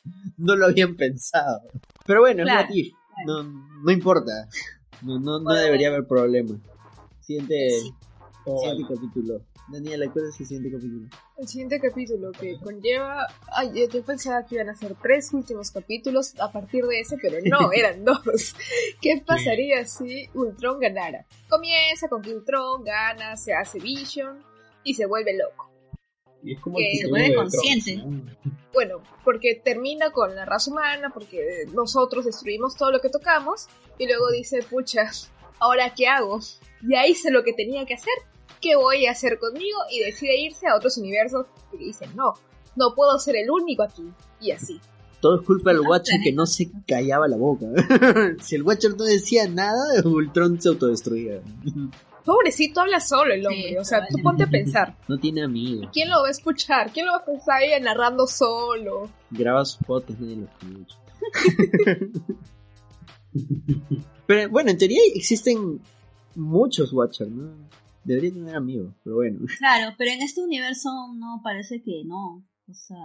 No 0.36 0.56
lo 0.56 0.66
habían 0.66 0.96
pensado. 0.96 1.60
Pero 2.06 2.20
bueno, 2.20 2.44
Claro, 2.44 2.60
es 2.62 2.66
what 2.68 2.74
if. 2.76 2.92
No, 3.26 3.42
no 3.42 3.90
importa. 3.90 4.48
No, 5.02 5.18
no, 5.18 5.40
no 5.40 5.52
debería 5.52 5.88
haber 5.88 6.06
problema. 6.06 6.58
Siguiente, 7.20 7.68
Sí. 7.82 7.94
Oh, 8.46 8.58
siguiente 8.58 8.94
capítulo. 8.94 9.42
Daniela, 9.70 10.10
¿cuál 10.10 10.26
es 10.28 10.40
el 10.40 10.46
siguiente 10.46 10.70
capítulo? 10.76 11.08
El 11.36 11.46
siguiente 11.48 11.80
capítulo 11.80 12.32
que 12.32 12.58
conlleva. 12.58 13.26
Ay, 13.52 13.70
yo, 13.74 13.88
yo 13.88 14.02
pensaba 14.04 14.44
que 14.44 14.56
iban 14.56 14.68
a 14.68 14.74
ser 14.74 14.96
tres 15.00 15.32
últimos 15.32 15.70
capítulos 15.70 16.34
a 16.40 16.50
partir 16.50 16.84
de 16.86 17.00
ese, 17.00 17.18
pero 17.18 17.38
no, 17.44 17.70
eran 17.72 18.04
dos. 18.04 18.54
¿Qué 19.00 19.22
pasaría 19.24 19.84
si 19.86 20.28
Ultron 20.34 20.80
ganara? 20.80 21.24
Comienza 21.48 22.08
con 22.08 22.22
que 22.22 22.34
Ultron 22.34 22.82
gana, 22.82 23.36
se 23.36 23.52
hace 23.52 23.78
Vision 23.78 24.42
y 24.82 24.94
se 24.94 25.06
vuelve 25.06 25.36
loco. 25.36 25.69
Y 26.42 26.54
es 26.54 26.60
como 26.60 26.76
Que 26.76 26.92
el 26.92 26.98
se 26.98 27.08
vuelve 27.08 27.34
consciente. 27.34 28.02
Bueno, 28.72 29.02
porque 29.24 29.60
termina 29.62 30.10
con 30.10 30.34
la 30.34 30.44
raza 30.44 30.70
humana, 30.70 31.10
porque 31.12 31.66
nosotros 31.74 32.24
destruimos 32.24 32.76
todo 32.76 32.90
lo 32.90 33.00
que 33.00 33.08
tocamos, 33.08 33.66
y 33.98 34.06
luego 34.06 34.30
dice, 34.30 34.62
pucha, 34.62 35.10
¿ahora 35.58 35.92
qué 35.94 36.06
hago? 36.06 36.40
Ya 36.88 37.06
hice 37.06 37.30
lo 37.30 37.42
que 37.42 37.52
tenía 37.52 37.84
que 37.84 37.94
hacer, 37.94 38.14
¿qué 38.60 38.76
voy 38.76 39.06
a 39.06 39.12
hacer 39.12 39.38
conmigo? 39.38 39.78
Y 39.90 40.00
decide 40.00 40.40
irse 40.40 40.66
a 40.68 40.76
otros 40.76 40.96
universos, 40.98 41.46
y 41.72 41.78
dice, 41.78 42.06
no, 42.14 42.34
no 42.76 42.94
puedo 42.94 43.18
ser 43.18 43.36
el 43.36 43.50
único 43.50 43.82
aquí, 43.82 44.10
y 44.40 44.52
así. 44.52 44.80
Todo 45.20 45.40
es 45.40 45.46
culpa 45.46 45.70
del 45.70 45.80
Watcher 45.80 46.18
que 46.24 46.32
no 46.32 46.46
se 46.46 46.70
callaba 46.86 47.28
la 47.28 47.36
boca. 47.36 47.66
si 48.40 48.54
el 48.54 48.62
Watcher 48.62 48.96
no 48.96 49.04
decía 49.04 49.46
nada, 49.48 50.00
Ultron 50.04 50.60
se 50.60 50.70
autodestruía. 50.70 51.42
Pobrecito, 52.24 52.80
habla 52.80 53.00
solo 53.00 53.32
el 53.34 53.46
hombre, 53.46 53.68
Sí, 53.70 53.76
o 53.76 53.84
sea, 53.84 54.06
tú 54.08 54.18
ponte 54.22 54.44
a 54.44 54.46
pensar, 54.46 54.96
No 55.08 55.18
tiene 55.18 55.42
amigos. 55.42 55.88
¿quién 55.92 56.10
lo 56.10 56.20
va 56.22 56.28
a 56.28 56.30
escuchar? 56.30 56.92
¿Quién 56.92 57.06
lo 57.06 57.12
va 57.12 57.18
a 57.18 57.24
pensar 57.24 57.62
ella 57.62 57.80
narrando 57.80 58.26
solo? 58.26 59.10
Graba 59.30 59.64
sus 59.64 59.84
potes, 59.84 60.18
nadie 60.20 60.36
lo 60.36 60.46
escucha. 60.46 60.96
pero 64.26 64.50
bueno, 64.50 64.70
en 64.70 64.78
teoría 64.78 65.00
existen 65.14 65.80
muchos 66.34 66.92
Watchers, 66.92 67.30
¿no? 67.30 67.52
Debería 68.04 68.32
tener 68.32 68.56
amigos, 68.56 68.94
pero 69.04 69.16
bueno. 69.16 69.40
Claro, 69.58 69.94
pero 69.98 70.10
en 70.12 70.22
este 70.22 70.40
universo 70.42 70.90
no 71.14 71.40
parece 71.42 71.82
que 71.82 72.02
no. 72.04 72.44
O 72.68 72.74
sea, 72.74 72.96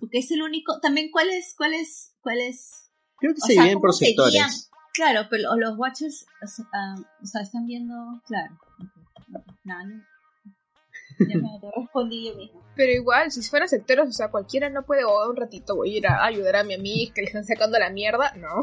porque 0.00 0.18
es 0.18 0.30
el 0.30 0.42
único. 0.42 0.78
También, 0.80 1.10
¿cuál 1.10 1.30
es, 1.30 1.54
cuál 1.56 1.74
es, 1.74 2.14
cuál 2.20 2.40
es? 2.40 2.90
Creo 3.16 3.32
que 3.32 3.40
O 3.42 3.46
se 3.46 3.54
sea, 3.54 3.62
dividen 3.62 3.80
por 3.80 3.94
sectores. 3.94 4.70
Claro, 4.94 5.26
pero 5.28 5.56
los- 5.56 5.76
Watchers, 5.76 6.26
o 6.42 6.46
sea, 6.46 6.64
ah, 6.72 6.94
o 7.22 7.26
sea, 7.26 7.42
están 7.42 7.66
viendo, 7.66 7.94
claro. 8.26 8.56
Nada, 9.64 9.84
no. 9.84 10.02
Ya 11.18 11.36
me 11.38 11.58
te 11.60 11.70
respondí 11.76 12.28
yo 12.28 12.36
mismo. 12.36 12.62
Pero 12.76 12.92
igual, 12.92 13.30
si 13.30 13.42
fueran 13.42 13.68
sectores, 13.68 14.08
o 14.08 14.12
sea, 14.12 14.30
cualquiera 14.30 14.68
no 14.70 14.82
puede, 14.84 15.04
oh, 15.04 15.30
un 15.30 15.36
ratito 15.36 15.76
voy 15.76 15.94
a 15.94 15.98
ir 15.98 16.06
a 16.06 16.24
ayudar 16.24 16.56
a 16.56 16.64
mi 16.64 16.74
amiga 16.74 17.12
que 17.14 17.22
le 17.22 17.26
están 17.28 17.44
sacando 17.44 17.78
la 17.78 17.90
mierda, 17.90 18.32
no. 18.36 18.62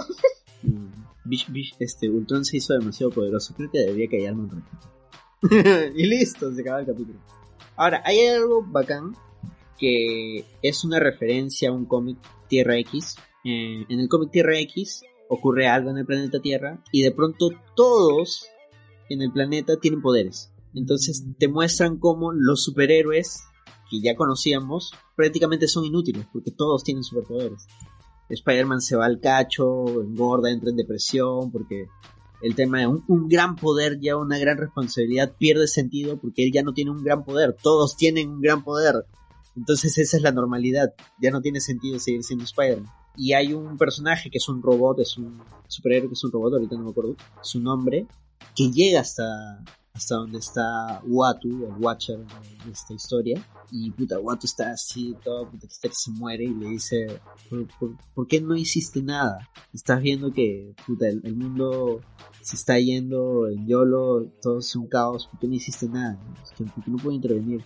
Mm, 0.63 0.91
Bish, 1.25 1.49
Bish, 1.49 1.75
este, 1.79 2.09
Ultron 2.09 2.45
se 2.45 2.57
hizo 2.57 2.73
demasiado 2.73 3.11
poderoso. 3.11 3.53
Creo 3.55 3.71
que 3.71 3.79
debería 3.79 4.09
callarme 4.09 4.43
un 4.43 4.49
ratito. 4.51 5.93
y 5.95 6.05
listo, 6.07 6.51
se 6.53 6.61
acaba 6.61 6.81
el 6.81 6.85
capítulo. 6.85 7.19
Ahora, 7.75 8.01
hay 8.05 8.27
algo 8.27 8.63
bacán 8.63 9.15
que 9.77 10.45
es 10.61 10.83
una 10.83 10.99
referencia 10.99 11.69
a 11.69 11.71
un 11.71 11.85
cómic 11.85 12.17
Tierra 12.47 12.77
X. 12.77 13.15
Eh, 13.43 13.85
en 13.89 13.99
el 13.99 14.07
cómic 14.07 14.29
Tierra 14.31 14.57
X 14.59 15.03
ocurre 15.31 15.65
algo 15.65 15.91
en 15.91 15.97
el 15.97 16.05
planeta 16.05 16.41
Tierra 16.41 16.83
y 16.91 17.03
de 17.03 17.11
pronto 17.11 17.51
todos 17.73 18.47
en 19.09 19.21
el 19.21 19.31
planeta 19.31 19.77
tienen 19.77 20.01
poderes. 20.01 20.51
Entonces 20.73 21.23
te 21.39 21.47
muestran 21.47 21.97
cómo 21.97 22.33
los 22.33 22.63
superhéroes 22.63 23.43
que 23.89 24.01
ya 24.01 24.15
conocíamos 24.17 24.91
prácticamente 25.15 25.69
son 25.69 25.85
inútiles 25.85 26.27
porque 26.33 26.51
todos 26.51 26.83
tienen 26.83 27.03
superpoderes. 27.03 27.65
Spider-Man 28.27 28.81
se 28.81 28.97
va 28.97 29.05
al 29.05 29.21
cacho, 29.21 30.01
engorda, 30.01 30.51
entra 30.51 30.69
en 30.69 30.75
depresión 30.75 31.49
porque 31.49 31.87
el 32.41 32.53
tema 32.53 32.79
de 32.79 32.87
un, 32.87 33.03
un 33.07 33.29
gran 33.29 33.55
poder 33.55 33.99
ya 34.01 34.17
una 34.17 34.37
gran 34.37 34.57
responsabilidad 34.57 35.33
pierde 35.37 35.67
sentido 35.67 36.19
porque 36.19 36.43
él 36.43 36.51
ya 36.51 36.61
no 36.61 36.73
tiene 36.73 36.91
un 36.91 37.03
gran 37.03 37.23
poder, 37.23 37.55
todos 37.61 37.95
tienen 37.95 38.29
un 38.31 38.41
gran 38.41 38.65
poder. 38.65 39.05
Entonces 39.55 39.97
esa 39.97 40.17
es 40.17 40.23
la 40.23 40.33
normalidad, 40.33 40.93
ya 41.21 41.31
no 41.31 41.41
tiene 41.41 41.61
sentido 41.61 41.99
seguir 41.99 42.23
siendo 42.23 42.43
Spider-Man. 42.43 43.00
Y 43.15 43.33
hay 43.33 43.53
un 43.53 43.77
personaje 43.77 44.29
que 44.29 44.37
es 44.37 44.47
un 44.47 44.61
robot, 44.61 44.99
es 44.99 45.17
un 45.17 45.41
superhéroe 45.67 46.07
que 46.07 46.13
es 46.13 46.23
un 46.23 46.31
robot, 46.31 46.53
ahorita 46.53 46.75
no 46.75 46.85
me 46.85 46.91
acuerdo 46.91 47.15
su 47.41 47.59
nombre, 47.59 48.07
que 48.55 48.71
llega 48.71 49.01
hasta, 49.01 49.63
hasta 49.93 50.15
donde 50.15 50.39
está 50.39 51.01
Watu, 51.05 51.65
el 51.65 51.83
Watcher 51.83 52.19
de 52.65 52.71
esta 52.71 52.93
historia. 52.93 53.45
Y 53.71 53.91
puta, 53.91 54.19
Watu 54.19 54.45
está 54.45 54.71
así, 54.71 55.15
todo 55.23 55.49
puta, 55.49 55.67
que 55.67 55.73
está 55.73 55.89
se 55.91 56.11
muere 56.11 56.45
y 56.45 56.53
le 56.53 56.67
dice, 56.69 57.19
¿por, 57.49 57.67
por, 57.77 57.97
por 58.13 58.27
qué 58.27 58.41
no 58.41 58.55
hiciste 58.55 59.01
nada? 59.01 59.49
Estás 59.73 60.01
viendo 60.01 60.31
que 60.31 60.73
puta, 60.85 61.07
el, 61.07 61.35
mundo 61.35 62.01
se 62.41 62.55
está 62.55 62.79
yendo 62.79 63.47
en 63.47 63.67
YOLO, 63.67 64.25
todo 64.41 64.59
es 64.59 64.75
un 64.75 64.87
caos, 64.87 65.27
¿por 65.27 65.39
qué 65.39 65.47
no 65.47 65.55
hiciste 65.55 65.87
nada? 65.87 66.19
¿Por 66.57 66.83
qué 66.83 66.91
no 66.91 66.97
puedo 66.97 67.15
intervenir? 67.15 67.63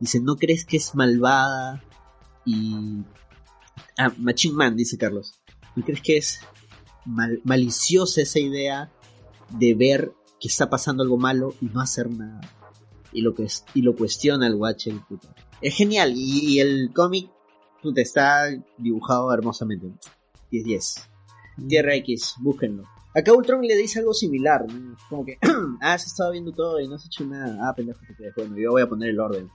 Dice, 0.00 0.20
¿no 0.20 0.36
crees 0.36 0.64
que 0.64 0.76
es 0.78 0.94
malvada? 0.94 1.82
Y... 2.44 3.02
Ah, 3.98 4.12
Machine 4.18 4.54
Man, 4.54 4.76
dice 4.76 4.96
Carlos. 4.98 5.40
¿No 5.74 5.84
crees 5.84 6.00
que 6.00 6.16
es 6.16 6.40
mal- 7.04 7.40
maliciosa 7.44 8.22
esa 8.22 8.38
idea 8.38 8.90
de 9.50 9.74
ver 9.74 10.12
que 10.40 10.48
está 10.48 10.68
pasando 10.68 11.02
algo 11.02 11.16
malo 11.18 11.54
y 11.60 11.66
no 11.66 11.80
hacer 11.80 12.10
nada? 12.10 12.40
Y 13.12 13.22
lo, 13.22 13.34
que 13.34 13.44
es, 13.44 13.64
y 13.74 13.82
lo 13.82 13.94
cuestiona 13.96 14.46
el 14.46 14.54
Watcher. 14.56 14.94
y 14.94 14.98
puta. 14.98 15.34
Es 15.60 15.74
genial. 15.74 16.12
Y, 16.14 16.54
y 16.54 16.60
el 16.60 16.90
cómic 16.94 17.30
puta, 17.82 18.00
está 18.00 18.44
dibujado 18.78 19.32
hermosamente. 19.32 19.86
10-10. 20.50 21.08
Tierra 21.68 21.94
X, 21.96 22.34
búsquenlo. 22.40 22.84
Acá 23.14 23.32
Ultron 23.32 23.62
le 23.62 23.74
dice 23.76 24.00
algo 24.00 24.12
similar. 24.12 24.66
¿no? 24.70 24.94
Como 25.08 25.24
que, 25.24 25.38
ah, 25.80 25.96
se 25.96 26.06
estaba 26.08 26.30
viendo 26.30 26.52
todo 26.52 26.80
y 26.80 26.88
no 26.88 26.96
has 26.96 27.06
hecho 27.06 27.24
nada. 27.24 27.56
Ah, 27.66 27.74
pendejo, 27.74 28.00
te 28.06 28.14
crees. 28.14 28.34
Bueno, 28.34 28.56
yo 28.58 28.72
voy 28.72 28.82
a 28.82 28.88
poner 28.88 29.10
el 29.10 29.20
orden. 29.20 29.50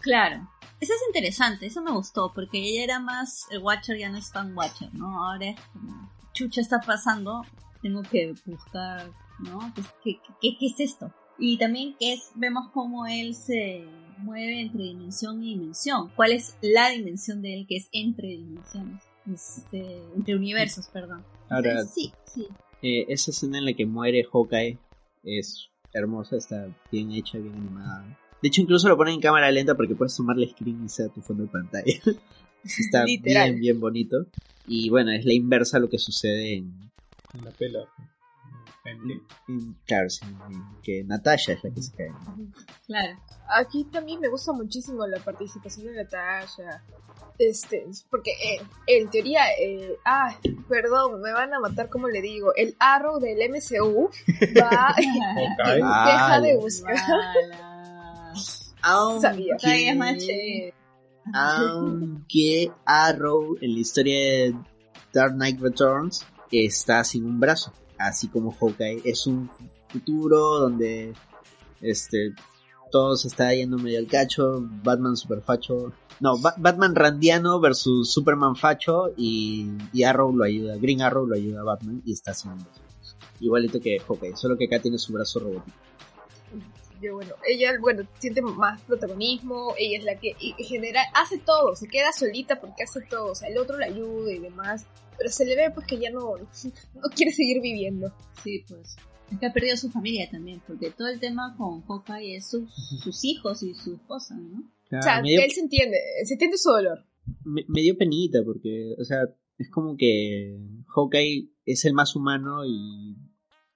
Claro. 0.00 0.46
Eso 0.82 0.94
es 0.94 1.00
interesante, 1.06 1.66
eso 1.66 1.80
me 1.80 1.92
gustó, 1.92 2.32
porque 2.34 2.58
ella 2.58 2.82
era 2.82 2.98
más, 2.98 3.46
el 3.52 3.60
Watcher 3.62 3.96
ya 3.96 4.10
no 4.10 4.18
es 4.18 4.32
tan 4.32 4.52
Watcher, 4.56 4.92
¿no? 4.92 5.24
Ahora 5.24 5.50
es 5.50 5.60
como, 5.72 6.10
chucha 6.32 6.60
está 6.60 6.80
pasando, 6.80 7.42
tengo 7.82 8.02
que 8.02 8.34
buscar, 8.44 9.08
¿no? 9.38 9.72
Pues, 9.76 9.86
¿Qué, 10.02 10.18
qué, 10.40 10.56
qué 10.58 10.66
es 10.66 10.80
esto? 10.80 11.14
Y 11.38 11.56
también 11.56 11.94
que 12.00 12.14
es, 12.14 12.32
vemos 12.34 12.68
cómo 12.74 13.06
él 13.06 13.36
se 13.36 13.84
mueve 14.18 14.60
entre 14.62 14.82
dimensión 14.82 15.40
y 15.44 15.54
dimensión. 15.54 16.10
¿Cuál 16.16 16.32
es 16.32 16.56
la 16.62 16.88
dimensión 16.90 17.42
de 17.42 17.60
él 17.60 17.66
que 17.68 17.76
es 17.76 17.88
entre 17.92 18.26
dimensiones? 18.26 19.04
Este, 19.32 20.02
entre 20.16 20.34
universos, 20.34 20.88
perdón. 20.88 21.24
Ahora, 21.48 21.70
Entonces, 21.70 21.94
sí, 21.94 22.12
sí. 22.26 22.48
eh, 22.82 23.06
esa 23.08 23.30
escena 23.30 23.58
en 23.58 23.66
la 23.66 23.74
que 23.74 23.86
muere 23.86 24.24
Hawkeye 24.24 24.80
es 25.22 25.68
hermosa, 25.92 26.38
está 26.38 26.66
bien 26.90 27.12
hecha, 27.12 27.38
bien 27.38 27.54
animada. 27.54 28.18
De 28.42 28.48
hecho, 28.48 28.60
incluso 28.60 28.88
lo 28.88 28.96
ponen 28.96 29.14
en 29.14 29.20
cámara 29.20 29.50
lenta 29.50 29.74
porque 29.76 29.94
puedes 29.94 30.16
tomarle 30.16 30.48
screen 30.50 30.84
y 30.84 30.88
sea 30.88 31.08
tu 31.08 31.20
fondo 31.22 31.44
de 31.44 31.48
pantalla. 31.50 31.84
está 32.64 33.04
Literal. 33.06 33.50
bien, 33.50 33.60
bien 33.60 33.80
bonito. 33.80 34.26
Y 34.66 34.90
bueno, 34.90 35.12
es 35.12 35.24
la 35.24 35.32
inversa 35.34 35.76
a 35.76 35.80
lo 35.80 35.88
que 35.88 35.98
sucede 35.98 36.54
en, 36.56 36.90
En 37.34 37.44
la 37.44 37.50
pela. 37.52 37.80
En- 38.84 39.10
en- 39.48 39.76
claro, 39.86 40.10
sí, 40.10 40.24
que 40.82 41.04
Natasha 41.04 41.52
es 41.52 41.62
la 41.64 41.70
que 41.70 41.82
se 41.82 41.92
cae. 41.92 42.10
Claro. 42.86 43.18
Aquí 43.48 43.84
también 43.84 44.18
me 44.20 44.28
gusta 44.28 44.52
muchísimo 44.52 45.06
la 45.06 45.18
participación 45.20 45.86
de 45.86 46.02
Natasha. 46.02 46.82
Este, 47.38 47.84
porque 48.10 48.30
eh, 48.32 48.60
en 48.86 49.08
teoría, 49.10 49.40
eh, 49.58 49.96
ah, 50.04 50.36
perdón, 50.68 51.20
me 51.22 51.32
van 51.32 51.52
a 51.54 51.60
matar 51.60 51.88
como 51.88 52.08
le 52.08 52.20
digo. 52.20 52.52
El 52.54 52.74
Arrow 52.78 53.18
del 53.20 53.38
MCU 53.50 54.10
va, 54.60 54.68
Hawkeye. 54.94 55.74
deja 55.76 56.40
de 56.40 56.56
buscar. 56.56 56.96
Sabía. 59.20 59.56
Aunque 61.34 62.72
Arrow 62.84 63.56
en 63.60 63.74
la 63.74 63.78
historia 63.80 64.18
de 64.18 64.54
Dark 65.12 65.34
Knight 65.34 65.60
Returns 65.60 66.24
está 66.50 67.04
sin 67.04 67.24
un 67.24 67.38
brazo, 67.40 67.72
así 67.98 68.28
como 68.28 68.50
Hawkeye. 68.52 69.02
Es 69.04 69.26
un 69.26 69.48
futuro 69.88 70.58
donde 70.60 71.12
este 71.80 72.34
todo 72.90 73.16
se 73.16 73.28
está 73.28 73.54
yendo 73.54 73.78
medio 73.78 73.98
al 73.98 74.06
cacho, 74.06 74.60
Batman 74.82 75.16
super 75.16 75.40
facho, 75.40 75.92
no, 76.20 76.36
Ba- 76.38 76.54
Batman 76.58 76.94
randiano 76.94 77.58
versus 77.58 78.12
Superman 78.12 78.54
facho 78.54 79.12
y, 79.16 79.66
y 79.94 80.02
Arrow 80.02 80.36
lo 80.36 80.44
ayuda, 80.44 80.76
Green 80.76 81.00
Arrow 81.00 81.26
lo 81.26 81.34
ayuda 81.34 81.62
a 81.62 81.64
Batman 81.64 82.02
y 82.04 82.12
está 82.12 82.34
sin 82.34 82.50
un 82.52 82.58
brazo. 82.58 82.80
Igualito 83.40 83.80
que 83.80 83.98
Hawkeye, 83.98 84.36
solo 84.36 84.58
que 84.58 84.66
acá 84.66 84.78
tiene 84.78 84.98
su 84.98 85.12
brazo 85.14 85.40
robótico. 85.40 85.76
Yo, 87.02 87.14
bueno, 87.14 87.34
ella, 87.48 87.72
bueno, 87.80 88.06
siente 88.18 88.40
más 88.42 88.80
protagonismo, 88.82 89.74
ella 89.78 89.98
es 89.98 90.04
la 90.04 90.14
que 90.18 90.34
general 90.58 91.04
hace 91.14 91.38
todo, 91.38 91.74
se 91.76 91.88
queda 91.88 92.12
solita 92.12 92.60
porque 92.60 92.84
hace 92.84 93.00
todo, 93.02 93.32
o 93.32 93.34
sea, 93.34 93.48
el 93.48 93.58
otro 93.58 93.76
la 93.78 93.86
ayuda 93.86 94.32
y 94.32 94.38
demás, 94.38 94.86
pero 95.18 95.30
se 95.30 95.44
le 95.44 95.56
ve 95.56 95.70
pues 95.74 95.86
que 95.86 95.98
ya 95.98 96.10
no, 96.10 96.36
no 96.94 97.08
quiere 97.14 97.32
seguir 97.32 97.60
viviendo. 97.60 98.12
Sí, 98.42 98.64
pues. 98.68 98.96
Es 99.30 99.38
que 99.38 99.46
ha 99.46 99.52
perdido 99.52 99.76
su 99.78 99.90
familia 99.90 100.28
también, 100.30 100.60
porque 100.66 100.90
todo 100.90 101.08
el 101.08 101.18
tema 101.18 101.54
con 101.56 101.80
Hawkeye 101.86 102.36
es 102.36 102.50
sus, 102.50 102.70
sus 103.02 103.24
hijos 103.24 103.62
y 103.62 103.74
su 103.74 103.94
esposa, 103.94 104.34
¿no? 104.36 104.58
o 104.98 105.02
sea, 105.02 105.22
dio, 105.22 105.40
él 105.42 105.50
se 105.50 105.60
entiende, 105.60 105.96
se 106.24 106.34
entiende 106.34 106.58
su 106.58 106.70
dolor. 106.70 107.04
me- 107.44 107.64
me 107.66 107.80
dio 107.80 107.96
penita 107.96 108.40
porque, 108.44 108.94
o 109.00 109.04
sea, 109.04 109.20
es 109.56 109.70
como 109.70 109.96
que 109.96 110.58
Hawkeye 110.94 111.48
es 111.64 111.84
el 111.86 111.94
más 111.94 112.14
humano 112.14 112.66
y 112.66 113.16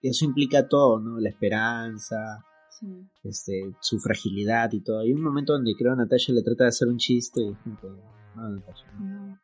eso 0.02 0.26
implica 0.26 0.68
todo, 0.68 1.00
¿no? 1.00 1.18
La 1.20 1.30
esperanza, 1.30 2.44
Sí. 2.78 2.86
este, 3.24 3.74
su 3.80 3.98
fragilidad 3.98 4.70
y 4.72 4.80
todo. 4.80 5.00
Hay 5.00 5.12
un 5.12 5.22
momento 5.22 5.52
donde 5.54 5.74
creo 5.78 5.94
Natasha 5.96 6.32
le 6.32 6.42
trata 6.42 6.64
de 6.64 6.68
hacer 6.68 6.88
un 6.88 6.98
chiste 6.98 7.40
y 7.40 7.56
no, 8.36 8.48
Natasha, 8.50 8.86
no, 8.98 9.04
No. 9.06 9.38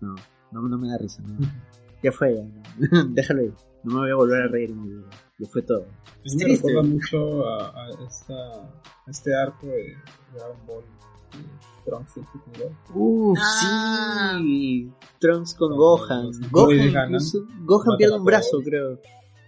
no, 0.00 0.14
no, 0.52 0.62
no, 0.62 0.68
no 0.68 0.78
me 0.78 0.88
da 0.88 0.98
risa, 0.98 1.22
no. 1.22 1.38
Ya 2.02 2.12
fue, 2.12 2.34
ya, 2.36 2.42
no. 2.44 3.04
déjalo 3.14 3.42
ir. 3.42 3.54
No 3.82 3.94
me 3.94 4.00
voy 4.00 4.10
a 4.10 4.14
volver 4.16 4.42
a 4.42 4.48
reír 4.48 4.70
en 4.70 4.82
mi 4.82 4.88
vida. 4.90 5.08
Ya 5.38 5.48
fue 5.48 5.62
todo. 5.62 5.86
Es 6.24 6.34
me 6.36 6.44
triste. 6.44 6.68
recuerda 6.68 6.88
mucho 6.88 7.46
a, 7.48 7.84
a 7.84 7.88
esta, 8.06 8.34
a 8.34 9.10
este 9.10 9.34
arco 9.34 9.66
de 9.66 9.96
Dragon 10.34 10.66
Ball 10.66 10.82
de 10.82 11.90
Trunks 11.90 12.14
del 12.16 12.24
futuro. 12.26 12.70
Uff, 12.94 13.38
Ah. 13.40 14.38
sí. 14.40 14.90
Trunks 15.20 15.54
con 15.54 15.74
Gohan. 15.76 16.30
Gohan, 16.50 16.92
Gohan 16.92 17.12
Matan 17.12 17.96
pierde 17.96 18.18
un 18.18 18.24
brazo, 18.24 18.58
creo. 18.62 19.00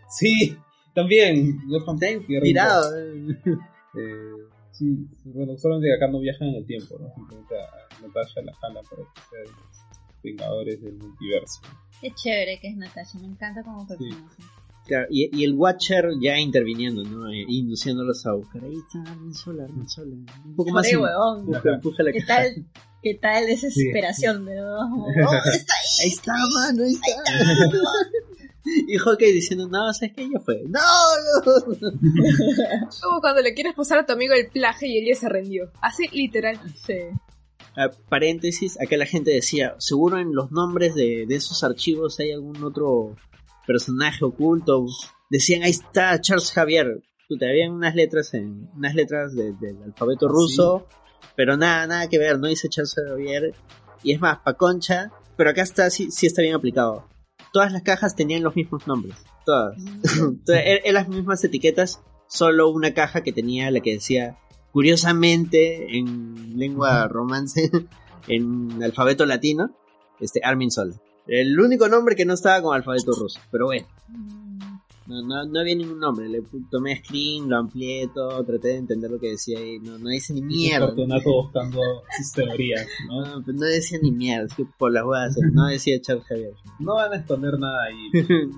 Sí, 0.09 0.56
también. 1.03 1.59
Está 1.77 1.91
un 1.91 2.03
inspirado. 2.20 2.91
brazo. 2.91 2.97
eh. 3.95 4.49
Sí, 4.73 4.97
bueno, 5.25 5.57
solamente 5.59 5.89
que 5.89 5.95
acá 5.95 6.11
no 6.12 6.20
viajan 6.20 6.49
en 6.49 6.55
el 6.57 6.66
tiempo, 6.66 6.97
¿no? 7.01 7.12
Simplemente 7.15 7.55
a 7.59 8.03
Natasha 8.07 8.41
la 8.43 8.55
jala 8.55 8.81
para 8.83 9.03
que 9.03 9.20
sea 9.29 9.41
de 9.41 9.47
los 9.47 9.79
Vengadores 10.23 10.83
del 10.83 10.95
multiverso. 10.95 11.61
Qué 12.01 12.12
chévere 12.15 12.61
que 12.61 12.69
es 12.69 12.77
Natasha, 12.77 13.19
me 13.19 13.27
encanta 13.27 13.62
como 13.65 13.87
personaje. 13.87 14.43
Claro, 14.87 15.07
y, 15.11 15.29
y 15.37 15.45
el 15.45 15.55
Watcher 15.55 16.07
ya 16.23 16.39
interviniendo, 16.39 17.03
¿no? 17.05 17.29
Eh, 17.31 17.45
induciéndolos 17.49 18.25
a 18.27 18.33
buscar. 18.35 18.62
Ahí 18.65 18.75
está, 18.77 19.11
Armin 19.11 19.35
Sola, 19.35 19.65
Armin 19.65 19.89
Sola. 19.89 20.15
Un 20.45 20.55
poco 20.57 20.70
más. 20.70 20.87
Huevón. 20.93 21.41
Empuja, 21.41 21.75
empuja 21.75 22.03
la 22.05 22.12
¿Qué 22.12 22.20
caja. 22.25 22.43
tal? 22.45 22.65
¿Qué 23.03 23.15
tal 23.15 23.47
desesperación 23.47 24.45
de 24.45 24.57
los 24.57 24.65
oh, 24.93 25.07
está 25.53 25.75
ahí? 25.75 26.05
Ahí 26.05 26.09
está, 26.09 26.33
mano, 26.55 26.83
ahí 26.85 26.93
está. 26.93 27.23
Y 28.89 28.97
Hawkeye 28.98 29.32
diciendo, 29.32 29.66
no, 29.68 29.93
¿sabes 29.94 30.14
qué? 30.16 30.28
Ya 30.32 30.40
fue. 30.40 30.62
No, 30.68 30.80
no. 31.47 31.52
Como 33.02 33.20
cuando 33.20 33.43
le 33.43 33.55
quieres 33.55 33.74
pasar 33.74 33.98
a 34.01 34.06
tu 34.06 34.12
amigo 34.12 34.35
el 34.35 34.48
plaje 34.48 34.86
y 34.89 34.98
él 34.98 35.05
ya 35.09 35.18
se 35.20 35.28
rendió. 35.28 35.70
Así, 35.80 36.06
literal. 36.12 36.59
Sí. 36.86 36.94
Ah, 37.76 37.90
paréntesis, 38.09 38.80
acá 38.80 38.97
la 38.97 39.06
gente 39.06 39.30
decía, 39.30 39.74
seguro 39.78 40.18
en 40.18 40.35
los 40.35 40.51
nombres 40.51 40.94
de, 40.94 41.26
de 41.28 41.35
esos 41.36 41.62
archivos 41.62 42.18
hay 42.18 42.32
algún 42.32 42.62
otro 42.64 43.14
personaje 43.66 44.24
oculto. 44.24 44.85
Decían, 45.30 45.62
ahí 45.62 45.70
está 45.70 46.20
Charles 46.20 46.51
Javier. 46.52 47.02
Puta, 47.28 47.47
habían 47.47 47.72
unas 47.72 47.94
letras 47.94 48.32
en, 48.35 48.68
unas 48.74 48.94
letras 48.94 49.35
de- 49.36 49.52
del 49.52 49.82
alfabeto 49.85 50.26
¿Ah, 50.26 50.30
ruso, 50.32 50.86
pero 51.36 51.56
nada, 51.56 51.86
nada 51.86 52.09
que 52.09 52.18
ver, 52.18 52.39
no 52.39 52.48
dice 52.48 52.68
Charles 52.68 52.94
Javier. 52.94 53.55
Y 54.02 54.12
es 54.12 54.20
más, 54.20 54.39
pa' 54.39 54.55
concha, 54.55 55.12
pero 55.36 55.51
acá 55.51 55.62
está, 55.62 55.90
sí, 55.90 56.10
sí 56.10 56.26
está 56.26 56.40
bien 56.43 56.55
aplicado. 56.55 57.06
Todas 57.53 57.73
las 57.73 57.83
cajas 57.83 58.15
tenían 58.15 58.43
los 58.43 58.55
mismos 58.57 58.87
nombres, 58.87 59.16
todas. 59.45 59.77
Entonces, 60.03 60.65
er- 60.65 60.81
eran 60.85 60.95
las 60.95 61.09
mismas 61.09 61.43
etiquetas, 61.45 62.01
solo 62.27 62.69
una 62.70 62.93
caja 62.95 63.23
que 63.23 63.33
tenía 63.33 63.70
la 63.70 63.81
que 63.81 63.95
decía, 63.95 64.39
curiosamente, 64.73 65.97
en 65.99 66.59
lengua 66.59 67.09
romance, 67.09 67.70
en 68.29 68.83
alfabeto 68.83 69.25
latino, 69.27 69.70
este 70.20 70.41
Armin 70.45 70.70
Sola. 70.70 70.95
El 71.27 71.59
único 71.61 71.89
nombre 71.89 72.16
que 72.16 72.25
no 72.25 72.35
estaba 72.35 72.62
con 72.62 72.75
alfabeto 72.75 73.12
ruso, 73.12 73.39
pero 73.51 73.66
bueno, 73.66 73.87
no, 75.09 75.22
no, 75.22 75.44
no 75.47 75.60
había 75.60 75.74
ningún 75.74 75.98
nombre. 75.98 76.28
Le 76.28 76.43
tomé 76.70 77.02
screen, 77.02 77.48
lo 77.48 77.56
amplié 77.56 78.09
todo, 78.14 78.44
traté 78.44 78.68
de 78.68 78.76
entender 78.76 79.10
lo 79.10 79.18
que 79.18 79.30
decía 79.30 79.59
y 79.59 79.78
no, 79.78 79.98
no 79.98 80.10
dice 80.10 80.35
ni 80.35 80.43
mierda. 80.43 80.89
Fortunato 80.89 81.32
buscando 81.32 81.80
sus 82.18 82.32
teorías, 82.32 82.86
¿no? 83.09 83.24
No, 83.24 83.43
pues 83.43 83.56
no 83.56 83.64
decía 83.64 83.98
ni 84.02 84.12
mierda, 84.12 84.47
es 84.47 84.55
que 84.55 84.66
por 84.78 84.93
las 84.93 85.05
huevas, 85.05 85.35
no 85.52 85.66
decía 85.66 85.98
Charles 86.01 86.26
Javier. 86.26 86.52
No 86.78 86.97
van 86.97 87.12
a 87.14 87.16
esconder 87.16 87.59
nada 87.59 87.85
ahí. 87.85 88.10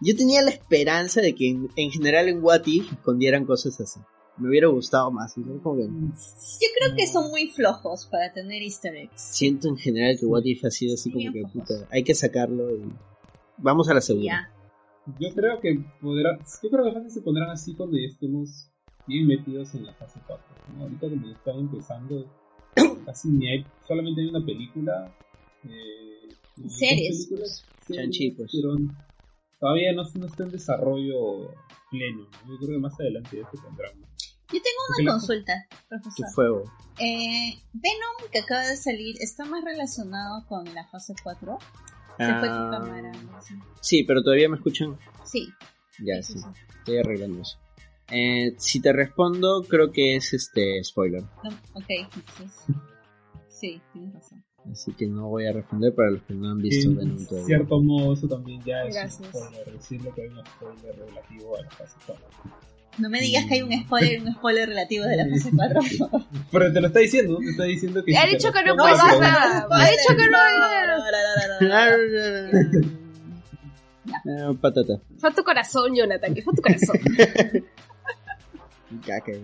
Yo 0.00 0.14
tenía 0.14 0.42
la 0.42 0.50
esperanza 0.50 1.22
de 1.22 1.34
que 1.34 1.48
en, 1.48 1.70
en 1.76 1.90
general 1.90 2.28
en 2.28 2.44
What 2.44 2.66
If 2.66 2.92
escondieran 2.92 3.46
cosas 3.46 3.80
así. 3.80 4.00
Me 4.36 4.50
hubiera 4.50 4.68
gustado 4.68 5.10
más. 5.10 5.36
¿no? 5.38 5.60
Como 5.62 5.76
que 5.76 5.84
Yo 5.84 6.68
creo 6.78 6.94
que 6.94 7.06
son 7.06 7.30
muy 7.30 7.48
flojos 7.48 8.06
para 8.06 8.32
tener 8.32 8.62
easter 8.62 8.94
eggs. 8.94 9.20
siento 9.32 9.66
en 9.68 9.78
general 9.78 10.16
que 10.20 10.26
What 10.26 10.44
If 10.44 10.66
ha 10.66 10.70
sido 10.70 10.94
así 10.94 11.10
como 11.10 11.32
que 11.32 11.42
puta, 11.52 11.88
hay 11.90 12.04
que 12.04 12.14
sacarlo 12.14 12.70
y 12.70 12.82
vamos 13.56 13.88
a 13.88 13.94
la 13.94 14.00
segunda. 14.02 14.26
Ya. 14.26 14.57
Yo 15.18 15.34
creo 15.34 15.60
que 15.60 15.78
podrá, 16.00 16.38
yo 16.62 16.70
creo 16.70 16.84
que 16.84 16.92
fácil 16.92 17.10
se 17.10 17.22
pondrán 17.22 17.50
así 17.50 17.74
cuando 17.74 17.96
ya 17.96 18.06
estemos 18.06 18.70
bien 19.06 19.26
metidos 19.26 19.74
en 19.74 19.86
la 19.86 19.94
fase 19.94 20.20
4. 20.26 20.44
¿no? 20.76 20.82
Ahorita 20.84 21.08
como 21.08 21.28
están 21.28 21.58
empezando, 21.58 22.26
casi 23.06 23.28
ni 23.30 23.48
hay, 23.48 23.66
solamente 23.86 24.20
hay 24.20 24.28
una 24.28 24.44
película. 24.44 25.14
Eh, 25.64 26.28
Series. 26.68 27.26
películas, 27.26 27.64
Chanchi, 27.90 28.32
pues. 28.32 28.50
Pero 28.52 28.74
todavía 29.60 29.92
no, 29.92 30.02
no 30.18 30.26
está 30.26 30.44
en 30.44 30.50
desarrollo 30.50 31.52
pleno. 31.90 32.28
¿no? 32.44 32.52
Yo 32.52 32.58
creo 32.58 32.70
que 32.76 32.78
más 32.78 33.00
adelante 33.00 33.38
ya 33.40 33.50
se 33.50 33.56
pondrán. 33.62 33.92
Yo 34.50 34.60
tengo 34.62 34.78
una 34.98 35.12
consulta, 35.12 35.66
Tu 35.68 35.88
profesor. 35.88 36.26
fuego. 36.34 36.62
Eh, 36.98 37.52
Venom 37.74 38.30
que 38.32 38.38
acaba 38.40 38.66
de 38.66 38.76
salir 38.76 39.16
está 39.20 39.44
más 39.44 39.62
relacionado 39.62 40.46
con 40.46 40.64
la 40.74 40.86
fase 40.88 41.14
4. 41.22 41.58
Se 42.18 42.24
fue 42.38 42.48
tu 42.48 42.54
Ah, 42.54 42.70
cámara. 42.72 43.12
sí, 43.80 44.04
pero 44.04 44.22
todavía 44.22 44.48
me 44.48 44.56
escuchan. 44.56 44.98
Sí. 45.24 45.48
Ya, 46.04 46.22
sí, 46.22 46.34
sí, 46.34 46.38
sí. 46.40 46.46
estoy 46.78 46.98
arreglando 46.98 47.40
eso. 47.42 47.58
Eh, 48.10 48.54
si 48.58 48.80
te 48.80 48.92
respondo, 48.92 49.62
creo 49.68 49.90
que 49.92 50.16
es 50.16 50.32
este 50.32 50.82
spoiler. 50.84 51.22
No, 51.44 51.50
ok, 51.74 51.84
entonces. 51.88 52.64
Sí, 53.48 53.80
tienes 53.92 54.14
razón. 54.14 54.44
Así 54.70 54.92
que 54.92 55.06
no 55.06 55.28
voy 55.28 55.46
a 55.46 55.52
responder 55.52 55.94
para 55.94 56.10
los 56.10 56.22
que 56.22 56.34
no 56.34 56.50
han 56.50 56.58
visto 56.58 56.90
En 56.90 56.96
Venom 56.96 57.24
todavía. 57.26 57.46
cierto 57.46 57.80
modo, 57.80 58.12
eso 58.14 58.28
también 58.28 58.62
ya 58.64 58.82
es 58.84 58.94
Gracias. 58.94 59.20
un 59.20 59.26
spoiler. 59.48 59.72
Decirle 59.72 60.12
que 60.14 60.22
hay 60.22 60.28
un 60.28 60.44
spoiler 60.46 60.96
relativo 60.98 61.56
a 61.56 61.62
la 61.62 61.70
fase 61.70 61.96
4. 62.06 62.26
No 62.98 63.08
me 63.10 63.20
digas 63.20 63.46
que 63.46 63.54
hay 63.54 63.62
un 63.62 63.72
spoiler, 63.72 64.20
un 64.22 64.32
spoiler 64.34 64.68
relativo 64.68 65.04
de 65.04 65.16
la 65.16 65.26
fase 65.28 65.50
4. 65.54 65.80
Pero 66.52 66.72
te 66.72 66.80
lo 66.80 66.86
está 66.88 66.98
diciendo, 66.98 67.34
¿no? 67.34 67.38
Te 67.38 67.50
está 67.50 67.62
diciendo 67.64 68.04
que. 68.04 68.16
Ha 68.16 68.24
te 68.24 68.30
dicho 68.30 68.52
que 68.52 68.64
no 68.64 68.76
puedes 68.76 68.98
No, 68.98 69.20
nada. 69.20 69.68
Ha 69.70 69.90
dicho 69.90 70.16
que 70.16 70.26
no. 70.28 70.38
Ah, 74.26 74.52
patata. 74.60 74.98
Fue 75.18 75.32
tu 75.32 75.42
corazón, 75.44 75.94
Jonathan. 75.94 76.34
Que 76.34 76.42
fue 76.42 76.54
tu 76.54 76.62
corazón. 76.62 76.98
Caca. 79.06 79.32
Que 79.32 79.40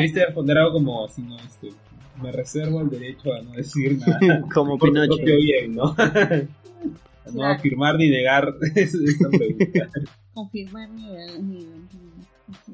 viste 0.00 0.24
responder 0.24 0.58
algo 0.58 0.72
como 0.74 1.08
si 1.08 1.22
no, 1.22 1.36
este, 1.38 1.70
me 2.20 2.30
reservo 2.32 2.80
el 2.80 2.90
derecho 2.90 3.32
a 3.32 3.40
no 3.42 3.52
decir 3.52 3.96
nada. 3.98 4.42
Como 4.52 4.76
Pinocho. 4.78 5.16
bien, 5.16 5.74
¿no? 5.74 5.94
A 5.96 6.46
no 7.32 7.46
afirmar 7.46 7.96
ni 7.96 8.10
negar 8.10 8.54
esa 8.74 8.98
pregunta. 9.30 9.88
Confirmar 10.34 10.88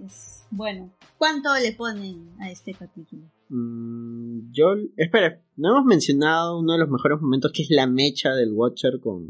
es. 0.03 0.47
Bueno, 0.51 0.91
¿cuánto 1.19 1.55
le 1.55 1.73
ponen 1.73 2.31
a 2.41 2.51
este 2.51 2.75
capítulo? 2.75 3.23
Mm, 3.51 4.51
yo, 4.51 4.75
espera, 4.97 5.41
no 5.57 5.71
hemos 5.71 5.85
mencionado 5.85 6.59
uno 6.59 6.73
de 6.73 6.79
los 6.79 6.89
mejores 6.89 7.21
momentos 7.21 7.53
que 7.55 7.63
es 7.63 7.71
la 7.71 7.87
mecha 7.87 8.31
del 8.31 8.53
Watcher 8.53 8.99
con, 9.01 9.29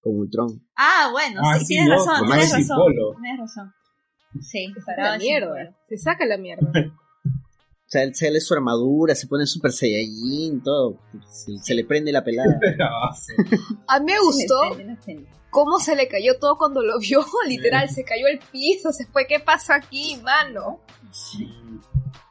con 0.00 0.18
Ultron. 0.18 0.66
Ah, 0.76 1.08
bueno, 1.12 1.40
Ah, 1.44 1.58
sí, 1.58 1.64
sí, 1.64 1.74
tienes 1.74 1.88
no, 1.88 1.96
razón, 1.96 2.26
tienes 2.26 2.52
razón. 2.52 2.92
Tienes 3.22 3.40
razón. 3.40 3.72
Sí, 4.40 4.72
Se 4.74 4.80
saca 4.82 5.12
la 5.12 5.18
mierda. 5.18 5.76
Se 5.88 5.96
saca 5.98 6.26
la 6.26 6.36
mierda. 6.38 6.72
O 7.88 7.90
sea, 7.90 8.02
él 8.02 8.14
sale 8.14 8.38
su 8.40 8.52
armadura, 8.52 9.14
se 9.14 9.26
pone 9.26 9.46
super 9.46 9.72
saiyajin, 9.72 10.62
todo. 10.62 10.98
Se, 11.30 11.56
se 11.56 11.74
le 11.74 11.84
prende 11.84 12.12
la 12.12 12.22
pelada. 12.22 12.60
Ah, 12.82 13.14
sí. 13.14 13.32
A 13.86 13.98
mí 13.98 14.12
me 14.12 14.20
gustó 14.20 14.60
cómo 15.48 15.78
se 15.78 15.96
le 15.96 16.06
cayó 16.06 16.38
todo 16.38 16.58
cuando 16.58 16.82
lo 16.82 16.98
vio. 16.98 17.24
Literal, 17.48 17.88
se 17.88 18.04
cayó 18.04 18.26
al 18.26 18.38
piso. 18.52 18.92
Se 18.92 19.06
fue, 19.06 19.26
¿qué 19.26 19.40
pasa 19.40 19.76
aquí, 19.76 20.18
mano? 20.22 20.80
Sí. 21.12 21.48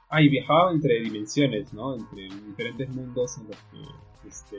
Ah, 0.10 0.22
y 0.22 0.30
viajaba 0.30 0.72
entre 0.72 1.02
dimensiones, 1.02 1.74
¿no? 1.74 1.96
Entre 1.96 2.30
diferentes 2.46 2.88
mundos 2.90 3.36
en 3.40 3.48
los 3.48 3.58
que 3.58 4.28
este, 4.30 4.58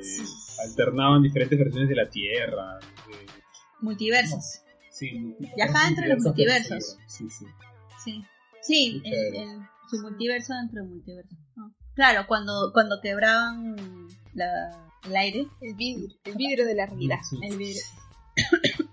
alternaban 0.68 1.22
diferentes 1.22 1.56
versiones 1.58 1.88
de 1.88 1.94
la 1.94 2.10
Tierra. 2.10 2.78
de- 3.06 3.26
Multiversos. 3.80 4.62
Sí, 4.90 5.36
Viajaba 5.54 5.86
entre 5.88 6.08
los 6.08 6.24
multiversos. 6.24 6.98
Sí, 7.06 7.30
sí. 7.30 7.46
Sí. 8.04 8.24
Sí, 8.62 9.00
el, 9.04 9.60
su 9.90 9.98
multiverso 10.02 10.54
dentro 10.54 10.82
del 10.82 10.90
multiverso. 10.90 11.34
Claro, 11.94 12.26
cuando, 12.28 12.70
cuando 12.72 13.00
quebraban 13.02 13.76
la, 14.34 14.90
el 15.04 15.16
aire. 15.16 15.46
El 15.60 15.74
vidrio, 15.74 16.08
el 16.24 16.34
vidrio 16.36 16.66
de 16.66 16.74
la 16.74 16.86
realidad. 16.86 17.18
Sí. 17.28 17.38
El 17.42 17.56
vidrio. 17.56 17.82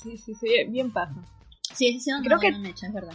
Sí, 0.00 0.16
sí, 0.16 0.32
sí, 0.36 0.46
bien- 0.68 0.92
paja. 0.92 1.12
Sí, 1.74 1.88
ese 1.88 1.98
sido 2.00 2.18
una 2.18 2.26
Creo 2.26 2.38
que- 2.38 2.70
es 2.86 2.92
verdad. 2.92 3.14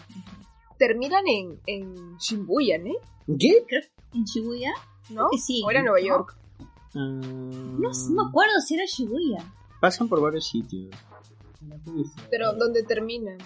Terminan 0.78 1.24
en, 1.28 1.60
en 1.66 2.18
Shibuya, 2.18 2.76
¿eh? 2.76 2.98
¿Qué? 3.40 3.66
¿En 4.14 4.26
Shibuya? 4.26 4.74
¿No? 5.10 5.30
que 5.32 5.38
sí, 5.38 5.62
O 5.66 5.72
era 5.72 5.82
Nueva 5.82 6.00
¿no? 6.02 6.06
York. 6.06 6.38
Ah, 6.60 6.66
No, 6.96 7.80
no 7.80 8.24
me 8.24 8.30
acuerdo 8.30 8.60
si 8.60 8.76
era 8.76 8.84
Shibuya. 8.86 9.46
Pasan 9.80 10.10
por 10.10 10.20
varios 10.22 10.46
sitios. 10.46 10.94
Pero 12.30 12.52
¿dónde 12.54 12.84
terminan? 12.84 13.38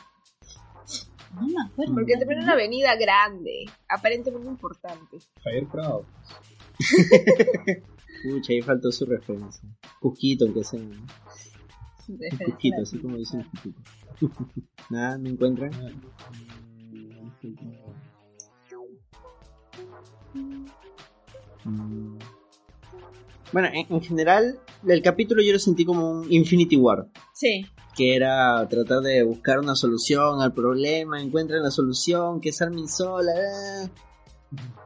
No 1.39 1.47
me 1.47 1.63
acuerdo. 1.65 1.93
Porque 1.93 2.17
termina 2.17 2.39
en 2.39 2.43
una 2.45 2.53
avenida 2.53 2.95
grande, 2.95 3.65
aparentemente 3.87 4.47
importante. 4.47 5.17
Javier 5.43 5.67
Prado. 5.67 6.05
Pucha, 8.23 8.53
ahí 8.53 8.61
faltó 8.61 8.91
su 8.91 9.05
referencia. 9.05 9.69
Cusquito, 9.99 10.45
aunque 10.45 10.63
sea. 10.63 10.79
¿no? 10.79 11.05
cuquito, 12.45 12.81
así 12.81 12.97
como 12.99 13.17
dicen 13.17 13.39
los 13.39 13.49
cucucos. 13.49 14.63
Nada, 14.89 15.17
no 15.17 15.29
encuentran. 15.29 15.71
Mm. 21.65 22.17
Bueno, 23.53 23.69
en, 23.73 23.93
en 23.93 24.01
general, 24.01 24.59
el 24.87 25.01
capítulo 25.01 25.41
yo 25.43 25.53
lo 25.53 25.59
sentí 25.59 25.85
como 25.85 26.09
un 26.09 26.31
Infinity 26.31 26.77
War. 26.77 27.07
Sí, 27.33 27.65
que 27.97 28.15
era 28.15 28.65
tratar 28.69 29.01
de 29.01 29.23
buscar 29.23 29.57
una 29.59 29.75
solución 29.75 30.39
al 30.41 30.53
problema, 30.53 31.19
encuentran 31.19 31.63
la 31.63 31.71
solución, 31.71 32.39
que 32.39 32.49
es 32.49 32.61
Armin 32.61 32.87
sola, 32.87 33.31
ah. 33.33 33.89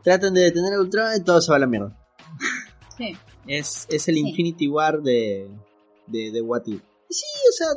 tratan 0.03 0.33
de 0.33 0.41
detener 0.41 0.73
a 0.73 0.79
Ultron 0.79 1.11
y 1.17 1.23
todo 1.23 1.41
se 1.41 1.51
va 1.51 1.57
a 1.57 1.59
la 1.59 1.67
mierda. 1.67 1.95
sí. 2.97 3.15
Es, 3.47 3.87
es 3.89 4.07
el 4.07 4.15
Sí. 4.15 4.21
Infinity 4.21 4.67
War 4.67 5.01
de, 5.01 5.49
de, 6.07 6.31
de 6.31 6.41
What 6.41 6.61
If. 6.67 6.81
Sí, 7.09 7.25
o 7.49 7.51
sea, 7.51 7.67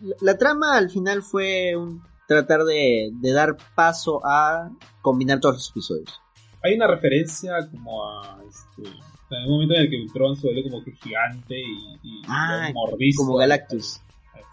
la, 0.00 0.16
la 0.20 0.38
trama 0.38 0.76
al 0.78 0.88
final 0.90 1.22
fue 1.22 1.74
un, 1.76 2.02
tratar 2.28 2.62
de, 2.64 3.10
de 3.20 3.32
dar 3.32 3.56
paso 3.74 4.20
a 4.24 4.70
combinar 5.02 5.40
todos 5.40 5.56
los 5.56 5.70
episodios. 5.70 6.20
Hay 6.62 6.74
una 6.74 6.86
referencia 6.86 7.54
como 7.70 8.08
a 8.08 8.40
este, 8.48 8.88
o 8.88 9.28
sea, 9.28 9.38
en 9.40 9.46
un 9.46 9.50
momento 9.50 9.74
en 9.74 9.80
el 9.82 9.90
que 9.90 9.96
Ultron 10.02 10.36
se 10.36 10.46
vuelve 10.46 10.70
como 10.70 10.84
que 10.84 10.92
gigante 10.92 11.60
y, 11.60 11.98
y 12.02 12.22
Ah. 12.28 12.70
Como 13.16 13.36
Galactus. 13.36 14.00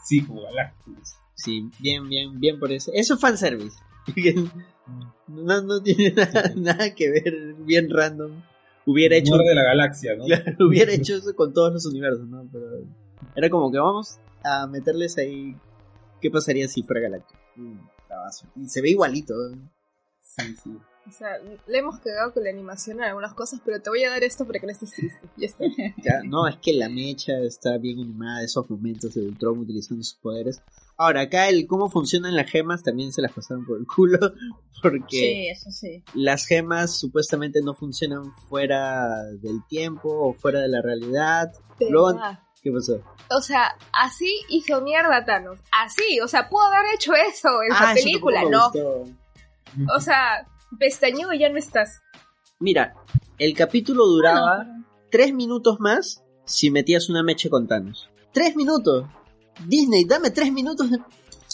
Sí, 0.05 0.25
como 0.25 0.41
Galactus. 0.43 1.15
Sí, 1.35 1.69
bien, 1.79 2.09
bien, 2.09 2.39
bien 2.39 2.59
por 2.59 2.71
eso. 2.71 2.91
Eso 2.93 3.13
es 3.15 3.19
fanservice. 3.19 3.77
No, 5.27 5.61
no 5.61 5.83
tiene 5.83 6.11
nada, 6.15 6.51
nada 6.55 6.95
que 6.95 7.11
ver, 7.11 7.53
bien 7.59 7.87
random. 7.91 8.41
Hubiera 8.87 9.15
hecho 9.15 9.35
Muerde 9.35 9.53
la 9.53 9.63
galaxia, 9.63 10.15
¿no? 10.15 10.25
Claro, 10.25 10.55
hubiera 10.67 10.91
hecho 10.91 11.15
eso 11.15 11.35
con 11.35 11.53
todos 11.53 11.71
los 11.71 11.85
universos, 11.85 12.27
¿no? 12.27 12.49
Pero 12.51 12.65
era 13.35 13.49
como 13.51 13.71
que 13.71 13.77
vamos 13.77 14.19
a 14.43 14.65
meterles 14.65 15.17
ahí. 15.19 15.55
¿Qué 16.19 16.31
pasaría 16.31 16.67
si 16.67 16.81
fuera 16.81 17.01
Galactus? 17.01 17.37
Mm. 17.55 17.77
Y 18.55 18.67
se 18.67 18.81
ve 18.81 18.89
igualito. 18.89 19.33
¿eh? 19.51 19.57
Sí, 20.21 20.55
sí. 20.55 20.71
O 21.09 21.11
sea, 21.11 21.29
le 21.67 21.77
hemos 21.77 21.99
cagado 21.99 22.33
con 22.33 22.43
la 22.43 22.49
animación 22.51 22.97
en 22.99 23.05
algunas 23.05 23.33
cosas, 23.33 23.59
pero 23.65 23.81
te 23.81 23.89
voy 23.89 24.03
a 24.03 24.09
dar 24.11 24.23
esto 24.23 24.45
para 24.45 24.59
que 24.59 24.67
no 24.67 24.71
estés 24.71 24.91
triste. 24.91 25.21
Ya 25.37 25.45
está. 25.47 25.63
Ya, 26.03 26.21
no, 26.23 26.47
es 26.47 26.57
que 26.57 26.73
la 26.73 26.87
mecha 26.89 27.33
está 27.39 27.77
bien 27.77 27.99
animada, 27.99 28.43
esos 28.43 28.69
momentos 28.69 29.13
de 29.15 29.21
Ultron 29.21 29.59
utilizando 29.59 30.03
sus 30.03 30.15
poderes. 30.15 30.61
Ahora, 30.97 31.21
acá 31.21 31.47
el 31.49 31.65
cómo 31.65 31.89
funcionan 31.89 32.35
las 32.35 32.49
gemas 32.51 32.83
también 32.83 33.11
se 33.13 33.21
las 33.21 33.31
pasaron 33.31 33.65
por 33.65 33.79
el 33.79 33.87
culo, 33.87 34.19
porque 34.83 35.07
Sí, 35.09 35.47
eso 35.49 35.71
sí. 35.71 36.03
las 36.13 36.45
gemas 36.45 36.97
supuestamente 36.99 37.61
no 37.63 37.73
funcionan 37.73 38.33
fuera 38.49 39.23
del 39.41 39.65
tiempo 39.67 40.09
o 40.09 40.33
fuera 40.33 40.59
de 40.61 40.67
la 40.69 40.81
realidad. 40.81 41.51
¿qué 42.61 42.71
pasó? 42.73 43.01
O 43.31 43.41
sea, 43.41 43.77
así 43.93 44.29
hizo 44.49 44.81
mierda 44.81 45.23
Thanos. 45.23 45.59
Así, 45.71 46.19
o 46.21 46.27
sea, 46.27 46.49
pudo 46.49 46.63
haber 46.63 46.93
hecho 46.95 47.13
eso 47.15 47.63
en 47.63 47.71
Ah, 47.71 47.89
la 47.89 47.93
película, 47.93 48.41
¿no? 48.49 48.65
gustó. 48.71 49.05
O 49.95 49.99
sea, 50.01 50.45
pestañeo 50.77 51.33
y 51.33 51.39
ya 51.39 51.49
no 51.49 51.57
estás. 51.57 52.01
Mira, 52.59 52.93
el 53.37 53.53
capítulo 53.55 54.05
duraba 54.05 54.67
tres 55.11 55.33
minutos 55.33 55.79
más 55.79 56.23
si 56.45 56.69
metías 56.71 57.09
una 57.09 57.23
mecha 57.23 57.49
con 57.49 57.67
Thanos. 57.67 58.09
¡Tres 58.33 58.55
minutos! 58.55 59.05
Disney, 59.65 60.05
dame 60.05 60.29
tres 60.31 60.51
minutos. 60.51 60.89
de- 60.91 60.99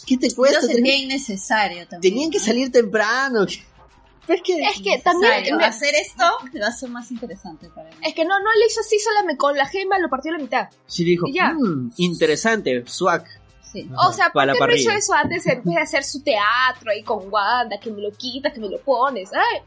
¿Qué 0.05 0.17
te 0.17 0.29
Yo 0.29 0.35
cuesta? 0.35 0.59
Tres- 0.61 0.71
sentía 0.73 0.97
innecesario 0.97 1.87
también. 1.87 2.13
Tenían 2.13 2.31
que 2.31 2.39
salir 2.39 2.71
temprano. 2.71 3.45
Pero 4.27 4.37
es 4.37 4.41
que... 4.43 4.59
Es 4.61 4.81
que 4.81 5.01
también... 5.03 5.57
Me- 5.57 5.65
Hacer 5.65 5.95
esto 5.95 6.23
lo 6.53 6.65
hace 6.65 6.87
más 6.87 7.09
interesante 7.11 7.69
para 7.69 7.89
mí. 7.89 7.95
es 8.03 8.13
que 8.13 8.23
no, 8.25 8.37
no 8.39 8.45
lo 8.45 8.65
hizo 8.67 8.79
así 8.81 8.99
solamente 8.99 9.37
con 9.37 9.55
la 9.57 9.65
gema, 9.67 9.97
lo 9.99 10.09
partió 10.09 10.31
a 10.31 10.37
la 10.37 10.43
mitad. 10.43 10.69
Sí 10.87 11.03
dijo, 11.03 11.27
Y 11.27 11.33
ya. 11.33 11.53
"Mm, 11.53 11.91
interesante, 11.97 12.83
swag. 12.87 13.25
Sí. 13.83 13.89
O 13.97 14.11
sea, 14.13 14.25
¿por 14.31 14.41
qué 14.53 14.59
no 14.59 14.65
hizo 14.81 14.91
eso 14.97 15.13
antes 15.13 15.45
en 15.47 15.63
vez 15.63 15.75
de 15.75 15.81
hacer 15.81 16.03
su 16.03 16.23
teatro 16.23 16.91
ahí 16.91 17.03
con 17.03 17.31
Wanda, 17.31 17.77
que 17.79 17.91
me 17.91 18.01
lo 18.01 18.11
quitas, 18.11 18.53
que 18.53 18.59
me 18.59 18.69
lo 18.69 18.79
pones? 18.79 19.31
Ay, 19.33 19.61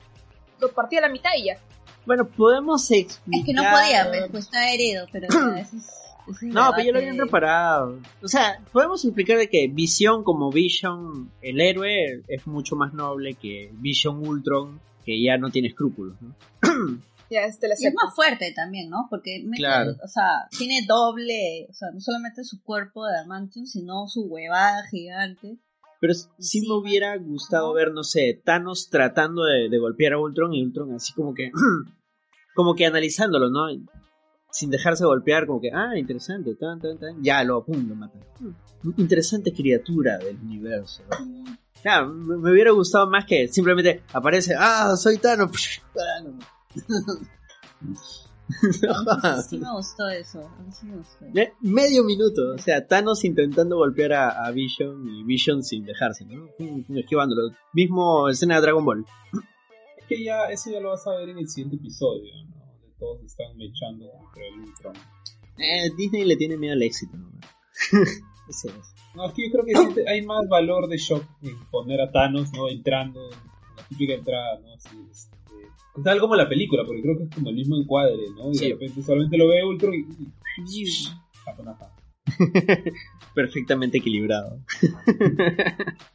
lo 0.61 0.71
partió 0.73 0.99
a 0.99 1.03
la 1.03 1.09
mitad 1.09 1.31
y 1.39 1.45
ya. 1.47 1.59
Bueno, 2.07 2.27
podemos 2.27 2.91
explicar... 2.91 3.41
Es 3.41 3.47
que 3.47 3.53
no 3.53 3.63
podía, 3.71 4.09
pues, 4.09 4.31
pues 4.31 4.45
estaba 4.45 4.71
herido, 4.73 5.07
pero 5.13 5.27
es- 5.57 5.73
es 5.73 6.43
No, 6.43 6.71
pero 6.75 6.87
ya 6.87 6.93
lo 6.93 6.99
habían 6.99 7.19
reparado. 7.19 7.99
O 8.23 8.29
sea, 8.29 8.61
podemos 8.73 9.05
explicar 9.05 9.39
de 9.39 9.49
que 9.49 9.69
Vision 9.69 10.25
como 10.25 10.51
Vision, 10.51 11.31
el 11.43 11.61
héroe, 11.61 12.23
es 12.29 12.47
mucho 12.47 12.77
más 12.77 12.93
noble 12.95 13.35
que 13.35 13.71
Vision 13.75 14.27
Ultron, 14.27 14.81
que 15.07 15.23
ya 15.23 15.37
no 15.39 15.51
tiene 15.51 15.69
escrúpulos, 15.69 16.17
¿no? 16.21 16.35
Ya, 17.31 17.45
este 17.45 17.69
la 17.69 17.75
Y 17.79 17.87
es 17.87 17.95
más 17.95 18.15
fuerte 18.15 18.53
también, 18.55 18.89
¿no? 18.89 19.07
Porque 19.11 19.45
Claro. 19.57 19.93
o 20.03 20.09
sea, 20.09 20.49
tiene 20.57 20.81
doble, 20.87 21.67
o 21.69 21.75
sea, 21.75 21.91
no 21.93 22.01
solamente 22.01 22.45
su 22.45 22.63
cuerpo 22.63 23.07
de 23.07 23.17
adamantium, 23.17 23.67
sino 23.67 24.07
su 24.09 24.23
huevada 24.27 24.87
gigante. 24.91 25.59
Pero 26.01 26.15
sí 26.15 26.61
me 26.61 26.75
hubiera 26.75 27.17
gustado 27.17 27.73
ver, 27.73 27.93
no 27.93 28.05
sé, 28.05 28.41
Thanos 28.45 28.89
tratando 28.89 29.45
de, 29.45 29.69
de 29.69 29.79
golpear 29.79 30.13
a 30.15 30.19
Ultron 30.21 30.55
y 30.55 30.63
Ultron 30.63 30.95
así 30.95 31.13
como 31.13 31.35
que, 31.35 31.51
como 32.55 32.75
que 32.75 32.87
analizándolo, 32.87 33.51
¿no? 33.51 33.67
Sin 34.51 34.71
dejarse 34.71 35.05
golpear, 35.05 35.47
como 35.47 35.61
que, 35.61 35.71
ah, 35.73 35.99
interesante, 35.99 36.55
tan, 36.55 36.81
tan, 36.81 36.99
tan. 36.99 37.23
Ya 37.23 37.43
lo 37.45 37.65
pum, 37.65 37.89
lo 37.89 37.95
matan. 37.95 38.23
Mm, 38.41 39.01
Interesante 39.01 39.53
criatura 39.53 40.19
del 40.19 40.37
universo. 40.37 41.03
Claro, 41.83 42.09
me, 42.09 42.37
me 42.39 42.53
hubiera 42.53 42.71
gustado 42.71 43.09
más 43.11 43.25
que 43.27 43.49
simplemente 43.49 44.03
aparece, 44.13 44.55
ah, 44.57 44.95
soy 44.97 45.19
Thanos. 45.19 45.51
No. 48.83 49.43
Sí 49.43 49.59
me 49.59 49.73
gustó 49.73 50.09
eso. 50.09 50.41
a 50.41 50.63
mí 50.63 50.73
sí 50.73 50.87
me 50.87 50.97
gustó. 50.97 51.27
Eh, 51.35 51.53
Medio 51.61 52.03
minuto, 52.03 52.55
o 52.55 52.59
sea, 52.59 52.87
Thanos 52.87 53.25
intentando 53.25 53.77
golpear 53.77 54.15
a, 54.15 54.47
a 54.47 54.51
Vision 54.53 55.07
y 55.07 55.23
Vision 55.25 55.63
sin 55.63 55.85
dejarse, 55.85 56.25
¿no? 56.25 56.49
Esquivándolo. 56.99 57.55
Mismo 57.75 58.29
escena 58.29 58.57
de 58.57 58.63
Dragon 58.63 58.85
Ball. 58.85 59.05
Es 59.99 60.07
que 60.07 60.25
ya, 60.25 60.47
eso 60.47 60.71
ya 60.71 60.81
lo 60.81 60.91
vas 60.91 61.07
a 61.07 61.11
ver 61.17 61.29
en 61.29 61.39
el 61.39 61.49
siguiente 61.49 61.77
episodio, 61.77 62.33
¿no? 62.47 62.57
De 62.81 62.91
todos 62.99 63.23
están 63.23 63.55
mechando 63.57 64.11
contra 64.13 64.43
el 64.47 64.61
Ultron. 64.61 64.95
Eh, 65.59 65.91
Disney 65.97 66.25
le 66.25 66.37
tiene 66.37 66.57
miedo 66.57 66.73
al 66.73 66.83
éxito, 66.83 67.17
¿no? 67.17 67.31
Eso 68.49 68.69
es. 68.69 68.95
No, 69.15 69.27
es 69.27 69.35
que 69.35 69.47
yo 69.47 69.53
creo 69.53 69.95
que 69.95 70.09
hay 70.09 70.25
más 70.25 70.49
valor 70.49 70.89
de 70.89 70.97
shock 70.97 71.25
en 71.43 71.59
poner 71.71 72.01
a 72.01 72.11
Thanos, 72.11 72.51
¿no? 72.55 72.69
Entrando, 72.69 73.29
la 73.77 73.83
típica 73.89 74.15
entrada, 74.15 74.59
¿no? 74.61 74.73
Así, 74.73 74.97
este, 75.11 75.38
tal 76.05 76.21
como 76.21 76.37
la 76.37 76.49
película, 76.49 76.85
porque 76.87 77.03
creo 77.03 77.17
que 77.19 77.25
es 77.25 77.31
como 77.31 77.49
el 77.51 77.55
mismo 77.57 77.77
encuadre, 77.77 78.17
¿no? 78.37 78.51
Y 78.51 78.55
Sí. 78.55 78.67
de 78.67 78.73
repente 78.75 79.03
solamente 79.03 79.37
lo 79.39 79.49
ve 79.49 79.65
Ultron 79.65 79.95
y... 79.95 80.05
Perfectamente 83.35 83.99
equilibrado. 83.99 84.61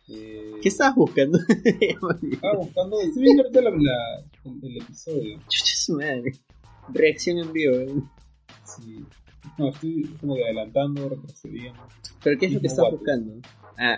Eh, 0.10 0.52
¿Qué 0.62 0.70
estabas 0.70 0.96
buscando? 0.96 1.40
Estaba 2.30 2.56
buscando, 2.58 3.00
estoy 3.02 3.24
viendo 3.24 3.44
ahorita 3.44 3.62
la, 3.62 3.70
la- 3.72 4.24
el, 4.62 4.78
episodio. 4.78 5.40
Chucha 5.50 5.76
su 5.76 5.94
madre. 5.94 6.34
Reacción 6.90 7.38
en 7.40 7.54
vivo. 7.54 7.76
¿eh? 7.78 7.90
Sí. 8.66 9.04
No, 9.58 9.70
estoy 9.70 10.04
como 10.20 10.36
que 10.36 10.44
adelantando, 10.44 11.10
retrocediendo. 11.10 11.82
¿Pero 12.24 12.40
qué 12.40 12.46
es 12.48 12.54
lo 12.54 12.62
que 12.62 12.68
estás 12.68 12.86
buscando? 12.92 13.34
Ah, 13.78 13.98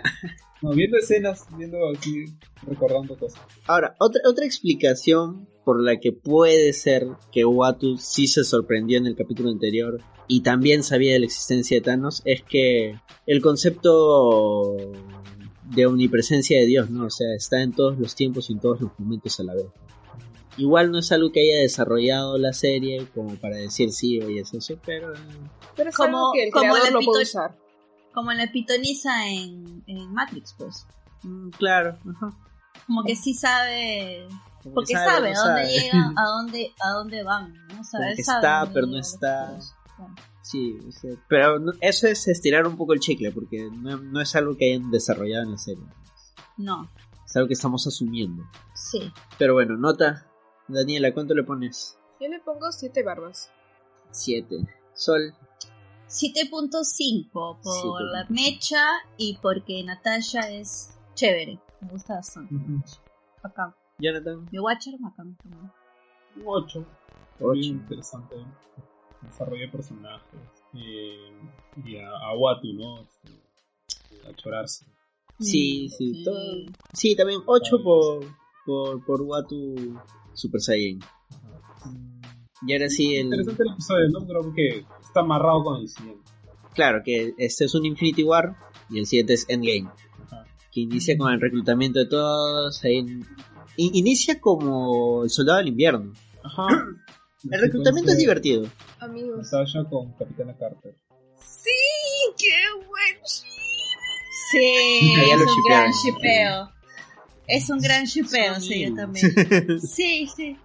No, 0.62 0.70
viendo 0.70 0.96
escenas, 0.96 1.46
viendo 1.56 1.78
así, 1.90 2.24
recordando 2.66 3.16
cosas. 3.18 3.42
Ahora, 3.66 3.94
otra, 4.00 4.22
otra 4.28 4.44
explicación 4.46 5.48
por 5.66 5.82
la 5.82 5.98
que 5.98 6.12
puede 6.12 6.72
ser 6.72 7.08
que 7.32 7.44
Watu 7.44 7.96
sí 7.98 8.28
se 8.28 8.44
sorprendió 8.44 8.98
en 8.98 9.06
el 9.06 9.16
capítulo 9.16 9.50
anterior 9.50 10.00
y 10.28 10.42
también 10.42 10.84
sabía 10.84 11.12
de 11.14 11.18
la 11.18 11.24
existencia 11.26 11.76
de 11.76 11.80
Thanos 11.80 12.22
es 12.24 12.44
que 12.44 13.00
el 13.26 13.42
concepto 13.42 14.76
de 15.64 15.86
omnipresencia 15.86 16.60
de 16.60 16.66
Dios, 16.66 16.88
¿no? 16.90 17.06
O 17.06 17.10
sea, 17.10 17.34
está 17.34 17.62
en 17.62 17.72
todos 17.72 17.98
los 17.98 18.14
tiempos 18.14 18.48
y 18.48 18.52
en 18.52 18.60
todos 18.60 18.80
los 18.80 18.92
momentos 18.96 19.40
a 19.40 19.42
la 19.42 19.54
vez. 19.56 19.66
Igual 20.56 20.92
no 20.92 21.00
es 21.00 21.10
algo 21.10 21.32
que 21.32 21.40
haya 21.40 21.60
desarrollado 21.62 22.38
la 22.38 22.52
serie 22.52 23.04
como 23.12 23.34
para 23.34 23.56
decir 23.56 23.90
sí, 23.90 24.20
oye, 24.20 24.42
es 24.42 24.54
eso, 24.54 24.78
pero... 24.86 25.12
Pero 25.74 25.90
es 25.90 25.96
Como- 25.96 26.16
algo 26.18 26.32
que 26.32 26.44
el 26.44 26.52
como 26.52 26.72
creador 26.74 26.92
lo 26.92 27.00
puede 27.00 27.24
usar. 27.24 27.56
Como 28.14 28.32
la 28.32 28.50
pitoniza 28.52 29.28
en, 29.28 29.82
en 29.88 30.12
Matrix, 30.14 30.54
pues. 30.56 30.86
mm, 31.24 31.48
claro, 31.58 31.98
ajá. 32.14 32.30
Como 32.86 33.02
que 33.02 33.16
sí 33.16 33.34
sabe, 33.34 34.28
porque 34.74 34.92
que 34.94 34.98
sabe, 34.98 35.32
no 35.32 35.40
a 35.40 35.44
dónde 35.44 35.62
sabe. 35.62 35.80
llega, 35.80 36.12
a 36.16 36.24
dónde, 36.26 36.74
a 36.80 36.90
dónde 36.90 37.22
van, 37.22 37.52
¿no? 37.68 37.80
O 37.80 37.84
sea, 37.84 37.98
Como 38.00 38.10
él 38.10 38.16
que 38.16 38.24
sabe 38.24 38.38
está, 38.38 38.70
pero 38.72 38.86
no 38.86 38.98
está. 38.98 39.58
Claro. 39.96 40.14
Sí, 40.42 40.78
o 40.86 40.92
sea, 40.92 41.10
pero 41.28 41.58
no- 41.58 41.72
eso 41.80 42.06
es 42.06 42.28
estirar 42.28 42.66
un 42.66 42.76
poco 42.76 42.92
el 42.92 43.00
chicle 43.00 43.32
porque 43.32 43.68
no, 43.72 43.96
no 43.96 44.20
es 44.20 44.36
algo 44.36 44.56
que 44.56 44.72
hayan 44.72 44.90
desarrollado 44.90 45.42
en 45.44 45.50
la 45.52 45.58
serie. 45.58 45.84
No, 46.56 46.88
Es 47.24 47.36
algo 47.36 47.48
que 47.48 47.54
estamos 47.54 47.86
asumiendo. 47.86 48.44
sí. 48.74 49.12
Pero 49.38 49.54
bueno, 49.54 49.76
nota. 49.76 50.26
Daniela, 50.68 51.12
¿cuánto 51.14 51.34
le 51.34 51.42
pones? 51.44 51.96
Yo 52.20 52.28
le 52.28 52.40
pongo 52.40 52.70
siete 52.72 53.02
barbas. 53.02 53.50
7. 54.10 54.56
Sol. 54.94 55.34
7.5 56.08 57.30
por 57.32 57.58
Siete. 57.62 58.04
la 58.12 58.26
mecha 58.28 58.84
y 59.16 59.38
porque 59.42 59.82
Natasha 59.84 60.48
es 60.50 60.96
chévere. 61.14 61.58
Me 61.80 61.88
gusta 61.90 62.14
bastante. 62.14 62.54
Bacán. 63.42 63.74
Jonathan. 63.98 64.46
Mi 64.52 64.58
Watcher, 64.58 64.94
bacán. 65.00 65.36
también. 65.36 65.62
Un 66.36 66.42
8. 66.46 66.78
Ocho. 66.80 66.86
Muy 67.40 67.66
interesante. 67.66 68.36
Desarrollo 69.22 69.62
de 69.62 69.68
personajes. 69.68 70.40
eh, 70.74 71.32
y 71.84 71.96
a, 71.96 72.08
a 72.10 72.36
Watu, 72.36 72.72
¿no? 72.74 73.00
Este, 73.00 74.28
a 74.28 74.34
chorarse. 74.34 74.84
Sí, 75.40 75.88
sí. 75.90 76.14
Sí. 76.14 76.24
todo- 76.24 76.66
sí, 76.92 77.16
también 77.16 77.40
8 77.46 77.82
por, 77.82 78.24
por, 78.64 79.04
por 79.04 79.22
Watu 79.22 79.98
Super 80.34 80.60
Saiyan. 80.60 81.00
Y 82.66 82.72
ahora 82.72 82.88
sí, 82.88 83.16
el, 83.16 83.26
Interesante 83.26 83.62
el 83.64 83.70
episodio, 83.72 84.08
¿no? 84.10 84.26
Creo 84.26 84.54
que 84.54 84.84
está 85.02 85.20
amarrado 85.20 85.62
con 85.64 85.80
el 85.80 85.88
siguiente. 85.88 86.22
claro, 86.74 87.02
que 87.04 87.34
este 87.38 87.66
es 87.66 87.74
un 87.74 87.84
Infinity 87.84 88.24
War 88.24 88.56
y 88.88 88.98
el 88.98 89.06
siguiente 89.06 89.34
es 89.34 89.46
Endgame. 89.48 89.90
Ajá. 90.24 90.44
Que 90.72 90.80
inicia 90.80 91.16
con 91.18 91.32
el 91.32 91.40
reclutamiento 91.40 91.98
de 91.98 92.06
todos. 92.06 92.82
ahí 92.84 93.04
inicia 93.76 94.40
como 94.40 95.24
el 95.24 95.30
soldado 95.30 95.58
del 95.58 95.68
invierno. 95.68 96.12
Ajá. 96.42 96.66
El 97.48 97.60
reclutamiento 97.60 98.10
es 98.10 98.18
divertido. 98.18 98.66
Amigos. 98.98 99.52
Natasha 99.52 99.84
con 99.88 100.10
Capitana 100.14 100.56
Carter. 100.58 100.96
Sí, 101.38 101.70
qué 102.36 102.84
buen 102.88 103.20
Sí, 104.50 105.14
es 105.30 105.40
un 105.40 105.62
gran 105.68 105.90
shipeo. 105.92 106.70
Es 107.46 107.70
un 107.70 107.78
gran 107.78 108.04
shipeo, 108.04 108.60
sí, 108.60 108.88
yo 108.88 108.94
también. 108.96 109.32
Sí, 109.80 110.26
sí. 110.34 110.58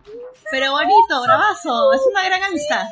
Pero 0.49 0.71
bonito, 0.71 1.21
bravazo. 1.23 1.93
Es 1.93 2.01
una 2.09 2.23
gran 2.25 2.41
amistad. 2.43 2.85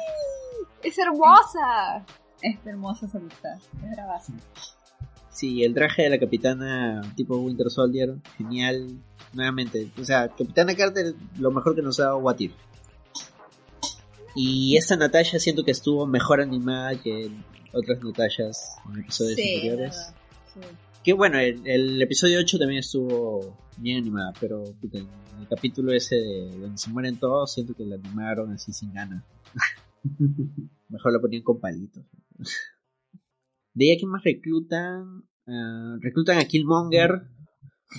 Es 0.84 0.98
hermosa. 0.98 2.06
Es 2.42 2.58
hermosa 2.66 3.06
esa 3.06 3.18
amistad. 3.18 3.58
Es 3.84 3.92
bravazo. 3.92 4.34
Sí, 5.40 5.64
el 5.64 5.74
traje 5.74 6.02
de 6.02 6.10
la 6.10 6.20
capitana 6.20 7.02
tipo 7.16 7.38
Winter 7.38 7.70
Soldier, 7.70 8.18
genial. 8.38 9.02
Nuevamente, 9.32 9.90
o 9.98 10.04
sea, 10.04 10.28
Capitana 10.28 10.76
Carter, 10.76 11.16
lo 11.38 11.52
mejor 11.52 11.76
que 11.76 11.82
nos 11.82 11.98
ha 12.02 12.08
dado 12.08 12.18
What 12.18 12.40
If. 12.40 12.52
Y 14.36 14.76
esta 14.76 14.98
Natasha 14.98 15.40
siento 15.40 15.64
que 15.64 15.72
estuvo 15.72 16.06
mejor 16.06 16.42
animada 16.42 17.02
que 17.02 17.32
otras 17.72 18.04
Natashas 18.04 18.76
en 18.92 19.00
episodios 19.00 19.36
Sí, 19.36 19.56
anteriores. 19.56 20.14
Sí. 20.54 20.60
Que 21.06 21.14
bueno, 21.14 21.40
el, 21.40 21.66
el 21.66 22.02
episodio 22.02 22.40
8 22.40 22.60
también 22.60 22.80
estuvo 22.80 23.56
bien 23.78 24.00
animada, 24.00 24.34
pero 24.42 24.66
puta, 24.82 24.98
en 24.98 25.08
el 25.40 25.48
capítulo 25.48 25.94
ese 25.94 26.16
de 26.18 26.60
donde 26.60 26.78
se 26.78 26.90
mueren 26.90 27.18
todos, 27.18 27.54
siento 27.54 27.74
que 27.76 27.86
la 27.86 27.96
animaron 27.96 28.52
así 28.52 28.74
sin 28.74 28.92
ganas. 28.92 29.24
Mejor 30.90 31.14
la 31.14 31.22
ponían 31.22 31.44
con 31.44 31.62
palitos. 31.62 32.04
De 33.74 33.86
ahí 33.86 33.96
a 33.96 33.98
quién 33.98 34.12
más 34.12 34.24
reclutan. 34.26 35.29
Ah, 35.50 35.96
reclutan 36.02 36.38
a 36.38 36.46
Killmonger. 36.46 37.24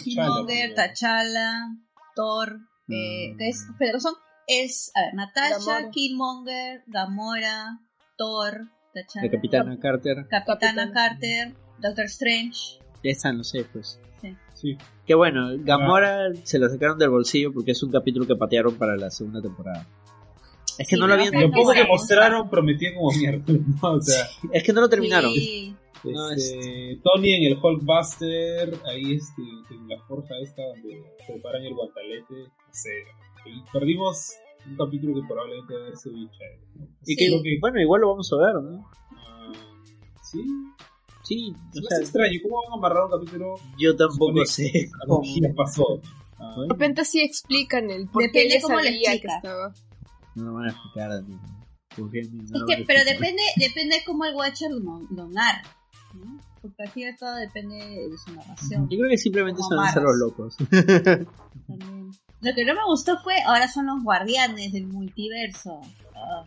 Killmonger, 0.04 0.74
T'Challa, 0.74 1.74
Thor, 2.14 2.60
eh, 2.88 3.32
Mm. 3.32 3.38
¿qué 3.38 3.48
es? 3.48 3.66
Pero 3.78 3.98
son, 3.98 4.14
es, 4.46 4.92
a 4.94 5.00
ver, 5.06 5.14
Natasha, 5.14 5.58
Gamora. 5.58 5.90
Killmonger, 5.90 6.82
Gamora, 6.86 7.80
Thor, 8.16 8.68
T'Challa, 8.94 9.26
La 9.26 9.30
capitana 9.30 9.78
Carter. 9.80 10.26
Capitana 10.28 10.46
Capitana. 10.50 10.92
Carter, 10.92 11.54
Doctor 11.80 12.04
Strange. 12.04 12.78
Ya 13.02 13.10
están, 13.10 13.38
no 13.38 13.44
sé, 13.44 13.64
pues. 13.72 13.98
Sí. 14.54 14.76
Que 15.06 15.14
bueno, 15.14 15.48
Gamora 15.60 16.28
se 16.44 16.58
la 16.58 16.68
sacaron 16.68 16.98
del 16.98 17.08
bolsillo 17.08 17.50
porque 17.52 17.70
es 17.72 17.82
un 17.82 17.90
capítulo 17.90 18.26
que 18.26 18.36
patearon 18.36 18.74
para 18.76 18.94
la 18.96 19.10
segunda 19.10 19.40
temporada. 19.40 19.86
Es 20.80 20.88
que 20.88 20.96
Sí, 20.96 21.00
no 21.00 21.06
lo 21.06 21.14
habían. 21.14 21.32
Lo 21.34 21.48
No 21.48 21.50
poco 21.54 21.72
que 21.72 21.84
mostraron 21.84 22.48
prometía 22.48 22.94
como 22.94 23.10
mierda, 23.12 23.44
¿no? 23.52 23.88
O 23.96 24.00
sea, 24.00 24.26
Es 24.52 24.62
que 24.64 24.72
no 24.72 24.80
lo 24.80 24.88
terminaron. 24.88 25.32
Sí. 25.32 25.74
No, 26.04 26.30
este, 26.30 26.98
Tony 27.04 27.34
en 27.34 27.52
el 27.52 27.58
Hulkbuster, 27.62 28.74
ahí 28.86 29.12
este, 29.16 29.42
en 29.74 29.86
la 29.88 30.00
forja 30.06 30.34
esta 30.42 30.62
donde 30.62 31.02
preparan 31.26 31.62
el 31.62 31.74
guantalete, 31.74 32.34
no 32.34 32.72
sé, 32.72 32.90
perdimos 33.70 34.32
un 34.66 34.76
capítulo 34.76 35.20
que 35.20 35.28
probablemente 35.28 35.74
debe 35.74 35.86
haberse 35.88 36.08
dicho. 36.08 36.38
¿no? 36.76 36.86
Y 37.04 37.14
Sí. 37.14 37.16
que, 37.16 37.58
bueno, 37.60 37.80
igual 37.82 38.00
lo 38.00 38.08
vamos 38.12 38.32
a 38.32 38.36
ver, 38.38 38.54
¿no? 38.62 38.90
ah, 39.16 39.52
sí, 40.22 40.40
Sí, 41.22 41.52
o 41.54 41.78
es 41.94 42.00
extraño, 42.00 42.40
¿cómo 42.42 42.62
van 42.62 42.72
a 42.72 42.74
amarrar 42.76 43.04
un 43.04 43.10
capítulo 43.20 43.54
yo 43.78 43.94
tampoco 43.94 44.44
sé 44.46 44.88
a 45.02 45.06
lo 45.06 45.16
cómo. 45.16 45.54
pasó? 45.54 46.00
Ah, 46.38 46.56
De 46.62 46.68
repente 46.68 47.04
sí 47.04 47.20
explican 47.20 47.90
el 47.90 48.08
por 48.08 48.22
qué 48.32 48.44
ella 48.46 48.58
cómo 48.62 48.78
lo 48.78 48.84
sabía 48.84 49.20
que 49.20 49.26
estaba. 49.28 49.74
No 50.34 50.44
lo 50.44 50.54
van 50.54 50.66
a 50.66 50.70
explicar. 50.70 51.12
amigo. 51.12 51.40
Confía 51.96 52.22
en 52.22 52.32
mí, 52.32 52.38
no 52.38 52.44
Es 52.44 52.50
lo 52.60 52.66
que, 52.66 52.74
van 52.74 52.82
a 52.82 52.86
pero 52.86 53.04
depende, 53.04 53.42
depende 53.56 54.02
cómo 54.06 54.24
el 54.24 54.34
Watcher 54.34 54.70
lo, 54.70 55.00
lo 55.10 55.28
narra, 55.28 55.62
¿no? 56.14 56.38
Porque 56.62 56.82
aquí 56.86 57.04
de 57.04 57.14
todo 57.14 57.34
depende 57.36 57.76
de 57.76 58.18
su 58.18 58.32
narración. 58.34 58.88
Yo 58.88 58.98
creo 58.98 59.10
que 59.10 59.18
simplemente 59.18 59.60
son 59.62 59.92
ser 59.92 60.02
los 60.02 60.16
locos. 60.18 60.56
También. 61.66 62.10
Lo 62.42 62.54
que 62.54 62.64
no 62.64 62.74
me 62.74 62.84
gustó 62.86 63.18
fue, 63.22 63.34
ahora 63.42 63.66
son 63.66 63.86
los 63.86 64.02
guardianes 64.02 64.72
del 64.72 64.86
multiverso. 64.86 65.80
Ah, 66.14 66.44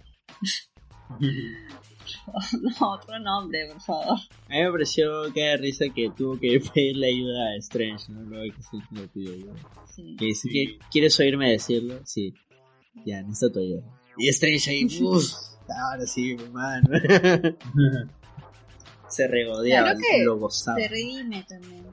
no, 1.19 2.91
otro 2.91 3.19
nombre, 3.19 3.67
por 3.71 3.81
favor. 3.81 4.19
A 4.49 4.53
mí 4.53 4.63
me 4.63 4.71
pareció 4.71 5.31
que 5.33 5.41
de 5.41 5.57
risa 5.57 5.85
que 5.93 6.09
tuvo 6.15 6.39
que 6.39 6.59
pedirle 6.73 7.07
ayuda 7.07 7.49
a 7.49 7.55
Strange, 7.57 8.11
¿no? 8.11 8.21
Luego 8.21 8.53
que 8.55 8.95
le 8.99 9.07
pidió 9.07 9.33
ayuda. 9.33 9.53
Sí. 9.93 10.15
Que 10.17 10.33
Sí. 10.33 10.49
que 10.49 10.79
¿quieres 10.91 11.19
oírme 11.19 11.51
decirlo? 11.51 11.99
Sí. 12.05 12.33
Ya, 13.05 13.21
necesito 13.21 13.51
tu 13.53 13.59
ayuda. 13.59 13.83
Y 14.17 14.29
Strange 14.29 14.69
ahí, 14.69 14.85
uff, 15.01 15.33
ahora 15.67 16.05
sí, 16.05 16.35
mi 16.35 16.49
mano. 16.49 16.89
Se 19.07 19.27
regodeaba, 19.27 19.93
lo 20.23 20.37
gozaba. 20.39 20.79
Se 20.79 20.87
redime 20.87 21.45
también. 21.47 21.85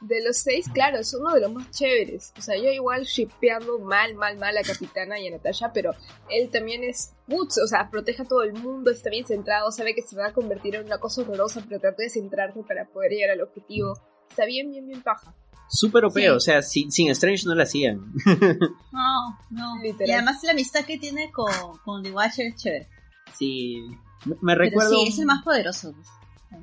De 0.00 0.22
los 0.22 0.36
seis, 0.36 0.66
claro, 0.72 0.98
es 0.98 1.12
uno 1.12 1.34
de 1.34 1.40
los 1.40 1.52
más 1.52 1.70
chéveres. 1.70 2.32
O 2.38 2.42
sea, 2.42 2.56
yo 2.56 2.70
igual 2.70 3.02
shippeando 3.02 3.80
mal, 3.80 4.14
mal, 4.14 4.38
mal 4.38 4.56
a 4.56 4.62
Capitana 4.62 5.18
y 5.18 5.26
a 5.26 5.30
Natasha, 5.32 5.72
pero 5.72 5.92
él 6.30 6.50
también 6.50 6.84
es 6.84 7.14
Boots, 7.26 7.58
o 7.58 7.66
sea, 7.66 7.90
protege 7.90 8.22
a 8.22 8.26
todo 8.26 8.42
el 8.42 8.52
mundo, 8.52 8.92
está 8.92 9.10
bien 9.10 9.26
centrado, 9.26 9.72
sabe 9.72 9.94
que 9.94 10.02
se 10.02 10.16
va 10.16 10.28
a 10.28 10.32
convertir 10.32 10.76
en 10.76 10.86
una 10.86 10.98
cosa 10.98 11.22
horrorosa, 11.22 11.64
pero 11.68 11.80
trata 11.80 12.02
de 12.02 12.10
centrarse 12.10 12.62
para 12.62 12.86
poder 12.86 13.10
llegar 13.10 13.30
al 13.30 13.40
objetivo. 13.40 13.98
Está 14.28 14.44
bien, 14.44 14.70
bien, 14.70 14.86
bien 14.86 15.02
paja. 15.02 15.34
Súper 15.68 16.04
OP, 16.04 16.14
Sí. 16.14 16.28
o 16.28 16.40
sea, 16.40 16.62
sin, 16.62 16.90
sin 16.92 17.10
Strange 17.10 17.44
no 17.46 17.54
la 17.54 17.64
hacían. 17.64 18.12
No, 18.92 19.38
no. 19.50 19.82
Literal. 19.82 20.08
Y 20.08 20.12
además 20.12 20.42
la 20.44 20.52
amistad 20.52 20.84
que 20.84 20.98
tiene 20.98 21.30
con, 21.30 21.52
con 21.84 22.02
The 22.02 22.12
Watcher 22.12 22.46
es 22.46 22.56
chévere. 22.62 22.88
Sí. 23.36 23.82
Me, 24.24 24.34
me 24.40 24.54
Pero 24.54 24.58
recuerdo. 24.64 24.90
sí, 24.96 25.08
es 25.08 25.18
el 25.18 25.26
más 25.26 25.42
poderoso. 25.42 25.92
pues. 25.92 26.08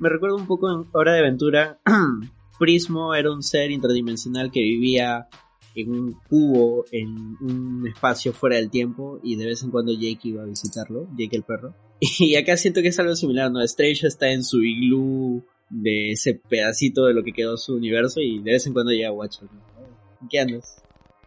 Me 0.00 0.08
recuerdo 0.08 0.36
un 0.36 0.46
poco 0.46 0.70
en 0.72 0.86
Hora 0.92 1.12
de 1.12 1.20
Aventura. 1.20 1.78
Prismo 2.58 3.14
era 3.14 3.32
un 3.32 3.42
ser 3.42 3.70
interdimensional 3.70 4.50
que 4.50 4.60
vivía 4.60 5.28
en 5.74 5.90
un 5.90 6.12
cubo, 6.28 6.84
en 6.92 7.36
un 7.40 7.84
espacio 7.88 8.32
fuera 8.32 8.56
del 8.56 8.70
tiempo, 8.70 9.18
y 9.24 9.34
de 9.36 9.46
vez 9.46 9.62
en 9.64 9.70
cuando 9.70 9.92
Jake 9.92 10.20
iba 10.28 10.42
a 10.42 10.46
visitarlo, 10.46 11.08
Jake 11.16 11.36
el 11.36 11.42
perro. 11.42 11.74
Y 12.18 12.34
acá 12.36 12.56
siento 12.56 12.80
que 12.82 12.88
es 12.88 12.98
algo 12.98 13.16
similar, 13.16 13.50
¿no? 13.50 13.60
Strange 13.62 14.06
está 14.06 14.28
en 14.30 14.44
su 14.44 14.62
iglú 14.62 15.44
de 15.74 16.12
ese 16.12 16.34
pedacito 16.34 17.06
de 17.06 17.14
lo 17.14 17.24
que 17.24 17.32
quedó 17.32 17.56
su 17.56 17.74
universo, 17.74 18.20
y 18.20 18.38
de 18.38 18.52
vez 18.52 18.66
en 18.66 18.72
cuando 18.72 18.92
llega 18.92 19.10
Watcher. 19.10 19.48
¿no? 19.52 20.28
¿Qué 20.30 20.38
andas? 20.38 20.82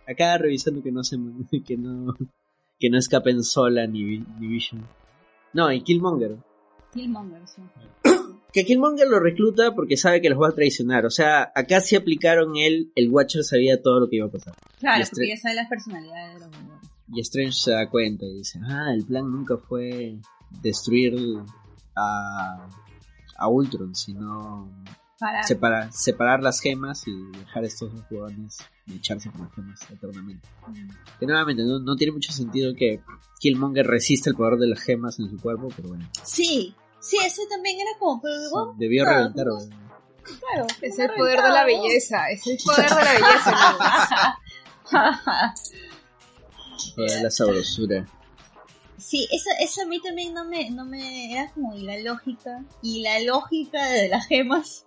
Acá 0.08 0.38
revisando 0.38 0.82
que 0.82 0.92
no 0.92 1.04
se 1.04 1.18
que 1.66 1.78
no 1.78 2.16
que 2.80 2.90
no 2.90 2.98
escapen 2.98 3.44
Sola 3.44 3.88
ni, 3.88 4.20
ni 4.20 4.48
Vision. 4.48 4.88
No, 5.54 5.72
y 5.72 5.82
Killmonger. 5.82 6.38
Killmonger, 6.94 7.48
sí. 7.48 7.62
Que 8.54 8.64
Killmonger 8.64 9.08
lo 9.08 9.20
recluta 9.20 9.76
porque 9.76 9.98
sabe 9.98 10.22
que 10.22 10.30
los 10.30 10.42
va 10.42 10.48
a 10.48 10.56
traicionar. 10.56 11.06
O 11.06 11.10
sea, 11.10 11.52
acá 11.54 11.82
sí 11.82 11.96
aplicaron 11.96 12.56
él, 12.56 12.92
el 12.96 13.10
Watcher 13.12 13.44
sabía 13.44 13.82
todo 13.82 14.00
lo 14.00 14.10
que 14.10 14.16
iba 14.16 14.28
a 14.28 14.32
pasar. 14.32 14.56
Claro, 14.80 15.04
porque 15.12 15.28
ya 15.28 15.38
sabe 15.38 15.56
las 15.56 15.68
personalidades 15.68 16.36
de 16.36 16.40
los. 16.40 16.50
Y 17.14 17.20
Strange 17.22 17.54
se 17.54 17.72
da 17.72 17.90
cuenta 17.90 18.26
y 18.26 18.38
dice, 18.38 18.60
ah, 18.64 18.94
el 18.94 19.06
plan 19.06 19.30
nunca 19.30 19.58
fue 19.58 20.18
destruir 20.62 21.16
a, 21.96 22.68
a 23.38 23.48
Ultron, 23.48 23.96
sino 23.96 24.70
Para... 25.20 25.44
separar, 25.44 25.92
separar 25.94 26.42
las 26.42 26.60
gemas 26.60 27.08
y 27.08 27.12
dejar 27.38 27.64
a 27.64 27.68
estos 27.68 27.94
dos 27.94 28.04
jugadores 28.08 28.58
echarse 28.94 29.30
con 29.32 29.42
las 29.42 29.54
gemas 29.54 29.80
eternamente. 29.92 30.48
Que 31.20 31.26
nuevamente 31.26 31.64
no, 31.64 31.80
no 31.80 31.96
tiene 31.96 32.14
mucho 32.14 32.32
sentido 32.32 32.74
que 32.76 33.02
Killmonger 33.40 33.86
resista 33.86 34.30
el 34.30 34.36
poder 34.36 34.58
de 34.58 34.68
las 34.68 34.80
gemas 34.82 35.20
en 35.20 35.30
su 35.30 35.38
cuerpo, 35.38 35.68
pero 35.76 35.90
bueno, 35.90 36.10
Sí, 36.24 36.74
sí, 37.00 37.18
eso 37.26 37.42
también 37.50 37.78
era 37.80 37.92
como, 38.00 38.22
pero 38.22 38.74
debió 38.78 39.04
claro, 39.04 39.20
reventar. 39.20 39.46
claro. 40.24 40.68
Es 40.82 40.98
el 41.00 41.10
poder 41.16 41.42
de 41.42 41.50
la 41.50 41.66
belleza, 41.66 42.30
es 42.30 42.46
el 42.48 42.58
poder 42.64 42.90
de 42.90 42.96
la 42.96 43.14
belleza. 43.14 44.38
amigos. 44.92 45.74
El 46.88 46.94
poder 46.96 47.12
de 47.12 47.24
la 47.24 47.32
sabrosura. 47.32 48.06
Sí, 49.08 49.26
eso, 49.32 49.50
eso 49.62 49.84
a 49.84 49.86
mí 49.86 50.02
también 50.02 50.34
no 50.34 50.44
me, 50.44 50.70
no 50.70 50.84
me, 50.84 51.32
era 51.32 51.50
como 51.54 51.74
y 51.74 51.84
la 51.84 51.98
lógica, 52.00 52.66
y 52.82 53.02
la 53.02 53.22
lógica 53.22 53.86
de 53.90 54.10
las 54.10 54.28
gemas. 54.28 54.84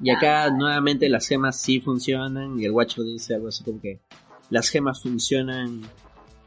Y 0.00 0.08
acá 0.10 0.48
nuevamente 0.50 1.08
las 1.10 1.26
gemas 1.26 1.60
sí 1.60 1.80
funcionan 1.80 2.58
y 2.58 2.64
el 2.64 2.70
Watcher 2.70 3.04
dice 3.04 3.34
algo 3.34 3.48
así 3.48 3.64
como 3.64 3.78
que 3.80 4.00
las 4.48 4.70
gemas 4.70 5.02
funcionan 5.02 5.82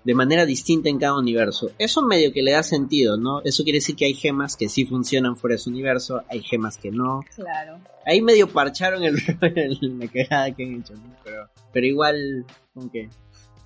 de 0.03 0.15
manera 0.15 0.47
distinta 0.47 0.89
en 0.89 0.97
cada 0.97 1.15
universo. 1.19 1.69
Eso 1.77 2.01
medio 2.01 2.33
que 2.33 2.41
le 2.41 2.53
da 2.53 2.63
sentido, 2.63 3.17
¿no? 3.17 3.41
Eso 3.43 3.63
quiere 3.63 3.77
decir 3.77 3.95
que 3.95 4.05
hay 4.05 4.15
gemas 4.15 4.55
que 4.55 4.67
sí 4.67 4.85
funcionan 4.85 5.37
fuera 5.37 5.53
de 5.53 5.59
su 5.59 5.69
universo, 5.69 6.23
hay 6.27 6.41
gemas 6.41 6.77
que 6.79 6.89
no. 6.89 7.23
Claro. 7.35 7.79
Ahí 8.07 8.19
medio 8.21 8.47
parcharon 8.51 9.03
el, 9.03 9.15
el- 9.55 9.99
la 9.99 10.07
cagada 10.07 10.55
que 10.55 10.63
han 10.63 10.79
hecho, 10.79 10.95
¿no? 10.95 11.15
Pero, 11.23 11.49
pero 11.71 11.85
igual, 11.85 12.45
como 12.73 12.91
que, 12.91 13.09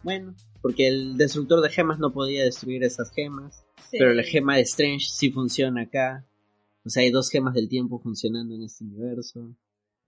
bueno, 0.04 0.34
porque 0.66 0.88
el 0.88 1.16
destructor 1.16 1.62
de 1.62 1.70
gemas 1.70 2.00
no 2.00 2.12
podía 2.12 2.44
destruir 2.44 2.84
esas 2.84 3.12
gemas, 3.12 3.64
Sí. 3.88 3.98
pero 4.00 4.16
la 4.16 4.24
gema 4.24 4.56
de 4.56 4.64
Strange 4.64 5.06
sí 5.08 5.30
funciona 5.30 5.84
acá. 5.84 6.26
O 6.84 6.90
sea, 6.90 7.04
hay 7.04 7.12
dos 7.12 7.30
gemas 7.30 7.54
del 7.54 7.70
tiempo 7.70 8.00
funcionando 8.00 8.56
en 8.56 8.64
este 8.64 8.84
universo. 8.84 9.56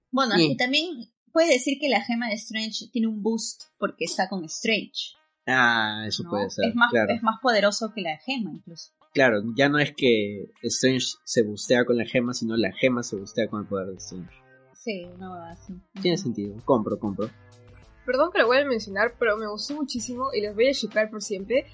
Bueno, 0.10 0.34
y 0.40 0.58
también 0.58 1.12
puedes 1.32 1.52
decir 1.52 1.78
que 1.80 1.90
la 1.90 2.04
gema 2.04 2.30
de 2.30 2.34
Strange 2.34 2.88
tiene 2.92 3.08
un 3.08 3.22
boost 3.22 3.66
porque 3.78 4.06
está 4.06 4.28
con 4.30 4.44
Strange. 4.46 5.14
Ah, 5.46 6.06
eso 6.08 6.24
¿no? 6.24 6.32
puede 6.32 6.50
ser. 6.50 6.70
es, 6.70 6.76
más, 6.76 6.90
claro. 6.90 7.14
es 7.14 7.22
más 7.22 7.36
poderoso 7.40 7.94
que 7.94 8.02
la 8.02 8.18
gema 8.18 8.52
incluso. 8.52 8.94
Claro, 9.14 9.44
ya 9.56 9.70
no 9.70 9.78
es 9.78 9.94
que 9.96 10.50
Strange 10.64 11.06
se 11.24 11.44
bustea 11.44 11.86
con 11.86 11.98
la 11.98 12.06
gema, 12.06 12.34
sino 12.34 12.58
la 12.58 12.74
gema 12.74 13.04
se 13.04 13.16
bustea 13.16 13.48
con 13.48 13.62
el 13.62 13.68
poder 13.68 13.90
de 13.90 13.98
Strange. 13.98 14.34
Sí, 14.74 15.04
una 15.04 15.30
huevada 15.34 15.52
así. 15.52 15.76
Tiene 16.02 16.18
sentido. 16.18 16.56
Compro, 16.66 16.98
compro. 16.98 17.30
Perdón 18.08 18.32
que 18.32 18.40
lo 18.40 18.48
voy 18.48 18.60
a 18.60 18.66
mencionar, 18.66 19.16
pero 19.20 19.36
me 19.36 19.48
gustó 19.48 19.76
muchísimo 19.76 20.30
y 20.34 20.40
les 20.40 20.56
voy 20.56 20.70
a 20.70 20.72
shipar 20.72 21.10
por 21.10 21.22
siempre. 21.22 21.68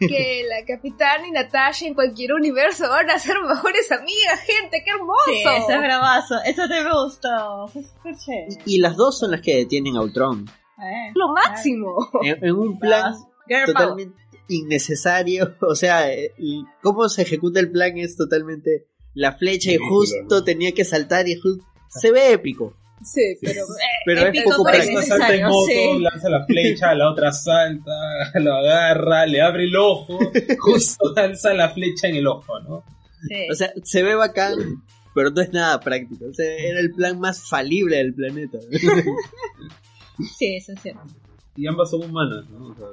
Que 0.00 0.44
la 0.48 0.66
capitana 0.66 1.28
y 1.28 1.30
Natasha 1.30 1.86
en 1.86 1.94
cualquier 1.94 2.32
universo 2.32 2.88
van 2.88 3.08
a 3.08 3.20
ser 3.20 3.36
mejores 3.40 3.92
amigas, 3.92 4.40
gente, 4.40 4.82
qué 4.84 4.90
hermoso. 4.90 5.22
Sí, 5.26 5.42
eso 5.42 5.70
es 5.70 5.78
bravazo. 5.78 6.34
Eso 6.44 6.68
te 6.68 6.82
me 6.82 6.92
gustó. 6.92 7.70
Chévere. 8.02 8.48
Y 8.66 8.80
las 8.80 8.96
dos 8.96 9.16
son 9.16 9.30
las 9.30 9.40
que 9.40 9.58
detienen 9.58 9.96
a 9.96 10.02
Ultron. 10.02 10.44
Eh, 10.78 11.12
Lo 11.14 11.28
máximo. 11.28 11.94
En, 12.20 12.44
en 12.44 12.54
un 12.56 12.80
plan 12.80 13.14
totalmente 13.64 14.18
innecesario. 14.48 15.54
O 15.60 15.76
sea, 15.76 16.12
y 16.12 16.64
cómo 16.82 17.08
se 17.08 17.22
ejecuta 17.22 17.60
el 17.60 17.70
plan 17.70 17.96
es 17.96 18.16
totalmente 18.16 18.88
la 19.14 19.32
flecha 19.32 19.70
y 19.70 19.76
justo 19.78 20.42
tenía 20.42 20.72
que 20.72 20.84
saltar 20.84 21.28
y 21.28 21.36
justo 21.36 21.64
se 21.88 22.10
ve 22.10 22.32
épico. 22.32 22.74
Sí, 23.02 23.36
pero 23.40 23.62
eh, 23.62 24.02
Pero 24.04 24.26
es 24.26 24.44
poco 24.44 24.64
práctico. 24.64 25.02
salta 25.02 25.34
en 25.34 25.46
moto, 25.46 25.66
sí. 25.66 25.98
lanza 26.00 26.28
la 26.28 26.44
flecha, 26.46 26.94
la 26.94 27.10
otra 27.10 27.32
salta, 27.32 27.92
lo 28.34 28.54
agarra, 28.54 29.26
le 29.26 29.42
abre 29.42 29.64
el 29.64 29.76
ojo, 29.76 30.18
justo 30.58 31.12
lanza 31.14 31.52
la 31.54 31.68
flecha 31.68 32.08
en 32.08 32.16
el 32.16 32.26
ojo, 32.26 32.58
¿no? 32.60 32.84
Sí. 33.28 33.46
O 33.50 33.54
sea, 33.54 33.72
se 33.82 34.02
ve 34.02 34.14
bacán, 34.14 34.58
pero 35.14 35.30
no 35.30 35.40
es 35.40 35.52
nada 35.52 35.80
práctico. 35.80 36.26
O 36.26 36.32
sea, 36.32 36.46
era 36.46 36.80
el 36.80 36.92
plan 36.92 37.18
más 37.18 37.48
falible 37.48 37.96
del 37.96 38.14
planeta. 38.14 38.58
sí, 40.38 40.56
eso 40.56 40.72
es 40.72 40.80
cierto. 40.80 41.02
Y 41.54 41.66
ambas 41.66 41.90
son 41.90 42.04
humanas, 42.04 42.48
¿no? 42.50 42.68
O 42.68 42.74
sea, 42.74 42.86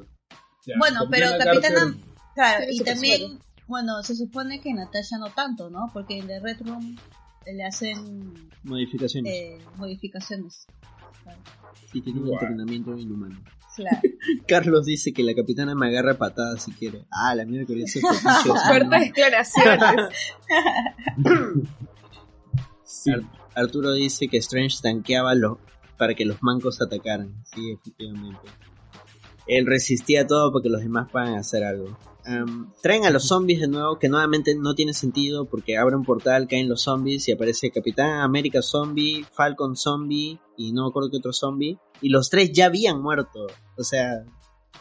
ya, 0.66 0.76
Bueno, 0.78 1.02
pero 1.10 1.28
Capitana 1.38 1.96
Claro, 2.34 2.66
y 2.70 2.80
también, 2.80 3.40
bueno, 3.68 4.02
se 4.04 4.16
supone 4.16 4.60
que 4.60 4.74
Natasha 4.74 5.18
no 5.20 5.30
tanto, 5.30 5.70
¿no? 5.70 5.92
Porque 5.94 6.18
en 6.18 6.28
The 6.28 6.40
Red 6.40 6.62
Room 6.66 6.98
le 7.46 7.64
hacen 7.66 8.34
Modificaciones. 8.64 9.34
eh, 9.34 9.58
modificaciones. 9.76 10.66
Sí, 11.92 12.02
tiene 12.02 12.20
un 12.22 12.32
entrenamiento 12.34 12.98
inhumano. 12.98 13.42
Claro. 13.76 14.00
Carlos 14.48 14.86
dice 14.86 15.14
que 15.14 15.24
la 15.24 15.34
capitana 15.34 15.74
me 15.76 15.88
agarra 15.88 16.18
patadas 16.18 16.64
si 16.64 16.72
quiere. 16.74 17.06
Ah, 17.12 17.34
la 17.36 17.46
mierda 17.46 17.66
que 17.68 17.82
ese 17.84 18.02
fuertes 18.68 19.00
declaraciones. 19.02 20.36
Sí. 22.84 23.12
Ar- 23.12 23.24
Arturo 23.56 23.92
dice 23.94 24.28
que 24.28 24.38
Strange 24.38 24.78
tanqueaba 24.82 25.34
lo- 25.36 25.60
para 25.98 26.14
que 26.16 26.26
los 26.26 26.42
mancos 26.42 26.82
atacaran. 26.82 27.34
Sí, 27.46 27.72
efectivamente. 27.72 28.40
Él 29.48 29.66
resistía 29.66 30.26
todo 30.28 30.52
porque 30.52 30.70
los 30.70 30.82
demás 30.82 31.10
puedan 31.12 31.36
hacer 31.36 31.64
algo. 31.64 31.98
Am, 32.26 32.72
traen 32.82 33.06
a 33.06 33.10
los 33.10 33.28
zombies 33.28 33.60
de 33.60 33.68
nuevo, 33.68 34.00
que 34.00 34.08
nuevamente 34.08 34.56
no 34.56 34.76
tiene 34.76 34.94
sentido 34.94 35.46
porque 35.46 35.78
abre 35.78 35.96
un 35.96 36.04
portal, 36.06 36.48
caen 36.48 36.70
los 36.70 36.82
zombies 36.84 37.28
y 37.28 37.34
aparece 37.34 37.70
Capitán 37.72 38.22
América 38.22 38.62
Zombie, 38.62 39.26
Falcon 39.34 39.76
Zombie 39.76 40.40
y 40.58 40.72
no 40.72 40.84
me 40.84 40.90
acuerdo 40.90 41.10
qué 41.12 41.18
otro 41.18 41.34
zombie. 41.34 41.78
Y 42.02 42.10
los 42.10 42.30
tres 42.30 42.52
ya 42.54 42.68
habían 42.68 43.02
muerto. 43.02 43.48
O 43.78 43.84
sea, 43.84 44.24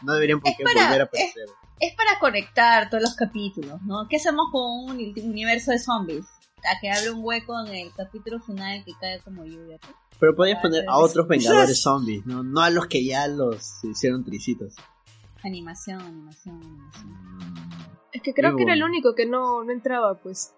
no 0.02 0.12
deberían 0.14 0.40
por 0.40 0.52
qué 0.56 0.62
para- 0.64 0.85
volver 0.86 1.01
a 1.01 1.05
aparecer. 1.05 1.47
Es 1.81 1.94
para 1.97 2.19
conectar 2.20 2.89
todos 2.90 3.02
los 3.02 3.14
capítulos, 3.14 3.82
¿no? 3.82 4.06
¿Qué 4.09 4.16
hacemos 4.16 4.47
con 4.52 4.62
un 4.62 4.90
uni- 4.93 5.14
universo 5.24 5.73
de 5.73 5.81
zombies? 5.81 6.27
A 6.59 6.78
que 6.81 6.89
abre 6.89 7.10
un 7.10 7.24
hueco 7.24 7.55
en 7.66 7.74
el 7.74 7.93
capítulo 7.93 8.39
final 8.39 8.85
que 8.85 8.93
cae 9.01 9.19
como 9.20 9.44
lluvia. 9.44 9.81
Pero 10.20 10.36
podías 10.36 10.59
Ah, 10.59 10.62
poner 10.62 10.85
a 10.89 10.97
otros 10.98 11.27
vengadores 11.27 11.81
zombies, 11.82 12.24
¿no? 12.24 12.44
No 12.44 12.60
a 12.60 12.70
los 12.70 12.86
que 12.86 13.05
ya 13.05 13.27
los 13.27 13.82
hicieron 13.82 14.24
tricitos. 14.24 14.74
Animación, 15.44 16.01
animación, 16.01 16.56
animación. 16.62 17.14
Es 18.12 18.23
que 18.23 18.35
creo 18.35 18.56
que 18.56 18.62
era 18.62 18.74
el 18.74 18.82
único 18.82 19.14
que 19.14 19.27
no, 19.27 19.64
no 19.64 19.73
entraba, 19.73 20.14
pues. 20.14 20.55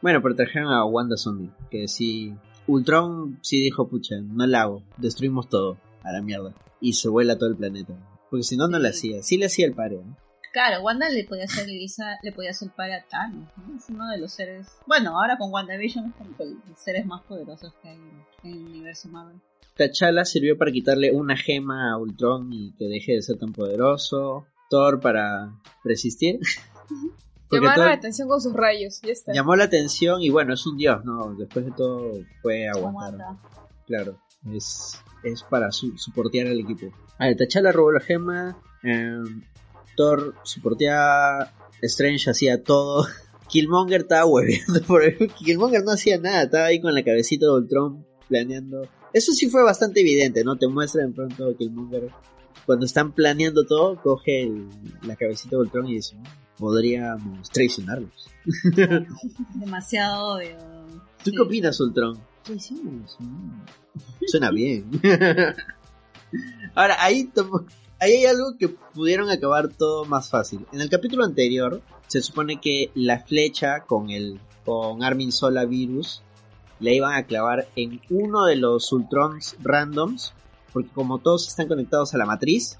Bueno, 0.00 0.20
pero 0.22 0.34
trajeron 0.34 0.72
a 0.72 0.84
Wanda 0.84 1.16
Zombie, 1.16 1.50
que 1.70 1.88
sí... 1.88 2.34
Ultron 2.68 3.38
sí 3.42 3.58
dijo, 3.58 3.88
pucha, 3.88 4.16
no 4.20 4.46
la 4.46 4.62
hago, 4.62 4.82
destruimos 4.96 5.48
todo, 5.48 5.78
a 6.04 6.12
la 6.12 6.22
mierda. 6.22 6.54
Y 6.80 6.92
se 6.92 7.08
vuela 7.08 7.36
todo 7.36 7.48
el 7.48 7.56
planeta. 7.56 7.94
Porque 8.30 8.44
si 8.44 8.56
no, 8.56 8.68
no 8.68 8.78
le 8.78 8.92
Sí. 8.92 9.10
hacía. 9.10 9.22
Sí 9.22 9.36
le 9.36 9.46
hacía 9.46 9.66
el 9.66 9.74
pare, 9.74 9.96
¿no? 9.96 10.16
Claro, 10.52 10.82
Wanda 10.82 11.08
le 11.08 11.24
podía 11.24 11.44
hacer 11.44 11.66
Lisa, 11.66 12.18
le 12.22 12.30
podía 12.30 12.50
hacer 12.50 12.70
para 12.76 12.96
a 12.96 13.06
Thanos, 13.06 13.48
¿no? 13.56 13.76
Es 13.76 13.88
uno 13.88 14.08
de 14.10 14.18
los 14.18 14.32
seres. 14.32 14.68
Bueno, 14.86 15.18
ahora 15.18 15.38
con 15.38 15.50
WandaVision 15.50 16.10
es 16.10 16.14
como 16.14 16.30
los 16.38 16.78
seres 16.78 17.06
más 17.06 17.22
poderosos 17.22 17.72
que 17.80 17.88
hay 17.88 17.96
en, 17.96 18.50
el 18.52 18.66
universo 18.66 19.08
Marvel. 19.08 19.40
T'Challa 19.76 20.26
sirvió 20.26 20.58
para 20.58 20.70
quitarle 20.70 21.10
una 21.10 21.36
gema 21.36 21.92
a 21.92 21.96
Ultron 21.96 22.52
y 22.52 22.74
que 22.74 22.84
deje 22.84 23.12
de 23.12 23.22
ser 23.22 23.38
tan 23.38 23.52
poderoso. 23.52 24.46
Thor 24.68 25.00
para 25.00 25.58
resistir. 25.84 26.38
Llamar 27.50 27.78
la 27.78 27.92
atención 27.92 28.28
con 28.28 28.40
sus 28.40 28.54
rayos, 28.54 29.00
ya 29.02 29.12
está. 29.12 29.32
llamó 29.34 29.56
la 29.56 29.64
atención 29.64 30.22
y 30.22 30.30
bueno, 30.30 30.54
es 30.54 30.66
un 30.66 30.78
dios, 30.78 31.04
¿no? 31.04 31.34
Después 31.34 31.66
de 31.66 31.72
todo 31.72 32.12
puede 32.42 32.68
aguantar. 32.68 33.36
Claro, 33.86 34.18
es, 34.54 34.98
es 35.22 35.42
para 35.42 35.70
su, 35.70 35.96
soportear 35.98 36.46
al 36.46 36.60
equipo. 36.60 36.86
A 37.18 37.26
ver, 37.26 37.36
T'Challa 37.36 37.72
robó 37.72 37.92
la 37.92 38.00
gema. 38.00 38.56
em, 38.82 39.42
Thor 39.96 40.34
soporteaba. 40.44 41.52
Strange 41.82 42.30
hacía 42.30 42.62
todo. 42.62 43.06
Killmonger 43.48 44.02
estaba 44.02 44.24
hueveando 44.26 44.80
por 44.86 45.02
ahí. 45.02 45.16
Killmonger 45.44 45.82
no 45.84 45.92
hacía 45.92 46.18
nada, 46.18 46.42
estaba 46.44 46.66
ahí 46.66 46.80
con 46.80 46.94
la 46.94 47.02
cabecita 47.04 47.46
de 47.46 47.52
Ultron 47.52 48.06
planeando. 48.28 48.88
Eso 49.12 49.32
sí 49.32 49.50
fue 49.50 49.62
bastante 49.62 50.00
evidente, 50.00 50.42
¿no? 50.44 50.56
Te 50.56 50.68
muestra 50.68 51.04
de 51.06 51.12
pronto 51.12 51.54
Killmonger. 51.56 52.08
Cuando 52.64 52.86
están 52.86 53.12
planeando 53.12 53.66
todo, 53.66 54.00
coge 54.00 54.44
el- 54.44 54.68
la 55.06 55.16
cabecita 55.16 55.56
de 55.56 55.62
Ultron 55.62 55.88
y 55.88 55.94
dice: 55.96 56.16
Podríamos 56.56 57.50
traicionarlos. 57.50 58.30
Demasiado 59.54 60.36
obvio. 60.36 60.56
¿Tú 61.24 61.30
Sí. 61.30 61.36
qué 61.36 61.42
opinas, 61.42 61.80
Ultron? 61.80 62.18
Traiciones. 62.44 63.16
mm. 63.18 63.50
Suena 64.28 64.50
bien. 64.50 64.88
Ahora, 66.74 66.96
ahí, 67.02 67.24
ahí 68.02 68.12
hay 68.14 68.26
algo 68.26 68.56
que 68.58 68.68
pudieron 68.68 69.30
acabar 69.30 69.68
todo 69.68 70.04
más 70.04 70.28
fácil. 70.28 70.66
En 70.72 70.80
el 70.80 70.90
capítulo 70.90 71.24
anterior, 71.24 71.80
se 72.08 72.20
supone 72.20 72.60
que 72.60 72.90
la 72.94 73.20
flecha 73.20 73.84
con 73.86 74.10
el 74.10 74.40
con 74.64 75.02
Armin 75.02 75.32
Sola 75.32 75.64
Virus 75.64 76.22
le 76.80 76.94
iban 76.94 77.14
a 77.14 77.26
clavar 77.26 77.68
en 77.76 78.00
uno 78.10 78.44
de 78.44 78.56
los 78.56 78.92
Ultrons 78.92 79.56
randoms, 79.60 80.34
porque 80.72 80.90
como 80.90 81.18
todos 81.18 81.46
están 81.46 81.68
conectados 81.68 82.12
a 82.12 82.18
la 82.18 82.26
matriz, 82.26 82.78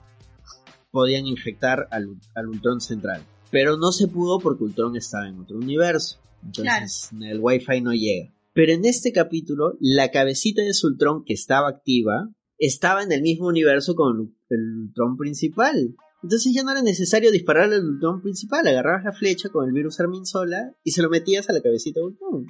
podían 0.90 1.26
infectar 1.26 1.86
al, 1.92 2.16
al 2.34 2.48
Ultron 2.48 2.80
central. 2.80 3.22
Pero 3.50 3.76
no 3.76 3.92
se 3.92 4.08
pudo 4.08 4.40
porque 4.40 4.64
Ultron 4.64 4.96
estaba 4.96 5.28
en 5.28 5.38
otro 5.38 5.56
universo. 5.56 6.18
Entonces 6.44 7.10
el 7.20 7.38
Wi-Fi 7.40 7.80
no 7.80 7.92
llega. 7.92 8.32
Pero 8.54 8.72
en 8.72 8.84
este 8.84 9.12
capítulo, 9.12 9.74
la 9.80 10.10
cabecita 10.10 10.62
de 10.62 10.72
Ultron 10.82 11.24
que 11.24 11.34
estaba 11.34 11.68
activa 11.68 12.28
estaba 12.66 13.02
en 13.02 13.12
el 13.12 13.22
mismo 13.22 13.46
universo 13.48 13.94
con 13.94 14.34
el 14.50 14.78
Ultron 14.86 15.16
principal. 15.16 15.94
Entonces 16.22 16.52
ya 16.54 16.62
no 16.62 16.70
era 16.70 16.82
necesario 16.82 17.32
dispararle 17.32 17.76
al 17.76 17.84
Ultron 17.84 18.22
principal. 18.22 18.66
Agarrabas 18.66 19.04
la 19.04 19.12
flecha 19.12 19.48
con 19.48 19.66
el 19.66 19.72
virus 19.72 19.98
Armin 20.00 20.24
Sola 20.26 20.72
y 20.84 20.92
se 20.92 21.02
lo 21.02 21.10
metías 21.10 21.48
a 21.50 21.52
la 21.52 21.60
cabecita 21.60 22.00
de 22.00 22.06
Ultron. 22.06 22.46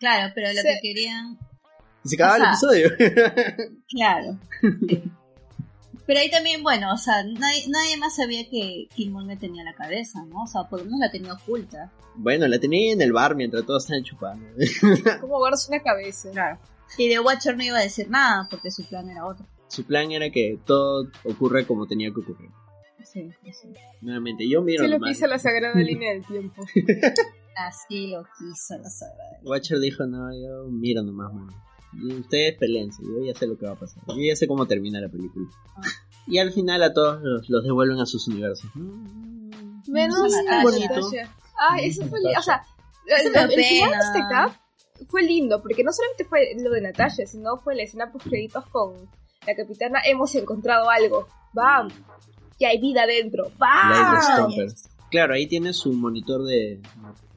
Claro, 0.00 0.32
pero 0.34 0.48
lo 0.48 0.60
Sí. 0.60 0.66
que 0.66 0.78
querían. 0.82 1.38
Y 2.04 2.08
se 2.08 2.16
acababa 2.16 2.36
el 2.38 2.42
episodio. 2.50 2.90
Claro. 3.88 4.38
sí. 4.88 5.02
Pero 6.04 6.18
ahí 6.18 6.30
también, 6.30 6.64
bueno, 6.64 6.92
o 6.92 6.96
sea, 6.96 7.22
nadie, 7.22 7.68
nadie 7.68 7.96
más 7.96 8.16
sabía 8.16 8.42
que 8.50 8.88
Killmonger 8.94 9.38
tenía 9.38 9.62
la 9.62 9.72
cabeza, 9.74 10.24
¿no? 10.24 10.42
O 10.42 10.46
sea, 10.48 10.64
por 10.68 10.80
lo 10.80 10.86
menos 10.86 10.98
la 10.98 11.10
tenía 11.12 11.32
oculta. 11.34 11.92
bueno, 12.16 12.48
la 12.48 12.58
tenía 12.58 12.92
en 12.92 13.00
el 13.00 13.12
bar 13.12 13.36
mientras 13.36 13.64
todos 13.64 13.84
estaban 13.84 14.02
chupando. 14.02 14.44
¿Cómo 15.20 15.38
guardas 15.38 15.68
una 15.68 15.80
cabeza? 15.80 16.30
Claro. 16.32 16.58
Y 16.98 17.08
de 17.08 17.20
Watcher 17.20 17.56
no 17.56 17.62
iba 17.62 17.78
a 17.78 17.82
decir 17.82 18.10
nada 18.10 18.46
porque 18.50 18.70
su 18.70 18.84
plan 18.84 19.08
era 19.08 19.26
otro. 19.26 19.46
Su 19.68 19.84
plan 19.84 20.12
era 20.12 20.30
que 20.30 20.58
todo 20.64 21.08
ocurra 21.24 21.66
como 21.66 21.86
tenía 21.86 22.12
que 22.12 22.20
ocurrir. 22.20 22.50
Sí, 23.04 23.30
sí. 23.52 23.68
Nuevamente, 24.00 24.48
yo 24.48 24.62
miro 24.62 24.84
Sí 24.84 24.90
lo 24.90 25.00
pisa 25.00 25.26
la 25.26 25.38
sagrada 25.38 25.74
línea 25.80 26.12
del 26.12 26.24
tiempo. 26.24 26.64
Así 27.56 28.08
lo 28.08 28.24
quiso 28.38 28.78
la 28.78 28.88
sagrada. 28.88 29.40
Watcher 29.42 29.78
dijo, 29.78 30.06
no, 30.06 30.32
yo 30.32 30.70
miro 30.70 31.02
nomás, 31.02 31.32
mano. 31.32 31.52
Y 31.94 32.14
ustedes 32.14 32.56
peleense, 32.56 33.02
yo 33.02 33.22
ya 33.22 33.38
sé 33.38 33.46
lo 33.46 33.58
que 33.58 33.66
va 33.66 33.72
a 33.72 33.78
pasar. 33.78 34.02
Yo 34.08 34.22
ya 34.22 34.34
sé 34.34 34.48
cómo 34.48 34.66
termina 34.66 34.98
la 35.00 35.10
película. 35.10 35.46
Ah. 35.76 35.82
Y 36.26 36.38
al 36.38 36.52
final 36.52 36.82
a 36.82 36.94
todos 36.94 37.20
los, 37.22 37.50
los 37.50 37.64
devuelven 37.64 38.00
a 38.00 38.06
sus 38.06 38.28
universos. 38.28 38.70
Menos 38.74 39.88
Menos 39.88 40.34
a 40.34 40.42
Natasha. 40.42 40.88
Natasha. 40.88 41.36
Ay, 41.70 41.88
eso 41.88 42.06
fue. 42.06 42.18
O 42.38 42.42
sea, 42.42 42.64
el, 43.06 43.32
final 43.32 43.50
de 43.50 43.60
este 43.60 44.20
cap 44.30 44.52
fue 45.08 45.22
lindo, 45.22 45.62
porque 45.62 45.84
no 45.84 45.92
solamente 45.92 46.24
fue 46.24 46.54
lo 46.62 46.70
de 46.70 46.80
Natasha, 46.80 47.26
sino 47.26 47.58
fue 47.58 47.74
la 47.74 47.82
escena 47.82 48.10
post 48.10 48.26
créditos 48.26 48.64
con 48.66 49.08
la 49.46 49.54
capitana. 49.54 50.00
Hemos 50.04 50.34
encontrado 50.34 50.88
algo. 50.88 51.26
¡Bam! 51.52 51.88
Y 52.58 52.64
hay 52.64 52.80
vida 52.80 53.06
dentro. 53.06 53.44
Light 53.44 53.58
¡Bam! 53.58 54.52
Claro, 55.10 55.34
ahí 55.34 55.46
tiene 55.46 55.72
su 55.72 55.92
monitor 55.92 56.44
de, 56.44 56.80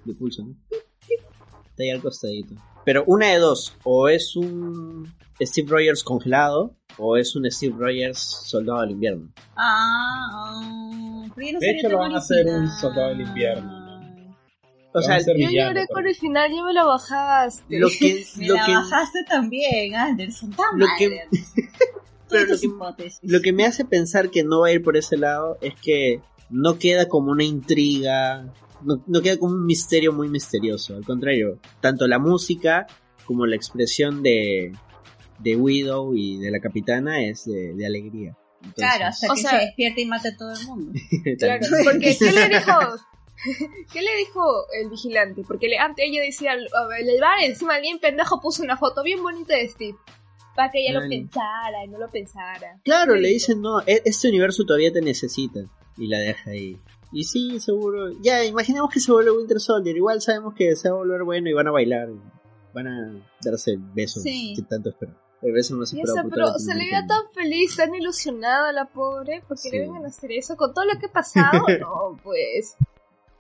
de 0.06 0.14
pulso, 0.14 0.44
¿no? 0.44 0.56
Está 0.70 1.84
ahí 1.84 1.90
al 1.90 2.02
costadito. 2.02 2.56
Pero 2.86 3.04
una 3.08 3.32
de 3.32 3.40
dos, 3.40 3.76
o 3.84 4.08
es 4.08 4.36
un 4.36 5.14
Steve 5.42 5.68
Rogers 5.70 6.04
congelado, 6.04 6.76
o 6.98 7.18
es 7.18 7.36
un 7.36 7.50
Steve 7.52 7.76
Rogers 7.78 8.20
soldado 8.20 8.82
del 8.82 8.92
invierno. 8.92 9.30
Ah, 9.58 11.28
pero 11.36 11.48
ya 11.48 11.54
no 11.54 11.60
De 11.60 11.66
sería 11.66 11.80
hecho, 11.82 11.90
lo 11.90 11.98
van 11.98 12.14
a 12.14 12.20
hacer 12.20 12.46
un 12.46 12.70
soldado 12.70 13.10
del 13.10 13.22
invierno. 13.22 13.75
O 14.98 15.02
sea, 15.02 15.20
Yo 15.20 15.34
villano, 15.36 15.72
lloré 15.74 15.88
con 15.88 16.08
el 16.08 16.16
final, 16.16 16.52
ya 16.54 16.64
me 16.64 16.74
lo 16.74 16.88
bajaste. 16.88 17.80
lo 17.80 17.88
que, 17.90 18.26
Me 18.38 18.48
lo 18.48 18.56
la 18.56 18.66
que, 18.66 18.74
bajaste 18.74 19.24
también, 19.28 19.96
Anderson. 19.96 20.52
Tan 20.52 20.80
Lo 20.80 20.86
que- 20.98 21.06
Anderson. 21.22 21.48
pero 22.30 22.44
Todas 22.44 22.44
lo 22.48 22.52
tus 22.54 22.62
que- 22.62 22.68
hipótesis. 22.68 23.20
lo 23.22 23.42
que 23.42 23.54
me 23.54 23.66
hace 23.66 23.86
pensar 23.86 24.30
que 24.32 24.44
no 24.44 24.62
va 24.62 24.68
a 24.68 24.72
ir 24.72 24.82
por 24.84 24.98
ese 24.98 25.18
lado 25.18 25.58
es 25.62 25.74
que 25.82 26.22
no 26.50 26.80
queda 26.80 27.08
como 27.08 27.32
una 27.32 27.44
intriga, 27.44 28.52
no, 28.84 29.04
no 29.06 29.22
queda 29.22 29.38
como 29.38 29.54
un 29.54 29.66
misterio 29.66 30.12
muy 30.14 30.30
misterioso. 30.30 30.96
Al 30.96 31.04
contrario, 31.06 31.60
tanto 31.82 32.08
la 32.08 32.18
música 32.20 32.88
como 33.26 33.46
la 33.46 33.56
expresión 33.56 34.24
de, 34.24 34.72
de 35.40 35.56
Widow 35.56 36.16
y 36.16 36.38
de 36.38 36.52
la 36.52 36.60
capitana 36.60 37.22
es 37.24 37.46
de, 37.46 37.74
de 37.74 37.86
alegría. 37.86 38.36
Entonces, 38.58 38.76
Claro, 38.76 39.06
hasta 39.06 39.32
O 39.32 39.36
que 39.36 39.42
sea- 39.42 39.50
se 39.52 39.58
despierte 39.58 40.02
y 40.02 40.06
mate 40.06 40.30
a 40.30 40.38
todo 40.38 40.52
el 40.54 40.66
mundo. 40.68 40.92
Claro, 41.40 41.66
porque 41.84 42.16
¿qué 42.18 42.32
le 42.32 42.50
dijo? 42.50 42.72
¿Qué 43.94 44.02
le 44.02 44.16
dijo 44.18 44.42
el 44.82 44.90
vigilante? 44.90 45.44
Porque 45.48 45.68
le, 45.68 45.78
antes 45.78 46.06
ella 46.08 46.22
decía, 46.22 46.52
a 46.54 46.98
el 46.98 47.22
bar 47.22 47.40
encima 47.44 47.76
alguien 47.76 48.00
pendejo 48.00 48.40
puso 48.42 48.64
una 48.64 48.78
foto 48.78 49.04
bien 49.04 49.22
bonita 49.22 49.56
de 49.56 49.68
Steve. 49.70 49.98
Para 50.56 50.72
que 50.72 50.80
ella 50.82 50.94
lo 50.94 51.00
Claro. 51.02 51.10
pensara 51.10 51.84
y 51.86 51.88
no 51.90 52.00
lo 52.00 52.10
pensara. 52.10 52.80
Claro, 52.86 53.16
le 53.16 53.28
dicen, 53.28 53.62
no, 53.62 53.82
e- 53.82 54.02
este 54.06 54.30
universo 54.30 54.64
todavía 54.66 54.92
te 54.92 55.02
necesita. 55.02 55.60
Y 55.98 56.08
la 56.08 56.20
deja 56.20 56.52
ahí. 56.52 56.80
Y 57.12 57.24
sí, 57.26 57.60
seguro. 57.60 58.10
Ya, 58.22 58.44
imaginemos 58.46 58.90
que 58.90 59.00
se 59.02 59.12
vuelve 59.12 59.32
Winter 59.32 59.60
Soldier. 59.60 59.96
Igual 59.96 60.22
sabemos 60.22 60.54
que 60.54 60.76
se 60.78 60.90
va 60.90 60.96
a 60.96 61.00
volver 61.00 61.24
bueno 61.24 61.50
y 61.50 61.54
van 61.54 61.68
a 61.68 61.72
bailar. 61.72 62.08
Van 62.74 62.88
a 62.88 63.22
darse 63.42 63.72
el 63.72 63.80
beso 63.80 64.20
Sí. 64.22 64.54
que 64.56 64.62
tanto 64.64 64.90
esperan. 64.90 65.18
El 65.42 65.52
beso 65.52 65.78
Y 65.78 65.84
esperado 65.84 66.20
esa, 66.20 66.30
pero 66.30 66.54
se 66.58 66.74
le 66.74 66.86
veía 66.86 67.06
tan 67.06 67.30
feliz, 67.34 67.76
tan 67.76 67.94
ilusionada 67.94 68.72
la 68.72 68.86
pobre, 68.86 69.44
porque 69.48 69.64
Sí. 69.64 69.72
le 69.72 69.82
vengan 69.82 70.06
a 70.06 70.08
hacer 70.08 70.32
eso 70.32 70.56
con 70.56 70.74
todo 70.74 70.86
lo 70.86 70.98
que 71.00 71.06
ha 71.08 71.12
pasado. 71.12 71.52
No, 71.82 72.18
pues. 72.24 72.76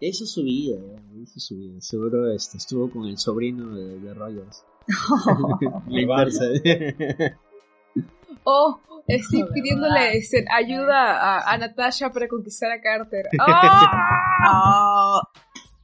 Hizo 0.08 0.26
su 0.26 0.44
vida, 0.44 0.78
hizo 1.16 1.40
su 1.40 1.56
vida. 1.56 1.82
Seguro 1.82 2.32
este, 2.32 2.58
estuvo 2.58 2.90
con 2.90 3.06
el 3.06 3.18
sobrino 3.18 3.76
de, 3.76 4.00
de 4.00 4.14
Rogers. 4.14 4.64
La 5.88 6.02
inversa. 6.02 6.46
Oh, 8.48 8.80
Joder, 8.88 9.22
pidiéndole 9.54 10.18
este, 10.18 10.46
ayuda 10.56 11.18
a, 11.20 11.52
a 11.52 11.58
Natasha 11.58 12.12
para 12.12 12.28
conquistar 12.28 12.72
a 12.72 12.80
Carter. 12.80 13.26
¡Ah! 13.40 15.20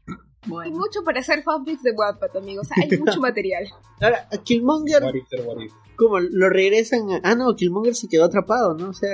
Hay 0.07 0.15
Bueno, 0.45 0.77
mucho 0.77 1.03
para 1.03 1.21
hacer 1.21 1.41
fanfics 1.41 1.81
de 1.81 1.91
Wattpad, 1.91 2.37
amigos. 2.37 2.67
Hay 2.75 2.97
mucho 2.99 3.19
material. 3.19 3.67
Ahora, 3.99 4.27
a 4.31 4.37
Killmonger, 4.37 5.03
What 5.03 5.15
if, 5.15 5.27
there, 5.29 5.43
what 5.43 5.59
if. 5.59 5.71
¿cómo? 5.95 6.19
Lo 6.19 6.49
regresan 6.49 7.11
a... 7.11 7.21
Ah, 7.23 7.35
no, 7.35 7.55
Killmonger 7.55 7.95
se 7.95 8.07
quedó 8.07 8.25
atrapado, 8.25 8.75
¿no? 8.75 8.89
O 8.89 8.93
sea, 8.93 9.09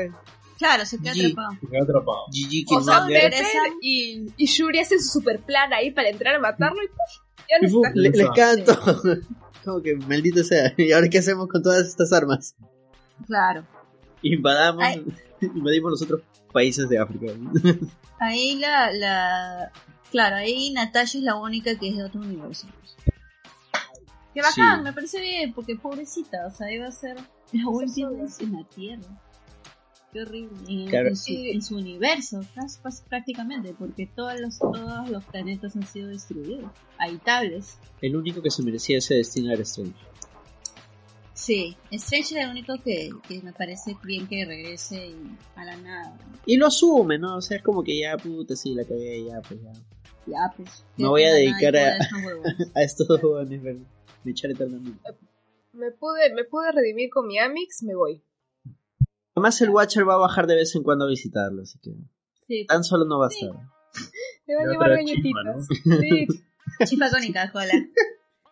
claro, 0.57 0.85
se 0.85 0.97
queda 0.99 1.13
G. 1.13 1.25
atrapado. 1.31 1.57
Se 1.61 1.67
quedó 1.67 1.83
atrapado. 1.83 2.17
GG 2.31 2.65
O 2.77 2.81
sea, 2.83 3.61
y, 3.81 4.25
y 4.37 4.45
Shuri 4.45 4.79
hacen 4.79 4.99
su 5.01 5.19
super 5.19 5.39
plan 5.39 5.71
ahí 5.73 5.91
para 5.91 6.09
entrar 6.09 6.35
a 6.35 6.39
matarlo 6.39 6.81
y 6.83 6.87
¡puf! 6.87 7.25
Ya 7.49 7.55
no 7.61 7.67
Y 7.67 7.71
fu- 7.71 7.85
está. 7.85 7.95
le- 7.95 8.09
les 8.09 8.65
todo. 8.65 9.17
Como 9.65 9.81
que 9.81 9.95
maldito 9.95 10.43
sea. 10.43 10.73
¿Y 10.77 10.91
ahora 10.91 11.09
qué 11.09 11.19
hacemos 11.19 11.47
con 11.47 11.61
todas 11.63 11.85
estas 11.87 12.11
armas? 12.13 12.55
Claro. 13.25 13.65
Invadamos, 14.21 14.83
Ay. 14.83 15.05
invadimos 15.41 15.91
los 15.91 16.01
otros 16.01 16.21
países 16.53 16.87
de 16.89 16.97
África. 16.99 17.33
Ahí 18.19 18.55
la, 18.55 18.91
la... 18.93 19.71
Claro, 20.11 20.37
ahí 20.37 20.71
Natasha 20.71 21.17
es 21.19 21.23
la 21.23 21.35
única 21.35 21.77
que 21.77 21.89
es 21.89 21.97
de 21.97 22.03
otro 22.05 22.21
universo. 22.21 22.65
Qué 24.33 24.41
bacán, 24.41 24.77
Sí. 24.79 24.83
me 24.83 24.93
parece 24.93 25.21
bien, 25.21 25.53
porque 25.53 25.75
pobrecita, 25.75 26.47
o 26.47 26.51
sea, 26.51 26.71
iba 26.71 26.87
a 26.87 26.91
ser 26.91 27.17
la 27.51 27.67
última 27.67 28.09
sola. 28.09 28.27
en 28.39 28.53
la 28.53 28.63
Tierra. 28.69 29.21
Qué 30.17 30.23
horrible. 30.23 30.57
En, 30.67 30.89
Claro. 30.89 31.09
en 31.09 31.15
su, 31.15 31.31
Y- 31.31 31.51
en 31.51 31.61
su 31.61 31.75
universo, 31.77 32.41
prácticamente, 33.07 33.75
porque 33.77 34.07
todos 34.07 34.39
los, 34.39 34.57
todos 34.57 35.09
los 35.09 35.23
planetas 35.25 35.75
han 35.75 35.85
sido 35.85 36.07
destruidos, 36.07 36.71
habitables. 36.97 37.77
El 38.01 38.15
único 38.15 38.41
que 38.41 38.49
se 38.49 38.63
merecía 38.63 38.97
ese 38.97 39.13
destino 39.13 39.51
era 39.53 39.61
Strange. 39.61 39.93
Sí, 41.33 41.77
Strange 41.91 42.39
es 42.39 42.43
el 42.45 42.49
único 42.49 42.73
que, 42.83 43.11
que 43.27 43.41
me 43.43 43.53
parece 43.53 43.95
bien 44.03 44.27
que 44.27 44.43
regrese 44.43 45.09
y 45.09 45.37
a 45.55 45.65
la 45.65 45.77
nada. 45.77 46.17
Y 46.47 46.57
lo 46.57 46.65
asume, 46.65 47.19
¿no? 47.19 47.37
O 47.37 47.41
sea, 47.41 47.57
es 47.57 47.63
como 47.63 47.83
que 47.83 47.99
ya, 47.99 48.17
puta, 48.17 48.55
sí, 48.55 48.73
la 48.73 48.83
cagué, 48.83 49.23
ya, 49.23 49.39
pues 49.47 49.61
ya. 49.61 49.71
Ya, 50.25 50.51
pues. 50.57 50.83
Me 50.97 51.07
voy 51.07 51.23
a 51.23 51.33
dedicar 51.33 51.75
a- 51.77 51.97
estos 51.97 52.23
huevones. 52.25 52.71
A 52.75 52.81
estos 52.81 53.07
dos 53.07 53.21
jóvenes, 53.21 53.61
ver- 53.61 53.77
luchar 54.23 54.49
eternamente. 54.51 54.99
Me 55.73 55.91
pude, 55.91 56.33
me 56.33 56.43
pude 56.43 56.71
redimir 56.71 57.11
con 57.11 57.27
mi 57.27 57.37
Amix, 57.37 57.83
me 57.83 57.93
voy. 57.93 58.19
Además, 59.37 59.61
el 59.61 59.69
Watcher 59.69 60.07
va 60.09 60.15
a 60.15 60.17
bajar 60.17 60.47
de 60.47 60.55
vez 60.55 60.75
en 60.75 60.81
cuando 60.81 61.05
a 61.05 61.09
visitarlo, 61.09 61.61
así 61.61 61.77
que 61.79 61.91
Sí, 62.47 62.65
tan 62.65 62.83
solo 62.83 63.05
no 63.05 63.19
va 63.19 63.27
a 63.27 63.29
estar. 63.29 63.49
Le 64.47 64.55
va 64.55 64.61
a 64.63 64.65
Le 64.65 64.77
va 64.77 64.85
a 64.85 64.87
llevar 64.87 64.89
galletitas. 64.97 65.67
Sí. 66.01 66.27
chifa 66.85 67.09
con 67.11 67.23
Inca-Cola. 67.23 67.73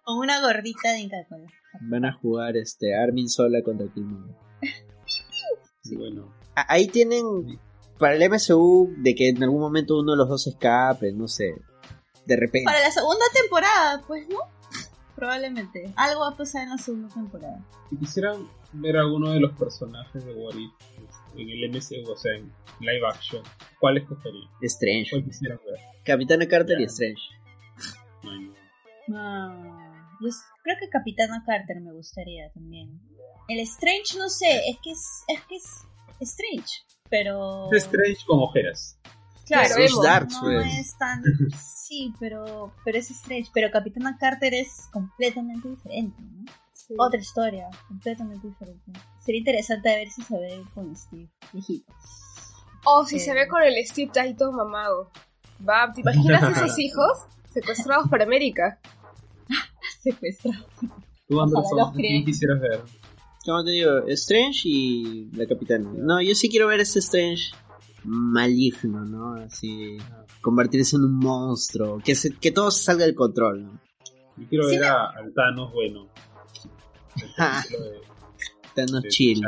Con 0.04 0.18
una 0.20 0.42
gordita 0.42 0.92
de 0.92 1.00
Inca-Cola. 1.00 1.48
Van 1.82 2.06
a 2.06 2.14
jugar 2.14 2.56
este 2.56 2.94
Armin 2.96 3.30
sola 3.30 3.64
contra 3.64 3.88
Killmonger. 3.94 4.36
Bueno, 5.98 6.34
A- 6.56 6.74
Ahí 6.74 6.88
tienen 6.88 7.60
para 8.00 8.16
el 8.16 8.30
MCU 8.30 8.94
de 8.98 9.16
que 9.16 9.30
en 9.30 9.42
algún 9.44 9.62
momento 9.62 9.98
uno 10.00 10.12
de 10.12 10.18
los 10.18 10.30
dos 10.30 10.46
escape, 10.48 11.12
no 11.14 11.28
sé. 11.28 11.56
De 12.26 12.36
repente. 12.36 12.66
Para 12.66 12.80
la 12.82 12.92
segunda 12.92 13.26
temporada, 13.34 14.04
pues, 14.08 14.28
¿no? 14.30 14.38
Probablemente. 15.16 15.94
Algo 15.96 16.22
va 16.22 16.30
a 16.30 16.38
pasar 16.38 16.64
en 16.64 16.70
la 16.72 16.78
segunda 16.78 17.14
temporada. 17.14 17.60
si 17.90 17.98
quisieran 17.98 18.48
ver 18.74 18.98
alguno 18.98 19.32
de 19.32 19.40
los 19.40 19.58
personajes 19.58 20.26
de 20.26 20.34
What 20.34 20.56
If 20.56 20.72
este, 20.92 21.42
en 21.42 21.50
el 21.50 21.70
MCU, 21.70 22.12
o 22.12 22.18
sea, 22.18 22.34
en 22.36 22.52
live 22.82 23.08
action, 23.08 23.42
¿cuál 23.80 23.98
escogerían? 23.98 24.50
Strange. 24.62 25.10
¿Cuál 25.12 25.24
quisieran 25.24 25.60
ver? 25.66 25.80
Capitana 26.04 26.48
Carter 26.48 26.80
y 26.82 26.84
Strange. 26.84 27.22
No 28.24 28.32
hay 28.32 28.40
nada. 28.40 28.60
Ah, 29.14 30.18
yo 30.22 30.28
s- 30.28 30.44
creo 30.64 30.76
que 30.80 30.90
Capitana 30.90 31.44
Carter 31.46 31.80
me 31.82 31.94
gustaría 31.94 32.50
también. 32.52 33.00
El 33.48 33.60
Strange, 33.60 34.18
no 34.18 34.28
sé, 34.30 34.68
es 34.70 34.78
que 34.84 34.92
es, 34.92 35.24
es 35.28 35.42
que 35.46 35.56
es 35.56 35.88
Strange, 36.20 36.74
pero... 37.10 37.72
Es 37.72 37.84
Strange 37.86 38.18
con 38.26 38.40
ojeras. 38.40 39.00
Claro, 39.46 39.76
no 39.78 40.40
pues. 40.42 40.78
es 40.80 40.98
tan... 40.98 41.24
Sí, 41.86 42.12
pero, 42.20 42.74
pero 42.84 42.98
es 42.98 43.12
Strange. 43.12 43.52
Pero 43.54 43.70
Capitana 43.72 44.18
Carter 44.20 44.54
es 44.56 44.88
completamente 44.92 45.70
diferente, 45.70 46.20
¿no? 46.20 46.52
Sí. 46.74 46.96
Otra 46.98 47.20
historia, 47.20 47.68
completamente 47.88 48.48
diferente. 48.48 48.92
Sería 49.24 49.40
interesante 49.40 49.90
ver 49.90 50.10
si 50.10 50.24
se 50.24 50.34
ve 50.36 50.64
con 50.74 50.96
Steve, 50.96 51.30
viejito. 51.54 51.94
O 52.86 53.06
si 53.06 53.18
Eh. 53.18 53.20
se 53.20 53.34
ve 53.34 53.48
con 53.48 53.62
el 53.62 53.76
Steve 53.86 54.12
ahí 54.20 54.36
todo 54.36 54.52
mamado. 54.52 55.12
Va, 55.68 55.92
¿te 55.94 56.02
imaginas 56.02 56.58
esos 56.58 56.78
hijos 56.80 57.08
secuestrados 57.54 58.10
por 58.10 58.22
América? 58.22 58.80
Secuestrado. 60.04 60.66
Tú, 61.28 61.40
Anderson, 61.42 61.78
los 61.78 61.90
¿a 61.90 61.92
quién 61.94 62.08
creen. 62.08 62.26
quisieras 62.26 62.60
ver? 62.62 62.82
Como 63.46 63.64
te 63.64 63.72
digo, 63.72 64.00
Strange 64.08 64.62
y 64.66 65.30
la 65.34 65.46
Capitana. 65.48 65.90
No, 65.96 66.20
yo 66.22 66.34
sí 66.36 66.50
quiero 66.50 66.68
ver 66.68 66.80
ese 66.80 67.00
Strange 67.00 67.52
maligno, 68.06 69.04
¿no? 69.06 69.34
Así, 69.36 69.98
convertirse 70.42 70.96
en 70.96 71.04
un 71.04 71.18
monstruo, 71.18 72.00
que, 72.04 72.16
se, 72.16 72.36
que 72.36 72.52
todo 72.52 72.72
se 72.72 72.84
salga 72.84 73.06
del 73.06 73.16
control, 73.16 73.64
¿no? 73.66 73.80
Yo 74.38 74.48
quiero 74.50 74.70
Sí, 74.70 74.76
ver 74.78 74.86
a, 74.86 75.12
Thanos 75.34 75.72
bueno. 75.74 76.08
El 77.22 77.30
Ah. 77.38 77.64
de- 77.70 78.02
Thanos 78.76 79.02
de 79.04 79.10
chill. 79.10 79.42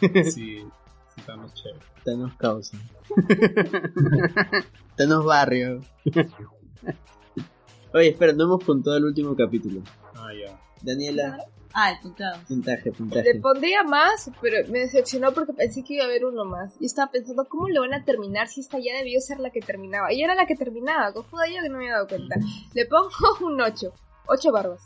Sí, 0.00 0.30
sí, 0.32 1.22
Thanos 1.26 1.54
chévere. 1.54 1.78
Thanos 2.04 2.34
causa. 2.36 2.76
Thanos 4.96 5.24
barrio. 5.24 5.80
Oye, 7.94 8.08
espera, 8.08 8.32
no 8.32 8.44
hemos 8.44 8.64
contado 8.64 8.96
el 8.96 9.04
último 9.04 9.36
capítulo. 9.36 9.82
Ah, 10.14 10.28
ya. 10.34 10.58
Daniela, 10.82 11.38
Ah, 11.74 11.90
el 11.92 11.98
puntado. 12.00 12.40
puntaje, 12.46 12.84
Le 12.86 12.92
puntaje. 12.92 13.40
pondría 13.40 13.82
más, 13.82 14.30
pero 14.40 14.66
me 14.70 14.80
decepcionó 14.80 15.32
porque 15.32 15.52
pensé 15.52 15.82
que 15.84 15.94
iba 15.94 16.04
a 16.04 16.06
haber 16.06 16.24
uno 16.24 16.44
más. 16.44 16.74
Y 16.80 16.86
estaba 16.86 17.10
pensando, 17.10 17.46
¿cómo 17.48 17.68
le 17.68 17.80
van 17.80 17.94
a 17.94 18.04
terminar 18.04 18.48
si 18.48 18.60
esta 18.60 18.78
ya 18.78 18.96
debió 18.98 19.20
ser 19.20 19.40
la 19.40 19.50
que 19.50 19.60
terminaba? 19.60 20.12
Y 20.12 20.22
era 20.22 20.34
la 20.34 20.46
que 20.46 20.54
terminaba, 20.56 21.12
cojuda 21.12 21.46
yo 21.48 21.62
que 21.62 21.68
no 21.68 21.78
me 21.78 21.84
había 21.84 21.94
dado 21.96 22.08
cuenta. 22.08 22.36
Le 22.74 22.86
pongo 22.86 23.08
un 23.46 23.60
8. 23.60 23.92
8 24.26 24.52
barbas. 24.52 24.82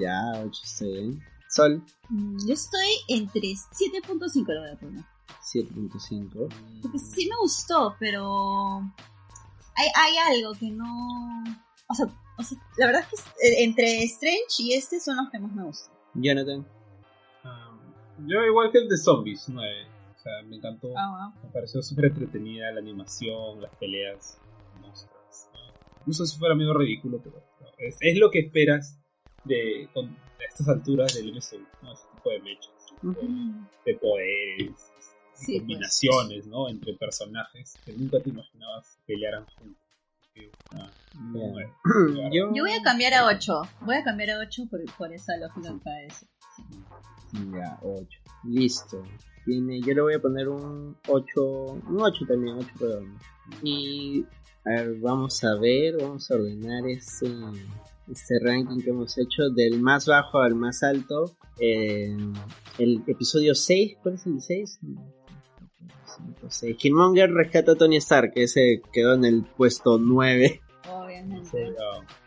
Ya, 0.00 0.32
8 0.44 0.60
está 0.64 0.84
bien. 0.86 1.20
Sol, 1.48 1.82
Mm, 2.10 2.36
Yo 2.46 2.52
estoy 2.54 2.88
entre 3.08 3.40
7.5 3.48 4.46
lo 4.52 4.60
voy 4.60 4.70
a 4.70 4.78
poner. 4.78 5.04
7.5. 5.54 6.48
Porque 6.82 6.98
sí 6.98 7.28
me 7.28 7.36
gustó, 7.40 7.94
pero 7.98 8.80
hay, 9.76 9.88
hay 9.96 10.36
algo 10.36 10.52
que 10.58 10.70
no... 10.70 11.42
O 11.88 11.94
sea, 11.94 12.06
o 12.36 12.42
sea, 12.42 12.58
la 12.76 12.86
verdad 12.86 13.04
es 13.12 13.22
que 13.22 13.46
eh, 13.48 13.64
entre 13.64 14.02
Strange 14.04 14.44
y 14.58 14.74
este 14.74 15.00
son 15.00 15.16
los 15.16 15.30
que 15.30 15.38
más 15.38 15.52
me 15.52 15.64
gustan. 15.64 15.93
Jonathan, 16.14 16.64
yo 18.26 18.44
igual 18.44 18.70
que 18.70 18.78
el 18.78 18.88
de 18.88 18.96
Zombies, 18.96 19.48
9. 19.48 19.86
O 20.14 20.18
sea, 20.18 20.42
me 20.44 20.56
encantó. 20.56 20.92
Ah, 20.96 21.32
Me 21.42 21.50
pareció 21.50 21.82
súper 21.82 22.06
entretenida 22.06 22.70
la 22.72 22.80
animación, 22.80 23.60
las 23.60 23.74
peleas, 23.76 24.38
monstruos. 24.80 25.48
Incluso 26.00 26.24
si 26.26 26.38
fuera 26.38 26.54
medio 26.54 26.72
ridículo, 26.74 27.20
pero 27.22 27.42
no, 27.60 27.66
es, 27.78 27.96
es 28.00 28.18
lo 28.18 28.30
que 28.30 28.38
esperas 28.40 28.98
de, 29.44 29.88
con, 29.92 30.06
a 30.06 30.44
estas 30.48 30.68
alturas 30.68 31.14
del 31.14 31.30
MCU, 31.34 31.66
¿no? 31.82 31.92
Ese 31.92 32.04
tipo 32.14 32.30
de 32.30 32.40
mechas, 32.40 32.70
ese 32.78 32.94
tipo 32.94 33.20
de- 33.20 33.92
de 33.92 33.98
poderes, 33.98 34.92
Sí, 35.34 35.46
pues. 35.46 35.58
combinaciones, 35.60 36.46
¿no? 36.46 36.68
Entre 36.68 36.94
personajes 36.94 37.78
que 37.84 37.92
nunca 37.92 38.20
te 38.20 38.30
imaginabas 38.30 38.98
pelearan 39.06 39.44
juntos. 39.58 39.82
Ah, 40.72 40.90
Yo, 42.32 42.52
Yo 42.54 42.62
voy 42.62 42.72
a 42.72 42.82
cambiar 42.82 43.14
a 43.14 43.26
8. 43.26 43.62
Voy 43.82 43.96
a 43.96 44.04
cambiar 44.04 44.30
a 44.30 44.38
8 44.38 44.62
por, 44.70 44.80
por 44.96 45.12
esa 45.12 45.36
lógica 45.36 45.68
que 45.70 45.76
acaba 45.76 45.96
de 45.96 46.02
decir. 46.02 46.28
Ya, 47.52 47.78
8. 47.82 48.08
Listo. 48.44 49.02
Tiene, 49.44 49.80
yo 49.80 49.92
le 49.94 50.00
voy 50.00 50.14
a 50.14 50.20
poner 50.20 50.48
un 50.48 50.96
8, 51.06 51.44
un 51.44 52.00
8 52.00 52.24
también, 52.26 52.56
8 52.56 52.68
redondos. 52.80 53.22
Y 53.62 54.24
a 54.64 54.70
ver, 54.70 54.94
vamos 55.00 55.44
a 55.44 55.54
ver, 55.56 55.96
vamos 56.00 56.30
a 56.30 56.34
ordenar 56.34 56.86
este, 56.88 57.26
este 58.10 58.38
ranking 58.40 58.80
que 58.80 58.90
hemos 58.90 59.18
hecho 59.18 59.50
del 59.54 59.80
más 59.80 60.06
bajo 60.06 60.38
al 60.38 60.54
más 60.54 60.82
alto. 60.82 61.36
Eh, 61.60 62.16
el 62.78 63.02
episodio 63.06 63.54
6, 63.54 63.98
¿cuál 64.02 64.14
es 64.14 64.26
el 64.26 64.40
6? 64.40 64.80
6. 66.48 66.76
Killmonger 66.78 67.30
rescata 67.30 67.72
a 67.72 67.74
Tony 67.74 67.96
Stark, 67.96 68.32
que 68.32 68.44
ese 68.44 68.80
quedó 68.92 69.14
en 69.14 69.24
el 69.24 69.44
puesto 69.44 69.98
9. 69.98 70.62
Obviamente. 71.22 71.74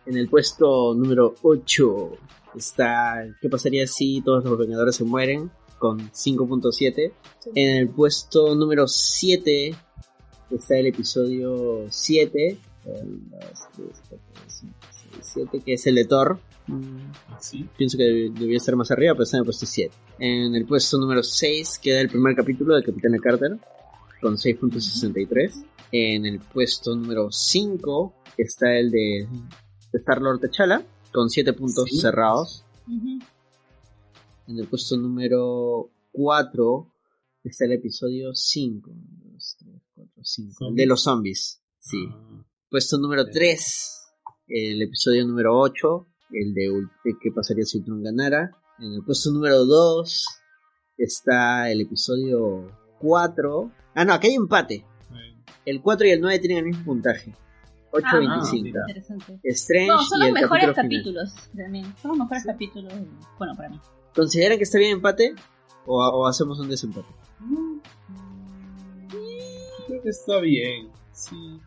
En 0.05 0.18
el 0.18 0.30
puesto 0.30 0.93
número 0.93 1.35
8 1.41 2.11
está 2.55 3.26
¿Qué 3.41 3.49
pasaría 3.49 3.85
si 3.88 4.22
todos 4.22 4.43
los 4.43 4.57
Vengadores 4.57 4.95
se 4.95 5.03
mueren? 5.03 5.51
Con 5.80 5.99
5.7. 6.11 7.11
En 7.55 7.77
el 7.77 7.89
puesto 7.89 8.55
número 8.55 8.88
7 8.88 9.76
está 10.51 10.77
el 10.77 10.88
episodio 10.88 11.85
7. 11.89 12.57
7 15.22 15.61
que 15.65 15.73
es 15.73 15.88
el 15.88 15.95
de 15.95 16.05
Thor. 16.05 16.39
Mm, 16.68 17.11
sí. 17.39 17.65
Pienso 17.77 17.97
que 17.97 18.03
deb- 18.05 18.34
debía 18.34 18.57
estar 18.57 18.76
más 18.76 18.91
arriba, 18.91 19.14
pero 19.14 19.23
está 19.23 19.38
en 19.38 19.41
el 19.41 19.45
puesto 19.45 19.65
7. 19.65 19.93
En 20.19 20.55
el 20.55 20.65
puesto 20.65 20.97
número 20.97 21.23
6 21.23 21.80
queda 21.80 22.01
el 22.01 22.09
primer 22.09 22.35
capítulo 22.35 22.76
de 22.76 22.84
Capitana 22.84 23.18
Carter 23.19 23.57
con 24.22 24.35
6.63. 24.35 25.64
En 25.91 26.26
el 26.26 26.39
puesto 26.39 26.95
número 26.95 27.31
5 27.31 28.14
está 28.38 28.76
el 28.77 28.91
de 28.91 29.27
Star-Lord 29.93 30.39
T'Challa 30.41 30.85
con 31.14 31.30
7 31.30 31.53
puntos 31.53 31.85
Sí. 31.89 31.99
cerrados. 31.99 32.64
Ujú. 32.88 33.19
En 34.47 34.59
el 34.59 34.68
puesto 34.68 34.97
número 34.97 35.89
4 36.11 36.93
está 37.43 37.65
el 37.65 37.73
episodio 37.73 38.34
5. 38.34 38.91
2, 38.93 39.55
3, 39.59 39.81
4, 39.95 40.23
5. 40.23 40.68
El 40.69 40.76
de 40.76 40.85
los 40.85 41.03
zombies. 41.03 41.61
Sí. 41.80 42.07
Ah, 42.11 42.43
Puesto 42.69 42.97
número 42.97 43.23
Sí. 43.26 43.31
3, 43.34 44.01
el 44.47 44.81
episodio 44.81 45.26
número 45.26 45.57
8, 45.57 46.05
el 46.31 46.53
de 46.53 46.69
qué 47.22 47.31
pasaría 47.34 47.64
si 47.65 47.77
Ultron 47.77 48.03
ganara. 48.03 48.51
En 48.80 48.91
el 48.93 49.03
puesto 49.05 49.31
número 49.31 49.65
2 49.65 50.26
está 50.97 51.72
el 51.72 51.81
episodio 51.81 52.69
4. 52.99 53.72
Ah, 53.95 54.03
no, 54.05 54.14
aquí 54.14 54.27
hay 54.27 54.35
empate. 54.35 54.85
El 55.65 55.81
4 55.81 56.07
y 56.07 56.11
el 56.11 56.22
9 56.22 56.39
tienen 56.39 56.59
el 56.59 56.65
mismo 56.65 56.84
puntaje. 56.85 57.34
8.25. 57.91 58.68
Interesante. 58.68 59.39
Strange 59.43 59.88
No, 59.88 59.99
son 60.03 60.18
y 60.18 60.19
los 60.22 60.27
el 60.27 60.34
mejores 60.34 60.65
capítulo 60.73 60.73
final. 60.73 61.26
capítulos 61.26 61.49
también. 61.55 61.95
Son 62.01 62.09
los 62.11 62.18
mejores 62.19 62.43
capítulos, 62.45 62.93
bueno, 63.38 63.55
para 63.55 63.69
mí. 63.69 63.80
¿Consideran 64.15 64.57
que 64.57 64.64
está 64.64 64.77
bien 64.80 64.91
empate? 64.91 65.34
¿O, 65.85 65.97
o 66.05 66.27
hacemos 66.27 66.59
un 66.59 66.68
desempate? 66.69 67.07
Creo 69.88 70.01
que 70.01 70.09
está 70.09 70.39
bien. 70.39 70.89
Sí. 71.14 71.59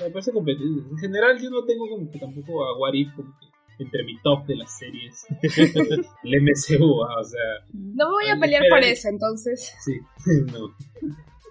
Me 0.00 0.10
parece 0.10 0.32
competente. 0.32 0.88
En 0.90 0.98
general, 0.98 1.38
yo 1.40 1.50
no 1.50 1.64
tengo 1.64 1.88
como 1.88 2.10
que 2.10 2.18
tampoco 2.18 2.64
a 2.64 2.78
What 2.78 2.92
If 2.94 3.14
como 3.14 3.34
que 3.40 3.46
entre 3.82 4.04
mi 4.04 4.18
top 4.22 4.46
de 4.46 4.56
las 4.56 4.78
series. 4.78 5.26
el 6.22 6.42
MCU, 6.42 7.02
ah, 7.04 7.20
o 7.20 7.24
sea, 7.24 7.40
No 7.72 8.08
me 8.08 8.12
voy 8.14 8.28
a 8.28 8.38
pelear 8.38 8.62
por 8.70 8.78
eso, 8.82 9.08
entonces. 9.08 9.74
sí. 9.84 9.98
no. 10.52 10.74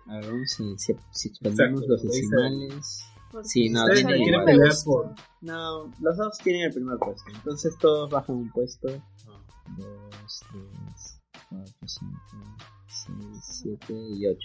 A 0.08 0.20
ver, 0.20 0.28
vamos 0.32 0.54
a 0.54 0.78
si, 0.78 0.94
si 1.12 1.28
expandimos 1.30 1.82
Exacto, 1.82 1.88
los 1.88 2.04
decimales. 2.04 3.06
Sí, 3.44 3.70
no, 3.70 3.86
igual. 3.94 4.46
pelear 4.46 4.74
por. 4.84 5.14
No, 5.42 5.92
los 6.00 6.18
dos 6.18 6.38
tienen 6.44 6.64
el 6.64 6.74
primer 6.74 6.98
puesto. 6.98 7.24
Entonces 7.34 7.78
todos 7.80 8.10
bajan 8.10 8.36
un 8.36 8.52
puesto. 8.52 8.88
Ah, 9.28 9.42
2, 9.78 10.42
3, 10.52 11.22
4, 11.50 11.74
5, 11.86 12.12
6, 12.88 13.78
7 13.88 13.94
y 13.94 14.28
8. 14.28 14.38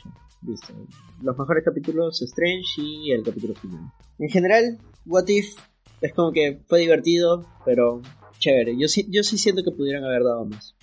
Listo. 0.43 0.75
Los 1.23 1.39
mejores 1.39 1.65
capítulos 1.65 2.23
Strange 2.23 2.81
y 2.81 3.13
el 3.13 3.23
capítulo 3.23 3.55
final. 3.55 3.93
En 4.19 4.29
general, 4.29 4.79
What 5.07 5.29
If 5.29 5.57
es 6.01 6.15
como 6.15 6.33
que 6.33 6.61
fue 6.67 6.81
divertido, 6.81 7.47
pero 7.65 8.01
chévere. 8.39 8.77
Yo 8.79 8.89
sí, 8.89 9.07
yo 9.11 9.23
sí 9.23 9.39
siento 9.39 9.63
que 9.63 9.71
pudieran 9.71 10.05
haber 10.05 10.25
dado 10.25 10.45
más. 10.47 10.75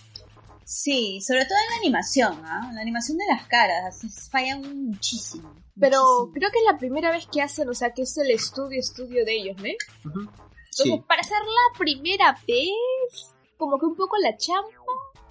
Sí, 0.70 1.22
sobre 1.26 1.46
todo 1.46 1.58
en 1.58 1.70
la 1.72 1.78
animación, 1.78 2.42
¿ah? 2.46 2.70
La 2.74 2.82
animación 2.82 3.18
de 3.18 3.24
las 3.30 3.48
caras, 3.48 4.02
fallan 4.30 4.62
muchísimo. 4.88 5.56
Pero 5.80 6.02
muchísimo. 6.02 6.34
creo 6.34 6.50
que 6.52 6.60
es 6.60 6.66
la 6.70 6.78
primera 6.78 7.10
vez 7.10 7.26
que 7.32 7.42
hacen, 7.42 7.70
o 7.70 7.74
sea, 7.74 7.92
que 7.94 8.02
es 8.02 8.18
el 8.18 8.32
estudio, 8.32 8.78
estudio 8.78 9.24
de 9.24 9.34
ellos, 9.38 9.56
¿no? 9.58 10.10
Ujú. 10.12 10.20
Entonces, 10.20 10.36
Sí. 10.70 11.04
para 11.08 11.24
ser 11.24 11.38
la 11.40 11.80
primera 11.80 12.34
vez, 12.46 13.34
como 13.58 13.80
que 13.80 13.86
un 13.86 13.96
poco 13.96 14.18
la 14.18 14.36
champa, 14.36 14.70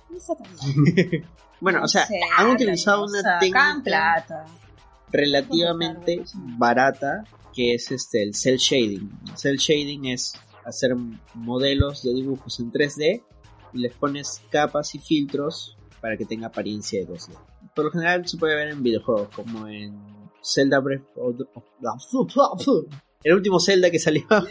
no 0.09 0.17
está 0.17 0.35
tan 0.37 0.47
mal. 0.57 0.57
Bueno, 1.61 1.83
o 1.85 1.89
sea, 1.89 2.03
No 2.03 2.07
sé, 2.09 2.21
han 2.37 2.51
utilizado 2.51 3.05
una 3.05 3.21
sea, 3.23 3.39
técnica 3.39 3.81
plata. 3.85 4.45
relativamente 5.11 6.23
barata 6.35 7.25
que 7.55 7.75
es 7.75 7.91
este 7.91 8.23
el 8.23 8.35
cel 8.35 8.57
shading. 8.59 9.11
El 9.29 9.37
cel 9.39 9.57
shading 9.57 10.07
es 10.07 10.35
hacer 10.65 10.95
modelos 11.35 12.03
de 12.03 12.13
dibujos 12.15 12.59
en 12.61 12.71
3D 12.73 13.23
y 13.77 13.81
les 13.81 13.95
pones 13.95 14.43
capas 14.51 14.95
y 14.95 14.99
filtros 14.99 15.77
para 16.01 16.17
que 16.17 16.25
tenga 16.25 16.49
apariencia 16.49 17.01
de 17.01 17.07
2D. 17.13 17.31
Por 17.75 17.85
lo 17.87 17.91
general 17.91 18.27
se 18.27 18.37
puede 18.39 18.55
ver 18.57 18.69
en 18.69 18.83
videojuegos 18.83 19.29
como 19.35 19.69
en 19.69 19.95
Zelda 20.43 20.81
Breath 20.81 21.05
of 21.17 21.37
the... 21.37 21.45
El 23.25 23.35
último 23.35 23.61
Zelda 23.61 23.91
que 23.91 23.99
salió. 23.99 24.25
Breath 24.29 24.43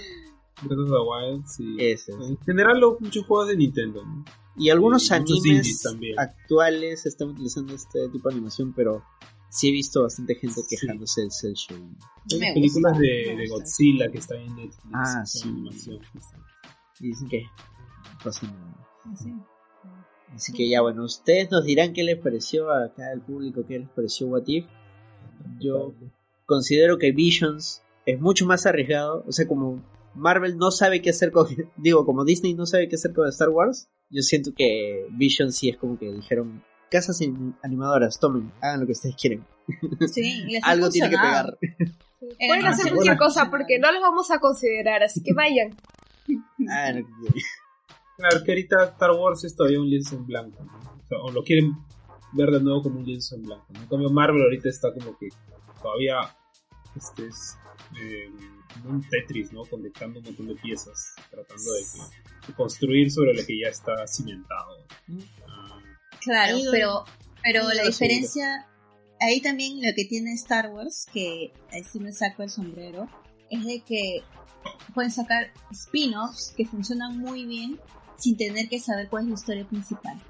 of 0.80 0.90
the 0.90 1.00
Wild, 1.00 1.46
sí. 1.48 1.76
Ese. 1.80 2.12
En 2.14 2.38
general, 2.40 2.80
los 2.80 3.00
muchos 3.02 3.26
juegos 3.26 3.48
de 3.48 3.58
Nintendo. 3.58 4.04
¿no? 4.06 4.26
Y 4.58 4.70
algunos 4.70 5.10
Y 5.10 5.14
animes 5.14 5.82
también. 5.82 6.20
actuales 6.20 7.06
están 7.06 7.30
utilizando 7.30 7.74
este 7.74 8.10
tipo 8.10 8.30
de 8.30 8.36
animación, 8.36 8.74
pero 8.74 9.04
sí 9.50 9.70
he 9.70 9.72
visto 9.72 10.04
bastante 10.04 10.36
gente 10.36 10.62
Sí. 10.62 10.76
quejándose 10.76 11.22
del 11.22 11.32
cel 11.32 11.54
shading. 11.54 11.98
Hay 12.34 12.54
películas 12.54 12.94
gusta, 12.94 13.00
de. 13.02 13.48
Godzilla 13.50 14.12
que 14.12 14.18
están 14.18 14.38
en 14.40 14.56
Netflix. 14.56 14.86
Ah, 14.94 15.26
sí. 15.26 15.48
animación. 15.50 16.00
Y 17.00 17.08
dicen 17.08 17.28
que 17.30 17.44
pasa 18.24 18.46
nada. 18.48 18.88
Sí. 19.16 19.34
Así 20.34 20.52
que 20.54 20.70
ya 20.70 20.82
bueno, 20.82 21.04
ustedes 21.06 21.50
nos 21.52 21.64
dirán 21.64 21.94
qué 21.94 22.04
les 22.04 22.18
pareció 22.18 22.72
acá 22.72 23.12
al 23.12 23.22
público, 23.22 23.66
qué 23.68 23.80
les 23.80 23.90
pareció 23.90 24.28
What 24.28 24.44
If. 24.48 24.66
Yo 25.60 25.94
considero 26.46 26.98
que 26.98 27.12
Visions 27.12 27.84
es 28.06 28.20
mucho 28.20 28.46
más 28.46 28.66
arriesgado, 28.66 29.24
o 29.28 29.32
sea, 29.32 29.48
como 29.48 29.84
Marvel 30.14 30.58
no 30.58 30.72
sabe 30.72 31.02
qué 31.02 31.12
hacer 31.12 31.32
con, 31.32 31.48
digo, 31.78 32.06
como 32.06 32.26
Disney 32.26 32.54
no 32.54 32.66
sabe 32.66 32.90
qué 32.90 32.96
hacer 32.96 33.14
con 33.14 33.28
Star 33.30 33.50
Wars, 33.50 33.90
yo 34.10 34.22
siento 34.22 34.52
que 34.56 35.08
Visions 35.12 35.56
sí 35.56 35.70
es 35.70 35.78
como 35.78 35.98
que 35.98 36.12
dijeron, 36.12 36.64
casas 36.90 37.20
animadoras, 37.64 38.20
tomen, 38.20 38.52
hagan 38.62 38.82
lo 38.82 38.86
que 38.86 38.94
ustedes 38.94 39.16
quieren. 39.16 39.46
Sí, 40.12 40.44
les 40.48 40.64
Algo 40.66 40.90
tiene 40.90 41.10
que 41.10 41.18
pegar. 41.18 41.58
Pueden 42.20 42.66
Ah, 42.66 42.70
hacer 42.70 42.92
cualquier 42.92 43.18
cosa 43.18 43.50
porque 43.52 43.78
no 43.78 43.92
los 43.92 44.02
vamos 44.02 44.32
a 44.32 44.40
considerar, 44.40 45.04
así 45.04 45.22
que 45.22 45.34
vayan. 45.34 45.76
Hagan 46.70 47.02
lo 47.02 47.06
que 47.06 47.14
quieren. 47.22 47.42
Claro, 48.18 48.44
que 48.44 48.52
ahorita 48.52 48.86
Star 48.94 49.12
Wars 49.12 49.44
es 49.44 49.56
todavía 49.56 49.80
un 49.80 49.90
lienzo 49.90 50.16
en 50.16 50.26
blanco. 50.26 50.64
¿no? 50.64 50.72
O, 51.04 51.08
sea, 51.08 51.18
o 51.20 51.32
lo 51.32 51.44
quieren 51.44 51.74
ver 52.34 52.50
de 52.52 52.62
nuevo 52.62 52.84
como 52.84 53.00
un 53.00 53.06
lienzo 53.06 53.36
en 53.36 53.44
blanco. 53.44 53.66
¿no? 53.70 53.82
En 53.82 53.88
cambio, 53.88 54.10
Marvel 54.10 54.42
ahorita 54.44 54.70
está 54.70 54.94
como 54.94 55.18
que 55.18 55.30
todavía 55.82 56.20
este 56.96 57.28
es 57.28 57.58
eh, 58.02 58.30
como 58.74 58.96
un 58.96 59.02
Tetris, 59.10 59.52
¿no? 59.52 59.64
Conectando 59.66 60.20
un 60.20 60.26
montón 60.26 60.48
de 60.48 60.56
piezas, 60.56 61.14
tratando 61.30 61.74
de, 61.74 61.82
que- 61.82 62.48
de 62.48 62.54
construir 62.54 63.12
sobre 63.12 63.34
lo 63.34 63.46
que 63.46 63.60
ya 63.60 63.68
está 63.68 64.08
cimentado. 64.08 64.78
Ah, 65.48 65.80
Claro, 66.22 66.58
pero, 66.72 67.04
pero 67.44 67.64
la 67.74 67.84
diferencia, 67.84 68.66
ahí 69.20 69.42
también 69.42 69.78
lo 69.78 69.94
que 69.96 70.06
tiene 70.06 70.34
Star 70.34 70.72
Wars, 70.72 71.06
que 71.14 71.52
ahí 71.72 71.84
sí 71.84 72.00
me 72.00 72.12
saco 72.14 72.42
el 72.44 72.50
sombrero, 72.50 73.08
es 73.52 73.64
de 73.66 73.82
que 73.82 74.24
pueden 74.96 75.12
sacar 75.12 75.52
spin-offs 75.72 76.54
que 76.58 76.66
funcionan 76.66 77.18
muy 77.20 77.46
bien 77.46 77.80
sin 78.18 78.38
tener 78.38 78.68
que 78.70 78.80
saber 78.80 79.10
cuál 79.10 79.24
es 79.24 79.30
la 79.30 79.36
historia 79.36 79.66
principal. 79.68 80.22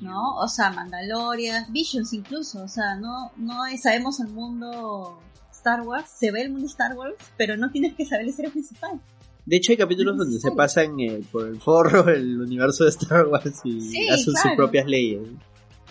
¿No? 0.00 0.36
O 0.36 0.48
sea, 0.48 0.70
Mandalorian, 0.70 1.72
Visions 1.72 2.12
incluso, 2.12 2.62
o 2.62 2.68
sea, 2.68 2.96
no, 2.96 3.32
no 3.36 3.64
es- 3.66 3.82
sabemos 3.82 4.20
el 4.20 4.28
mundo 4.28 5.18
Star 5.52 5.80
Wars, 5.82 6.08
se 6.16 6.30
ve 6.30 6.42
el 6.42 6.50
mundo 6.50 6.66
Star 6.66 6.94
Wars, 6.96 7.14
pero 7.36 7.56
no 7.56 7.70
tienes 7.70 7.94
que 7.94 8.04
saber 8.04 8.24
la 8.24 8.30
historia 8.30 8.52
principal. 8.52 9.00
De 9.46 9.56
hecho 9.56 9.72
hay 9.72 9.78
capítulos 9.78 10.16
donde 10.18 10.38
se 10.38 10.50
pasan 10.50 10.98
eh, 11.00 11.22
por 11.32 11.48
el 11.48 11.60
forro 11.60 12.08
el 12.14 12.40
universo 12.40 12.84
de 12.84 12.90
Star 12.90 13.26
Wars 13.26 13.60
y 13.64 13.80
Sí, 13.80 14.08
hacen 14.08 14.34
sus 14.34 14.52
propias 14.56 14.86
leyes. 14.86 15.22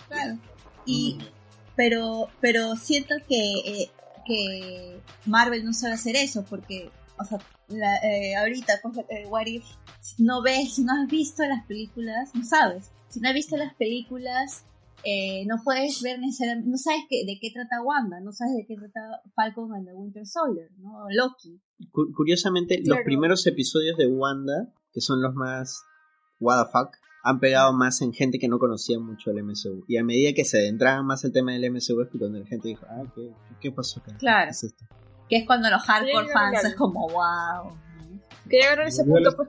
Claro. 0.08 0.38
Y, 0.84 1.14
mm, 1.14 1.24
pero 1.74 2.28
pero 2.40 2.76
siento 2.76 3.14
que, 3.28 3.52
eh, 3.64 3.90
que 4.24 5.00
Marvel 5.26 5.64
no 5.64 5.72
sabe 5.72 5.94
hacer 5.94 6.16
eso 6.16 6.44
porque 6.48 6.90
o 7.18 7.24
sea, 7.24 7.38
la, 7.68 7.96
eh, 7.98 8.36
ahorita, 8.36 8.74
pues, 8.82 8.98
eh, 9.08 9.26
What 9.28 9.46
If, 9.46 9.64
si 10.00 10.22
no 10.22 10.42
ves, 10.42 10.74
si 10.74 10.84
no 10.84 10.92
has 10.92 11.08
visto 11.08 11.44
las 11.44 11.64
películas, 11.66 12.30
no 12.34 12.44
sabes. 12.44 12.90
Si 13.08 13.20
no 13.20 13.28
has 13.28 13.34
visto 13.34 13.56
las 13.56 13.74
películas, 13.74 14.64
eh, 15.04 15.44
no 15.46 15.56
puedes 15.64 16.02
ver 16.02 16.18
necesariamente, 16.18 16.70
no 16.70 16.76
sabes 16.78 17.02
que, 17.08 17.24
de 17.24 17.38
qué 17.40 17.50
trata 17.52 17.82
Wanda, 17.82 18.20
no 18.20 18.32
sabes 18.32 18.54
de 18.56 18.66
qué 18.66 18.76
trata 18.76 19.22
Falcon 19.34 19.72
and 19.74 19.86
the 19.86 19.94
Winter 19.94 20.26
Soldier, 20.26 20.70
¿no? 20.78 21.04
Loki. 21.10 21.60
Cu- 21.92 22.12
curiosamente, 22.14 22.80
los 22.84 22.98
primeros 23.04 23.46
episodios 23.46 23.96
de 23.96 24.06
Wanda, 24.08 24.72
que 24.92 25.00
son 25.00 25.22
los 25.22 25.34
más 25.34 25.82
what 26.40 26.64
the 26.64 26.70
fuck, 26.72 26.96
han 27.22 27.40
pegado 27.40 27.72
más 27.72 28.00
en 28.02 28.12
gente 28.12 28.38
que 28.38 28.48
no 28.48 28.58
conocía 28.58 28.98
mucho 29.00 29.30
el 29.30 29.42
MCU. 29.42 29.84
Y 29.88 29.96
a 29.96 30.04
medida 30.04 30.32
que 30.32 30.44
se 30.44 30.58
adentraban 30.58 31.04
más 31.06 31.24
el 31.24 31.32
tema 31.32 31.52
del 31.52 31.70
MCU 31.72 32.00
es 32.00 32.08
cuando 32.16 32.38
la 32.38 32.46
gente 32.46 32.68
dijo, 32.68 32.86
ah, 32.88 33.02
¿qué, 33.14 33.32
qué 33.60 33.72
pasó 33.72 34.00
acá? 34.00 34.16
Claro. 34.18 34.46
¿Qué 34.46 34.50
es 34.52 34.64
esto? 34.64 34.84
Que 35.28 35.36
es 35.38 35.46
cuando 35.46 35.68
los 35.70 35.82
hardcore 35.82 36.28
fans 36.32 36.64
es 36.64 36.74
como, 36.76 37.08
wow. 37.08 37.76
Que 38.48 38.58
llegaron 38.58 38.86
a 38.86 38.88
ese 38.88 39.04
punto, 39.04 39.34
pues, 39.36 39.48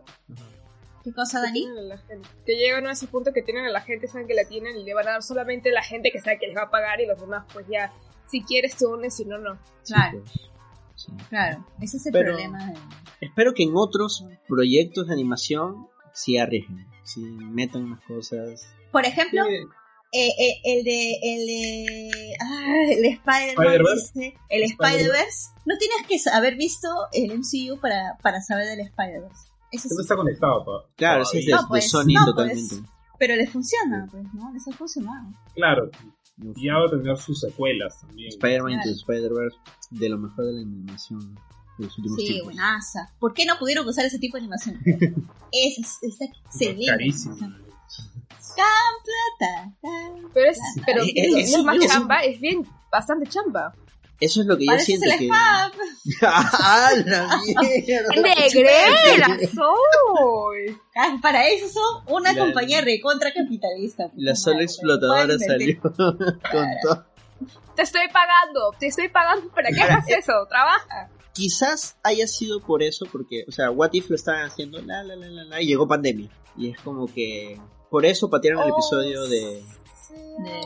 ¿Qué 1.03 1.13
cosa, 1.13 1.39
que 1.39 1.47
Dani? 1.47 1.59
tienen 1.61 1.77
a 1.77 1.81
la 1.81 1.97
gente. 1.99 2.29
Que 2.45 2.55
llegaron 2.55 2.87
a 2.87 2.91
ese 2.91 3.07
punto 3.07 3.31
que 3.31 3.41
tienen 3.41 3.65
a 3.65 3.69
la 3.69 3.81
gente, 3.81 4.07
saben 4.07 4.27
que 4.27 4.33
la 4.33 4.43
tienen 4.45 4.75
y 4.77 4.83
le 4.83 4.93
van 4.93 5.07
a 5.07 5.11
dar 5.11 5.23
solamente 5.23 5.71
la 5.71 5.83
gente 5.83 6.11
que 6.11 6.19
sabe 6.19 6.37
que 6.39 6.47
les 6.47 6.57
va 6.57 6.63
a 6.63 6.69
pagar 6.71 6.99
y 6.99 7.05
los 7.05 7.19
demás, 7.19 7.45
pues 7.53 7.65
ya, 7.69 7.93
si 8.27 8.41
quieres 8.43 8.75
te 8.75 8.85
unes, 8.87 9.15
si 9.15 9.23
no, 9.25 9.37
no. 9.37 9.57
Sí, 9.83 9.93
Claro. 9.93 10.19
pues. 10.23 10.49
Sí. 10.95 11.11
Claro, 11.29 11.65
ese 11.79 11.97
es 11.97 12.05
el 12.07 12.11
Pero- 12.11 12.33
problema. 12.33 12.65
De... 12.65 12.73
Espero 13.21 13.53
que 13.53 13.63
en 13.63 13.71
otros 13.75 14.25
proyectos 14.47 15.07
de 15.07 15.13
animación 15.13 15.87
sí 16.11 16.37
arriesguen, 16.39 16.87
sí 17.03 17.21
metan 17.21 17.83
unas 17.83 18.01
cosas. 18.01 18.67
Por 18.91 19.05
ejemplo, 19.05 19.43
Sí, 19.45 19.63
eh, 20.13 20.29
eh, 20.39 20.61
el 20.63 20.83
de 20.83 21.11
el 21.21 21.45
de 21.47 22.33
ah, 22.41 22.83
el 22.91 23.05
Spider-Man 23.05 23.65
Spider-Verse. 23.67 24.33
el 24.49 24.63
Spider-Verse 24.63 25.49
no 25.65 25.75
tienes 25.77 25.97
que 26.07 26.29
haber 26.31 26.55
visto 26.55 26.87
el 27.13 27.37
MCU 27.37 27.79
para, 27.81 28.17
para 28.23 28.41
saber 28.41 28.65
del 28.67 28.79
Spider-Verse 28.81 29.49
eso 29.71 29.89
sí. 29.89 29.95
está 29.99 30.15
conectado. 30.15 30.63
pa- 30.63 30.89
Claro, 30.95 31.23
es 31.23 31.31
de, 31.31 31.39
todavía. 31.41 31.55
No, 31.57 31.61
de 31.63 31.67
pues, 31.67 31.89
Sony 31.91 32.13
no, 32.13 32.25
totalmente. 32.25 32.75
pero 33.19 33.35
les 33.35 33.49
funciona 33.51 34.07
pues 34.09 34.23
no 34.33 34.51
les 34.53 34.65
ha 34.67 34.71
funcionado 34.71 35.27
Claro, 35.55 35.89
y 36.55 36.65
ya 36.67 36.73
va 36.77 36.85
a 36.85 36.89
tener 36.89 37.17
sus 37.17 37.39
secuelas 37.41 37.99
también. 37.99 38.29
Spider-Man 38.29 38.73
Claro. 38.75 38.89
into 38.89 38.99
Spider-Verse, 39.01 39.57
de 39.91 40.09
lo 40.09 40.17
mejor 40.19 40.45
de 40.45 40.53
la 40.53 40.61
animación 40.61 41.35
de 41.77 41.85
los 41.85 41.97
últimos 41.97 42.17
sí 42.19 42.25
tiempos. 42.27 42.45
buenaza 42.45 43.13
¿por 43.19 43.33
qué 43.33 43.45
no 43.45 43.57
pudieron 43.59 43.85
usar 43.87 44.05
ese 44.05 44.19
tipo 44.19 44.37
de 44.37 44.43
animación? 44.43 44.79
es, 45.51 45.77
es- 45.79 45.97
está 46.01 46.25
excelente 46.25 46.85
Carísimo. 46.87 47.35
Plata 48.63 49.71
Pero 50.33 50.49
es, 50.51 50.59
pero 50.85 51.03
Eh, 51.03 51.13
no 51.31 51.37
eh, 51.37 51.41
es 51.41 51.63
más 51.63 51.77
chamba, 51.87 52.19
es 52.23 52.39
bien, 52.39 52.67
bastante 52.91 53.29
chamba. 53.29 53.73
Eso 54.19 54.41
es 54.41 54.47
lo 54.47 54.57
que 54.57 54.65
yo 54.65 54.79
siento 54.79 55.05
que... 55.19 55.29
¡Ah, 55.31 55.69
la 57.05 57.39
mierda! 57.45 58.09
¡Negrera 58.15 59.37
soy! 59.53 60.75
Ah, 60.95 61.17
para 61.21 61.47
eso 61.47 61.67
son 61.69 62.03
una 62.15 62.33
La- 62.33 62.39
compañía 62.39 62.81
recontra 62.81 63.31
capitalista 63.31 64.09
La 64.15 64.35
sola 64.35 64.55
Madre, 64.55 64.65
explotadora 64.65 65.37
salió 65.37 65.79
con 65.81 65.95
todo. 65.95 67.05
Te 67.75 67.83
estoy 67.83 68.07
pagando, 68.11 68.73
te 68.79 68.87
estoy 68.87 69.07
pagando 69.09 69.49
para 69.51 69.69
que 69.69 69.79
hagas 69.81 70.09
eso, 70.09 70.33
trabaja. 70.49 71.09
Quizás 71.33 71.95
haya 72.01 72.25
sido 72.25 72.59
por 72.59 72.81
eso, 72.81 73.05
porque, 73.11 73.45
o 73.47 73.51
sea, 73.51 73.69
What 73.69 73.91
If 73.93 74.09
lo 74.09 74.15
estaban 74.15 74.41
haciendo, 74.47 74.81
la, 74.81 75.03
la, 75.03 75.15
la, 75.15 75.27
la, 75.27 75.43
la, 75.43 75.61
y 75.61 75.67
llegó 75.67 75.87
pandemia. 75.87 76.27
Y 76.57 76.71
es 76.71 76.79
como 76.81 77.05
que, 77.05 77.59
por 77.89 78.05
eso 78.05 78.29
patearon 78.29 78.63
el 78.63 78.69
episodio 78.69 79.23
de... 79.27 79.37
De- 79.37 79.63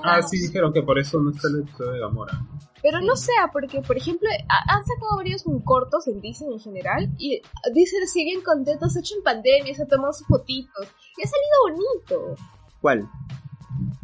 Ah, 0.03 0.21
sí, 0.21 0.37
dijeron 0.39 0.73
que 0.73 0.83
por 0.83 0.99
eso 0.99 1.19
no 1.19 1.31
está 1.31 1.47
el 1.47 1.61
episodio 1.61 1.91
de 1.91 1.99
Gamora. 1.99 2.33
Pero 2.81 2.99
no 3.01 3.15
sea, 3.15 3.49
porque, 3.53 3.81
por 3.81 3.95
ejemplo, 3.95 4.27
ha- 4.49 4.73
han 4.75 4.83
sacado 4.83 5.15
varios 5.17 5.43
cortos 5.63 6.07
en 6.07 6.19
Disney 6.19 6.53
en 6.53 6.59
general 6.59 7.09
y 7.17 7.41
dicen 7.73 8.05
siguen 8.07 8.41
contentos, 8.41 8.95
hecho 8.97 9.15
en 9.15 9.23
pandemia, 9.23 9.73
se 9.75 9.85
tomado 9.85 10.11
sus 10.13 10.27
fotitos 10.27 10.87
y 11.17 11.23
ha 11.23 11.27
salido 11.27 11.85
bonito. 12.07 12.43
¿Cuál? 12.81 13.07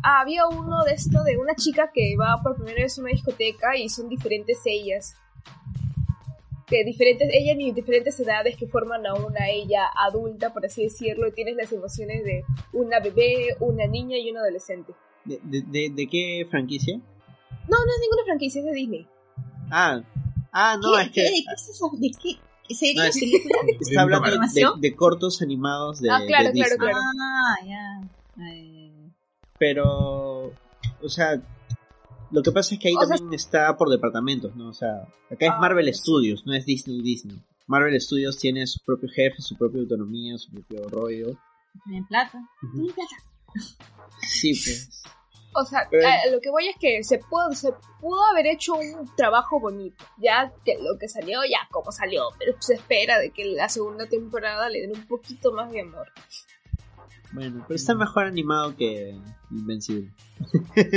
Ah, 0.03 0.21
había 0.21 0.47
uno 0.47 0.83
de 0.85 0.93
esto 0.93 1.23
de 1.23 1.37
una 1.37 1.55
chica 1.55 1.91
que 1.93 2.15
va 2.17 2.41
por 2.41 2.55
primera 2.55 2.83
vez 2.83 2.97
a 2.97 3.01
una 3.01 3.11
discoteca 3.11 3.75
y 3.75 3.89
son 3.89 4.07
diferentes 4.09 4.59
ellas. 4.65 5.15
De 6.69 6.83
diferentes, 6.83 7.29
ella 7.31 7.53
en 7.53 7.73
diferentes 7.73 8.19
edades 8.19 8.57
que 8.57 8.67
forman 8.67 9.05
a 9.07 9.13
una 9.13 9.49
ella 9.49 9.83
adulta, 9.95 10.51
por 10.53 10.65
así 10.65 10.83
decirlo, 10.83 11.27
y 11.27 11.31
tienes 11.31 11.55
las 11.55 11.71
emociones 11.71 12.23
de 12.25 12.43
una 12.73 12.99
bebé, 12.99 13.55
una 13.61 13.87
niña 13.87 14.17
y 14.17 14.29
un 14.31 14.37
adolescente. 14.37 14.93
¿De, 15.23 15.39
de, 15.43 15.61
de, 15.61 15.89
de 15.95 16.07
qué 16.07 16.45
franquicia? 16.51 16.97
No, 16.97 17.77
no 17.77 17.91
es 17.91 18.01
ninguna 18.01 18.23
franquicia, 18.25 18.59
es 18.59 18.65
de 18.65 18.73
Disney. 18.73 19.07
Ah, 19.71 20.01
ah 20.51 20.77
no, 20.81 20.91
¿Qué- 20.97 21.01
es 21.03 21.07
que... 21.09 21.13
qué- 21.13 21.21
¿De 21.21 21.31
qué 21.31 21.53
es 21.55 21.69
eso? 21.69 21.91
¿De 21.97 22.11
qué? 22.11 22.93
No, 22.95 23.03
es- 23.03 23.17
película? 23.17 23.57
Está 23.79 24.01
hablando 24.01 24.29
de, 24.81 24.95
cortos 24.95 25.41
animados 25.41 26.01
de, 26.01 26.09
Ah, 26.11 26.19
claro, 26.27 26.47
de 26.49 26.51
claro, 26.53 26.71
Disney. 26.75 26.77
claro. 26.79 26.97
Ah, 27.21 27.55
ya. 27.65 28.43
Eh, 28.45 29.09
Pero, 29.57 30.47
o 31.01 31.09
sea, 31.09 31.41
lo 32.31 32.41
que 32.43 32.51
pasa 32.51 32.75
es 32.75 32.81
que 32.81 32.87
ahí 32.89 32.95
O 32.95 32.99
sea- 33.05 33.17
también 33.17 33.33
está 33.33 33.75
por 33.77 33.89
departamentos, 33.89 34.55
¿no? 34.55 34.69
O 34.69 34.73
sea, 34.73 35.01
acá 35.29 35.45
es 35.45 35.51
Ah, 35.51 35.57
Marvel. 35.59 35.93
Studios, 35.93 36.45
no 36.45 36.53
es 36.53 36.65
Disney 36.65 37.01
Disney. 37.01 37.37
Marvel 37.67 37.99
Studios 37.99 38.37
tiene 38.37 38.65
su 38.67 38.79
propio 38.85 39.09
jefe, 39.09 39.41
su 39.41 39.57
propia 39.57 39.81
autonomía, 39.81 40.37
su 40.37 40.51
propio 40.51 40.87
rollo. 40.89 41.37
Tienen 41.85 42.05
plata. 42.07 42.39
Tienen 42.73 42.93
plata. 42.93 43.15
Sí, 44.21 44.53
pues. 44.53 45.03
O 45.53 45.65
sea, 45.65 45.87
Pero- 45.89 46.07
a- 46.07 46.31
lo 46.31 46.39
que 46.39 46.51
voy 46.51 46.67
es 46.67 46.75
que 46.79 47.03
se 47.03 47.17
pudo, 47.17 47.51
se 47.53 47.71
pudo 47.99 48.23
haber 48.31 48.45
hecho 48.47 48.75
un 48.75 49.09
trabajo 49.15 49.59
bonito. 49.59 50.05
Ya 50.17 50.53
que 50.63 50.77
lo 50.77 50.97
que 50.99 51.07
salió, 51.07 51.39
ya 51.49 51.67
como 51.71 51.91
salió. 51.91 52.23
Pero 52.37 52.55
se 52.59 52.75
espera 52.75 53.17
de 53.19 53.31
que 53.31 53.45
la 53.45 53.67
segunda 53.67 54.07
temporada 54.07 54.69
le 54.69 54.81
den 54.81 54.91
un 54.95 55.07
poquito 55.07 55.51
más 55.51 55.71
de 55.71 55.81
amor. 55.81 56.07
Bueno, 57.33 57.63
pero 57.67 57.75
está 57.75 57.93
mejor 57.93 58.25
animado 58.25 58.75
que 58.75 59.19
Invencible. 59.51 60.13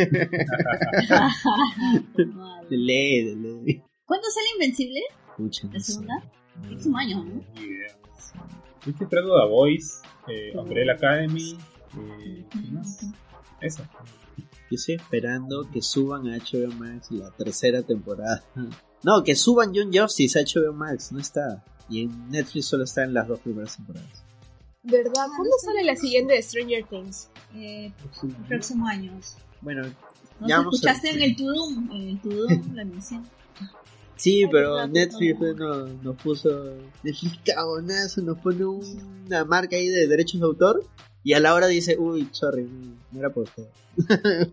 Madre. 2.34 2.66
De 2.68 2.76
ley, 2.76 3.24
de 3.24 3.36
ley. 3.36 3.82
¿Cuándo 4.04 4.26
sale 4.30 4.46
Invencible? 4.54 5.00
Pucha, 5.36 5.66
no 5.66 5.72
¿La 5.72 5.80
sé. 5.80 5.92
segunda? 5.92 6.22
Próximo 6.68 6.98
año, 6.98 7.24
¿no? 7.24 7.42
Ni 7.54 7.60
idea. 7.62 7.96
Yo 8.84 8.92
estoy 8.92 9.08
Voice, 9.50 9.98
eh, 10.28 10.56
Umbrella 10.56 10.92
Academy, 10.94 11.56
eh, 11.98 12.46
¿qué 12.50 12.70
más? 12.72 13.06
Eso. 13.60 13.82
Yo 14.36 14.76
estoy 14.76 14.94
esperando 14.94 15.68
que 15.70 15.82
suban 15.82 16.28
a 16.28 16.36
HBO 16.38 16.72
Max 16.78 17.10
la 17.10 17.30
tercera 17.32 17.82
temporada. 17.82 18.42
No, 19.02 19.22
que 19.24 19.34
suban 19.34 19.72
John 19.74 19.90
Justice 19.92 20.38
a 20.38 20.42
HBO 20.44 20.72
Max, 20.72 21.12
no 21.12 21.18
está. 21.18 21.64
Y 21.88 22.02
en 22.02 22.30
Netflix 22.30 22.66
solo 22.66 22.84
está 22.84 23.02
en 23.02 23.12
las 23.14 23.26
dos 23.26 23.40
primeras 23.40 23.76
temporadas. 23.76 24.24
¿Verdad? 24.82 25.26
¿Cuándo 25.36 25.56
sale 25.64 25.84
la 25.84 25.94
siguiente 25.96 26.34
de 26.34 26.42
Stranger 26.42 26.84
Things? 26.88 27.28
Eh, 27.54 27.92
próximo 28.48 28.86
año. 28.86 29.12
Bueno, 29.60 29.82
¿No 30.40 30.48
Ya 30.48 30.58
a- 30.58 30.60
escuchaste 30.62 31.10
en 31.10 31.22
el 31.22 31.36
Tudum? 31.36 31.90
En 31.92 32.08
el 32.08 32.20
Tudum 32.20 32.48
la 32.74 32.82
anuncian. 32.82 33.24
sí, 34.16 34.46
pero 34.50 34.86
Netflix 34.86 35.34
no. 35.34 35.38
pues, 35.38 35.56
no- 35.56 35.86
nos 36.02 36.16
puso. 36.16 36.76
Netflix 37.02 37.38
cagonazo, 37.44 38.22
nos 38.22 38.38
pone 38.38 38.64
una 38.64 39.44
marca 39.44 39.76
ahí 39.76 39.88
de 39.88 40.06
derechos 40.06 40.40
de 40.40 40.46
autor. 40.46 40.84
Y 41.22 41.34
a 41.34 41.40
la 41.40 41.52
hora 41.52 41.66
dice, 41.66 41.98
uy, 41.98 42.26
sorry, 42.32 42.66
no 43.12 43.18
era 43.18 43.28
por 43.30 43.42
usted. 43.44 43.68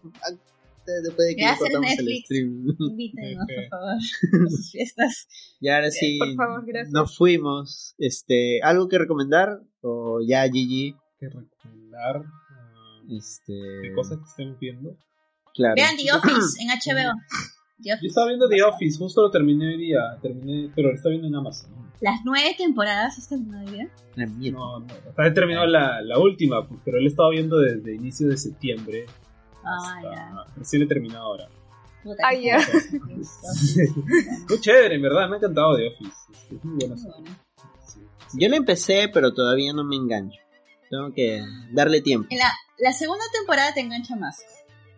Después 1.03 1.27
de 1.27 1.35
que 1.35 1.45
cortamos 1.59 1.91
el 1.99 2.23
stream. 2.23 2.65
Invítenos, 2.80 3.45
por 3.47 3.68
favor. 3.69 4.01
Sus 4.49 4.72
fiestas. 4.72 5.27
Y 5.59 5.69
ahora 5.69 5.91
sí, 5.91 6.18
Por 6.19 6.35
favor, 6.35 6.65
gracias. 6.65 6.91
nos 6.93 7.18
fuimos. 7.18 7.95
Este, 7.97 8.61
¿Algo 8.64 8.88
que 8.88 8.97
recomendar? 8.97 9.59
O 9.81 10.19
ya, 10.26 10.45
GG. 10.47 10.95
que 11.19 11.30
recomendar 11.30 12.23
ah, 12.26 13.01
Este, 13.09 13.53
de 13.53 13.93
cosas 13.93 14.18
que 14.19 14.26
estén 14.26 14.57
viendo. 14.59 14.97
claro. 15.53 15.76
Vean 15.76 15.95
The 15.97 16.11
Office 16.14 16.61
en 16.61 16.68
HBO. 16.69 17.14
The 17.80 17.89
Yo 17.89 18.07
estaba 18.07 18.27
viendo 18.27 18.49
The 18.49 18.64
Office, 18.64 18.97
justo 18.97 19.22
lo 19.22 19.30
terminé 19.30 19.68
hoy 19.68 19.77
día, 19.77 19.99
terminé, 20.22 20.72
pero 20.76 20.89
lo 20.89 20.95
estaba 20.95 21.11
viendo 21.11 21.27
en 21.27 21.35
Amazon. 21.35 21.72
Las 22.01 22.22
nueve 22.26 22.55
temporadas 22.57 23.18
hoy 23.31 23.72
día. 23.72 23.89
La 24.15 24.26
mierda. 24.27 24.57
No, 24.59 24.80
no, 24.80 24.88
sea, 25.15 25.27
he 25.27 25.31
terminado 25.31 25.65
la, 25.68 26.01
la 26.01 26.18
última, 26.19 26.68
pues, 26.68 26.80
pero 26.85 26.97
lo 26.97 27.03
he 27.03 27.07
estado 27.07 27.30
viendo 27.31 27.57
desde 27.59 27.93
inicio 27.95 28.27
de 28.27 28.38
septiembre. 28.38 29.05
Ah, 29.68 30.02
ya. 30.03 30.45
Recién 30.56 30.84
he 30.84 30.88
terminado 30.88 31.26
ahora. 31.26 31.49
Ah, 32.23 32.34
ya. 32.34 32.57
Muy 34.49 34.60
chévere, 34.61 34.95
en 34.95 35.02
verdad, 35.02 35.27
me 35.27 35.35
ha 35.35 35.38
encantado 35.38 35.76
The 35.76 35.88
Office. 35.89 36.11
Es, 36.52 36.64
muy 36.64 36.77
buena 36.77 36.95
Muy. 36.95 37.26
Sí, 37.85 37.99
sí. 38.27 38.39
Yo 38.39 38.49
la 38.49 38.56
empecé, 38.56 39.10
pero 39.14 39.34
todavía 39.34 39.73
no 39.73 39.84
me 39.84 39.95
engancho. 39.95 40.39
Tengo 40.89 41.11
que 41.14 41.44
darle 41.72 42.02
tiempo. 42.02 42.27
En 42.30 42.39
la, 42.39 42.52
la 42.77 42.94
segunda 42.94 43.26
temporada 43.34 43.73
te 43.73 43.81
engancha 43.81 44.15
más. 44.15 44.38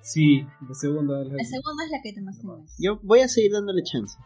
Sí, 0.01 0.45
la 0.67 0.75
segunda. 0.75 1.23
La 1.23 1.43
segunda 1.43 1.85
es 1.85 1.91
la 1.91 2.01
que 2.03 2.13
te 2.13 2.21
más 2.21 2.37
engancha. 2.41 2.73
Yo 2.77 2.99
voy 3.01 3.21
a 3.21 3.27
seguir 3.27 3.51
dándole 3.53 3.83
chance. 3.83 4.17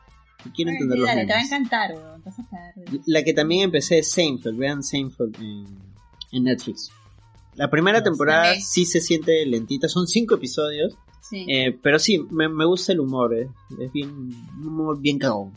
Quiero 0.54 0.72
Ay, 0.72 0.76
entender 0.76 1.00
los 1.00 1.08
dale, 1.08 1.26
te 1.26 1.34
va 1.34 1.40
a 1.40 1.44
encantar. 1.44 1.94
Te 1.94 2.30
vas 2.30 2.40
a 2.40 2.74
La 3.06 3.24
que 3.24 3.34
también 3.34 3.64
empecé 3.64 4.00
es 4.00 4.12
Seinfeld. 4.12 4.58
Vean 4.58 4.84
Seinfeld 4.84 5.36
en, 5.38 5.66
en 6.32 6.44
Netflix. 6.44 6.92
La 7.56 7.70
primera 7.70 8.00
No, 8.00 8.04
temporada 8.04 8.56
sí 8.60 8.86
se 8.86 9.00
siente 9.02 9.46
lentita. 9.46 9.88
Son 9.88 10.08
cinco 10.08 10.36
episodios. 10.36 10.96
Sí. 11.22 11.46
eh, 11.50 11.78
pero 11.82 12.00
sí, 12.00 12.20
me, 12.32 12.50
me 12.50 12.66
gusta 12.66 12.92
el 12.94 13.00
humor. 13.00 13.34
eh. 13.34 13.48
Es 13.80 13.92
bien, 13.92 14.10
un 14.10 14.68
humor 14.68 15.00
bien 15.00 15.18
cagón. 15.20 15.54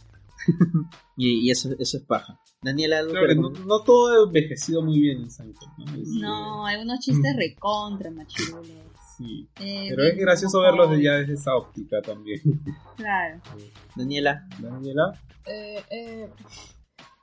y, 1.16 1.46
y 1.46 1.50
eso, 1.50 1.70
eso 1.78 1.96
es 1.98 2.02
paja. 2.04 2.38
Daniela, 2.62 2.98
algo 2.98 3.12
Claro 3.12 3.34
no, 3.34 3.50
no 3.50 3.80
todo 3.82 4.22
ha 4.22 4.26
envejecido 4.26 4.82
muy 4.82 5.00
bien 5.00 5.22
en 5.22 5.30
Seinfeld, 5.30 5.70
¿no? 5.78 5.94
Es, 5.94 6.08
No, 6.08 6.66
algunos 6.66 7.00
chistes 7.00 7.34
recontra 7.36 8.10
machirulos. 8.10 8.66
Sí. 9.16 9.48
Eh, 9.60 9.86
Pero 9.88 10.02
es 10.02 10.14
gracioso 10.18 10.60
verlos 10.60 10.90
ya 11.02 11.12
desde 11.14 11.32
esa 11.32 11.56
óptica 11.56 12.02
también. 12.02 12.38
Claro. 12.98 13.40
Daniela, 13.94 14.46
Daniela, 14.60 15.18
Eh, 15.46 16.28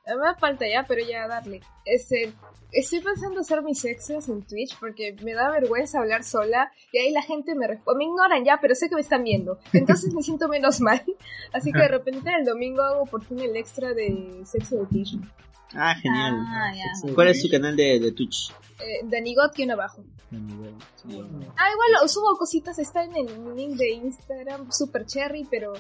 me 0.06 0.36
falta 0.40 0.68
ya, 0.68 0.86
pero 0.88 1.02
ya 1.06 1.28
darle. 1.28 1.62
Este, 1.86 2.34
estoy 2.72 3.00
pensando 3.02 3.40
hacer 3.42 3.62
mis 3.62 3.84
extras 3.86 4.28
en 4.30 4.42
Twitch 4.44 4.78
porque 4.80 5.16
me 5.24 5.34
da 5.34 5.50
vergüenza 5.52 6.00
hablar 6.00 6.24
sola 6.24 6.72
y 6.92 6.98
ahí 6.98 7.12
la 7.12 7.22
gente 7.22 7.56
me 7.56 7.68
responde. 7.68 8.00
Me 8.00 8.06
ignoran 8.06 8.44
ya, 8.44 8.60
pero 8.62 8.76
sé 8.76 8.90
que 8.90 8.96
me 8.96 9.02
están 9.02 9.24
viendo. 9.24 9.60
Entonces 9.74 10.14
me 10.14 10.22
siento 10.22 10.48
menos 10.50 10.82
mal. 10.82 11.04
Así 11.54 11.72
que 11.72 11.80
de 11.80 11.88
repente 11.88 12.30
el 12.38 12.46
domingo 12.46 12.82
hago 12.82 13.06
por 13.06 13.24
fin 13.24 13.40
el 13.40 13.56
extra 13.56 13.94
de 13.94 14.42
Sex 14.46 14.72
Education. 14.74 15.32
ah, 15.74 15.96
genial. 15.96 16.36
Ah, 16.48 16.72
ya. 16.76 17.14
¿Cuál 17.14 17.30
es 17.30 17.42
tu 17.42 17.50
canal 17.50 17.76
de, 17.76 18.00
de 18.00 18.12
Twitch? 18.12 18.52
Eh, 18.80 19.02
Danigot 19.06 19.54
que 19.54 19.72
abajo. 19.72 20.04
Sí. 20.32 21.22
Ah, 21.58 21.70
igual 21.72 21.92
lo- 22.02 22.08
subo 22.08 22.36
cositas, 22.38 22.78
está 22.80 23.04
en 23.04 23.16
el 23.16 23.56
link 23.56 23.78
de 23.78 23.92
Instagram, 23.92 24.72
super 24.72 25.06
cherry, 25.06 25.48
pero, 25.50 25.74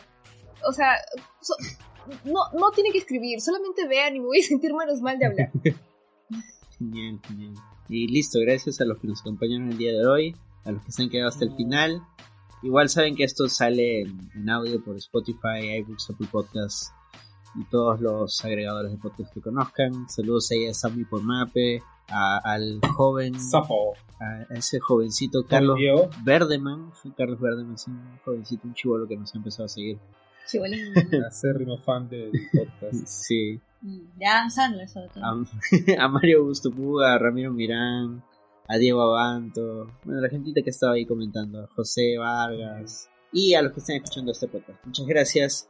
o 0.65 0.71
sea, 0.71 0.93
so- 1.41 1.55
no, 2.25 2.39
no 2.59 2.71
tiene 2.71 2.91
que 2.91 2.99
escribir, 2.99 3.39
solamente 3.41 3.87
vean 3.87 4.15
y 4.15 4.19
me 4.19 4.25
voy 4.27 4.39
a 4.39 4.43
sentir 4.43 4.71
menos 4.73 5.01
mal 5.01 5.17
de 5.19 5.25
hablar. 5.25 5.51
Genial, 6.77 7.19
genial. 7.27 7.53
Y 7.89 8.07
listo, 8.07 8.39
gracias 8.39 8.81
a 8.81 8.85
los 8.85 8.97
que 8.99 9.07
nos 9.07 9.21
acompañaron 9.21 9.69
el 9.71 9.77
día 9.77 9.91
de 9.91 10.05
hoy, 10.05 10.35
a 10.65 10.71
los 10.71 10.83
que 10.83 10.91
se 10.91 11.03
han 11.03 11.09
quedado 11.09 11.29
hasta 11.29 11.45
el 11.45 11.55
final. 11.55 12.01
Igual 12.63 12.89
saben 12.89 13.15
que 13.15 13.23
esto 13.23 13.47
sale 13.49 14.01
en, 14.01 14.17
en 14.35 14.49
audio 14.49 14.83
por 14.83 14.95
Spotify, 14.97 15.77
iBooks, 15.79 16.09
Apple 16.09 16.27
Podcasts 16.31 16.91
y 17.55 17.65
todos 17.65 17.99
los 18.01 18.43
agregadores 18.43 18.91
de 18.91 18.97
podcast 18.97 19.33
que 19.33 19.41
conozcan. 19.41 20.09
Saludos 20.09 20.49
ahí 20.51 20.65
a 20.67 20.73
Sammy 20.73 21.03
por 21.05 21.21
Mape, 21.21 21.83
a- 22.09 22.39
al 22.43 22.79
joven, 22.95 23.39
Sapo, 23.39 23.93
a 24.19 24.43
ese 24.55 24.79
jovencito 24.79 25.45
Carlos. 25.45 25.77
Verdeman. 26.23 26.91
Carlos 27.17 27.39
Verdeman 27.39 27.75
es 27.75 27.85
un 27.87 28.01
jovencito, 28.25 28.67
un 28.67 28.73
chivolo 28.73 29.07
que 29.07 29.17
nos 29.17 29.33
ha 29.35 29.37
empezado 29.37 29.65
a 29.65 29.69
seguir. 29.69 29.99
Chibolín. 30.47 30.93
acérrimo 31.27 31.77
fan 31.77 32.07
del 32.09 32.31
podcast. 32.51 33.05
Sí. 33.07 33.59
Mm, 33.81 34.17
De 34.17 34.25
Adam 34.25 34.49
Sandler, 34.49 34.87
sobre 34.89 35.09
todo. 35.09 35.23
a, 35.23 35.35
a 36.03 36.07
Mario 36.07 36.39
Augusto 36.39 36.71
Puga, 36.71 37.13
a 37.13 37.17
Ramiro 37.19 37.51
Mirán, 37.51 38.23
a 38.67 38.77
Diego 38.77 39.01
Abanto, 39.01 39.91
bueno, 40.03 40.21
la 40.21 40.29
gentita 40.29 40.61
que 40.61 40.69
estaba 40.69 40.93
ahí 40.93 41.05
comentando, 41.05 41.63
a 41.63 41.67
José 41.67 42.17
Vargas 42.17 43.09
y 43.31 43.53
a 43.55 43.61
los 43.61 43.73
que 43.73 43.79
están 43.79 43.97
escuchando 43.97 44.31
este 44.31 44.47
podcast. 44.47 44.85
Muchas 44.85 45.05
gracias. 45.05 45.69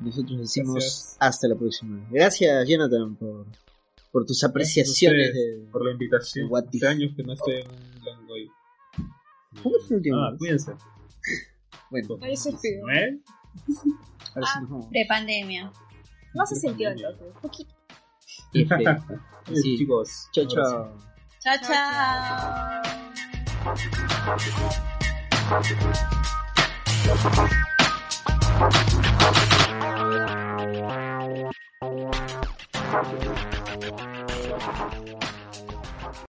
Nosotros 0.00 0.38
decimos 0.38 0.74
Gracias. 0.74 1.16
hasta 1.18 1.48
la 1.48 1.56
próxima. 1.56 2.06
Gracias, 2.10 2.68
Jonathan, 2.68 3.16
por, 3.16 3.46
por 4.12 4.24
tus 4.24 4.44
apreciaciones 4.44 5.28
ustedes 5.30 5.64
de. 5.64 5.70
Por 5.72 5.84
la 5.84 5.90
invitación. 5.92 6.48
Hace 6.54 6.86
años 6.86 7.12
que 7.16 7.24
no 7.24 7.32
estoy 7.32 7.54
en 7.54 7.68
un 7.68 8.04
Langoy. 8.04 8.50
¿Cuándo 9.60 9.78
fue 9.80 9.90
la 9.90 9.96
última 9.96 10.28
Ah, 10.28 10.34
cuídense. 10.38 10.72
Bueno, 11.90 12.16
Ahí 12.22 12.36
se 12.36 12.50
vamos. 14.34 14.90
De 14.90 15.04
pandemia. 15.08 15.72
No 16.34 16.46
se 16.46 16.56
sintió 16.56 16.90
entonces, 16.90 17.26
poquito. 17.40 17.74
F. 18.54 18.74
Adiós, 18.74 19.02
Sí. 19.62 19.78
chicos. 19.78 20.28
Chao, 20.32 20.44
Abrazo. 20.44 20.70
chao. 20.72 20.92
Chao, 21.40 21.56
chao. 33.22 33.37